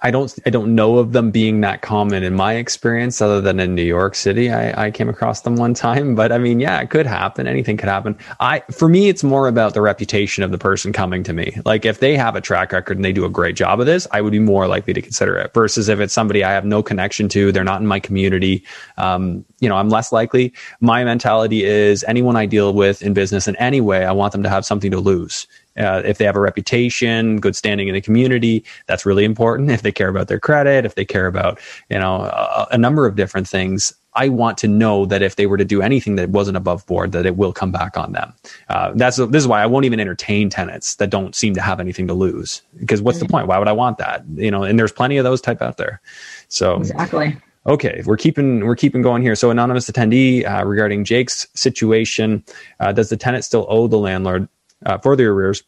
I 0.03 0.11
don't 0.11 0.37
I 0.45 0.49
don't 0.49 0.75
know 0.75 0.97
of 0.97 1.13
them 1.13 1.31
being 1.31 1.61
that 1.61 1.81
common 1.81 2.23
in 2.23 2.35
my 2.35 2.55
experience, 2.55 3.21
other 3.21 3.39
than 3.39 3.59
in 3.61 3.73
New 3.73 3.83
York 3.83 4.15
City. 4.15 4.51
I, 4.51 4.87
I 4.87 4.91
came 4.91 5.07
across 5.07 5.41
them 5.41 5.55
one 5.55 5.73
time, 5.73 6.13
but 6.13 6.33
I 6.33 6.37
mean, 6.37 6.59
yeah, 6.59 6.81
it 6.81 6.89
could 6.89 7.05
happen. 7.05 7.47
Anything 7.47 7.77
could 7.77 7.87
happen. 7.87 8.17
I 8.41 8.63
for 8.69 8.89
me, 8.89 9.07
it's 9.07 9.23
more 9.23 9.47
about 9.47 9.73
the 9.73 9.81
reputation 9.81 10.43
of 10.43 10.51
the 10.51 10.57
person 10.57 10.91
coming 10.91 11.23
to 11.23 11.31
me. 11.31 11.57
Like 11.63 11.85
if 11.85 11.99
they 11.99 12.17
have 12.17 12.35
a 12.35 12.41
track 12.41 12.73
record 12.73 12.97
and 12.97 13.05
they 13.05 13.13
do 13.13 13.23
a 13.23 13.29
great 13.29 13.55
job 13.55 13.79
of 13.79 13.85
this, 13.85 14.05
I 14.11 14.19
would 14.19 14.31
be 14.31 14.39
more 14.39 14.67
likely 14.67 14.93
to 14.93 15.01
consider 15.01 15.37
it. 15.37 15.53
Versus 15.53 15.87
if 15.87 16.01
it's 16.01 16.13
somebody 16.13 16.43
I 16.43 16.51
have 16.51 16.65
no 16.65 16.83
connection 16.83 17.29
to, 17.29 17.53
they're 17.53 17.63
not 17.63 17.79
in 17.79 17.87
my 17.87 18.01
community. 18.01 18.65
Um, 18.97 19.45
you 19.61 19.69
know, 19.69 19.77
I'm 19.77 19.87
less 19.87 20.11
likely. 20.11 20.53
My 20.81 21.05
mentality 21.05 21.63
is 21.63 22.03
anyone 22.09 22.35
I 22.35 22.45
deal 22.45 22.73
with 22.73 23.01
in 23.01 23.13
business 23.13 23.47
in 23.47 23.55
any 23.55 23.79
way, 23.79 24.03
I 24.03 24.11
want 24.11 24.33
them 24.33 24.43
to 24.43 24.49
have 24.49 24.65
something 24.65 24.91
to 24.91 24.99
lose. 24.99 25.47
Uh, 25.77 26.01
if 26.05 26.17
they 26.17 26.25
have 26.25 26.35
a 26.35 26.39
reputation, 26.39 27.39
good 27.39 27.55
standing 27.55 27.87
in 27.87 27.93
the 27.93 28.01
community, 28.01 28.63
that's 28.87 29.05
really 29.05 29.25
important. 29.25 29.71
If 29.71 29.81
they 29.81 29.91
care 29.91 30.09
about 30.09 30.27
their 30.27 30.39
credit, 30.39 30.85
if 30.85 30.95
they 30.95 31.05
care 31.05 31.25
about 31.25 31.59
you 31.89 31.99
know 31.99 32.21
a, 32.21 32.67
a, 32.71 32.77
number 32.77 33.07
of 33.07 33.15
different 33.15 33.47
things, 33.47 33.93
I 34.13 34.29
want 34.29 34.57
to 34.59 34.67
know 34.67 35.05
that 35.05 35.21
if 35.21 35.35
they 35.35 35.47
were 35.47 35.57
to 35.57 35.65
do 35.65 35.81
anything 35.81 36.15
that 36.17 36.29
wasn't 36.29 36.57
above 36.57 36.85
board, 36.85 37.11
that 37.13 37.25
it 37.25 37.37
will 37.37 37.53
come 37.53 37.71
back 37.71 37.97
on 37.97 38.11
them. 38.11 38.33
Uh, 38.69 38.91
that's 38.95 39.17
this 39.17 39.43
is 39.43 39.47
why 39.47 39.63
I 39.63 39.65
won't 39.65 39.85
even 39.85 39.99
entertain 39.99 40.49
tenants 40.49 40.95
that 40.95 41.09
don't 41.09 41.33
seem 41.35 41.53
to 41.55 41.61
have 41.61 41.79
anything 41.79 42.07
to 42.07 42.13
lose. 42.13 42.61
Because 42.79 43.01
what's 43.01 43.17
mm-hmm. 43.17 43.27
the 43.27 43.31
point? 43.31 43.47
Why 43.47 43.57
would 43.57 43.67
I 43.67 43.73
want 43.73 43.97
that? 43.97 44.23
You 44.35 44.51
know, 44.51 44.63
and 44.63 44.77
there's 44.77 44.91
plenty 44.91 45.17
of 45.17 45.23
those 45.23 45.41
type 45.41 45.61
out 45.61 45.77
there. 45.77 46.01
So 46.49 46.77
exactly. 46.77 47.37
Okay, 47.65 48.03
we're 48.05 48.17
keeping 48.17 48.65
we're 48.65 48.75
keeping 48.75 49.01
going 49.01 49.21
here. 49.21 49.35
So, 49.35 49.49
anonymous 49.49 49.89
attendee 49.89 50.45
uh, 50.45 50.65
regarding 50.65 51.05
Jake's 51.05 51.47
situation: 51.53 52.43
uh, 52.81 52.91
Does 52.91 53.09
the 53.09 53.15
tenant 53.15 53.45
still 53.45 53.65
owe 53.69 53.87
the 53.87 53.97
landlord 53.97 54.49
uh, 54.85 54.97
for 54.97 55.15
the 55.15 55.25
arrears. 55.25 55.63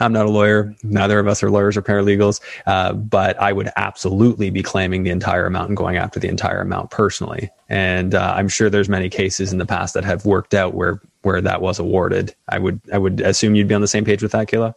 I'm 0.00 0.12
not 0.12 0.26
a 0.26 0.30
lawyer. 0.30 0.74
Neither 0.82 1.18
of 1.18 1.28
us 1.28 1.42
are 1.42 1.50
lawyers 1.50 1.76
or 1.76 1.82
paralegals, 1.82 2.40
uh, 2.66 2.94
but 2.94 3.38
I 3.38 3.52
would 3.52 3.68
absolutely 3.76 4.48
be 4.50 4.62
claiming 4.62 5.02
the 5.02 5.10
entire 5.10 5.46
amount 5.46 5.68
and 5.68 5.76
going 5.76 5.96
after 5.96 6.18
the 6.18 6.28
entire 6.28 6.60
amount 6.60 6.90
personally. 6.90 7.50
And 7.68 8.14
uh, 8.14 8.32
I'm 8.34 8.48
sure 8.48 8.70
there's 8.70 8.88
many 8.88 9.10
cases 9.10 9.52
in 9.52 9.58
the 9.58 9.66
past 9.66 9.94
that 9.94 10.04
have 10.04 10.24
worked 10.24 10.54
out 10.54 10.74
where 10.74 11.00
where 11.22 11.40
that 11.40 11.60
was 11.60 11.78
awarded. 11.78 12.34
I 12.48 12.58
would 12.58 12.80
I 12.92 12.98
would 12.98 13.20
assume 13.20 13.54
you'd 13.54 13.68
be 13.68 13.74
on 13.74 13.82
the 13.82 13.88
same 13.88 14.04
page 14.04 14.22
with 14.22 14.32
that, 14.32 14.48
Kayla. 14.48 14.74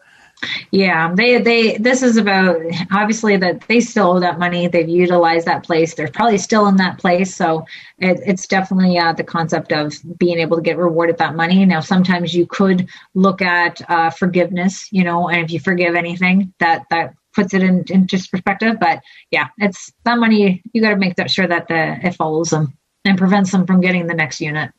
Yeah, 0.71 1.13
they 1.15 1.39
they 1.39 1.77
this 1.77 2.03
is 2.03 2.15
about 2.17 2.61
obviously 2.91 3.37
that 3.37 3.61
they 3.61 3.79
still 3.79 4.11
owe 4.11 4.19
that 4.19 4.37
money. 4.37 4.67
They've 4.67 4.87
utilized 4.87 5.47
that 5.47 5.63
place. 5.63 5.95
They're 5.95 6.11
probably 6.11 6.37
still 6.37 6.67
in 6.67 6.75
that 6.77 6.99
place, 6.99 7.35
so 7.35 7.65
it, 7.97 8.19
it's 8.25 8.45
definitely 8.45 8.99
uh, 8.99 9.13
the 9.13 9.23
concept 9.23 9.71
of 9.71 9.95
being 10.19 10.37
able 10.39 10.57
to 10.57 10.61
get 10.61 10.77
rewarded 10.77 11.17
that 11.17 11.35
money. 11.35 11.65
Now, 11.65 11.79
sometimes 11.79 12.35
you 12.35 12.45
could 12.45 12.87
look 13.15 13.41
at 13.41 13.81
uh, 13.89 14.11
forgiveness, 14.11 14.87
you 14.91 15.03
know, 15.03 15.27
and 15.27 15.43
if 15.43 15.51
you 15.51 15.59
forgive 15.59 15.95
anything, 15.95 16.53
that 16.59 16.83
that 16.91 17.15
puts 17.33 17.55
it 17.55 17.63
in, 17.63 17.83
in 17.89 18.05
just 18.05 18.29
perspective. 18.29 18.77
But 18.79 19.01
yeah, 19.31 19.47
it's 19.57 19.91
that 20.05 20.19
money. 20.19 20.61
You 20.71 20.81
got 20.83 20.91
to 20.91 20.97
make 20.97 21.15
that 21.15 21.31
sure 21.31 21.47
that 21.47 21.67
the 21.67 21.97
it 22.05 22.13
follows 22.15 22.51
them. 22.51 22.77
and 23.05 23.17
prevents 23.17 23.51
them 23.51 23.65
from 23.65 23.81
getting 23.81 24.07
the 24.07 24.13
next 24.13 24.41
unit. 24.41 24.71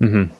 Mm-hmm. 0.00 0.39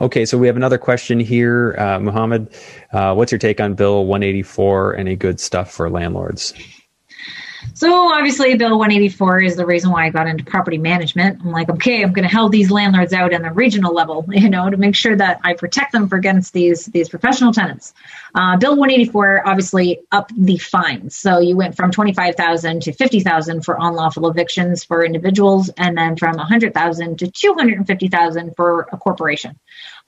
Okay, 0.00 0.24
so 0.24 0.38
we 0.38 0.46
have 0.46 0.56
another 0.56 0.78
question 0.78 1.20
here, 1.20 1.74
uh, 1.78 1.98
Muhammad. 1.98 2.52
Uh, 2.92 3.14
what's 3.14 3.32
your 3.32 3.38
take 3.38 3.60
on 3.60 3.74
Bill 3.74 4.06
184? 4.06 4.96
Any 4.96 5.16
good 5.16 5.40
stuff 5.40 5.70
for 5.70 5.90
landlords? 5.90 6.54
So 7.72 8.12
obviously, 8.12 8.54
Bill 8.56 8.78
184 8.78 9.42
is 9.42 9.56
the 9.56 9.66
reason 9.66 9.90
why 9.90 10.06
I 10.06 10.10
got 10.10 10.26
into 10.26 10.44
property 10.44 10.78
management. 10.78 11.40
I'm 11.42 11.50
like, 11.50 11.68
okay, 11.70 12.02
I'm 12.02 12.12
going 12.12 12.28
to 12.28 12.32
help 12.32 12.52
these 12.52 12.70
landlords 12.70 13.12
out 13.12 13.32
in 13.32 13.42
the 13.42 13.50
regional 13.50 13.94
level, 13.94 14.24
you 14.30 14.50
know, 14.50 14.68
to 14.70 14.76
make 14.76 14.94
sure 14.94 15.16
that 15.16 15.40
I 15.42 15.54
protect 15.54 15.92
them 15.92 16.08
against 16.12 16.52
these 16.52 16.86
these 16.86 17.08
professional 17.08 17.52
tenants. 17.52 17.94
Uh, 18.34 18.56
Bill 18.56 18.76
184 18.76 19.48
obviously 19.48 20.00
upped 20.12 20.32
the 20.36 20.58
fines, 20.58 21.16
so 21.16 21.38
you 21.38 21.56
went 21.56 21.76
from 21.76 21.90
25,000 21.90 22.82
to 22.82 22.92
50,000 22.92 23.64
for 23.64 23.76
unlawful 23.80 24.28
evictions 24.28 24.84
for 24.84 25.04
individuals, 25.04 25.70
and 25.76 25.96
then 25.96 26.16
from 26.16 26.36
100,000 26.36 27.18
to 27.18 27.30
250,000 27.30 28.54
for 28.56 28.88
a 28.92 28.96
corporation. 28.96 29.58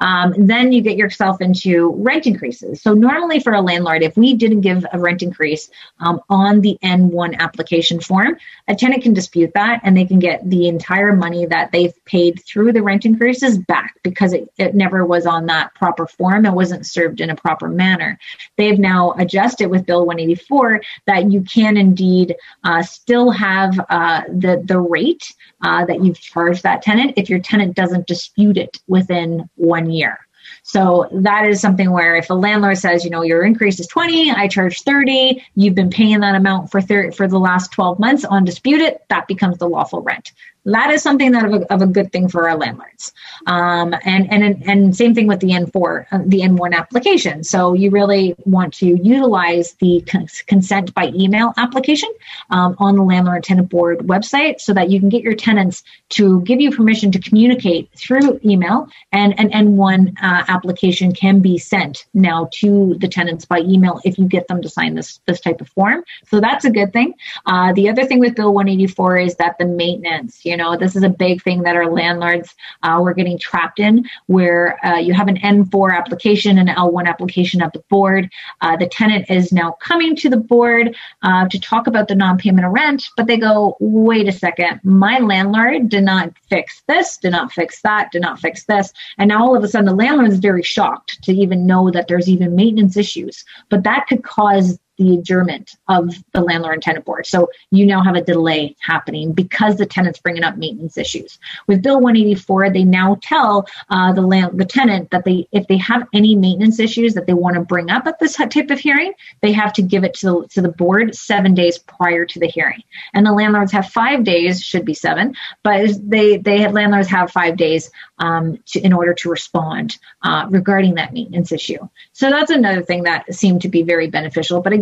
Um, 0.00 0.34
then 0.46 0.72
you 0.72 0.82
get 0.82 0.96
yourself 0.96 1.40
into 1.40 1.92
rent 1.96 2.26
increases. 2.26 2.82
So 2.82 2.92
normally 2.92 3.40
for 3.40 3.54
a 3.54 3.60
landlord, 3.60 4.02
if 4.02 4.16
we 4.16 4.34
didn't 4.34 4.60
give 4.60 4.84
a 4.92 4.98
rent 4.98 5.22
increase 5.22 5.70
um, 6.00 6.20
on 6.28 6.60
the 6.60 6.78
N1 6.82 7.38
application 7.38 8.00
form, 8.00 8.36
a 8.68 8.74
tenant 8.74 9.02
can 9.02 9.14
dispute 9.14 9.52
that 9.54 9.80
and 9.84 9.96
they 9.96 10.04
can 10.04 10.18
get 10.18 10.48
the 10.48 10.68
entire 10.68 11.14
money 11.14 11.46
that 11.46 11.72
they've 11.72 11.94
paid 12.04 12.44
through 12.44 12.72
the 12.72 12.82
rent 12.82 13.06
increases 13.06 13.58
back 13.58 13.98
because 14.02 14.32
it, 14.32 14.52
it 14.58 14.74
never 14.74 15.04
was 15.04 15.26
on 15.26 15.46
that 15.46 15.74
proper 15.74 16.06
form. 16.06 16.44
It 16.44 16.52
wasn't 16.52 16.86
served 16.86 17.20
in 17.20 17.30
a 17.30 17.36
proper 17.36 17.68
manner. 17.68 18.18
They've 18.56 18.78
now 18.78 19.12
adjusted 19.12 19.68
with 19.68 19.86
Bill 19.86 20.04
184 20.04 20.82
that 21.06 21.30
you 21.30 21.42
can 21.42 21.76
indeed 21.76 22.36
uh, 22.64 22.82
still 22.82 23.30
have 23.30 23.78
uh, 23.88 24.22
the, 24.28 24.62
the 24.64 24.78
rate 24.78 25.34
uh, 25.62 25.86
that 25.86 26.04
you've 26.04 26.20
charged 26.20 26.62
that 26.64 26.82
tenant 26.82 27.14
if 27.16 27.30
your 27.30 27.38
tenant 27.38 27.74
doesn't 27.74 28.06
dispute 28.06 28.58
it 28.58 28.78
within 28.86 29.48
one 29.54 29.85
year. 29.90 30.18
So 30.62 31.08
that 31.12 31.46
is 31.46 31.60
something 31.60 31.90
where 31.90 32.16
if 32.16 32.30
a 32.30 32.34
landlord 32.34 32.78
says, 32.78 33.04
you 33.04 33.10
know, 33.10 33.22
your 33.22 33.44
increase 33.44 33.78
is 33.78 33.86
20, 33.86 34.32
I 34.32 34.48
charge 34.48 34.82
30, 34.82 35.44
you've 35.54 35.74
been 35.74 35.90
paying 35.90 36.20
that 36.20 36.34
amount 36.34 36.70
for 36.70 36.80
30, 36.80 37.16
for 37.16 37.28
the 37.28 37.38
last 37.38 37.72
12 37.72 37.98
months 37.98 38.24
on 38.24 38.38
undisputed, 38.38 38.98
that 39.08 39.28
becomes 39.28 39.58
the 39.58 39.68
lawful 39.68 40.02
rent 40.02 40.32
that 40.66 40.90
is 40.90 41.02
something 41.02 41.32
that 41.32 41.44
of 41.44 41.52
a, 41.54 41.72
of 41.72 41.82
a 41.82 41.86
good 41.86 42.12
thing 42.12 42.28
for 42.28 42.48
our 42.48 42.56
landlords. 42.56 43.12
Um, 43.46 43.94
and, 44.04 44.32
and, 44.32 44.68
and 44.68 44.96
same 44.96 45.14
thing 45.14 45.26
with 45.26 45.40
the 45.40 45.48
N4, 45.48 46.06
uh, 46.10 46.18
the 46.26 46.40
N1 46.40 46.74
application. 46.74 47.44
So 47.44 47.72
you 47.72 47.90
really 47.90 48.34
want 48.44 48.74
to 48.74 48.86
utilize 48.86 49.74
the 49.74 50.04
consent 50.46 50.92
by 50.94 51.12
email 51.14 51.54
application 51.56 52.10
um, 52.50 52.76
on 52.78 52.96
the 52.96 53.02
landlord 53.02 53.44
tenant 53.44 53.70
board 53.70 54.00
website 54.00 54.60
so 54.60 54.74
that 54.74 54.90
you 54.90 54.98
can 55.00 55.08
get 55.08 55.22
your 55.22 55.34
tenants 55.34 55.84
to 56.10 56.40
give 56.42 56.60
you 56.60 56.70
permission 56.70 57.12
to 57.12 57.20
communicate 57.20 57.90
through 57.96 58.40
email 58.44 58.88
and 59.12 59.38
an 59.38 59.50
N1 59.50 60.14
uh, 60.20 60.44
application 60.48 61.12
can 61.12 61.40
be 61.40 61.58
sent 61.58 62.06
now 62.12 62.48
to 62.54 62.96
the 62.98 63.08
tenants 63.08 63.44
by 63.44 63.58
email 63.60 64.00
if 64.04 64.18
you 64.18 64.26
get 64.26 64.48
them 64.48 64.62
to 64.62 64.68
sign 64.68 64.94
this, 64.94 65.20
this 65.26 65.40
type 65.40 65.60
of 65.60 65.68
form. 65.68 66.04
So 66.28 66.40
that's 66.40 66.64
a 66.64 66.70
good 66.70 66.92
thing. 66.92 67.14
Uh, 67.44 67.72
the 67.72 67.88
other 67.88 68.04
thing 68.04 68.18
with 68.18 68.34
Bill 68.34 68.52
184 68.52 69.18
is 69.18 69.34
that 69.36 69.58
the 69.58 69.64
maintenance, 69.64 70.44
you 70.44 70.55
you 70.56 70.62
know, 70.62 70.74
this 70.74 70.96
is 70.96 71.02
a 71.02 71.10
big 71.10 71.42
thing 71.42 71.64
that 71.64 71.76
our 71.76 71.92
landlords 71.92 72.54
uh, 72.82 72.98
were 73.02 73.12
getting 73.12 73.38
trapped 73.38 73.78
in, 73.78 74.08
where 74.24 74.82
uh, 74.86 74.96
you 74.96 75.12
have 75.12 75.28
an 75.28 75.36
N4 75.36 75.92
application 75.94 76.56
and 76.56 76.70
an 76.70 76.76
L1 76.76 77.06
application 77.06 77.60
at 77.60 77.74
the 77.74 77.80
board. 77.90 78.30
Uh, 78.62 78.74
the 78.74 78.86
tenant 78.86 79.26
is 79.28 79.52
now 79.52 79.72
coming 79.72 80.16
to 80.16 80.30
the 80.30 80.38
board 80.38 80.96
uh, 81.22 81.46
to 81.48 81.60
talk 81.60 81.86
about 81.86 82.08
the 82.08 82.14
non-payment 82.14 82.66
of 82.66 82.72
rent, 82.72 83.06
but 83.18 83.26
they 83.26 83.36
go, 83.36 83.76
wait 83.80 84.28
a 84.28 84.32
second, 84.32 84.80
my 84.82 85.18
landlord 85.18 85.90
did 85.90 86.04
not 86.04 86.32
fix 86.48 86.82
this, 86.88 87.18
did 87.18 87.32
not 87.32 87.52
fix 87.52 87.82
that, 87.82 88.10
did 88.10 88.22
not 88.22 88.40
fix 88.40 88.64
this, 88.64 88.94
and 89.18 89.28
now 89.28 89.44
all 89.44 89.54
of 89.54 89.62
a 89.62 89.68
sudden 89.68 89.84
the 89.84 89.94
landlord 89.94 90.30
is 90.30 90.38
very 90.38 90.62
shocked 90.62 91.22
to 91.22 91.34
even 91.34 91.66
know 91.66 91.90
that 91.90 92.08
there's 92.08 92.30
even 92.30 92.56
maintenance 92.56 92.96
issues. 92.96 93.44
But 93.68 93.84
that 93.84 94.06
could 94.08 94.24
cause 94.24 94.78
the 94.96 95.18
adjournment 95.18 95.76
of 95.88 96.14
the 96.32 96.40
landlord 96.40 96.74
and 96.74 96.82
tenant 96.82 97.04
board. 97.04 97.26
So 97.26 97.50
you 97.70 97.86
now 97.86 98.02
have 98.02 98.14
a 98.14 98.20
delay 98.22 98.76
happening 98.80 99.32
because 99.32 99.76
the 99.76 99.86
tenant's 99.86 100.18
bringing 100.18 100.44
up 100.44 100.56
maintenance 100.56 100.96
issues. 100.96 101.38
With 101.66 101.82
Bill 101.82 102.00
184, 102.00 102.70
they 102.70 102.84
now 102.84 103.18
tell 103.22 103.66
uh, 103.90 104.12
the 104.12 104.22
land, 104.22 104.58
the 104.58 104.64
tenant 104.64 105.10
that 105.10 105.24
they, 105.24 105.48
if 105.52 105.66
they 105.66 105.76
have 105.78 106.06
any 106.12 106.34
maintenance 106.34 106.78
issues 106.78 107.14
that 107.14 107.26
they 107.26 107.34
want 107.34 107.54
to 107.56 107.62
bring 107.62 107.90
up 107.90 108.06
at 108.06 108.18
this 108.18 108.36
type 108.36 108.70
of 108.70 108.78
hearing, 108.78 109.12
they 109.42 109.52
have 109.52 109.72
to 109.74 109.82
give 109.82 110.04
it 110.04 110.14
to 110.14 110.26
the, 110.26 110.48
to 110.48 110.62
the 110.62 110.68
board 110.68 111.14
seven 111.14 111.54
days 111.54 111.78
prior 111.78 112.24
to 112.24 112.38
the 112.38 112.46
hearing. 112.46 112.82
And 113.14 113.26
the 113.26 113.32
landlords 113.32 113.72
have 113.72 113.88
five 113.88 114.24
days, 114.24 114.62
should 114.62 114.84
be 114.84 114.94
seven, 114.94 115.34
but 115.62 115.90
they 116.02 116.38
they 116.38 116.60
have, 116.60 116.72
landlords 116.72 117.08
have 117.08 117.30
five 117.30 117.56
days 117.56 117.90
um, 118.18 118.58
to, 118.66 118.80
in 118.80 118.92
order 118.92 119.14
to 119.14 119.30
respond 119.30 119.98
uh, 120.22 120.46
regarding 120.50 120.94
that 120.94 121.12
maintenance 121.12 121.52
issue. 121.52 121.88
So 122.12 122.30
that's 122.30 122.50
another 122.50 122.82
thing 122.82 123.02
that 123.04 123.34
seemed 123.34 123.62
to 123.62 123.68
be 123.68 123.82
very 123.82 124.08
beneficial. 124.08 124.60
But 124.60 124.72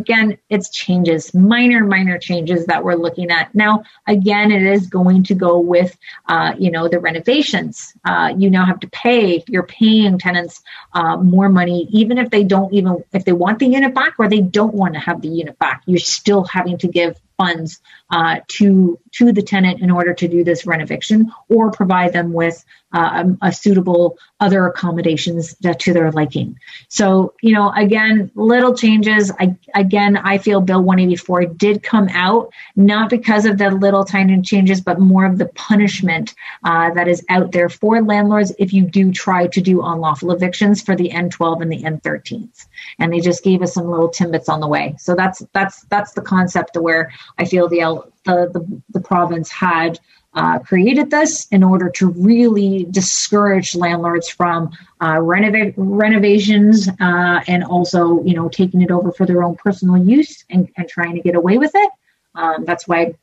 it's 0.50 0.70
changes, 0.70 1.34
minor, 1.34 1.84
minor 1.84 2.18
changes 2.18 2.66
that 2.66 2.84
we're 2.84 2.94
looking 2.94 3.30
at. 3.30 3.54
Now, 3.54 3.84
again, 4.06 4.50
it 4.50 4.62
is 4.62 4.86
going 4.86 5.24
to 5.24 5.34
go 5.34 5.58
with, 5.58 5.96
uh, 6.28 6.54
you 6.58 6.70
know, 6.70 6.88
the 6.88 6.98
renovations. 6.98 7.94
Uh, 8.04 8.34
you 8.36 8.50
now 8.50 8.64
have 8.64 8.80
to 8.80 8.88
pay, 8.88 9.44
you're 9.48 9.66
paying 9.66 10.18
tenants 10.18 10.62
uh, 10.92 11.16
more 11.16 11.48
money, 11.48 11.88
even 11.90 12.18
if 12.18 12.30
they 12.30 12.44
don't 12.44 12.72
even, 12.72 13.04
if 13.12 13.24
they 13.24 13.32
want 13.32 13.58
the 13.58 13.66
unit 13.66 13.94
back 13.94 14.14
or 14.18 14.28
they 14.28 14.40
don't 14.40 14.74
want 14.74 14.94
to 14.94 15.00
have 15.00 15.22
the 15.22 15.28
unit 15.28 15.58
back, 15.58 15.82
you're 15.86 15.98
still 15.98 16.44
having 16.44 16.78
to 16.78 16.88
give 16.88 17.18
funds 17.36 17.80
uh, 18.10 18.36
to 18.48 18.98
to 19.12 19.32
the 19.32 19.42
tenant 19.42 19.80
in 19.80 19.90
order 19.90 20.14
to 20.14 20.28
do 20.28 20.44
this 20.44 20.66
renovation 20.66 21.32
or 21.48 21.70
provide 21.70 22.12
them 22.12 22.32
with 22.32 22.64
uh, 22.94 23.24
a, 23.42 23.48
a, 23.48 23.52
suitable 23.52 24.16
other 24.38 24.66
accommodations 24.66 25.56
to 25.80 25.92
their 25.92 26.12
liking. 26.12 26.56
So, 26.88 27.34
you 27.42 27.52
know, 27.52 27.72
again, 27.72 28.30
little 28.36 28.74
changes. 28.76 29.32
I, 29.40 29.56
again, 29.74 30.16
I 30.16 30.38
feel 30.38 30.60
Bill 30.60 30.80
184 30.80 31.46
did 31.46 31.82
come 31.82 32.08
out 32.10 32.52
not 32.76 33.10
because 33.10 33.46
of 33.46 33.58
the 33.58 33.70
little 33.70 34.04
tiny 34.04 34.40
changes, 34.42 34.80
but 34.80 35.00
more 35.00 35.24
of 35.24 35.38
the 35.38 35.46
punishment 35.46 36.34
uh, 36.62 36.90
that 36.94 37.08
is 37.08 37.24
out 37.28 37.50
there 37.50 37.68
for 37.68 38.00
landlords 38.00 38.52
if 38.60 38.72
you 38.72 38.84
do 38.84 39.10
try 39.10 39.48
to 39.48 39.60
do 39.60 39.82
unlawful 39.82 40.30
evictions 40.30 40.80
for 40.80 40.94
the 40.94 41.10
N12 41.10 41.62
and 41.62 41.72
the 41.72 41.82
N13s. 41.82 42.66
And 42.98 43.12
they 43.12 43.20
just 43.20 43.44
gave 43.44 43.62
us 43.62 43.74
some 43.74 43.90
little 43.90 44.08
timbits 44.10 44.48
on 44.48 44.60
the 44.60 44.68
way. 44.68 44.94
So 44.98 45.14
that's 45.14 45.42
that's 45.52 45.82
that's 45.84 46.12
the 46.12 46.22
concept 46.22 46.76
of 46.76 46.82
where 46.82 47.12
I 47.38 47.44
feel 47.44 47.68
the 47.68 48.02
the, 48.24 48.50
the, 48.52 48.82
the 48.90 49.00
province 49.00 49.50
had 49.50 49.98
uh, 50.34 50.58
created 50.58 51.10
this 51.10 51.46
in 51.48 51.62
order 51.62 51.88
to 51.88 52.08
really 52.08 52.86
discourage 52.90 53.74
landlords 53.74 54.28
from 54.28 54.70
uh, 55.00 55.14
renova- 55.14 55.74
renovations 55.76 56.88
uh, 56.88 57.40
and 57.46 57.62
also, 57.62 58.22
you 58.24 58.34
know, 58.34 58.48
taking 58.48 58.82
it 58.82 58.90
over 58.90 59.12
for 59.12 59.26
their 59.26 59.44
own 59.44 59.54
personal 59.54 59.96
use 59.96 60.44
and, 60.50 60.68
and 60.76 60.88
trying 60.88 61.14
to 61.14 61.20
get 61.20 61.36
away 61.36 61.58
with 61.58 61.70
it. 61.74 61.90
Um, 62.34 62.64
that's 62.64 62.88
why 62.88 63.14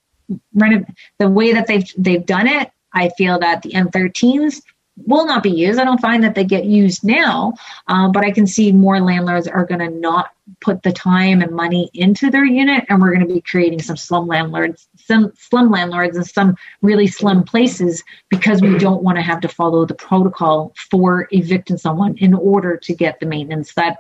reno- 0.53 0.85
the 1.17 1.29
way 1.29 1.51
that 1.53 1.67
they've 1.67 1.91
they've 1.97 2.25
done 2.25 2.47
it, 2.47 2.71
I 2.93 3.09
feel 3.09 3.39
that 3.39 3.61
the 3.61 3.71
N13s 3.71 4.61
will 4.97 5.25
not 5.25 5.43
be 5.43 5.51
used. 5.51 5.79
I 5.79 5.85
don't 5.85 6.01
find 6.01 6.23
that 6.23 6.35
they 6.35 6.43
get 6.43 6.65
used 6.65 7.03
now, 7.03 7.53
uh, 7.87 8.09
but 8.09 8.23
I 8.23 8.31
can 8.31 8.45
see 8.45 8.71
more 8.71 8.99
landlords 8.99 9.47
are 9.47 9.65
going 9.65 9.79
to 9.79 9.89
not 9.89 10.31
put 10.59 10.83
the 10.83 10.91
time 10.91 11.41
and 11.41 11.51
money 11.51 11.89
into 11.93 12.29
their 12.29 12.45
unit, 12.45 12.85
and 12.89 13.01
we're 13.01 13.13
going 13.13 13.27
to 13.27 13.33
be 13.33 13.41
creating 13.41 13.81
some 13.81 13.97
slum 13.97 14.27
landlords, 14.27 14.87
some 14.97 15.31
slum 15.37 15.71
landlords, 15.71 16.17
and 16.17 16.27
some 16.27 16.55
really 16.81 17.07
slum 17.07 17.43
places 17.43 18.03
because 18.29 18.61
we 18.61 18.77
don't 18.77 19.03
want 19.03 19.17
to 19.17 19.21
have 19.21 19.41
to 19.41 19.47
follow 19.47 19.85
the 19.85 19.95
protocol 19.95 20.73
for 20.89 21.27
evicting 21.31 21.77
someone 21.77 22.17
in 22.17 22.33
order 22.33 22.77
to 22.77 22.93
get 22.93 23.19
the 23.19 23.25
maintenance 23.25 23.73
that 23.73 23.99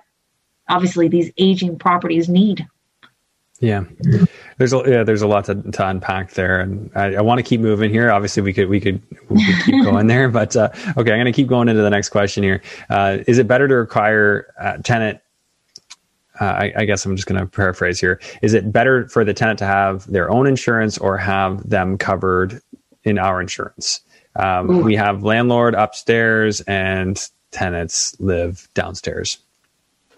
obviously 0.69 1.07
these 1.07 1.31
aging 1.37 1.77
properties 1.77 2.29
need. 2.29 2.67
Yeah, 3.61 3.83
there's 4.57 4.73
a 4.73 4.83
yeah, 4.87 5.03
there's 5.03 5.21
a 5.21 5.27
lot 5.27 5.45
to, 5.45 5.55
to 5.55 5.87
unpack 5.87 6.31
there, 6.31 6.59
and 6.59 6.89
I, 6.95 7.13
I 7.13 7.21
want 7.21 7.37
to 7.37 7.43
keep 7.43 7.61
moving 7.61 7.91
here. 7.91 8.11
Obviously, 8.11 8.41
we 8.41 8.53
could 8.53 8.67
we 8.67 8.79
could, 8.79 8.99
we 9.29 9.45
could 9.45 9.65
keep 9.65 9.83
going 9.83 10.07
there, 10.07 10.29
but 10.29 10.55
uh, 10.55 10.69
okay, 10.97 11.11
I'm 11.11 11.17
going 11.17 11.25
to 11.25 11.31
keep 11.31 11.47
going 11.47 11.69
into 11.69 11.83
the 11.83 11.89
next 11.91 12.09
question 12.09 12.41
here. 12.41 12.63
Uh, 12.89 13.19
is 13.27 13.37
it 13.37 13.47
better 13.47 13.67
to 13.67 13.75
require 13.75 14.51
uh, 14.59 14.77
tenant? 14.77 15.19
Uh, 16.39 16.45
I, 16.45 16.73
I, 16.77 16.85
guess 16.85 17.05
I'm 17.05 17.15
just 17.15 17.27
going 17.27 17.39
to 17.39 17.45
paraphrase 17.45 17.99
here. 17.99 18.19
Is 18.41 18.55
it 18.55 18.71
better 18.71 19.07
for 19.09 19.23
the 19.23 19.33
tenant 19.33 19.59
to 19.59 19.65
have 19.65 20.07
their 20.07 20.31
own 20.31 20.47
insurance 20.47 20.97
or 20.97 21.15
have 21.17 21.69
them 21.69 21.99
covered 21.99 22.59
in 23.03 23.19
our 23.19 23.39
insurance? 23.39 24.01
Um, 24.37 24.81
we 24.81 24.95
have 24.95 25.21
landlord 25.21 25.75
upstairs 25.75 26.61
and 26.61 27.23
tenants 27.51 28.19
live 28.19 28.67
downstairs. 28.73 29.37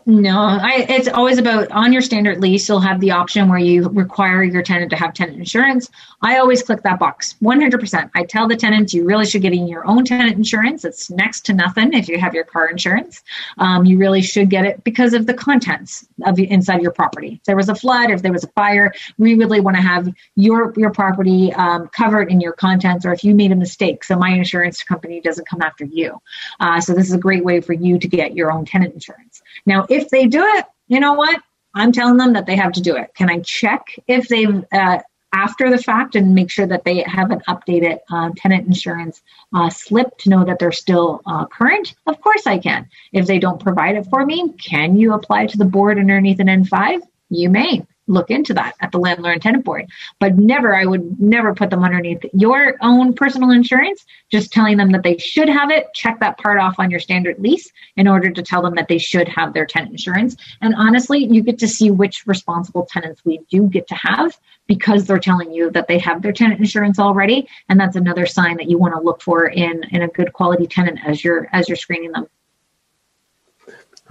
No, 0.05 0.37
I, 0.37 0.85
it's 0.89 1.07
always 1.07 1.37
about 1.37 1.71
on 1.71 1.93
your 1.93 2.01
standard 2.01 2.41
lease, 2.41 2.67
you'll 2.67 2.81
have 2.81 2.99
the 2.99 3.11
option 3.11 3.47
where 3.47 3.59
you 3.59 3.87
require 3.87 4.43
your 4.43 4.61
tenant 4.61 4.89
to 4.89 4.97
have 4.97 5.13
tenant 5.13 5.37
insurance. 5.37 5.89
I 6.21 6.39
always 6.39 6.61
click 6.61 6.83
that 6.83 6.99
box 6.99 7.35
100%. 7.41 8.11
I 8.13 8.23
tell 8.23 8.47
the 8.47 8.55
tenants 8.57 8.93
you 8.93 9.05
really 9.05 9.25
should 9.25 9.41
get 9.41 9.53
in 9.53 9.65
your 9.65 9.87
own 9.87 10.03
tenant 10.03 10.35
insurance. 10.35 10.83
It's 10.83 11.09
next 11.09 11.45
to 11.45 11.53
nothing 11.53 11.93
if 11.93 12.09
you 12.09 12.19
have 12.19 12.33
your 12.33 12.43
car 12.43 12.67
insurance. 12.67 13.23
Um, 13.59 13.85
you 13.85 13.97
really 13.97 14.21
should 14.21 14.49
get 14.49 14.65
it 14.65 14.83
because 14.83 15.13
of 15.13 15.25
the 15.25 15.33
contents 15.33 16.05
of 16.25 16.37
inside 16.37 16.81
your 16.81 16.91
property. 16.91 17.35
If 17.39 17.43
there 17.43 17.55
was 17.55 17.69
a 17.69 17.75
flood, 17.75 18.09
if 18.09 18.21
there 18.21 18.33
was 18.33 18.43
a 18.43 18.49
fire, 18.49 18.93
we 19.17 19.35
really 19.35 19.61
want 19.61 19.77
to 19.77 19.83
have 19.83 20.09
your, 20.35 20.73
your 20.75 20.91
property 20.91 21.53
um, 21.53 21.87
covered 21.89 22.29
in 22.29 22.41
your 22.41 22.53
contents 22.53 23.05
or 23.05 23.13
if 23.13 23.23
you 23.23 23.33
made 23.33 23.53
a 23.53 23.55
mistake 23.55 24.03
so 24.03 24.17
my 24.17 24.31
insurance 24.31 24.83
company 24.83 25.21
doesn't 25.21 25.47
come 25.47 25.61
after 25.61 25.85
you. 25.85 26.21
Uh, 26.59 26.81
so 26.81 26.93
this 26.93 27.07
is 27.07 27.13
a 27.13 27.17
great 27.17 27.45
way 27.45 27.61
for 27.61 27.73
you 27.73 27.97
to 27.99 28.07
get 28.07 28.35
your 28.35 28.51
own 28.51 28.65
tenant 28.65 28.93
insurance. 28.93 29.42
Now, 29.65 29.85
if 29.89 30.09
they 30.09 30.25
do 30.27 30.43
it, 30.43 30.65
you 30.87 30.99
know 30.99 31.13
what? 31.13 31.41
I'm 31.75 31.91
telling 31.91 32.17
them 32.17 32.33
that 32.33 32.45
they 32.45 32.55
have 32.55 32.73
to 32.73 32.81
do 32.81 32.95
it. 32.95 33.13
Can 33.15 33.29
I 33.29 33.39
check 33.39 33.87
if 34.07 34.27
they've 34.27 34.63
uh, 34.71 34.99
after 35.33 35.71
the 35.71 35.79
fact 35.79 36.15
and 36.15 36.35
make 36.35 36.51
sure 36.51 36.67
that 36.67 36.83
they 36.83 37.03
have 37.07 37.31
an 37.31 37.41
updated 37.47 37.97
uh, 38.11 38.29
tenant 38.37 38.67
insurance 38.67 39.21
uh, 39.53 39.69
slip 39.69 40.15
to 40.19 40.29
know 40.29 40.45
that 40.45 40.59
they're 40.59 40.71
still 40.71 41.21
uh, 41.25 41.45
current? 41.47 41.95
Of 42.05 42.21
course 42.21 42.45
I 42.45 42.59
can. 42.59 42.87
If 43.11 43.25
they 43.25 43.39
don't 43.39 43.59
provide 43.59 43.95
it 43.95 44.05
for 44.05 44.25
me, 44.25 44.53
can 44.53 44.95
you 44.97 45.13
apply 45.13 45.47
to 45.47 45.57
the 45.57 45.65
board 45.65 45.97
underneath 45.97 46.39
an 46.39 46.47
N5? 46.47 47.01
You 47.29 47.49
may 47.49 47.83
look 48.07 48.29
into 48.29 48.53
that 48.53 48.75
at 48.81 48.91
the 48.91 48.99
landlord 48.99 49.33
and 49.33 49.41
tenant 49.41 49.65
board. 49.65 49.85
But 50.19 50.37
never, 50.37 50.75
I 50.75 50.85
would 50.85 51.19
never 51.19 51.53
put 51.53 51.69
them 51.69 51.83
underneath 51.83 52.23
your 52.33 52.75
own 52.81 53.13
personal 53.13 53.51
insurance, 53.51 54.05
just 54.31 54.51
telling 54.51 54.77
them 54.77 54.91
that 54.91 55.03
they 55.03 55.17
should 55.17 55.49
have 55.49 55.71
it. 55.71 55.87
Check 55.93 56.19
that 56.19 56.37
part 56.37 56.59
off 56.59 56.75
on 56.79 56.91
your 56.91 56.99
standard 56.99 57.39
lease 57.39 57.71
in 57.95 58.07
order 58.07 58.29
to 58.29 58.41
tell 58.41 58.61
them 58.61 58.75
that 58.75 58.87
they 58.87 58.97
should 58.97 59.27
have 59.27 59.53
their 59.53 59.65
tenant 59.65 59.91
insurance. 59.91 60.35
And 60.61 60.75
honestly, 60.75 61.25
you 61.25 61.41
get 61.41 61.59
to 61.59 61.67
see 61.67 61.91
which 61.91 62.25
responsible 62.27 62.87
tenants 62.89 63.21
we 63.25 63.39
do 63.49 63.67
get 63.67 63.87
to 63.87 63.95
have 63.95 64.37
because 64.67 65.05
they're 65.05 65.19
telling 65.19 65.53
you 65.53 65.71
that 65.71 65.87
they 65.87 65.99
have 65.99 66.21
their 66.21 66.33
tenant 66.33 66.59
insurance 66.59 66.99
already. 66.99 67.47
And 67.69 67.79
that's 67.79 67.95
another 67.95 68.25
sign 68.25 68.57
that 68.57 68.69
you 68.69 68.77
want 68.77 68.93
to 68.95 69.01
look 69.01 69.21
for 69.21 69.47
in, 69.47 69.83
in 69.91 70.01
a 70.01 70.07
good 70.07 70.33
quality 70.33 70.67
tenant 70.67 70.99
as 71.05 71.23
you're 71.23 71.47
as 71.53 71.67
you're 71.69 71.75
screening 71.75 72.11
them. 72.11 72.27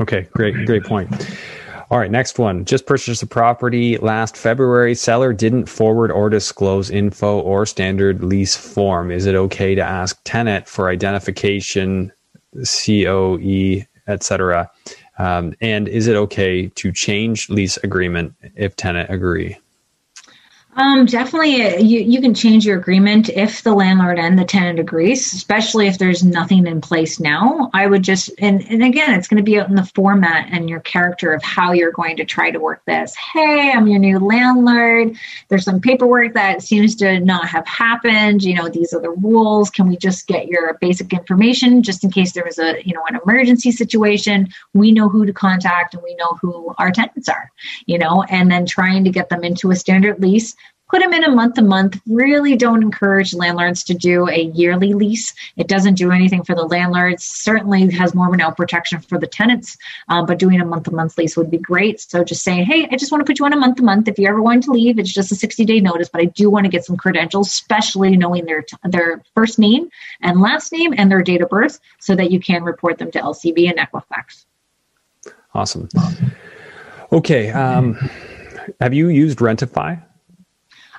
Okay, 0.01 0.27
great, 0.33 0.67
great 0.67 0.85
point. 0.85 1.11
All 1.93 1.99
right, 1.99 2.11
next 2.11 2.39
one. 2.39 2.65
Just 2.65 2.87
purchased 2.87 3.23
a 3.23 3.27
property 3.27 3.99
last 3.99 4.35
February. 4.35 4.95
Seller 4.95 5.35
didn't 5.35 5.67
forward 5.67 6.11
or 6.11 6.31
disclose 6.31 6.89
info 6.89 7.41
or 7.41 7.67
standard 7.67 8.25
lease 8.25 8.57
form. 8.57 9.11
Is 9.11 9.27
it 9.27 9.35
okay 9.35 9.75
to 9.75 9.83
ask 9.83 10.19
tenant 10.25 10.67
for 10.67 10.89
identification, 10.89 12.11
COE, 12.55 13.83
etc.? 14.09 14.71
Um, 15.19 15.53
and 15.61 15.87
is 15.87 16.07
it 16.07 16.17
okay 16.17 16.69
to 16.69 16.93
change 16.93 17.51
lease 17.51 17.77
agreement 17.85 18.37
if 18.57 18.75
tenant 18.75 19.11
agree? 19.11 19.59
Um, 20.75 21.05
definitely, 21.05 21.67
uh, 21.67 21.77
you, 21.77 22.01
you 22.01 22.23
can 22.23 22.33
change 22.33 22.65
your 22.65 22.79
agreement 22.79 23.29
if 23.29 23.63
the 23.63 23.75
landlord 23.75 24.19
and 24.19 24.39
the 24.39 24.45
tenant 24.45 24.79
agrees, 24.79 25.35
especially 25.35 25.87
if 25.87 25.99
there's 25.99 26.25
nothing 26.25 26.67
in 26.67 26.81
place 26.81 27.21
now. 27.21 27.69
I 27.75 27.87
would 27.87 28.03
just, 28.03 28.31
and, 28.39 28.63
and 28.71 28.83
again, 28.83 29.13
it's 29.13 29.29
going 29.29 29.37
to 29.37 29.43
be 29.43 29.61
out 29.61 29.69
in 29.69 29.75
the 29.75 29.85
format 29.95 30.49
and 30.51 30.71
your 30.71 30.81
character 30.81 31.35
of 31.35 31.43
how 31.43 31.73
you're 31.73 31.93
going 31.93 32.17
to 32.17 32.25
try 32.25 32.51
to 32.51 32.59
work 32.59 32.83
this. 32.87 33.15
Hey, 33.15 33.71
I'm 33.71 33.87
your 33.87 33.99
new 33.99 34.19
landlord. 34.19 35.15
There's 35.49 35.67
some 35.67 35.79
paperwork 35.79 36.33
that 36.33 36.63
seems 36.63 36.97
to 36.97 37.21
not 37.21 37.49
have 37.49 37.67
happened. 37.67 38.43
You 38.43 38.55
know, 38.55 38.71
these 38.71 38.95
are 38.95 39.01
the 39.01 39.11
rules. 39.11 39.69
Can 39.69 39.89
we 39.89 39.99
just 39.99 40.27
get 40.27 40.49
your 40.49 40.73
basic 40.81 41.13
information 41.13 41.83
just 41.83 42.03
in 42.03 42.11
case 42.11 42.33
there 42.33 42.47
was 42.47 42.59
a, 42.59 42.83
you 42.83 42.95
know, 42.95 43.05
an 43.11 43.21
emergency 43.23 43.73
situation? 43.73 44.49
We 44.73 44.93
know 44.93 45.11
who 45.11 45.27
to 45.27 45.35
contact 45.35 45.93
and 45.93 46.03
we 46.03 46.15
know 46.15 46.39
who 46.41 46.75
our 46.79 46.91
tenants 46.91 47.29
are, 47.29 47.53
you 47.85 47.99
know, 47.99 48.23
and 48.23 48.51
then 48.51 48.65
trying 48.65 49.05
to 49.05 49.11
get 49.11 49.29
them 49.29 49.45
into 49.45 49.71
a 49.71 49.77
standard 49.77 50.19
lease 50.19 50.57
put 50.93 51.01
them 51.01 51.15
in 51.15 51.25
a 51.25 51.31
month 51.31 51.55
to 51.55 51.63
month. 51.63 51.99
Really 52.07 52.55
don't 52.55 52.83
encourage 52.83 53.33
landlords 53.33 53.83
to 53.85 53.95
do 53.95 54.29
a 54.29 54.43
yearly 54.55 54.93
lease. 54.93 55.33
It 55.57 55.67
doesn't 55.67 55.95
do 55.95 56.13
anything 56.13 56.45
for 56.45 56.55
the 56.55 56.65
landlords. 56.65 57.25
Certainly 57.25 57.91
has 57.93 58.15
more 58.15 58.29
of 58.29 58.35
an 58.35 58.43
out 58.43 58.59
protection 58.59 59.01
for 59.01 59.19
the 59.19 59.27
tenants, 59.27 59.79
um, 60.11 60.27
but 60.27 60.39
doing 60.39 60.61
a 60.61 60.67
month 60.67 60.85
to 60.85 60.91
month 60.91 61.17
lease 61.17 61.35
would 61.35 61.51
be 61.51 61.57
great. 61.57 62.03
So 62.03 62.23
just 62.23 62.45
saying, 62.45 62.67
hey, 62.67 62.87
I 62.93 62.97
just 62.97 63.11
want 63.11 63.23
to 63.23 63.25
put 63.25 63.39
you 63.39 63.47
on 63.47 63.55
a 63.55 63.57
month 63.57 63.77
to 63.77 63.83
month. 63.83 64.07
If 64.07 64.19
you 64.19 64.29
ever 64.29 64.43
want 64.43 64.65
to 64.65 64.71
leave, 64.71 64.99
it's 64.99 65.11
just 65.11 65.33
a 65.33 65.35
60 65.35 65.65
day 65.65 65.81
notice, 65.81 66.11
but 66.11 66.21
I 66.21 66.27
do 66.27 66.51
want 66.51 66.67
to 66.67 66.71
get 66.71 66.85
some 66.85 66.99
credentials, 66.99 67.47
especially 67.47 68.15
knowing 68.15 68.45
their 68.45 68.67
their 68.85 69.23
first 69.35 69.59
name 69.59 69.89
and 70.21 70.43
last 70.43 70.73
name 70.73 70.93
and 70.99 71.11
their 71.11 71.23
date 71.23 71.41
of 71.41 71.49
birth, 71.49 71.81
so 72.01 72.15
that 72.17 72.31
you 72.31 72.39
can 72.39 72.65
report 72.65 72.99
them 72.99 73.11
to 73.13 73.19
LCB 73.19 73.71
and 73.71 73.79
Equifax. 73.79 74.45
Awesome. 75.55 75.89
Okay. 77.11 77.51
Um, 77.51 77.95
have 78.79 78.93
you 78.93 79.09
used 79.09 79.39
Rentify? 79.39 80.03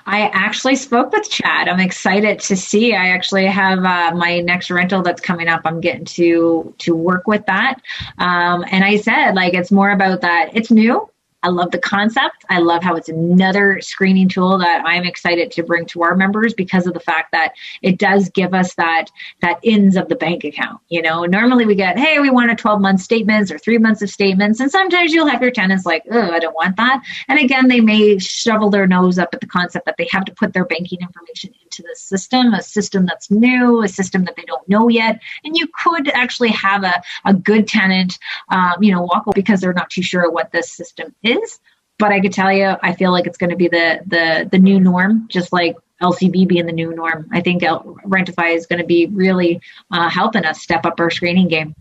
I 0.06 0.28
actually 0.28 0.76
spoke 0.76 1.12
with 1.12 1.28
Chad. 1.30 1.68
I'm 1.68 1.80
excited 1.80 2.38
to 2.40 2.56
see. 2.56 2.94
I 2.94 3.08
actually 3.08 3.46
have 3.46 3.84
uh, 3.84 4.14
my 4.14 4.40
next 4.40 4.70
rental 4.70 5.02
that's 5.02 5.20
coming 5.20 5.48
up. 5.48 5.62
I'm 5.64 5.80
getting 5.80 6.04
to 6.04 6.74
to 6.78 6.94
work 6.94 7.26
with 7.26 7.46
that. 7.46 7.80
Um, 8.18 8.64
and 8.70 8.84
I 8.84 8.96
said 8.96 9.32
like 9.32 9.54
it's 9.54 9.70
more 9.70 9.90
about 9.90 10.20
that. 10.20 10.50
It's 10.52 10.70
new. 10.70 11.08
I 11.44 11.48
love 11.48 11.70
the 11.70 11.78
concept. 11.78 12.44
I 12.48 12.58
love 12.58 12.82
how 12.82 12.96
it's 12.96 13.10
another 13.10 13.78
screening 13.82 14.30
tool 14.30 14.56
that 14.58 14.82
I'm 14.86 15.04
excited 15.04 15.50
to 15.52 15.62
bring 15.62 15.84
to 15.86 16.02
our 16.02 16.16
members 16.16 16.54
because 16.54 16.86
of 16.86 16.94
the 16.94 17.00
fact 17.00 17.32
that 17.32 17.52
it 17.82 17.98
does 17.98 18.30
give 18.30 18.54
us 18.54 18.74
that 18.76 19.10
that 19.42 19.58
ins 19.62 19.96
of 19.96 20.08
the 20.08 20.16
bank 20.16 20.44
account. 20.44 20.80
You 20.88 21.02
know, 21.02 21.24
normally 21.24 21.66
we 21.66 21.74
get, 21.74 21.98
hey, 21.98 22.18
we 22.18 22.30
want 22.30 22.50
a 22.50 22.56
12 22.56 22.80
month 22.80 23.02
statements 23.02 23.50
or 23.50 23.58
three 23.58 23.76
months 23.76 24.00
of 24.00 24.08
statements, 24.08 24.58
and 24.58 24.70
sometimes 24.70 25.12
you'll 25.12 25.26
have 25.26 25.42
your 25.42 25.50
tenants 25.50 25.84
like, 25.84 26.02
oh, 26.10 26.30
I 26.30 26.38
don't 26.38 26.54
want 26.54 26.76
that. 26.78 27.02
And 27.28 27.38
again, 27.38 27.68
they 27.68 27.80
may 27.80 28.18
shovel 28.18 28.70
their 28.70 28.86
nose 28.86 29.18
up 29.18 29.34
at 29.34 29.40
the 29.40 29.46
concept 29.46 29.84
that 29.84 29.96
they 29.98 30.08
have 30.10 30.24
to 30.24 30.32
put 30.32 30.54
their 30.54 30.64
banking 30.64 31.00
information 31.02 31.52
into 31.62 31.82
the 31.82 31.94
system, 31.94 32.54
a 32.54 32.62
system 32.62 33.04
that's 33.04 33.30
new, 33.30 33.82
a 33.82 33.88
system 33.88 34.24
that 34.24 34.36
they 34.36 34.44
don't 34.44 34.66
know 34.66 34.88
yet, 34.88 35.20
and 35.44 35.56
you 35.56 35.66
could 35.82 36.08
actually 36.08 36.50
have 36.50 36.84
a 36.84 37.02
a 37.26 37.34
good 37.34 37.68
tenant, 37.68 38.18
um, 38.48 38.74
you 38.80 38.92
know, 38.92 39.02
walk 39.02 39.26
away 39.26 39.32
because 39.34 39.60
they're 39.60 39.74
not 39.74 39.90
too 39.90 40.02
sure 40.02 40.30
what 40.30 40.50
this 40.52 40.72
system 40.72 41.14
is 41.22 41.33
is. 41.42 41.58
But 41.98 42.10
I 42.10 42.20
could 42.20 42.32
tell 42.32 42.52
you, 42.52 42.74
I 42.82 42.92
feel 42.92 43.12
like 43.12 43.26
it's 43.26 43.38
going 43.38 43.50
to 43.50 43.56
be 43.56 43.68
the 43.68 44.00
the 44.06 44.48
the 44.50 44.58
new 44.58 44.80
norm, 44.80 45.26
just 45.28 45.52
like 45.52 45.76
LCB 46.02 46.48
being 46.48 46.66
the 46.66 46.72
new 46.72 46.94
norm. 46.94 47.28
I 47.32 47.40
think 47.40 47.62
Rentify 47.62 48.54
is 48.54 48.66
going 48.66 48.80
to 48.80 48.86
be 48.86 49.06
really 49.06 49.60
uh, 49.90 50.08
helping 50.08 50.44
us 50.44 50.60
step 50.60 50.84
up 50.84 50.98
our 50.98 51.10
screening 51.10 51.48
game. 51.48 51.74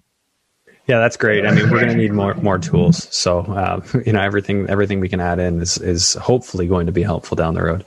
Yeah, 0.85 0.99
that's 0.99 1.15
great. 1.15 1.45
I 1.45 1.51
mean, 1.51 1.69
we're 1.69 1.79
going 1.79 1.93
to 1.93 1.97
need 1.97 2.11
more 2.11 2.33
more 2.35 2.59
tools. 2.59 3.07
So, 3.15 3.39
uh, 3.39 3.81
you 4.05 4.13
know, 4.13 4.21
everything 4.21 4.69
everything 4.69 4.99
we 4.99 5.09
can 5.09 5.21
add 5.21 5.39
in 5.39 5.61
is 5.61 5.77
is 5.77 6.13
hopefully 6.15 6.67
going 6.67 6.87
to 6.87 6.91
be 6.91 7.03
helpful 7.03 7.35
down 7.35 7.53
the 7.53 7.63
road. 7.63 7.85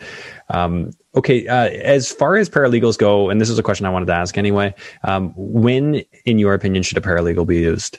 Um, 0.49 0.93
okay, 1.15 1.47
uh, 1.47 1.69
as 1.69 2.11
far 2.11 2.37
as 2.37 2.49
paralegals 2.49 2.97
go, 2.97 3.29
and 3.29 3.41
this 3.41 3.51
is 3.51 3.59
a 3.59 3.63
question 3.63 3.85
I 3.85 3.91
wanted 3.91 4.07
to 4.07 4.15
ask 4.15 4.39
anyway. 4.39 4.75
Um, 5.05 5.35
when, 5.37 6.03
in 6.25 6.39
your 6.39 6.55
opinion, 6.55 6.83
should 6.83 6.97
a 6.97 7.03
paralegal 7.03 7.47
be 7.47 7.59
used? 7.59 7.99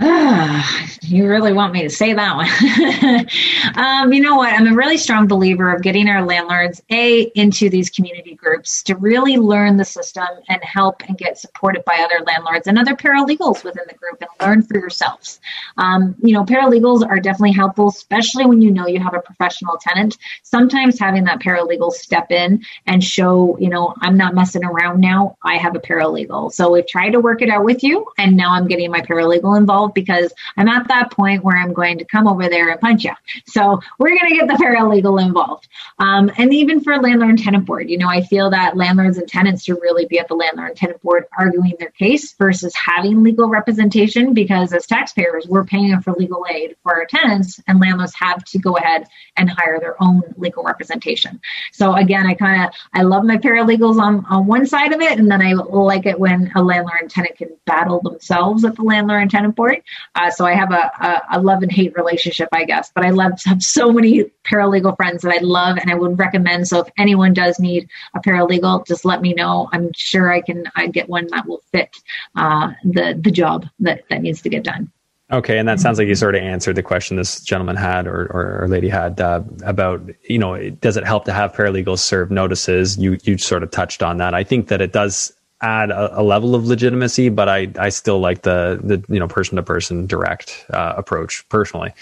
You 1.02 1.26
really 1.26 1.52
want 1.52 1.72
me 1.72 1.82
to 1.82 1.90
say 1.90 2.12
that 2.12 2.36
one. 2.36 3.76
um, 3.84 4.12
you 4.12 4.20
know 4.20 4.36
what? 4.36 4.52
I'm 4.52 4.68
a 4.68 4.76
really 4.76 4.96
strong 4.96 5.26
believer 5.26 5.74
of 5.74 5.82
getting 5.82 6.08
our 6.08 6.24
landlords 6.24 6.80
a 6.90 7.22
into 7.34 7.68
these 7.68 7.90
community 7.90 8.36
groups 8.36 8.84
to 8.84 8.94
really 8.94 9.36
learn 9.36 9.76
the 9.76 9.84
system 9.84 10.28
and 10.48 10.62
help 10.62 11.02
and 11.08 11.18
get 11.18 11.36
supported 11.36 11.84
by 11.84 11.96
other 11.96 12.24
landlords 12.24 12.68
and 12.68 12.78
other 12.78 12.94
paralegals 12.94 13.64
within 13.64 13.82
the 13.88 13.94
group 13.94 14.20
and 14.20 14.30
learn 14.40 14.62
for 14.62 14.78
yourselves. 14.78 15.40
Um, 15.78 16.14
you 16.22 16.32
know, 16.32 16.44
paralegals 16.44 17.04
are 17.04 17.18
definitely 17.18 17.52
helpful, 17.52 17.88
especially 17.88 18.46
when 18.46 18.62
you 18.62 18.70
know 18.70 18.86
you 18.86 19.00
have 19.00 19.14
a 19.14 19.20
professional 19.20 19.78
tenant. 19.80 20.16
Sometimes 20.44 20.98
having 20.98 21.24
that 21.24 21.40
paralegal 21.40 21.90
step 21.90 22.30
in 22.30 22.62
and 22.86 23.02
show, 23.02 23.58
you 23.58 23.68
know, 23.68 23.94
I'm 24.00 24.16
not 24.16 24.34
messing 24.34 24.64
around 24.64 25.00
now. 25.00 25.38
I 25.42 25.56
have 25.56 25.74
a 25.74 25.80
paralegal. 25.80 26.52
So 26.52 26.70
we've 26.70 26.86
tried 26.86 27.10
to 27.10 27.20
work 27.20 27.42
it 27.42 27.48
out 27.48 27.64
with 27.64 27.82
you, 27.82 28.06
and 28.16 28.36
now 28.36 28.52
I'm 28.52 28.68
getting 28.68 28.92
my 28.92 29.00
paralegal 29.00 29.58
involved 29.58 29.89
because 29.94 30.32
I'm 30.56 30.68
at 30.68 30.88
that 30.88 31.10
point 31.10 31.44
where 31.44 31.56
I'm 31.56 31.72
going 31.72 31.98
to 31.98 32.04
come 32.04 32.26
over 32.26 32.48
there 32.48 32.70
and 32.70 32.80
punch 32.80 33.04
you. 33.04 33.12
So 33.46 33.80
we're 33.98 34.16
going 34.16 34.30
to 34.30 34.34
get 34.34 34.48
the 34.48 34.62
paralegal 34.62 35.22
involved. 35.22 35.68
Um, 35.98 36.30
and 36.38 36.52
even 36.52 36.80
for 36.80 36.92
a 36.92 37.00
landlord 37.00 37.30
and 37.30 37.38
tenant 37.38 37.66
board, 37.66 37.90
you 37.90 37.98
know, 37.98 38.08
I 38.08 38.22
feel 38.22 38.50
that 38.50 38.76
landlords 38.76 39.18
and 39.18 39.28
tenants 39.28 39.64
should 39.64 39.80
really 39.80 40.06
be 40.06 40.18
at 40.18 40.28
the 40.28 40.34
landlord 40.34 40.70
and 40.70 40.76
tenant 40.76 41.02
board 41.02 41.24
arguing 41.36 41.74
their 41.78 41.90
case 41.90 42.32
versus 42.34 42.74
having 42.74 43.22
legal 43.22 43.48
representation 43.48 44.34
because 44.34 44.72
as 44.72 44.86
taxpayers, 44.86 45.46
we're 45.46 45.64
paying 45.64 46.00
for 46.00 46.12
legal 46.12 46.44
aid 46.50 46.76
for 46.82 46.94
our 46.96 47.06
tenants 47.06 47.60
and 47.66 47.80
landlords 47.80 48.14
have 48.14 48.44
to 48.44 48.58
go 48.58 48.76
ahead 48.76 49.06
and 49.36 49.50
hire 49.50 49.80
their 49.80 50.00
own 50.02 50.22
legal 50.36 50.62
representation. 50.62 51.40
So 51.72 51.94
again, 51.94 52.26
I 52.26 52.34
kind 52.34 52.64
of, 52.64 52.74
I 52.94 53.02
love 53.02 53.24
my 53.24 53.36
paralegals 53.36 54.00
on, 54.00 54.24
on 54.26 54.46
one 54.46 54.66
side 54.66 54.92
of 54.92 55.00
it. 55.00 55.18
And 55.18 55.30
then 55.30 55.42
I 55.42 55.52
like 55.52 56.06
it 56.06 56.18
when 56.18 56.50
a 56.54 56.62
landlord 56.62 57.00
and 57.00 57.10
tenant 57.10 57.36
can 57.36 57.48
battle 57.66 58.00
themselves 58.00 58.64
at 58.64 58.76
the 58.76 58.82
landlord 58.82 59.22
and 59.22 59.30
tenant 59.30 59.56
board. 59.56 59.79
Uh, 60.14 60.30
so 60.30 60.44
I 60.46 60.54
have 60.54 60.72
a, 60.72 60.90
a, 61.00 61.38
a, 61.38 61.40
love 61.40 61.62
and 61.62 61.72
hate 61.72 61.94
relationship, 61.96 62.48
I 62.52 62.64
guess. 62.64 62.90
But 62.94 63.04
I 63.04 63.10
love 63.10 63.32
have 63.44 63.62
so 63.62 63.92
many 63.92 64.24
paralegal 64.44 64.96
friends 64.96 65.22
that 65.22 65.32
I 65.32 65.38
love 65.42 65.78
and 65.78 65.90
I 65.90 65.94
would 65.94 66.18
recommend. 66.18 66.68
So 66.68 66.80
if 66.80 66.88
anyone 66.98 67.32
does 67.32 67.58
need 67.58 67.88
a 68.14 68.20
paralegal, 68.20 68.86
just 68.86 69.04
let 69.04 69.20
me 69.20 69.34
know. 69.34 69.68
I'm 69.72 69.90
sure 69.94 70.30
I 70.30 70.40
can 70.40 70.64
I 70.76 70.86
get 70.86 71.08
one 71.08 71.26
that 71.30 71.46
will 71.46 71.62
fit 71.72 71.96
uh, 72.36 72.72
the 72.84 73.18
the 73.20 73.30
job 73.30 73.66
that 73.80 74.04
that 74.10 74.22
needs 74.22 74.42
to 74.42 74.48
get 74.48 74.64
done. 74.64 74.90
Okay, 75.32 75.58
and 75.58 75.68
that 75.68 75.78
sounds 75.78 75.96
like 75.98 76.08
you 76.08 76.16
sort 76.16 76.34
of 76.34 76.42
answered 76.42 76.74
the 76.74 76.82
question 76.82 77.16
this 77.16 77.40
gentleman 77.40 77.76
had 77.76 78.08
or, 78.08 78.26
or, 78.32 78.62
or 78.62 78.68
lady 78.68 78.88
had 78.88 79.20
uh, 79.20 79.42
about 79.62 80.02
you 80.28 80.38
know 80.38 80.70
does 80.70 80.96
it 80.96 81.04
help 81.04 81.24
to 81.26 81.32
have 81.32 81.52
paralegals 81.52 82.00
serve 82.00 82.32
notices? 82.32 82.98
You 82.98 83.16
you 83.22 83.38
sort 83.38 83.62
of 83.62 83.70
touched 83.70 84.02
on 84.02 84.16
that. 84.16 84.34
I 84.34 84.42
think 84.42 84.68
that 84.68 84.80
it 84.80 84.92
does 84.92 85.32
add 85.62 85.90
a, 85.90 86.20
a 86.20 86.22
level 86.22 86.54
of 86.54 86.66
legitimacy, 86.66 87.28
but 87.28 87.48
I 87.48 87.68
I 87.78 87.88
still 87.90 88.20
like 88.20 88.42
the 88.42 88.80
the 88.82 89.04
you 89.12 89.20
know 89.20 89.28
person 89.28 89.56
to 89.56 89.62
person 89.62 90.06
direct 90.06 90.64
uh, 90.70 90.94
approach 90.96 91.48
personally. 91.48 91.92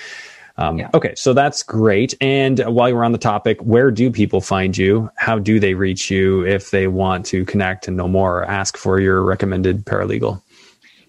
Um, 0.59 0.79
yeah. 0.79 0.91
Okay, 0.93 1.15
so 1.15 1.33
that's 1.35 1.63
great. 1.63 2.14
And 2.21 2.59
while 2.59 2.93
we're 2.93 3.05
on 3.05 3.13
the 3.13 3.18
topic, 3.18 3.61
where 3.61 3.93
do 3.93 4.11
people 4.11 4.41
find 4.41 4.76
you? 4.76 5.09
How 5.17 5.39
do 5.39 5.61
they 5.61 5.75
reach 5.75 6.11
you 6.11 6.45
if 6.45 6.72
they 6.72 6.89
want 6.89 7.26
to 7.26 7.45
connect 7.45 7.87
and 7.87 7.97
know 7.97 8.09
more 8.09 8.41
or 8.41 8.45
ask 8.45 8.76
for 8.76 8.99
your 8.99 9.22
recommended 9.22 9.85
paralegal? 9.85 10.43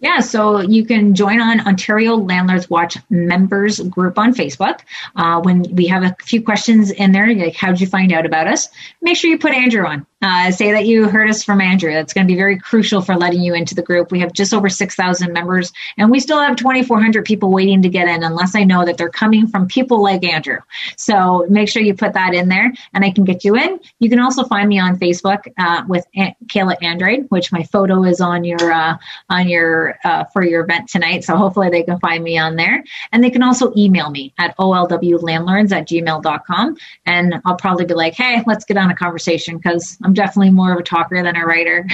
Yeah, 0.02 0.22
so 0.22 0.62
you 0.62 0.86
can 0.86 1.14
join 1.14 1.42
on 1.42 1.60
Ontario 1.60 2.16
Landlords 2.16 2.70
Watch 2.70 2.98
members 3.10 3.80
group 3.82 4.18
on 4.18 4.34
Facebook. 4.34 4.80
Uh, 5.16 5.42
when 5.42 5.64
we 5.76 5.88
have 5.88 6.04
a 6.04 6.16
few 6.22 6.42
questions 6.42 6.90
in 6.92 7.12
there, 7.12 7.34
like 7.36 7.56
how 7.56 7.72
did 7.72 7.82
you 7.82 7.88
find 7.88 8.14
out 8.14 8.26
about 8.26 8.48
us? 8.48 8.70
Make 9.02 9.18
sure 9.18 9.30
you 9.30 9.38
put 9.38 9.52
Andrew 9.52 9.86
on. 9.86 10.06
Uh, 10.22 10.52
say 10.52 10.74
that 10.74 10.86
you 10.86 11.08
heard 11.08 11.30
us 11.30 11.44
from 11.44 11.62
Andrew. 11.62 11.94
That's 11.94 12.14
going 12.14 12.28
to 12.28 12.32
be 12.32 12.38
very 12.38 12.60
crucial 12.60 13.02
for 13.02 13.16
letting 13.16 13.42
you 13.42 13.54
into 13.54 13.74
the 13.74 13.82
group. 13.82 14.12
We 14.12 14.20
have 14.20 14.34
just 14.34 14.54
over 14.54 14.68
6,000 14.68 15.32
members, 15.32 15.72
and 15.98 16.12
we 16.12 16.20
still 16.20 16.40
have 16.40 16.58
2,400 16.58 17.24
people 17.24 17.52
waiting 17.52 17.82
to 17.84 17.90
get 17.90 18.10
in, 18.10 18.24
unless 18.24 18.54
I 18.54 18.66
know 18.66 18.84
that 18.86 18.98
they're 18.98 19.10
coming 19.10 19.48
from 19.48 19.68
people 19.68 20.04
like 20.04 20.26
Andrew. 20.26 20.60
So 20.98 21.46
make 21.50 21.70
sure 21.70 21.82
you 21.82 21.94
put 21.94 22.14
that 22.14 22.34
in 22.34 22.50
there, 22.50 22.74
and 22.94 23.06
I 23.06 23.12
can 23.12 23.24
get 23.24 23.46
you 23.46 23.56
in. 23.56 23.80
You 24.00 24.10
can 24.10 24.20
also 24.20 24.44
find 24.44 24.68
me 24.68 24.78
on 24.78 25.00
Facebook 25.00 25.48
uh, 25.58 25.84
with 25.88 26.06
a- 26.18 26.36
Kayla 26.48 26.76
Andrade, 26.82 27.28
which 27.30 27.54
my 27.54 27.64
photo 27.64 28.04
is 28.04 28.20
on 28.20 28.44
your 28.44 28.74
uh, 28.74 28.98
on 29.30 29.48
your 29.48 29.98
uh, 30.04 30.26
for 30.26 30.44
your 30.44 30.66
event 30.66 30.90
tonight. 30.90 31.24
So 31.24 31.38
hopefully 31.38 31.70
they 31.70 31.84
can 31.84 31.98
find 32.00 32.24
me 32.24 32.38
on 32.38 32.58
there, 32.58 32.84
and 33.14 33.24
they 33.24 33.30
can 33.30 33.44
also 33.44 33.72
email 33.78 34.10
me 34.10 34.34
at 34.38 34.58
olwlandlords 34.58 35.72
at 35.72 35.88
gmail.com, 35.88 36.78
and 37.06 37.42
I'll 37.46 37.56
probably 37.56 37.86
be 37.86 37.94
like, 37.94 38.16
hey, 38.16 38.44
let's 38.46 38.66
get 38.66 38.76
on 38.76 38.92
a 38.92 38.96
conversation 38.96 39.56
because 39.58 39.98
I'm 40.04 40.09
definitely 40.14 40.52
more 40.52 40.74
of 40.74 40.80
a 40.80 40.84
talker 40.84 41.22
than 41.22 41.36
a 41.36 41.46
writer. 41.46 41.88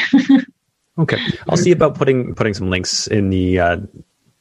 okay, 0.99 1.17
I'll 1.49 1.57
see 1.57 1.71
about 1.71 1.95
putting 1.95 2.35
putting 2.35 2.53
some 2.53 2.69
links 2.69 3.07
in 3.07 3.29
the 3.29 3.59
uh, 3.59 3.77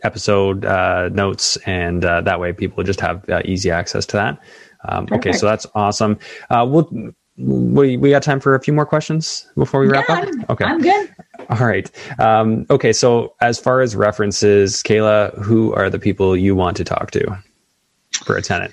episode 0.02 0.64
uh, 0.64 1.08
notes, 1.10 1.56
and 1.66 2.04
uh, 2.04 2.20
that 2.22 2.40
way 2.40 2.52
people 2.52 2.82
just 2.84 3.00
have 3.00 3.28
uh, 3.28 3.42
easy 3.44 3.70
access 3.70 4.06
to 4.06 4.16
that. 4.16 4.38
Um, 4.86 5.08
okay, 5.12 5.32
so 5.32 5.46
that's 5.46 5.66
awesome. 5.74 6.18
Uh, 6.50 6.66
we'll. 6.68 7.12
We, 7.36 7.96
we 7.96 8.10
got 8.10 8.22
time 8.22 8.38
for 8.38 8.54
a 8.54 8.60
few 8.60 8.72
more 8.72 8.86
questions 8.86 9.44
before 9.56 9.80
we 9.80 9.88
wrap 9.88 10.08
yeah, 10.08 10.20
up. 10.20 10.50
Okay, 10.50 10.64
I'm 10.64 10.80
good. 10.80 11.12
All 11.50 11.66
right. 11.66 11.90
Um, 12.20 12.64
okay. 12.70 12.92
So, 12.92 13.34
as 13.40 13.58
far 13.58 13.80
as 13.80 13.96
references, 13.96 14.84
Kayla, 14.84 15.36
who 15.42 15.74
are 15.74 15.90
the 15.90 15.98
people 15.98 16.36
you 16.36 16.54
want 16.54 16.76
to 16.76 16.84
talk 16.84 17.10
to 17.10 17.36
for 18.24 18.36
a 18.36 18.42
tenant? 18.42 18.72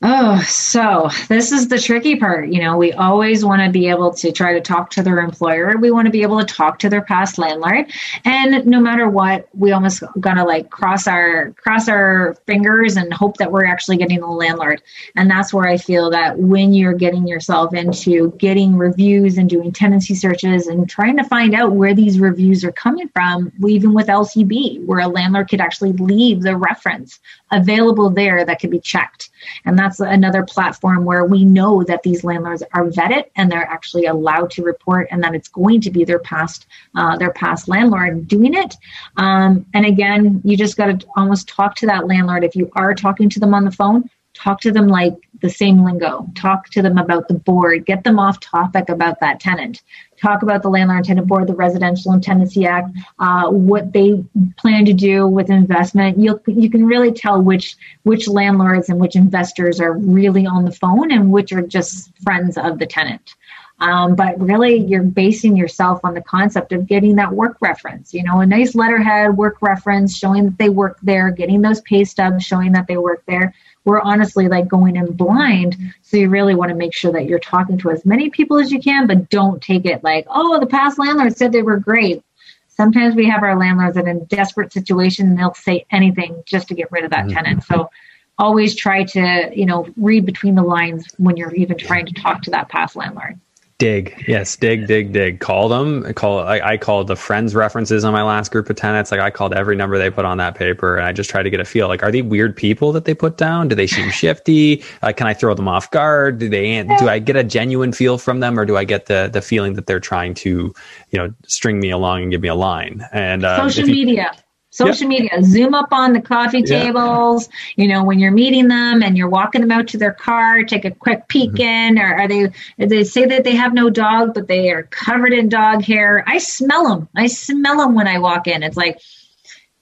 Oh, 0.00 0.40
so 0.46 1.10
this 1.28 1.50
is 1.50 1.66
the 1.66 1.80
tricky 1.80 2.14
part. 2.14 2.50
You 2.50 2.60
know, 2.60 2.76
we 2.76 2.92
always 2.92 3.44
want 3.44 3.62
to 3.62 3.68
be 3.68 3.88
able 3.88 4.12
to 4.14 4.30
try 4.30 4.52
to 4.52 4.60
talk 4.60 4.90
to 4.90 5.02
their 5.02 5.18
employer. 5.18 5.76
We 5.76 5.90
want 5.90 6.06
to 6.06 6.12
be 6.12 6.22
able 6.22 6.38
to 6.38 6.44
talk 6.44 6.78
to 6.80 6.88
their 6.88 7.02
past 7.02 7.36
landlord. 7.36 7.90
And 8.24 8.64
no 8.64 8.78
matter 8.78 9.08
what, 9.08 9.48
we 9.54 9.72
almost 9.72 10.04
gotta 10.20 10.44
like 10.44 10.70
cross 10.70 11.08
our 11.08 11.50
cross 11.54 11.88
our 11.88 12.36
fingers 12.46 12.96
and 12.96 13.12
hope 13.12 13.38
that 13.38 13.50
we're 13.50 13.64
actually 13.64 13.96
getting 13.96 14.20
the 14.20 14.28
landlord. 14.28 14.82
And 15.16 15.28
that's 15.28 15.52
where 15.52 15.66
I 15.66 15.76
feel 15.76 16.10
that 16.10 16.38
when 16.38 16.72
you're 16.72 16.92
getting 16.92 17.26
yourself 17.26 17.74
into 17.74 18.30
getting 18.38 18.76
reviews 18.76 19.36
and 19.36 19.50
doing 19.50 19.72
tenancy 19.72 20.14
searches 20.14 20.68
and 20.68 20.88
trying 20.88 21.16
to 21.16 21.24
find 21.24 21.54
out 21.54 21.72
where 21.72 21.92
these 21.92 22.20
reviews 22.20 22.62
are 22.62 22.70
coming 22.70 23.08
from, 23.08 23.50
even 23.66 23.94
with 23.94 24.06
LCB, 24.06 24.84
where 24.86 25.00
a 25.00 25.08
landlord 25.08 25.48
could 25.48 25.60
actually 25.60 25.92
leave 25.94 26.42
the 26.42 26.56
reference 26.56 27.18
available 27.50 28.10
there 28.10 28.44
that 28.44 28.60
could 28.60 28.70
be 28.70 28.78
checked. 28.78 29.30
And 29.64 29.78
that's 29.78 29.87
another 30.00 30.42
platform 30.44 31.04
where 31.04 31.24
we 31.24 31.44
know 31.44 31.82
that 31.84 32.02
these 32.02 32.24
landlords 32.24 32.62
are 32.72 32.86
vetted 32.86 33.24
and 33.36 33.50
they're 33.50 33.62
actually 33.62 34.06
allowed 34.06 34.50
to 34.52 34.62
report 34.62 35.08
and 35.10 35.22
that 35.22 35.34
it's 35.34 35.48
going 35.48 35.80
to 35.80 35.90
be 35.90 36.04
their 36.04 36.18
past 36.18 36.66
uh, 36.94 37.16
their 37.16 37.32
past 37.32 37.68
landlord 37.68 38.28
doing 38.28 38.54
it. 38.54 38.76
Um, 39.16 39.66
and 39.74 39.86
again, 39.86 40.40
you 40.44 40.56
just 40.56 40.76
got 40.76 41.00
to 41.00 41.06
almost 41.16 41.48
talk 41.48 41.74
to 41.76 41.86
that 41.86 42.06
landlord. 42.06 42.44
If 42.44 42.54
you 42.54 42.70
are 42.74 42.94
talking 42.94 43.28
to 43.30 43.40
them 43.40 43.54
on 43.54 43.64
the 43.64 43.70
phone, 43.70 44.08
talk 44.34 44.60
to 44.60 44.72
them 44.72 44.88
like 44.88 45.14
the 45.40 45.50
same 45.50 45.84
lingo. 45.84 46.26
Talk 46.34 46.68
to 46.70 46.82
them 46.82 46.98
about 46.98 47.28
the 47.28 47.34
board. 47.34 47.86
Get 47.86 48.04
them 48.04 48.18
off 48.18 48.40
topic 48.40 48.88
about 48.88 49.20
that 49.20 49.40
tenant. 49.40 49.82
Talk 50.20 50.42
about 50.42 50.62
the 50.62 50.68
landlord 50.68 50.98
and 50.98 51.06
tenant 51.06 51.26
board, 51.26 51.46
the 51.46 51.54
Residential 51.54 52.12
and 52.12 52.22
Tenancy 52.22 52.66
Act, 52.66 52.90
uh, 53.18 53.48
what 53.48 53.92
they 53.92 54.24
plan 54.56 54.84
to 54.84 54.92
do 54.92 55.26
with 55.26 55.50
investment. 55.50 56.18
You 56.18 56.40
you 56.46 56.70
can 56.70 56.86
really 56.86 57.12
tell 57.12 57.40
which 57.40 57.76
which 58.02 58.28
landlords 58.28 58.88
and 58.88 58.98
which 58.98 59.16
investors 59.16 59.80
are 59.80 59.92
really 59.92 60.46
on 60.46 60.64
the 60.64 60.72
phone 60.72 61.12
and 61.12 61.32
which 61.32 61.52
are 61.52 61.62
just 61.62 62.16
friends 62.18 62.58
of 62.58 62.78
the 62.78 62.86
tenant. 62.86 63.34
Um, 63.80 64.16
but 64.16 64.40
really, 64.40 64.78
you're 64.78 65.04
basing 65.04 65.56
yourself 65.56 66.00
on 66.02 66.14
the 66.14 66.20
concept 66.20 66.72
of 66.72 66.86
getting 66.86 67.14
that 67.16 67.32
work 67.32 67.56
reference. 67.60 68.12
You 68.12 68.24
know, 68.24 68.40
a 68.40 68.46
nice 68.46 68.74
letterhead 68.74 69.36
work 69.36 69.58
reference 69.60 70.16
showing 70.16 70.46
that 70.46 70.58
they 70.58 70.68
work 70.68 70.98
there, 71.02 71.30
getting 71.30 71.62
those 71.62 71.80
pay 71.82 72.04
stubs 72.04 72.44
showing 72.44 72.72
that 72.72 72.88
they 72.88 72.96
work 72.96 73.22
there 73.26 73.54
we're 73.88 74.00
honestly 74.02 74.48
like 74.48 74.68
going 74.68 74.96
in 74.96 75.10
blind. 75.12 75.78
So 76.02 76.18
you 76.18 76.28
really 76.28 76.54
want 76.54 76.68
to 76.68 76.74
make 76.74 76.94
sure 76.94 77.10
that 77.12 77.24
you're 77.24 77.38
talking 77.38 77.78
to 77.78 77.90
as 77.90 78.04
many 78.04 78.28
people 78.28 78.58
as 78.58 78.70
you 78.70 78.80
can, 78.80 79.06
but 79.06 79.30
don't 79.30 79.62
take 79.62 79.86
it 79.86 80.04
like, 80.04 80.26
oh, 80.28 80.60
the 80.60 80.66
past 80.66 80.98
landlord 80.98 81.34
said 81.34 81.52
they 81.52 81.62
were 81.62 81.78
great. 81.78 82.22
Sometimes 82.68 83.14
we 83.14 83.26
have 83.30 83.42
our 83.42 83.58
landlords 83.58 83.94
that 83.94 84.06
in 84.06 84.26
desperate 84.26 84.74
situation 84.74 85.28
and 85.28 85.38
they'll 85.38 85.54
say 85.54 85.86
anything 85.90 86.42
just 86.44 86.68
to 86.68 86.74
get 86.74 86.92
rid 86.92 87.04
of 87.04 87.10
that 87.12 87.24
mm-hmm. 87.24 87.34
tenant. 87.34 87.64
So 87.64 87.88
always 88.36 88.76
try 88.76 89.04
to, 89.04 89.50
you 89.54 89.64
know, 89.64 89.88
read 89.96 90.26
between 90.26 90.54
the 90.54 90.62
lines 90.62 91.06
when 91.16 91.38
you're 91.38 91.54
even 91.54 91.78
trying 91.78 92.04
to 92.04 92.12
talk 92.12 92.42
to 92.42 92.50
that 92.50 92.68
past 92.68 92.94
landlord. 92.94 93.40
Dig. 93.78 94.24
Yes, 94.26 94.56
dig, 94.56 94.88
dig, 94.88 95.12
dig. 95.12 95.38
Call 95.38 95.68
them. 95.68 96.12
Call. 96.14 96.40
I, 96.40 96.58
I 96.60 96.76
called 96.76 97.06
the 97.06 97.14
friends 97.14 97.54
references 97.54 98.04
on 98.04 98.12
my 98.12 98.24
last 98.24 98.50
group 98.50 98.68
of 98.68 98.74
tenants. 98.74 99.12
Like 99.12 99.20
I 99.20 99.30
called 99.30 99.54
every 99.54 99.76
number 99.76 99.98
they 99.98 100.10
put 100.10 100.24
on 100.24 100.38
that 100.38 100.56
paper, 100.56 100.96
and 100.96 101.06
I 101.06 101.12
just 101.12 101.30
tried 101.30 101.44
to 101.44 101.50
get 101.50 101.60
a 101.60 101.64
feel. 101.64 101.86
Like, 101.86 102.02
are 102.02 102.10
they 102.10 102.22
weird 102.22 102.56
people 102.56 102.90
that 102.90 103.04
they 103.04 103.14
put 103.14 103.36
down? 103.36 103.68
Do 103.68 103.76
they 103.76 103.86
seem 103.86 104.10
shifty? 104.10 104.82
Uh, 105.00 105.12
can 105.12 105.28
I 105.28 105.34
throw 105.34 105.54
them 105.54 105.68
off 105.68 105.92
guard? 105.92 106.38
Do 106.38 106.48
they? 106.48 106.82
Do 106.98 107.08
I 107.08 107.20
get 107.20 107.36
a 107.36 107.44
genuine 107.44 107.92
feel 107.92 108.18
from 108.18 108.40
them, 108.40 108.58
or 108.58 108.64
do 108.64 108.76
I 108.76 108.82
get 108.82 109.06
the 109.06 109.30
the 109.32 109.40
feeling 109.40 109.74
that 109.74 109.86
they're 109.86 110.00
trying 110.00 110.34
to, 110.34 110.74
you 111.10 111.18
know, 111.18 111.32
string 111.46 111.78
me 111.78 111.90
along 111.90 112.22
and 112.22 112.32
give 112.32 112.40
me 112.40 112.48
a 112.48 112.56
line? 112.56 113.06
And 113.12 113.44
uh, 113.44 113.58
social 113.68 113.88
you, 113.88 113.94
media 113.94 114.32
social 114.78 115.10
yep. 115.10 115.20
media 115.20 115.42
zoom 115.42 115.74
up 115.74 115.88
on 115.92 116.12
the 116.12 116.20
coffee 116.20 116.62
tables 116.62 117.48
yeah. 117.48 117.82
you 117.82 117.88
know 117.92 118.04
when 118.04 118.20
you're 118.20 118.30
meeting 118.30 118.68
them 118.68 119.02
and 119.02 119.18
you're 119.18 119.28
walking 119.28 119.60
them 119.60 119.72
out 119.72 119.88
to 119.88 119.98
their 119.98 120.12
car 120.12 120.62
take 120.62 120.84
a 120.84 120.90
quick 120.90 121.26
peek 121.26 121.50
mm-hmm. 121.50 121.96
in 121.96 121.98
or 121.98 122.14
are 122.14 122.28
they 122.28 122.48
they 122.78 123.02
say 123.02 123.26
that 123.26 123.42
they 123.42 123.56
have 123.56 123.74
no 123.74 123.90
dog 123.90 124.32
but 124.34 124.46
they 124.46 124.70
are 124.70 124.84
covered 124.84 125.32
in 125.32 125.48
dog 125.48 125.82
hair 125.82 126.22
i 126.28 126.38
smell 126.38 126.88
them 126.88 127.08
i 127.16 127.26
smell 127.26 127.78
them 127.78 127.94
when 127.94 128.06
i 128.06 128.18
walk 128.18 128.46
in 128.46 128.62
it's 128.62 128.76
like 128.76 129.00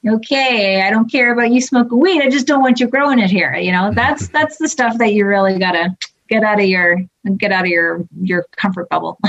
okay 0.08 0.80
i 0.80 0.90
don't 0.90 1.12
care 1.12 1.32
about 1.32 1.50
you 1.50 1.60
smoking 1.60 2.00
weed 2.00 2.22
i 2.22 2.30
just 2.30 2.46
don't 2.46 2.62
want 2.62 2.80
you 2.80 2.88
growing 2.88 3.18
it 3.18 3.30
here 3.30 3.54
you 3.54 3.72
know 3.72 3.92
that's 3.92 4.28
that's 4.28 4.56
the 4.56 4.68
stuff 4.68 4.96
that 4.96 5.12
you 5.12 5.26
really 5.26 5.58
gotta 5.58 5.94
get 6.28 6.42
out 6.42 6.60
of 6.60 6.66
your 6.66 6.98
get 7.38 7.52
out 7.52 7.64
of 7.64 7.70
your 7.70 8.06
your 8.22 8.46
comfort 8.56 8.88
bubble. 8.88 9.18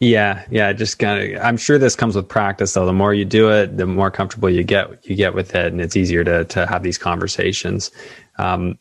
Yeah 0.00 0.44
yeah 0.50 0.72
just 0.74 0.98
kind 0.98 1.34
of 1.34 1.42
i'm 1.42 1.56
sure 1.56 1.78
this 1.78 1.96
comes 1.96 2.14
with 2.14 2.28
practice 2.28 2.74
though. 2.74 2.84
The 2.84 2.92
more 2.92 3.14
you 3.14 3.24
do 3.24 3.50
it 3.50 3.76
the 3.78 3.86
more 3.86 4.10
comfortable 4.10 4.50
you 4.50 4.62
get 4.62 5.08
you 5.08 5.16
get 5.16 5.34
with 5.34 5.54
it 5.54 5.72
and 5.72 5.80
it's 5.80 5.96
easier 5.96 6.24
to 6.24 6.44
to 6.44 6.66
have 6.66 6.82
these 6.82 6.98
conversations. 6.98 7.90
Um, 8.36 8.78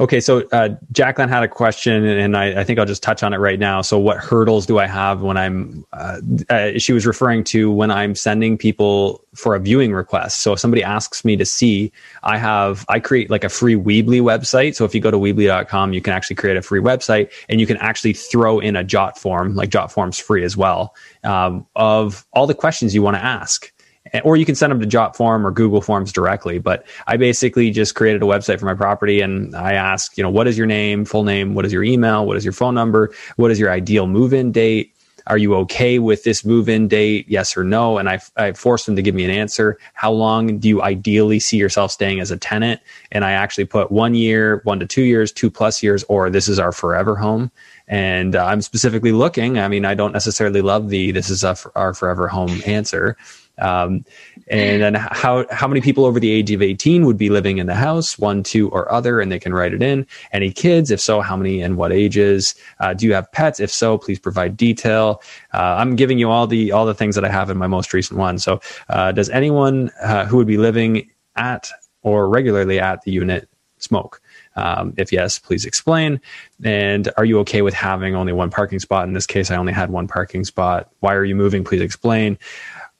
Okay, 0.00 0.20
so 0.20 0.46
uh, 0.50 0.70
Jacqueline 0.92 1.28
had 1.28 1.42
a 1.42 1.48
question, 1.48 2.04
and 2.04 2.36
I, 2.36 2.60
I, 2.60 2.64
think 2.64 2.78
I'll 2.78 2.86
just 2.86 3.02
touch 3.02 3.22
on 3.22 3.32
it 3.32 3.38
right 3.38 3.58
now. 3.58 3.80
So, 3.80 3.98
what 3.98 4.16
hurdles 4.16 4.66
do 4.66 4.78
I 4.78 4.86
have 4.86 5.20
when 5.20 5.36
I'm? 5.36 5.84
Uh, 5.92 6.20
uh, 6.50 6.70
she 6.78 6.92
was 6.92 7.06
referring 7.06 7.44
to 7.44 7.70
when 7.70 7.90
I'm 7.90 8.14
sending 8.14 8.58
people 8.58 9.24
for 9.34 9.54
a 9.54 9.60
viewing 9.60 9.92
request. 9.92 10.42
So, 10.42 10.52
if 10.52 10.58
somebody 10.58 10.82
asks 10.82 11.24
me 11.24 11.36
to 11.36 11.44
see, 11.44 11.92
I 12.24 12.38
have 12.38 12.84
I 12.88 12.98
create 12.98 13.30
like 13.30 13.44
a 13.44 13.48
free 13.48 13.76
Weebly 13.76 14.20
website. 14.20 14.74
So, 14.74 14.84
if 14.84 14.94
you 14.94 15.00
go 15.00 15.10
to 15.10 15.18
Weebly.com, 15.18 15.92
you 15.92 16.00
can 16.00 16.12
actually 16.12 16.36
create 16.36 16.56
a 16.56 16.62
free 16.62 16.80
website, 16.80 17.30
and 17.48 17.60
you 17.60 17.66
can 17.66 17.76
actually 17.76 18.14
throw 18.14 18.58
in 18.58 18.74
a 18.76 18.84
Jotform, 18.84 19.54
like 19.54 19.70
Jotform's 19.70 20.18
free 20.18 20.44
as 20.44 20.56
well, 20.56 20.94
um, 21.22 21.66
of 21.76 22.26
all 22.32 22.46
the 22.46 22.54
questions 22.54 22.94
you 22.94 23.02
want 23.02 23.16
to 23.16 23.24
ask 23.24 23.73
or 24.22 24.36
you 24.36 24.44
can 24.44 24.54
send 24.54 24.70
them 24.70 24.80
to 24.80 24.86
Jotform 24.86 25.44
or 25.44 25.50
Google 25.50 25.80
Forms 25.80 26.12
directly. 26.12 26.58
But 26.58 26.86
I 27.06 27.16
basically 27.16 27.70
just 27.70 27.94
created 27.94 28.22
a 28.22 28.26
website 28.26 28.60
for 28.60 28.66
my 28.66 28.74
property 28.74 29.20
and 29.20 29.54
I 29.56 29.72
ask, 29.72 30.16
you 30.16 30.22
know, 30.22 30.30
what 30.30 30.46
is 30.46 30.58
your 30.58 30.66
name, 30.66 31.04
full 31.04 31.24
name? 31.24 31.54
What 31.54 31.64
is 31.64 31.72
your 31.72 31.82
email? 31.82 32.26
What 32.26 32.36
is 32.36 32.44
your 32.44 32.52
phone 32.52 32.74
number? 32.74 33.12
What 33.36 33.50
is 33.50 33.58
your 33.58 33.70
ideal 33.70 34.06
move 34.06 34.34
in 34.34 34.52
date? 34.52 34.90
Are 35.26 35.38
you 35.38 35.54
okay 35.54 35.98
with 35.98 36.22
this 36.24 36.44
move 36.44 36.68
in 36.68 36.86
date? 36.86 37.24
Yes 37.28 37.56
or 37.56 37.64
no? 37.64 37.96
And 37.96 38.10
I, 38.10 38.20
I 38.36 38.52
forced 38.52 38.84
them 38.84 38.94
to 38.96 39.00
give 39.00 39.14
me 39.14 39.24
an 39.24 39.30
answer. 39.30 39.78
How 39.94 40.12
long 40.12 40.58
do 40.58 40.68
you 40.68 40.82
ideally 40.82 41.40
see 41.40 41.56
yourself 41.56 41.90
staying 41.90 42.20
as 42.20 42.30
a 42.30 42.36
tenant? 42.36 42.82
And 43.10 43.24
I 43.24 43.32
actually 43.32 43.64
put 43.64 43.90
one 43.90 44.14
year, 44.14 44.60
one 44.64 44.80
to 44.80 44.86
two 44.86 45.04
years, 45.04 45.32
two 45.32 45.50
plus 45.50 45.82
years, 45.82 46.04
or 46.10 46.28
this 46.28 46.46
is 46.46 46.58
our 46.58 46.72
forever 46.72 47.16
home. 47.16 47.50
And 47.88 48.36
uh, 48.36 48.44
I'm 48.44 48.60
specifically 48.60 49.12
looking. 49.12 49.58
I 49.58 49.66
mean, 49.68 49.86
I 49.86 49.94
don't 49.94 50.12
necessarily 50.12 50.60
love 50.60 50.90
the 50.90 51.10
this 51.12 51.30
is 51.30 51.42
our 51.42 51.94
forever 51.94 52.28
home 52.28 52.60
answer 52.66 53.16
Um, 53.58 54.04
and 54.48 54.82
then 54.82 54.94
how 54.94 55.46
how 55.50 55.68
many 55.68 55.80
people 55.80 56.04
over 56.04 56.20
the 56.20 56.30
age 56.30 56.50
of 56.50 56.60
18 56.60 57.06
would 57.06 57.16
be 57.16 57.30
living 57.30 57.58
in 57.58 57.66
the 57.66 57.74
house 57.74 58.18
one 58.18 58.42
two 58.42 58.68
or 58.70 58.90
other 58.92 59.20
and 59.20 59.30
they 59.32 59.38
can 59.38 59.54
write 59.54 59.72
it 59.72 59.82
in 59.82 60.06
any 60.32 60.50
kids 60.50 60.90
if 60.90 61.00
so 61.00 61.20
how 61.20 61.36
many 61.36 61.62
and 61.62 61.76
what 61.76 61.92
ages 61.92 62.54
uh, 62.80 62.92
do 62.92 63.06
you 63.06 63.14
have 63.14 63.30
pets 63.32 63.60
if 63.60 63.70
so 63.70 63.96
please 63.96 64.18
provide 64.18 64.56
detail 64.56 65.22
uh, 65.54 65.76
i'm 65.78 65.96
giving 65.96 66.18
you 66.18 66.30
all 66.30 66.46
the 66.46 66.72
all 66.72 66.84
the 66.84 66.94
things 66.94 67.14
that 67.14 67.24
i 67.24 67.28
have 67.28 67.48
in 67.48 67.56
my 67.56 67.66
most 67.66 67.94
recent 67.94 68.18
one 68.18 68.38
so 68.38 68.60
uh, 68.90 69.12
does 69.12 69.30
anyone 69.30 69.90
uh, 70.02 70.26
who 70.26 70.36
would 70.36 70.46
be 70.46 70.58
living 70.58 71.08
at 71.36 71.70
or 72.02 72.28
regularly 72.28 72.78
at 72.78 73.02
the 73.02 73.12
unit 73.12 73.48
smoke 73.78 74.20
um, 74.56 74.94
if 74.96 75.12
yes, 75.12 75.38
please 75.38 75.64
explain. 75.64 76.20
And 76.62 77.08
are 77.16 77.24
you 77.24 77.38
okay 77.40 77.62
with 77.62 77.74
having 77.74 78.14
only 78.14 78.32
one 78.32 78.50
parking 78.50 78.78
spot? 78.78 79.06
In 79.06 79.12
this 79.12 79.26
case, 79.26 79.50
I 79.50 79.56
only 79.56 79.72
had 79.72 79.90
one 79.90 80.06
parking 80.06 80.44
spot. 80.44 80.90
Why 81.00 81.14
are 81.14 81.24
you 81.24 81.34
moving? 81.34 81.64
Please 81.64 81.80
explain. 81.80 82.38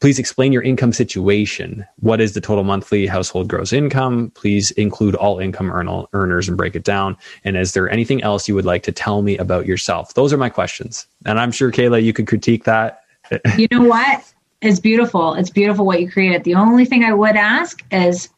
Please 0.05 0.19
explain 0.19 0.53
your 0.53 0.61
income 0.61 0.93
situation. 0.93 1.83
What 2.01 2.21
is 2.21 2.35
the 2.35 2.41
total 2.43 2.63
monthly 2.63 3.07
household 3.07 3.49
gross 3.49 3.73
income? 3.73 4.33
Please 4.35 4.71
include 4.73 5.15
all 5.15 5.39
income 5.39 5.73
earn- 5.73 6.05
earners 6.13 6.47
and 6.47 6.59
break 6.59 6.77
it 6.77 6.85
down. 6.85 7.17
And 7.43 7.57
is 7.57 7.73
there 7.73 7.89
anything 7.89 8.23
else 8.23 8.47
you 8.47 8.55
would 8.55 8.67
like 8.67 8.83
to 8.83 8.93
tell 8.93 9.23
me 9.23 9.39
about 9.39 9.65
yourself? 9.65 10.13
Those 10.13 10.31
are 10.31 10.37
my 10.37 10.51
questions. 10.51 11.07
And 11.25 11.41
I'm 11.41 11.51
sure, 11.51 11.73
Kayla, 11.73 12.03
you 12.03 12.13
could 12.13 12.27
critique 12.27 12.65
that. 12.65 13.03
you 13.57 13.67
know 13.71 13.81
what? 13.81 14.31
It's 14.61 14.79
beautiful. 14.79 15.33
It's 15.33 15.49
beautiful 15.49 15.87
what 15.87 16.03
you 16.03 16.11
created. 16.11 16.45
The 16.45 16.57
only 16.57 16.85
thing 16.85 17.03
I 17.03 17.15
would 17.15 17.37
ask 17.37 17.83
is 17.91 18.29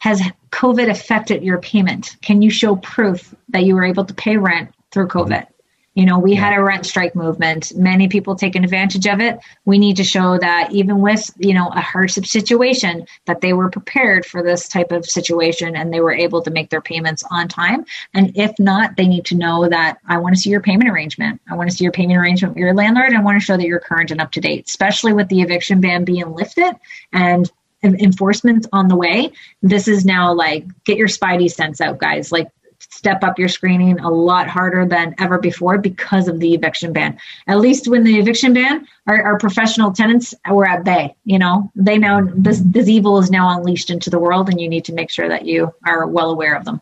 has 0.00 0.20
COVID 0.50 0.90
affected 0.90 1.42
your 1.42 1.58
payment? 1.58 2.18
Can 2.20 2.42
you 2.42 2.50
show 2.50 2.76
proof 2.76 3.34
that 3.48 3.64
you 3.64 3.76
were 3.76 3.84
able 3.86 4.04
to 4.04 4.12
pay 4.12 4.36
rent 4.36 4.74
through 4.90 5.08
COVID? 5.08 5.46
You 5.94 6.06
know, 6.06 6.18
we 6.18 6.34
yeah. 6.34 6.40
had 6.40 6.58
a 6.58 6.62
rent 6.62 6.86
strike 6.86 7.14
movement. 7.14 7.72
Many 7.76 8.08
people 8.08 8.34
taking 8.34 8.64
advantage 8.64 9.06
of 9.06 9.20
it. 9.20 9.38
We 9.64 9.78
need 9.78 9.96
to 9.96 10.04
show 10.04 10.38
that 10.38 10.72
even 10.72 11.00
with, 11.00 11.30
you 11.38 11.54
know, 11.54 11.68
a 11.68 11.80
hardship 11.80 12.26
situation, 12.26 13.06
that 13.26 13.40
they 13.40 13.52
were 13.52 13.70
prepared 13.70 14.26
for 14.26 14.42
this 14.42 14.68
type 14.68 14.90
of 14.90 15.06
situation 15.06 15.76
and 15.76 15.92
they 15.92 16.00
were 16.00 16.12
able 16.12 16.42
to 16.42 16.50
make 16.50 16.70
their 16.70 16.80
payments 16.80 17.22
on 17.30 17.48
time. 17.48 17.84
And 18.12 18.36
if 18.36 18.58
not, 18.58 18.96
they 18.96 19.06
need 19.06 19.24
to 19.26 19.36
know 19.36 19.68
that 19.68 19.98
I 20.08 20.18
want 20.18 20.34
to 20.34 20.40
see 20.40 20.50
your 20.50 20.60
payment 20.60 20.90
arrangement. 20.90 21.40
I 21.48 21.54
want 21.54 21.70
to 21.70 21.76
see 21.76 21.84
your 21.84 21.92
payment 21.92 22.18
arrangement 22.18 22.54
with 22.54 22.60
your 22.60 22.74
landlord. 22.74 23.14
I 23.14 23.22
want 23.22 23.40
to 23.40 23.44
show 23.44 23.56
that 23.56 23.66
you're 23.66 23.80
current 23.80 24.10
and 24.10 24.20
up 24.20 24.32
to 24.32 24.40
date, 24.40 24.66
especially 24.66 25.12
with 25.12 25.28
the 25.28 25.42
eviction 25.42 25.80
ban 25.80 26.04
being 26.04 26.32
lifted 26.34 26.74
and 27.12 27.50
enforcement 27.84 28.66
on 28.72 28.88
the 28.88 28.96
way. 28.96 29.30
This 29.62 29.88
is 29.88 30.04
now 30.04 30.32
like 30.32 30.66
get 30.84 30.96
your 30.96 31.08
spidey 31.08 31.50
sense 31.50 31.80
out, 31.80 31.98
guys. 31.98 32.32
Like 32.32 32.48
step 32.94 33.24
up 33.24 33.38
your 33.38 33.48
screening 33.48 33.98
a 34.00 34.10
lot 34.10 34.48
harder 34.48 34.86
than 34.86 35.14
ever 35.18 35.38
before 35.38 35.78
because 35.78 36.28
of 36.28 36.38
the 36.38 36.54
eviction 36.54 36.92
ban. 36.92 37.18
At 37.48 37.58
least 37.58 37.88
when 37.88 38.04
the 38.04 38.18
eviction 38.18 38.52
ban, 38.54 38.86
our, 39.06 39.22
our 39.22 39.38
professional 39.38 39.92
tenants 39.92 40.34
were 40.48 40.66
at 40.66 40.84
bay. 40.84 41.14
You 41.24 41.38
know, 41.38 41.70
they 41.74 41.98
now 41.98 42.28
this 42.34 42.62
this 42.64 42.88
evil 42.88 43.18
is 43.18 43.30
now 43.30 43.56
unleashed 43.56 43.90
into 43.90 44.10
the 44.10 44.18
world, 44.18 44.48
and 44.48 44.60
you 44.60 44.68
need 44.68 44.84
to 44.86 44.92
make 44.92 45.10
sure 45.10 45.28
that 45.28 45.44
you 45.44 45.74
are 45.84 46.06
well 46.06 46.30
aware 46.30 46.54
of 46.54 46.64
them. 46.64 46.80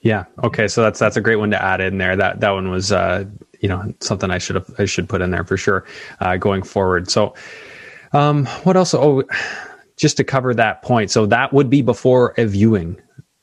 Yeah. 0.00 0.24
Okay. 0.42 0.66
So 0.66 0.82
that's 0.82 0.98
that's 0.98 1.16
a 1.16 1.20
great 1.20 1.36
one 1.36 1.50
to 1.50 1.62
add 1.62 1.80
in 1.80 1.98
there. 1.98 2.16
That 2.16 2.40
that 2.40 2.50
one 2.50 2.70
was 2.70 2.90
uh, 2.90 3.24
you 3.60 3.68
know 3.68 3.92
something 4.00 4.30
I 4.30 4.38
should 4.38 4.56
have 4.56 4.70
I 4.78 4.86
should 4.86 5.08
put 5.08 5.20
in 5.20 5.30
there 5.30 5.44
for 5.44 5.56
sure 5.56 5.84
uh, 6.20 6.36
going 6.36 6.62
forward. 6.62 7.10
So 7.10 7.34
um, 8.12 8.46
what 8.64 8.76
else? 8.76 8.94
Oh, 8.94 9.24
just 9.96 10.16
to 10.16 10.24
cover 10.24 10.54
that 10.54 10.82
point. 10.82 11.10
So 11.10 11.26
that 11.26 11.52
would 11.52 11.68
be 11.68 11.82
before 11.82 12.34
a 12.38 12.46
viewing. 12.46 13.00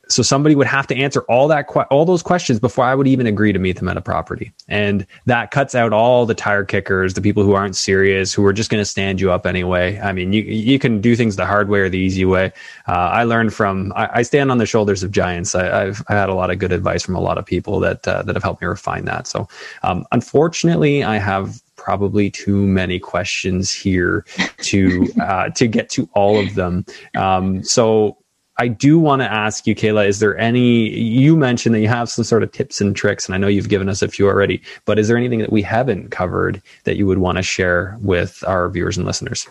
So 0.08 0.24
somebody 0.24 0.56
would 0.56 0.68
have 0.68 0.88
to 0.88 0.96
answer 0.96 1.22
all 1.24 1.48
that 1.48 1.68
all 1.90 2.06
those 2.06 2.22
questions 2.22 2.60
before 2.60 2.86
I 2.86 2.96
would 2.96 3.08
even 3.08 3.28
agree 3.28 3.52
to 3.54 3.60
meet 3.60 3.78
them 3.78 3.88
at 3.88 3.98
a 3.98 4.02
property. 4.02 4.52
And 4.68 5.06
that 5.26 5.52
cuts 5.52 5.76
out 5.76 5.94
all 5.94 6.26
the 6.26 6.36
tire 6.36 6.64
kickers, 6.64 7.14
the 7.14 7.22
people 7.22 7.44
who 7.44 7.54
aren't 7.54 7.76
serious, 7.76 8.34
who 8.34 8.46
are 8.46 8.54
just 8.54 8.70
going 8.70 8.82
to 8.82 8.86
stand 8.86 9.20
you 9.20 9.32
up 9.32 9.46
anyway. 9.46 10.00
I 10.00 10.14
mean, 10.14 10.34
you 10.34 10.44
you 10.44 10.80
can 10.80 11.02
do 11.02 11.16
things 11.16 11.36
the 11.36 11.46
hard 11.46 11.70
way 11.70 11.80
or 11.80 11.90
the 11.90 12.00
easy 12.00 12.26
way. 12.26 12.52
Uh, 12.88 12.92
I 12.92 13.24
learned 13.24 13.54
from 13.54 13.94
I, 13.96 14.10
I, 14.14 14.22
stand 14.22 14.52
on 14.52 14.58
the 14.58 14.66
shoulders 14.66 15.04
of 15.04 15.12
giants. 15.12 15.56
I, 15.56 15.86
have 15.86 16.04
I 16.08 16.14
had 16.14 16.30
a 16.30 16.36
lot 16.36 16.52
of 16.52 16.60
good 16.60 16.72
advice 16.72 17.04
from 17.04 17.16
a 17.16 17.22
lot 17.22 17.38
of 17.38 17.46
people 17.46 17.80
that 17.80 18.08
uh, 18.08 18.22
that 18.24 18.36
have 18.36 18.44
helped 18.44 18.62
me 18.62 18.68
refine 18.68 19.06
that. 19.06 19.28
So 19.28 19.48
um, 19.84 20.06
unfortunately, 20.12 21.04
I 21.04 21.18
have 21.18 21.62
probably 21.76 22.30
too 22.30 22.66
many 22.66 23.00
questions 23.00 23.72
here 23.72 24.26
to 24.60 25.08
uh, 25.22 25.50
to 25.50 25.68
get 25.68 25.90
to 25.90 26.10
all 26.14 26.40
of 26.40 26.56
them. 26.56 26.86
Um, 27.16 27.64
so 27.64 28.18
I 28.58 28.68
do 28.70 29.00
want 29.00 29.22
to 29.22 29.32
ask 29.32 29.68
you, 29.68 29.76
Kayla, 29.76 30.08
is 30.08 30.20
there 30.20 30.38
any, 30.38 30.90
you 30.90 31.36
mentioned 31.36 31.76
that 31.76 31.82
you 31.82 31.90
have 31.90 32.10
some 32.10 32.24
sort 32.24 32.42
of 32.42 32.52
tips 32.52 32.80
and 32.80 32.96
tricks, 32.96 33.26
and 33.26 33.36
I 33.36 33.38
know 33.38 33.48
you've 33.48 33.70
given 33.70 33.90
us 33.90 34.02
a 34.02 34.08
few 34.08 34.28
already, 34.28 34.62
but 34.86 34.98
is 34.98 35.08
there 35.08 35.18
anything 35.18 35.40
that 35.40 35.52
we 35.52 35.62
haven't 35.62 36.12
covered 36.12 36.62
that 36.86 36.96
you 36.96 37.06
would 37.06 37.18
want 37.18 37.38
to 37.38 37.44
share 37.44 37.98
with 38.02 38.44
our 38.48 38.70
viewers 38.70 38.98
and 38.98 39.06
listeners? 39.06 39.48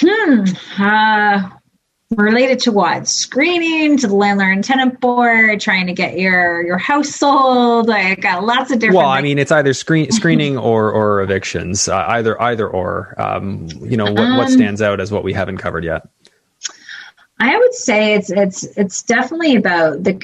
Hmm. 0.00 0.44
Uh, 0.78 1.50
related 2.10 2.60
to 2.60 2.70
what 2.70 3.08
screening 3.08 3.96
to 3.96 4.06
the 4.06 4.14
landlord 4.14 4.52
and 4.52 4.62
tenant 4.62 5.00
board 5.00 5.60
trying 5.60 5.88
to 5.88 5.92
get 5.92 6.16
your 6.16 6.64
your 6.64 6.78
house 6.78 7.08
sold 7.08 7.90
i 7.90 8.14
got 8.14 8.44
lots 8.44 8.70
of 8.70 8.78
different 8.78 8.96
well 8.96 9.08
i 9.08 9.20
mean 9.20 9.40
it's 9.40 9.50
either 9.50 9.74
screen 9.74 10.08
screening 10.12 10.56
or 10.56 10.92
or 10.92 11.20
evictions 11.20 11.88
uh, 11.88 12.04
either 12.10 12.40
either 12.40 12.68
or 12.68 13.12
um, 13.20 13.66
you 13.80 13.96
know 13.96 14.04
what, 14.04 14.18
um, 14.18 14.36
what 14.36 14.48
stands 14.48 14.80
out 14.80 15.00
as 15.00 15.10
what 15.10 15.24
we 15.24 15.32
haven't 15.32 15.58
covered 15.58 15.82
yet 15.82 16.08
i 17.38 17.56
would 17.56 17.74
say 17.74 18.14
it's 18.14 18.30
it's 18.30 18.64
it's 18.76 19.02
definitely 19.02 19.56
about 19.56 20.02
the 20.02 20.20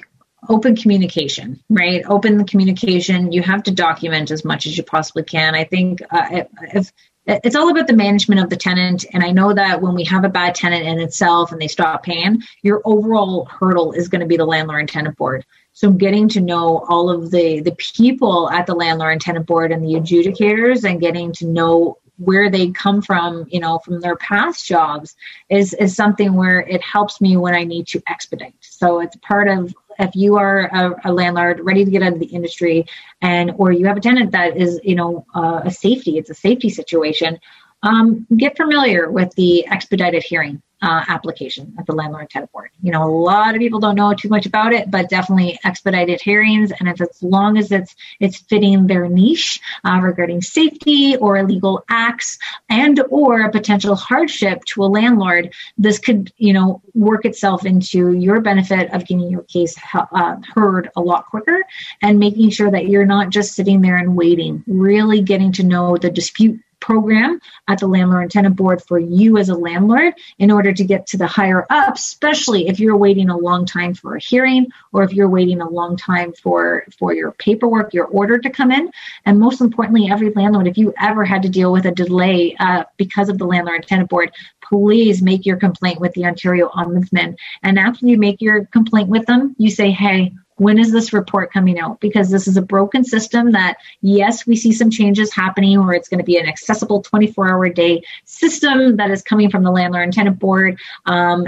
open 0.49 0.75
communication 0.75 1.63
right 1.71 2.05
open 2.09 2.37
the 2.37 2.45
communication 2.45 3.33
you 3.33 3.43
have 3.43 3.63
to 3.63 3.71
document 3.71 4.31
as 4.31 4.45
much 4.45 4.67
as 4.67 4.77
you 4.77 4.83
possibly 4.83 5.23
can 5.23 5.55
i 5.55 5.65
think 5.65 6.03
uh, 6.11 6.45
if 6.75 6.93
it's 7.27 7.55
all 7.55 7.71
about 7.71 7.87
the 7.87 7.93
management 7.93 8.41
of 8.41 8.51
the 8.51 8.57
tenant. 8.57 9.05
And 9.13 9.23
I 9.23 9.31
know 9.31 9.55
that 9.55 9.81
when 9.81 9.95
we 9.95 10.05
have 10.05 10.25
a 10.25 10.29
bad 10.29 10.55
tenant 10.55 10.87
in 10.87 10.99
itself 10.99 11.53
and 11.53 11.61
they 11.61 11.69
stop 11.69 12.03
paying, 12.03 12.43
your 12.63 12.83
overall 12.85 13.45
hurdle 13.45 13.93
is 13.93 14.09
going 14.09 14.23
to 14.23 14.27
be 14.27 14.37
the 14.37 14.45
landlord 14.45 14.81
and 14.81 14.89
tenant 14.89 15.17
board. 15.17 15.45
So 15.73 15.91
getting 15.91 16.29
to 16.31 16.41
know 16.41 16.85
all 16.89 17.09
of 17.11 17.31
the 17.31 17.61
the 17.61 17.75
people 17.79 18.51
at 18.51 18.67
the 18.67 18.75
landlord 18.75 19.13
and 19.13 19.21
tenant 19.21 19.47
board 19.47 19.73
and 19.73 19.83
the 19.83 19.95
adjudicators 19.95 20.85
and 20.85 21.01
getting 21.01 21.33
to 21.35 21.47
know 21.47 21.99
where 22.25 22.51
they 22.51 22.71
come 22.71 23.03
from, 23.03 23.47
you 23.49 23.61
know, 23.61 23.79
from 23.79 24.01
their 24.01 24.17
past 24.17 24.67
jobs 24.67 25.17
is 25.49 25.75
is 25.75 25.95
something 25.95 26.35
where 26.35 26.61
it 26.61 26.83
helps 26.83 27.21
me 27.21 27.37
when 27.37 27.55
I 27.55 27.65
need 27.65 27.87
to 27.89 28.03
expedite. 28.09 28.55
So 28.61 29.01
it's 29.01 29.17
part 29.17 29.49
of 29.49 29.75
if 29.99 30.15
you 30.15 30.37
are 30.37 30.61
a, 30.73 31.11
a, 31.11 31.13
landlord 31.13 31.61
ready 31.61 31.85
to 31.85 31.91
get 31.91 32.03
out 32.03 32.13
of 32.13 32.19
the 32.19 32.27
industry 32.27 32.87
and 33.21 33.53
or 33.57 33.73
you 33.73 33.87
have 33.87 33.97
a 33.97 34.01
tenant 34.01 34.31
that 34.33 34.57
is 34.57 34.81
you 34.83 34.95
know 34.95 35.27
uh, 35.35 35.61
a 35.65 35.71
safety 35.71 36.19
it's 36.19 36.31
a 36.31 36.35
safety 36.35 36.71
situation 36.71 37.39
um, 37.83 38.27
get 38.37 38.57
familiar 38.57 39.11
with 39.11 39.35
the 39.35 39.67
expedited 39.67 40.23
hearing 40.23 40.63
uh, 40.83 41.05
application 41.09 41.75
at 41.79 41.87
the 41.87 41.93
landlord 41.93 42.29
tenant 42.29 42.51
board. 42.53 42.71
You 42.83 42.91
know, 42.91 43.05
a 43.05 43.11
lot 43.11 43.55
of 43.55 43.61
people 43.61 43.79
don't 43.79 43.95
know 43.95 44.13
too 44.15 44.29
much 44.29 44.47
about 44.47 44.73
it, 44.73 44.91
but 44.91 45.09
definitely 45.09 45.59
expedited 45.65 46.21
hearings. 46.21 46.73
And 46.79 46.89
if 46.89 47.01
as 47.01 47.23
long 47.23 47.57
as 47.57 47.71
it's 47.71 47.95
it's 48.19 48.39
fitting 48.39 48.89
their 48.89 49.09
niche 49.09 49.61
uh, 49.85 50.01
regarding 50.03 50.43
safety 50.43 51.17
or 51.17 51.37
illegal 51.37 51.85
acts 51.89 52.39
and 52.69 53.01
or 53.11 53.43
a 53.43 53.51
potential 53.51 53.95
hardship 53.95 54.65
to 54.67 54.83
a 54.83 54.87
landlord, 54.87 55.55
this 55.79 55.99
could 55.99 56.33
you 56.37 56.53
know 56.53 56.83
work 56.95 57.25
itself 57.25 57.65
into 57.65 58.13
your 58.13 58.41
benefit 58.41 58.93
of 58.93 59.07
getting 59.07 59.31
your 59.31 59.43
case 59.45 59.77
uh, 59.95 60.37
heard 60.55 60.91
a 60.97 61.01
lot 61.01 61.27
quicker 61.27 61.63
and 62.03 62.19
making 62.19 62.51
sure 62.51 62.71
that 62.71 62.89
you're 62.89 63.07
not 63.07 63.31
just 63.31 63.55
sitting 63.55 63.81
there 63.81 63.97
and 63.97 64.17
waiting. 64.17 64.65
Really 64.67 65.23
getting 65.23 65.53
to 65.53 65.63
know 65.63 65.97
the 65.97 66.11
dispute 66.11 66.61
program 66.83 67.41
at 67.69 67.79
the 67.79 67.87
landlord 67.87 68.25
and 68.25 68.31
tenant 68.31 68.57
board 68.57 68.83
for 68.83 68.99
you 68.99 69.39
as 69.39 69.49
a 69.49 69.55
landlord 69.55 70.13
in 70.39 70.51
order 70.51 70.73
to 70.73 70.85
get 70.85 71.07
to 71.07 71.17
the 71.17 71.27
higher 71.27 71.65
up, 71.71 71.95
especially 71.95 72.69
if 72.69 72.81
you're 72.81 72.97
waiting 72.97 73.31
a 73.31 73.39
long 73.39 73.65
time 73.65 73.95
for 73.95 74.17
a 74.17 74.21
hearing 74.21 74.67
or 74.93 75.05
if 75.05 75.13
you're 75.15 75.29
waiting 75.29 75.61
a 75.61 75.69
long 75.69 75.97
time 75.97 76.33
for, 76.35 76.85
for 76.99 77.15
your 77.15 77.31
paperwork, 77.33 77.95
your 77.95 78.07
order 78.07 78.37
to 78.37 78.51
come 78.51 78.73
in. 78.73 78.91
And 79.25 79.39
most 79.39 79.61
importantly, 79.61 80.11
every 80.11 80.31
landlord, 80.31 80.67
if 80.67 80.77
you 80.77 80.93
ever 81.01 81.25
had 81.25 81.43
to 81.43 81.49
deal 81.49 81.73
with 81.73 81.87
a 81.87 81.93
delay 81.93 82.57
uh, 82.59 82.85
because 82.97 83.29
of 83.29 83.39
the 83.39 83.47
landlord 83.47 83.77
and 83.77 83.87
tenant 83.87 84.11
board, 84.11 84.33
please 84.61 85.23
make 85.23 85.47
your 85.47 85.57
complaint 85.57 86.01
with 86.01 86.13
the 86.15 86.25
Ontario 86.25 86.69
Ombudsman. 86.69 87.37
And 87.63 87.79
after 87.79 88.07
you 88.07 88.19
make 88.19 88.43
your 88.43 88.67
complaint 88.67 89.09
with 89.09 89.25
them, 89.27 89.55
you 89.57 89.71
say, 89.71 89.93
hey, 89.93 90.33
when 90.57 90.79
is 90.79 90.93
this 90.93 91.13
report 91.13 91.53
coming 91.53 91.79
out? 91.79 92.01
Because 92.01 92.31
this 92.31 92.47
is 92.47 92.57
a 92.57 92.63
broken 92.63 93.05
system 93.05 93.53
that, 93.53 93.77
yes, 94.01 94.47
we 94.47 94.57
see 94.57 94.73
some 94.73 94.91
changes 94.91 95.33
happening 95.33 95.85
where 95.85 95.95
it's 95.95 96.09
going 96.09 96.19
to 96.19 96.25
be 96.25 96.39
an 96.39 96.47
accessible 96.47 97.03
24 97.03 97.51
hour 97.51 97.69
day 97.69 98.03
system 98.25 98.97
that 98.97 99.11
is 99.11 99.23
coming 99.23 99.51
from 99.51 99.65
the 99.65 99.71
landlord 99.71 100.05
and 100.05 100.13
tenant 100.13 100.39
board. 100.39 100.79
Um, 101.07 101.47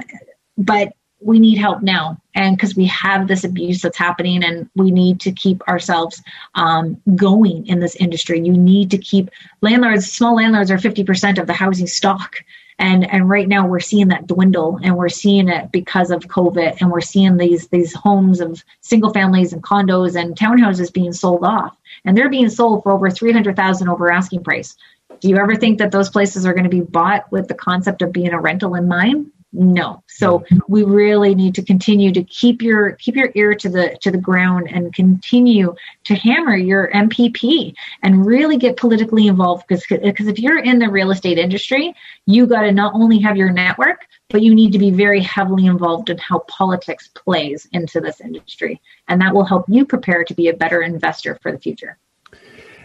but 0.57 0.93
we 1.21 1.39
need 1.39 1.57
help 1.57 1.83
now. 1.83 2.21
And 2.35 2.57
because 2.57 2.77
we 2.77 2.85
have 2.87 3.29
this 3.29 3.45
abuse 3.45 3.81
that's 3.81 3.97
happening 3.97 4.45
and 4.45 4.69
we 4.75 4.91
need 4.91 5.21
to 5.21 5.33
keep 5.33 5.67
ourselves 5.69 6.23
um, 6.55 7.01
going 7.15 7.67
in 7.67 7.81
this 7.81 7.97
industry. 7.97 8.41
You 8.41 8.53
need 8.53 8.91
to 8.91 8.99
keep 8.99 9.31
landlords, 9.63 10.13
small 10.13 10.37
landlords 10.37 10.71
are 10.71 10.77
50% 10.77 11.39
of 11.39 11.47
the 11.47 11.55
housing 11.55 11.87
stock 11.87 12.37
and 12.79 13.11
and 13.11 13.29
right 13.29 13.49
now 13.49 13.67
we're 13.67 13.81
seeing 13.81 14.09
that 14.09 14.27
dwindle 14.27 14.79
and 14.83 14.97
we're 14.97 15.09
seeing 15.09 15.49
it 15.49 15.71
because 15.73 16.11
of 16.11 16.23
covid 16.23 16.81
and 16.81 16.91
we're 16.91 17.01
seeing 17.01 17.37
these 17.37 17.69
these 17.69 17.95
homes 17.95 18.41
of 18.41 18.65
single 18.81 19.13
families 19.13 19.53
and 19.53 19.63
condos 19.63 20.21
and 20.21 20.37
townhouses 20.37 20.93
being 20.93 21.13
sold 21.13 21.45
off 21.45 21.77
and 22.05 22.17
they're 22.17 22.31
being 22.31 22.49
sold 22.49 22.83
for 22.83 22.93
over 22.93 23.11
300000 23.11 23.89
over 23.89 24.13
asking 24.13 24.43
price 24.43 24.77
Do 25.21 25.29
you 25.29 25.37
ever 25.37 25.57
think 25.57 25.79
that 25.79 25.93
those 25.93 26.11
places 26.11 26.47
are 26.47 26.55
going 26.55 26.65
to 26.65 26.71
be 26.71 26.81
bought 26.81 27.31
with 27.31 27.49
the 27.49 27.55
concept 27.55 28.03
of 28.03 28.13
being 28.13 28.33
a 28.33 28.41
rental 28.41 28.75
in 28.75 28.89
mind? 28.89 29.31
No. 29.55 30.03
So 30.09 30.45
we 30.69 30.83
really 30.83 31.35
need 31.35 31.55
to 31.55 31.63
continue 31.63 32.13
to 32.13 32.25
keep 32.25 32.61
your 32.61 32.93
keep 32.93 33.15
your 33.15 33.31
ear 33.35 33.55
to 33.55 33.69
the 33.69 33.97
to 34.03 34.11
the 34.11 34.19
ground 34.19 34.69
and 34.71 34.93
continue 34.93 35.75
to 36.05 36.15
hammer 36.17 36.57
your 36.57 36.91
mpp 36.91 37.73
and 38.03 38.27
really 38.27 38.57
get 38.57 38.77
politically 38.77 39.29
involved. 39.29 39.65
Because 39.69 39.85
because 39.87 40.27
if 40.27 40.41
you're 40.41 40.59
in 40.59 40.81
the 40.81 40.91
real 40.91 41.13
estate 41.13 41.39
industry 41.39 41.95
you 42.27 42.47
got 42.47 42.63
to 42.63 42.73
not 42.73 42.95
only 42.95 43.21
have 43.21 43.37
your 43.37 43.53
network 43.53 44.01
but 44.31 44.43
you 44.43 44.55
need 44.55 44.73
to 44.73 44.79
be 44.79 44.91
very 44.91 45.21
heavily 45.21 45.67
involved 45.67 46.11
in 46.11 46.19
how 46.19 46.41
politics 46.49 47.09
plays 47.15 47.69
into 47.73 48.01
this 48.01 48.21
industry. 48.21 48.81
And 49.07 49.21
that 49.21 49.35
will 49.35 49.45
help 49.45 49.67
you 49.69 49.87
prepare 49.87 50.25
to 50.25 50.35
be 50.35 50.49
a 50.49 50.57
better 50.57 50.83
investor 50.83 51.39
for 51.43 51.53
the 51.53 51.59
future 51.59 51.99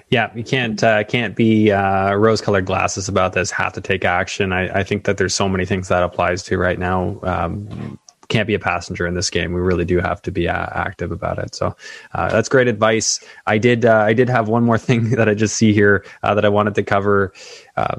yeah, 0.09 0.31
you 0.35 0.43
can't 0.43 0.83
uh, 0.83 1.03
can't 1.03 1.35
be 1.35 1.71
uh, 1.71 2.13
rose-colored 2.15 2.65
glasses 2.65 3.07
about 3.07 3.33
this. 3.33 3.51
Have 3.51 3.73
to 3.73 3.81
take 3.81 4.03
action. 4.03 4.51
I, 4.51 4.79
I, 4.79 4.83
think 4.83 5.03
that 5.03 5.17
there's 5.17 5.35
so 5.35 5.47
many 5.47 5.65
things 5.65 5.87
that 5.89 6.01
applies 6.01 6.41
to 6.43 6.57
right 6.57 6.79
now. 6.79 7.19
Um, 7.23 7.99
can't 8.27 8.47
be 8.47 8.53
a 8.53 8.59
passenger 8.59 9.07
in 9.07 9.15
this 9.15 9.29
game. 9.29 9.53
We 9.53 9.61
really 9.61 9.85
do 9.85 9.99
have 9.99 10.21
to 10.23 10.31
be 10.31 10.47
uh, 10.47 10.67
active 10.71 11.11
about 11.11 11.39
it. 11.39 11.55
So 11.55 11.75
uh, 12.13 12.29
that's 12.29 12.47
great 12.49 12.67
advice. 12.67 13.19
I 13.47 13.57
did 13.57 13.85
uh, 13.85 13.97
I 13.99 14.13
did 14.13 14.29
have 14.29 14.47
one 14.49 14.63
more 14.63 14.77
thing 14.87 15.11
that 15.11 15.29
I 15.29 15.35
just 15.35 15.55
see 15.55 15.73
here 15.73 16.03
uh, 16.23 16.33
that 16.33 16.45
I 16.45 16.49
wanted 16.49 16.75
to 16.75 16.83
cover. 16.83 17.31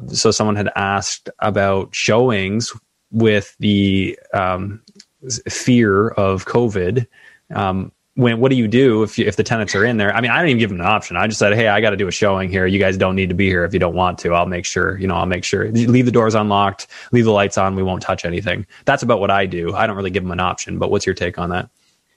so 0.09 0.33
someone 0.33 0.57
had 0.57 0.71
asked 0.75 1.31
about 1.39 1.95
showings 1.95 2.73
with 3.13 3.57
the 3.61 4.19
um, 4.35 4.83
fear 5.49 6.09
of 6.09 6.47
COVID. 6.47 7.07
Um, 7.55 7.93
when 8.21 8.39
what 8.39 8.51
do 8.51 8.57
you 8.57 8.69
do 8.69 9.03
if 9.03 9.19
you, 9.19 9.27
if 9.27 9.37
the 9.37 9.43
tenants 9.43 9.75
are 9.75 9.85
in 9.85 9.97
there? 9.97 10.15
I 10.15 10.21
mean, 10.21 10.31
I 10.31 10.37
didn't 10.37 10.51
even 10.51 10.59
give 10.59 10.71
them 10.71 10.81
an 10.81 10.87
option. 10.87 11.17
I 11.17 11.27
just 11.27 11.39
said, 11.39 11.55
hey, 11.55 11.69
I 11.69 11.81
got 11.81 11.91
to 11.91 11.97
do 11.97 12.07
a 12.07 12.13
showing 12.13 12.51
here. 12.51 12.67
You 12.67 12.79
guys 12.79 12.97
don't 12.97 13.17
need 13.17 13.31
to 13.31 13.35
be 13.35 13.47
here 13.47 13.65
if 13.65 13.73
you 13.73 13.79
don't 13.79 13.95
want 13.95 14.19
to. 14.21 14.35
I'll 14.35 14.47
make 14.47 14.65
sure. 14.65 14.99
You 14.99 15.07
know, 15.07 15.15
I'll 15.15 15.27
make 15.27 15.45
sure. 15.45 15.71
Leave 15.73 16.05
the 16.05 16.13
doors 16.13 16.35
unlocked. 16.35 16.87
Leave 17.13 17.25
the 17.25 17.33
lights 17.33 17.57
on. 17.57 17.75
We 17.77 17.83
won't 17.83 18.03
touch 18.03 18.25
anything. 18.25 18.67
That's 18.85 19.03
about 19.03 19.21
what 19.21 19.31
I 19.31 19.47
do. 19.47 19.75
I 19.75 19.87
don't 19.87 19.97
really 19.97 20.11
give 20.11 20.23
them 20.23 20.33
an 20.33 20.41
option. 20.41 20.79
But 20.79 20.91
what's 20.91 21.07
your 21.07 21.15
take 21.15 21.39
on 21.39 21.51
that? 21.51 21.71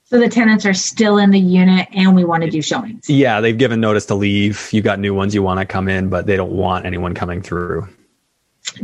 So 0.06 0.20
the 0.20 0.30
tenants 0.30 0.66
are 0.66 0.74
still 0.74 1.18
in 1.18 1.32
the 1.32 1.40
unit, 1.40 1.88
and 1.94 2.16
we 2.16 2.24
want 2.24 2.44
to 2.44 2.50
do 2.50 2.62
showings. 2.62 3.10
Yeah, 3.10 3.40
they've 3.40 3.58
given 3.58 3.80
notice 3.80 4.06
to 4.08 4.16
leave. 4.16 4.70
You 4.72 4.82
got 4.82 5.00
new 5.00 5.14
ones 5.14 5.34
you 5.34 5.42
want 5.42 5.60
to 5.60 5.66
come 5.66 5.88
in, 5.88 6.10
but 6.10 6.28
they 6.28 6.36
don't 6.36 6.52
want 6.52 6.86
anyone 6.86 7.16
coming 7.16 7.42
through 7.42 7.88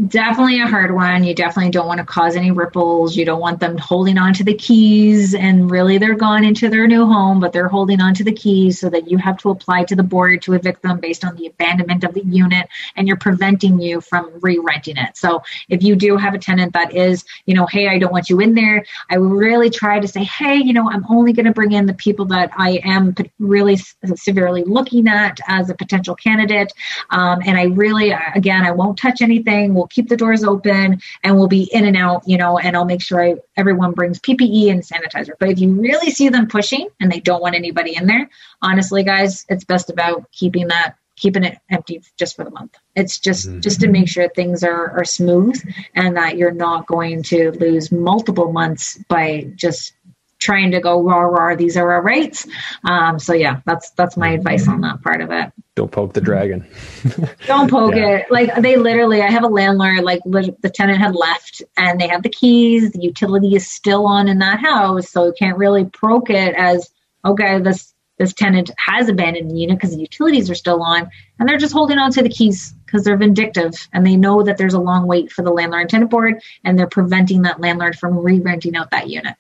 definitely 0.08 0.62
a 0.62 0.68
hard 0.68 0.94
one. 0.94 1.24
You 1.24 1.34
definitely 1.34 1.72
don't 1.72 1.88
want 1.88 2.00
to 2.00 2.06
cause 2.06 2.36
any 2.36 2.52
ripples. 2.52 3.16
You 3.16 3.26
don't 3.26 3.40
want 3.40 3.60
them 3.60 3.78
holding 3.78 4.18
on 4.18 4.34
to 4.34 4.44
the 4.44 4.54
keys 4.54 5.34
and 5.34 5.72
really 5.72 5.98
they're 5.98 6.16
gone 6.16 6.44
into 6.44 6.70
their 6.70 6.86
new 6.86 7.06
home, 7.06 7.40
but 7.40 7.54
they're 7.54 7.70
holding 7.70 8.02
on 8.02 8.14
to 8.16 8.24
the 8.24 8.32
keys 8.32 8.80
so 8.80 8.90
that 8.90 9.10
you 9.10 9.18
have 9.18 9.38
to 9.38 9.50
apply 9.50 9.86
to 9.86 9.96
the 9.96 10.04
board 10.04 10.42
to 10.44 10.54
evict 10.54 10.84
them 10.84 11.00
based 11.00 11.24
on 11.24 11.36
the 11.38 11.48
abandonment 11.48 12.04
of 12.04 12.14
the 12.14 12.24
unit 12.26 12.68
and 12.98 13.08
you're 13.08 13.18
preventing 13.18 13.80
you 13.80 14.02
from 14.02 14.30
re-renting 14.42 14.98
it. 14.98 15.18
So 15.18 15.42
if 15.70 15.82
you 15.82 15.96
do 15.96 16.18
have 16.18 16.34
a 16.34 16.40
tenant 16.40 16.74
that 16.74 16.94
is, 16.94 17.24
you 17.46 17.56
know, 17.56 17.66
hey, 17.66 17.88
I 17.88 17.98
don't 17.98 18.12
want 18.12 18.30
you 18.30 18.42
in 18.42 18.54
there, 18.54 18.86
I 19.10 19.18
would 19.18 19.32
really 19.32 19.70
try 19.70 20.00
to 20.00 20.08
say, 20.08 20.24
hey, 20.24 20.56
you 20.56 20.74
know, 20.74 20.90
I'm 20.90 21.06
only 21.10 21.34
going 21.34 21.46
to 21.46 21.54
bring 21.54 21.72
in 21.72 21.86
the 21.86 21.94
people 21.94 22.26
that 22.26 22.52
I 22.56 22.82
am 22.84 23.16
really 23.40 23.78
severely 24.16 24.64
looking 24.66 25.08
at 25.08 25.40
as 25.48 25.70
a 25.70 25.74
potential 25.74 26.16
candidate. 26.16 26.74
Um, 27.10 27.40
and 27.46 27.58
I 27.58 27.64
really, 27.64 28.12
again, 28.12 28.66
I 28.66 28.72
won't 28.72 28.98
touch 28.98 29.22
anything 29.22 29.69
we'll 29.74 29.88
keep 29.88 30.10
the 30.10 30.18
doors 30.18 30.44
open 30.44 31.02
and 31.24 31.38
we'll 31.38 31.48
be 31.48 31.70
in 31.72 31.86
and 31.86 31.98
out, 31.98 32.24
you 32.28 32.38
know, 32.38 32.58
and 32.58 32.76
I'll 32.76 32.86
make 32.86 33.02
sure 33.02 33.24
I, 33.24 33.36
everyone 33.58 33.94
brings 33.94 34.20
PPE 34.20 34.72
and 34.72 34.82
sanitizer. 34.82 35.34
But 35.40 35.50
if 35.50 35.60
you 35.60 35.74
really 35.74 36.12
see 36.12 36.30
them 36.30 36.48
pushing 36.48 36.90
and 37.00 37.12
they 37.12 37.20
don't 37.20 37.42
want 37.42 37.56
anybody 37.56 37.96
in 37.96 38.08
there, 38.08 38.30
honestly, 38.62 39.04
guys, 39.04 39.46
it's 39.50 39.64
best 39.64 39.90
about 39.90 40.32
keeping 40.32 40.68
that 40.70 40.96
keeping 41.20 41.44
it 41.44 41.58
empty 41.70 42.02
just 42.18 42.36
for 42.36 42.46
the 42.46 42.50
month. 42.50 42.76
It's 42.96 43.20
just 43.20 43.48
mm-hmm. 43.48 43.60
just 43.60 43.82
to 43.82 43.90
make 43.90 44.08
sure 44.08 44.30
things 44.30 44.64
are, 44.64 44.92
are 44.92 45.04
smooth 45.04 45.62
and 45.94 46.16
that 46.16 46.38
you're 46.38 46.52
not 46.52 46.88
going 46.88 47.24
to 47.24 47.52
lose 47.52 47.92
multiple 47.92 48.52
months 48.52 48.98
by 49.10 49.52
just 49.56 49.94
trying 50.40 50.72
to 50.72 50.80
go 50.80 51.02
raw 51.02 51.20
raw 51.20 51.56
these 51.56 51.78
are 51.78 51.92
our 51.92 52.02
rates 52.02 52.48
um, 52.86 53.20
so 53.20 53.34
yeah 53.34 53.62
that's 53.66 53.92
that's 53.92 54.18
my 54.18 54.30
advice 54.30 54.68
on 54.68 54.82
that 54.82 55.02
part 55.02 55.22
of 55.22 55.32
it. 55.32 55.52
Don't 55.76 55.92
poke 55.92 56.14
the 56.14 56.20
dragon. 56.20 56.68
Don't 57.48 57.70
poke 57.70 57.96
yeah. 57.96 58.18
it. 58.18 58.32
Like 58.32 58.54
they 58.56 58.76
literally 58.76 59.22
i 59.22 59.30
have 59.30 59.44
a 59.44 59.48
landlord 59.48 60.04
like 60.04 60.22
the 60.24 60.72
tenant 60.74 61.00
had 61.00 61.16
left 61.16 61.62
and 61.78 62.00
they 62.00 62.08
have 62.08 62.24
the 62.24 62.30
keys 62.30 62.92
the 62.92 63.02
utility 63.02 63.56
is 63.56 63.70
still 63.70 64.06
on 64.06 64.28
in 64.28 64.40
that 64.40 64.60
house 64.60 65.10
so 65.10 65.26
you 65.26 65.34
can't 65.38 65.58
really 65.58 65.86
poke 65.86 66.30
it 66.30 66.54
as 66.56 66.90
okay 67.26 67.60
this 67.60 67.94
this 68.18 68.34
tenant 68.34 68.70
has 68.78 69.10
abandoned 69.10 69.50
the 69.50 69.56
unit 69.56 69.78
because 69.78 69.96
the 69.96 70.02
utilities 70.02 70.50
are 70.50 70.56
still 70.56 70.84
on 70.84 71.10
and 71.40 71.48
they're 71.48 71.58
just 71.58 71.74
holding 71.74 71.98
on 71.98 72.12
to 72.12 72.22
the 72.22 72.30
keys 72.30 72.74
because 72.86 73.04
they're 73.04 73.18
vindictive 73.18 73.88
and 73.94 74.06
they 74.06 74.16
know 74.16 74.44
that 74.44 74.58
there's 74.58 74.74
a 74.74 74.80
long 74.80 75.08
wait 75.08 75.32
for 75.32 75.42
the 75.42 75.52
landlord 75.52 75.82
and 75.82 75.90
tenant 75.90 76.12
board 76.12 76.42
and 76.64 76.78
they're 76.78 76.88
preventing 76.88 77.44
that 77.44 77.62
landlord 77.62 77.98
from 77.98 78.18
re-renting 78.18 78.76
out 78.76 78.92
that 78.92 79.10
unit 79.10 79.36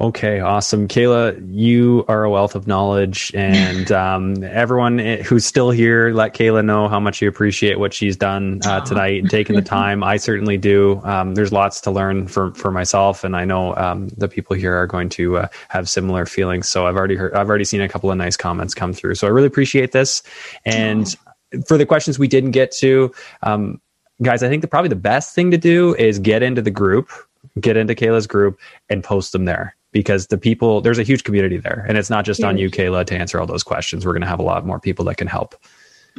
Okay, 0.00 0.38
awesome. 0.38 0.86
Kayla, 0.86 1.44
you 1.50 2.04
are 2.06 2.22
a 2.22 2.30
wealth 2.30 2.54
of 2.54 2.68
knowledge, 2.68 3.32
and 3.34 3.90
um, 3.90 4.44
everyone 4.44 4.98
who's 4.98 5.44
still 5.44 5.72
here, 5.72 6.12
let 6.12 6.34
Kayla 6.34 6.64
know 6.64 6.86
how 6.86 7.00
much 7.00 7.20
you 7.20 7.28
appreciate 7.28 7.80
what 7.80 7.92
she's 7.92 8.16
done 8.16 8.60
uh, 8.64 8.80
tonight 8.82 9.22
and 9.22 9.30
taking 9.30 9.56
the 9.56 9.62
time. 9.80 10.04
I 10.04 10.16
certainly 10.16 10.56
do. 10.56 11.00
Um, 11.02 11.34
there's 11.34 11.50
lots 11.50 11.80
to 11.80 11.90
learn 11.90 12.28
for, 12.28 12.54
for 12.54 12.70
myself, 12.70 13.24
and 13.24 13.34
I 13.34 13.44
know 13.44 13.74
um, 13.74 14.06
the 14.16 14.28
people 14.28 14.54
here 14.54 14.76
are 14.76 14.86
going 14.86 15.08
to 15.10 15.38
uh, 15.38 15.48
have 15.68 15.88
similar 15.88 16.26
feelings. 16.26 16.68
So 16.68 16.86
I've 16.86 16.96
already 16.96 17.16
heard, 17.16 17.34
I've 17.34 17.48
already 17.48 17.64
seen 17.64 17.80
a 17.80 17.88
couple 17.88 18.08
of 18.08 18.16
nice 18.16 18.36
comments 18.36 18.74
come 18.74 18.92
through. 18.92 19.16
So 19.16 19.26
I 19.26 19.30
really 19.30 19.48
appreciate 19.48 19.90
this. 19.90 20.22
And 20.64 21.12
for 21.66 21.76
the 21.76 21.86
questions 21.86 22.20
we 22.20 22.28
didn't 22.28 22.52
get 22.52 22.70
to, 22.76 23.12
um, 23.42 23.80
guys, 24.22 24.44
I 24.44 24.48
think 24.48 24.62
the, 24.62 24.68
probably 24.68 24.90
the 24.90 24.96
best 24.96 25.34
thing 25.34 25.50
to 25.50 25.58
do 25.58 25.96
is 25.96 26.20
get 26.20 26.44
into 26.44 26.62
the 26.62 26.70
group, 26.70 27.10
get 27.60 27.76
into 27.76 27.96
Kayla's 27.96 28.28
group, 28.28 28.60
and 28.88 29.02
post 29.02 29.32
them 29.32 29.44
there 29.44 29.74
because 29.92 30.26
the 30.26 30.38
people 30.38 30.80
there's 30.80 30.98
a 30.98 31.02
huge 31.02 31.24
community 31.24 31.56
there 31.56 31.84
and 31.88 31.96
it's 31.96 32.10
not 32.10 32.24
just 32.24 32.42
on 32.42 32.58
you 32.58 32.70
kayla 32.70 33.04
to 33.04 33.16
answer 33.16 33.40
all 33.40 33.46
those 33.46 33.62
questions 33.62 34.04
we're 34.04 34.12
going 34.12 34.22
to 34.22 34.28
have 34.28 34.40
a 34.40 34.42
lot 34.44 34.66
more 34.66 34.80
people 34.80 35.04
that 35.04 35.16
can 35.16 35.26
help 35.26 35.54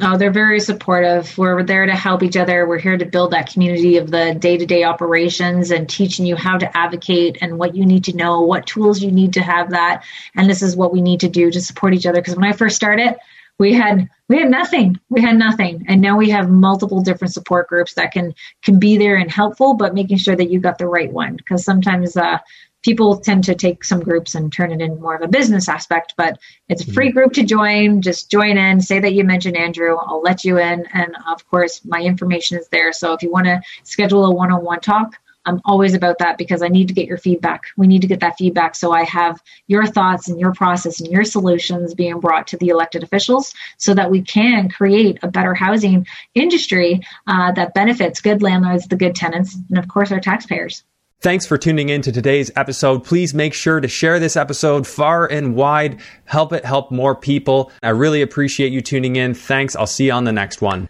Oh, 0.02 0.16
they're 0.16 0.30
very 0.30 0.60
supportive. 0.60 1.36
We're 1.36 1.62
there 1.62 1.84
to 1.84 1.94
help 1.94 2.22
each 2.22 2.36
other. 2.36 2.66
We're 2.66 2.78
here 2.78 2.96
to 2.96 3.04
build 3.04 3.32
that 3.32 3.52
community 3.52 3.98
of 3.98 4.10
the 4.10 4.34
day 4.34 4.56
to 4.56 4.64
day 4.64 4.84
operations 4.84 5.70
and 5.70 5.86
teaching 5.86 6.24
you 6.24 6.36
how 6.36 6.56
to 6.56 6.76
advocate 6.76 7.38
and 7.42 7.58
what 7.58 7.74
you 7.74 7.84
need 7.84 8.04
to 8.04 8.16
know, 8.16 8.40
what 8.40 8.66
tools 8.66 9.02
you 9.02 9.10
need 9.10 9.34
to 9.34 9.42
have 9.42 9.70
that. 9.70 10.02
And 10.34 10.48
this 10.48 10.62
is 10.62 10.74
what 10.74 10.92
we 10.92 11.02
need 11.02 11.20
to 11.20 11.28
do 11.28 11.50
to 11.50 11.60
support 11.60 11.92
each 11.92 12.06
other. 12.06 12.20
Because 12.20 12.36
when 12.36 12.50
I 12.50 12.52
first 12.52 12.76
started, 12.76 13.16
we 13.58 13.74
had 13.74 14.08
we 14.28 14.38
had 14.38 14.50
nothing 14.50 14.98
we 15.10 15.20
had 15.20 15.36
nothing 15.36 15.84
and 15.86 16.00
now 16.00 16.16
we 16.16 16.30
have 16.30 16.48
multiple 16.48 17.02
different 17.02 17.34
support 17.34 17.68
groups 17.68 17.92
that 17.92 18.10
can 18.10 18.34
can 18.62 18.78
be 18.78 18.96
there 18.96 19.16
and 19.16 19.30
helpful 19.30 19.74
but 19.74 19.92
making 19.92 20.16
sure 20.16 20.34
that 20.34 20.50
you 20.50 20.58
got 20.58 20.78
the 20.78 20.86
right 20.86 21.12
one 21.12 21.36
because 21.36 21.62
sometimes 21.62 22.16
uh, 22.16 22.38
people 22.82 23.18
tend 23.18 23.44
to 23.44 23.54
take 23.54 23.84
some 23.84 24.00
groups 24.00 24.34
and 24.34 24.52
turn 24.52 24.72
it 24.72 24.80
in 24.80 25.00
more 25.00 25.14
of 25.14 25.22
a 25.22 25.28
business 25.28 25.68
aspect, 25.68 26.14
but 26.16 26.38
it's 26.68 26.86
a 26.86 26.92
free 26.92 27.08
mm-hmm. 27.08 27.18
group 27.18 27.32
to 27.34 27.42
join. 27.42 28.00
Just 28.00 28.30
join 28.30 28.56
in, 28.56 28.80
say 28.80 28.98
that 29.00 29.12
you 29.12 29.24
mentioned 29.24 29.56
Andrew, 29.56 29.96
I'll 29.96 30.22
let 30.22 30.44
you 30.44 30.58
in. 30.58 30.86
And 30.92 31.14
of 31.28 31.48
course, 31.48 31.84
my 31.84 32.00
information 32.00 32.58
is 32.58 32.68
there. 32.68 32.92
So 32.92 33.12
if 33.12 33.22
you 33.22 33.30
want 33.30 33.46
to 33.46 33.60
schedule 33.84 34.24
a 34.24 34.34
one 34.34 34.50
on 34.50 34.64
one 34.64 34.80
talk, 34.80 35.16
I'm 35.46 35.60
always 35.64 35.94
about 35.94 36.18
that 36.18 36.36
because 36.36 36.62
I 36.62 36.68
need 36.68 36.88
to 36.88 36.94
get 36.94 37.06
your 37.06 37.16
feedback. 37.16 37.64
We 37.76 37.86
need 37.86 38.02
to 38.02 38.06
get 38.06 38.20
that 38.20 38.36
feedback 38.36 38.74
so 38.76 38.92
I 38.92 39.04
have 39.04 39.40
your 39.68 39.86
thoughts 39.86 40.28
and 40.28 40.38
your 40.38 40.52
process 40.52 41.00
and 41.00 41.10
your 41.10 41.24
solutions 41.24 41.94
being 41.94 42.20
brought 42.20 42.46
to 42.48 42.58
the 42.58 42.68
elected 42.68 43.02
officials 43.02 43.54
so 43.78 43.94
that 43.94 44.10
we 44.10 44.20
can 44.22 44.68
create 44.68 45.18
a 45.22 45.28
better 45.28 45.54
housing 45.54 46.06
industry 46.34 47.00
uh, 47.26 47.52
that 47.52 47.74
benefits 47.74 48.20
good 48.20 48.42
landlords, 48.42 48.86
the 48.86 48.96
good 48.96 49.14
tenants, 49.14 49.56
and 49.70 49.78
of 49.78 49.88
course 49.88 50.12
our 50.12 50.20
taxpayers. 50.20 50.84
Thanks 51.22 51.44
for 51.44 51.58
tuning 51.58 51.90
in 51.90 52.00
to 52.02 52.12
today's 52.12 52.50
episode. 52.56 53.04
Please 53.04 53.34
make 53.34 53.52
sure 53.52 53.78
to 53.78 53.88
share 53.88 54.18
this 54.18 54.38
episode 54.38 54.86
far 54.86 55.26
and 55.26 55.54
wide. 55.54 56.00
Help 56.24 56.54
it 56.54 56.64
help 56.64 56.90
more 56.90 57.14
people. 57.14 57.70
I 57.82 57.90
really 57.90 58.22
appreciate 58.22 58.72
you 58.72 58.80
tuning 58.80 59.16
in. 59.16 59.34
Thanks. 59.34 59.76
I'll 59.76 59.86
see 59.86 60.06
you 60.06 60.12
on 60.12 60.24
the 60.24 60.32
next 60.32 60.62
one. 60.62 60.88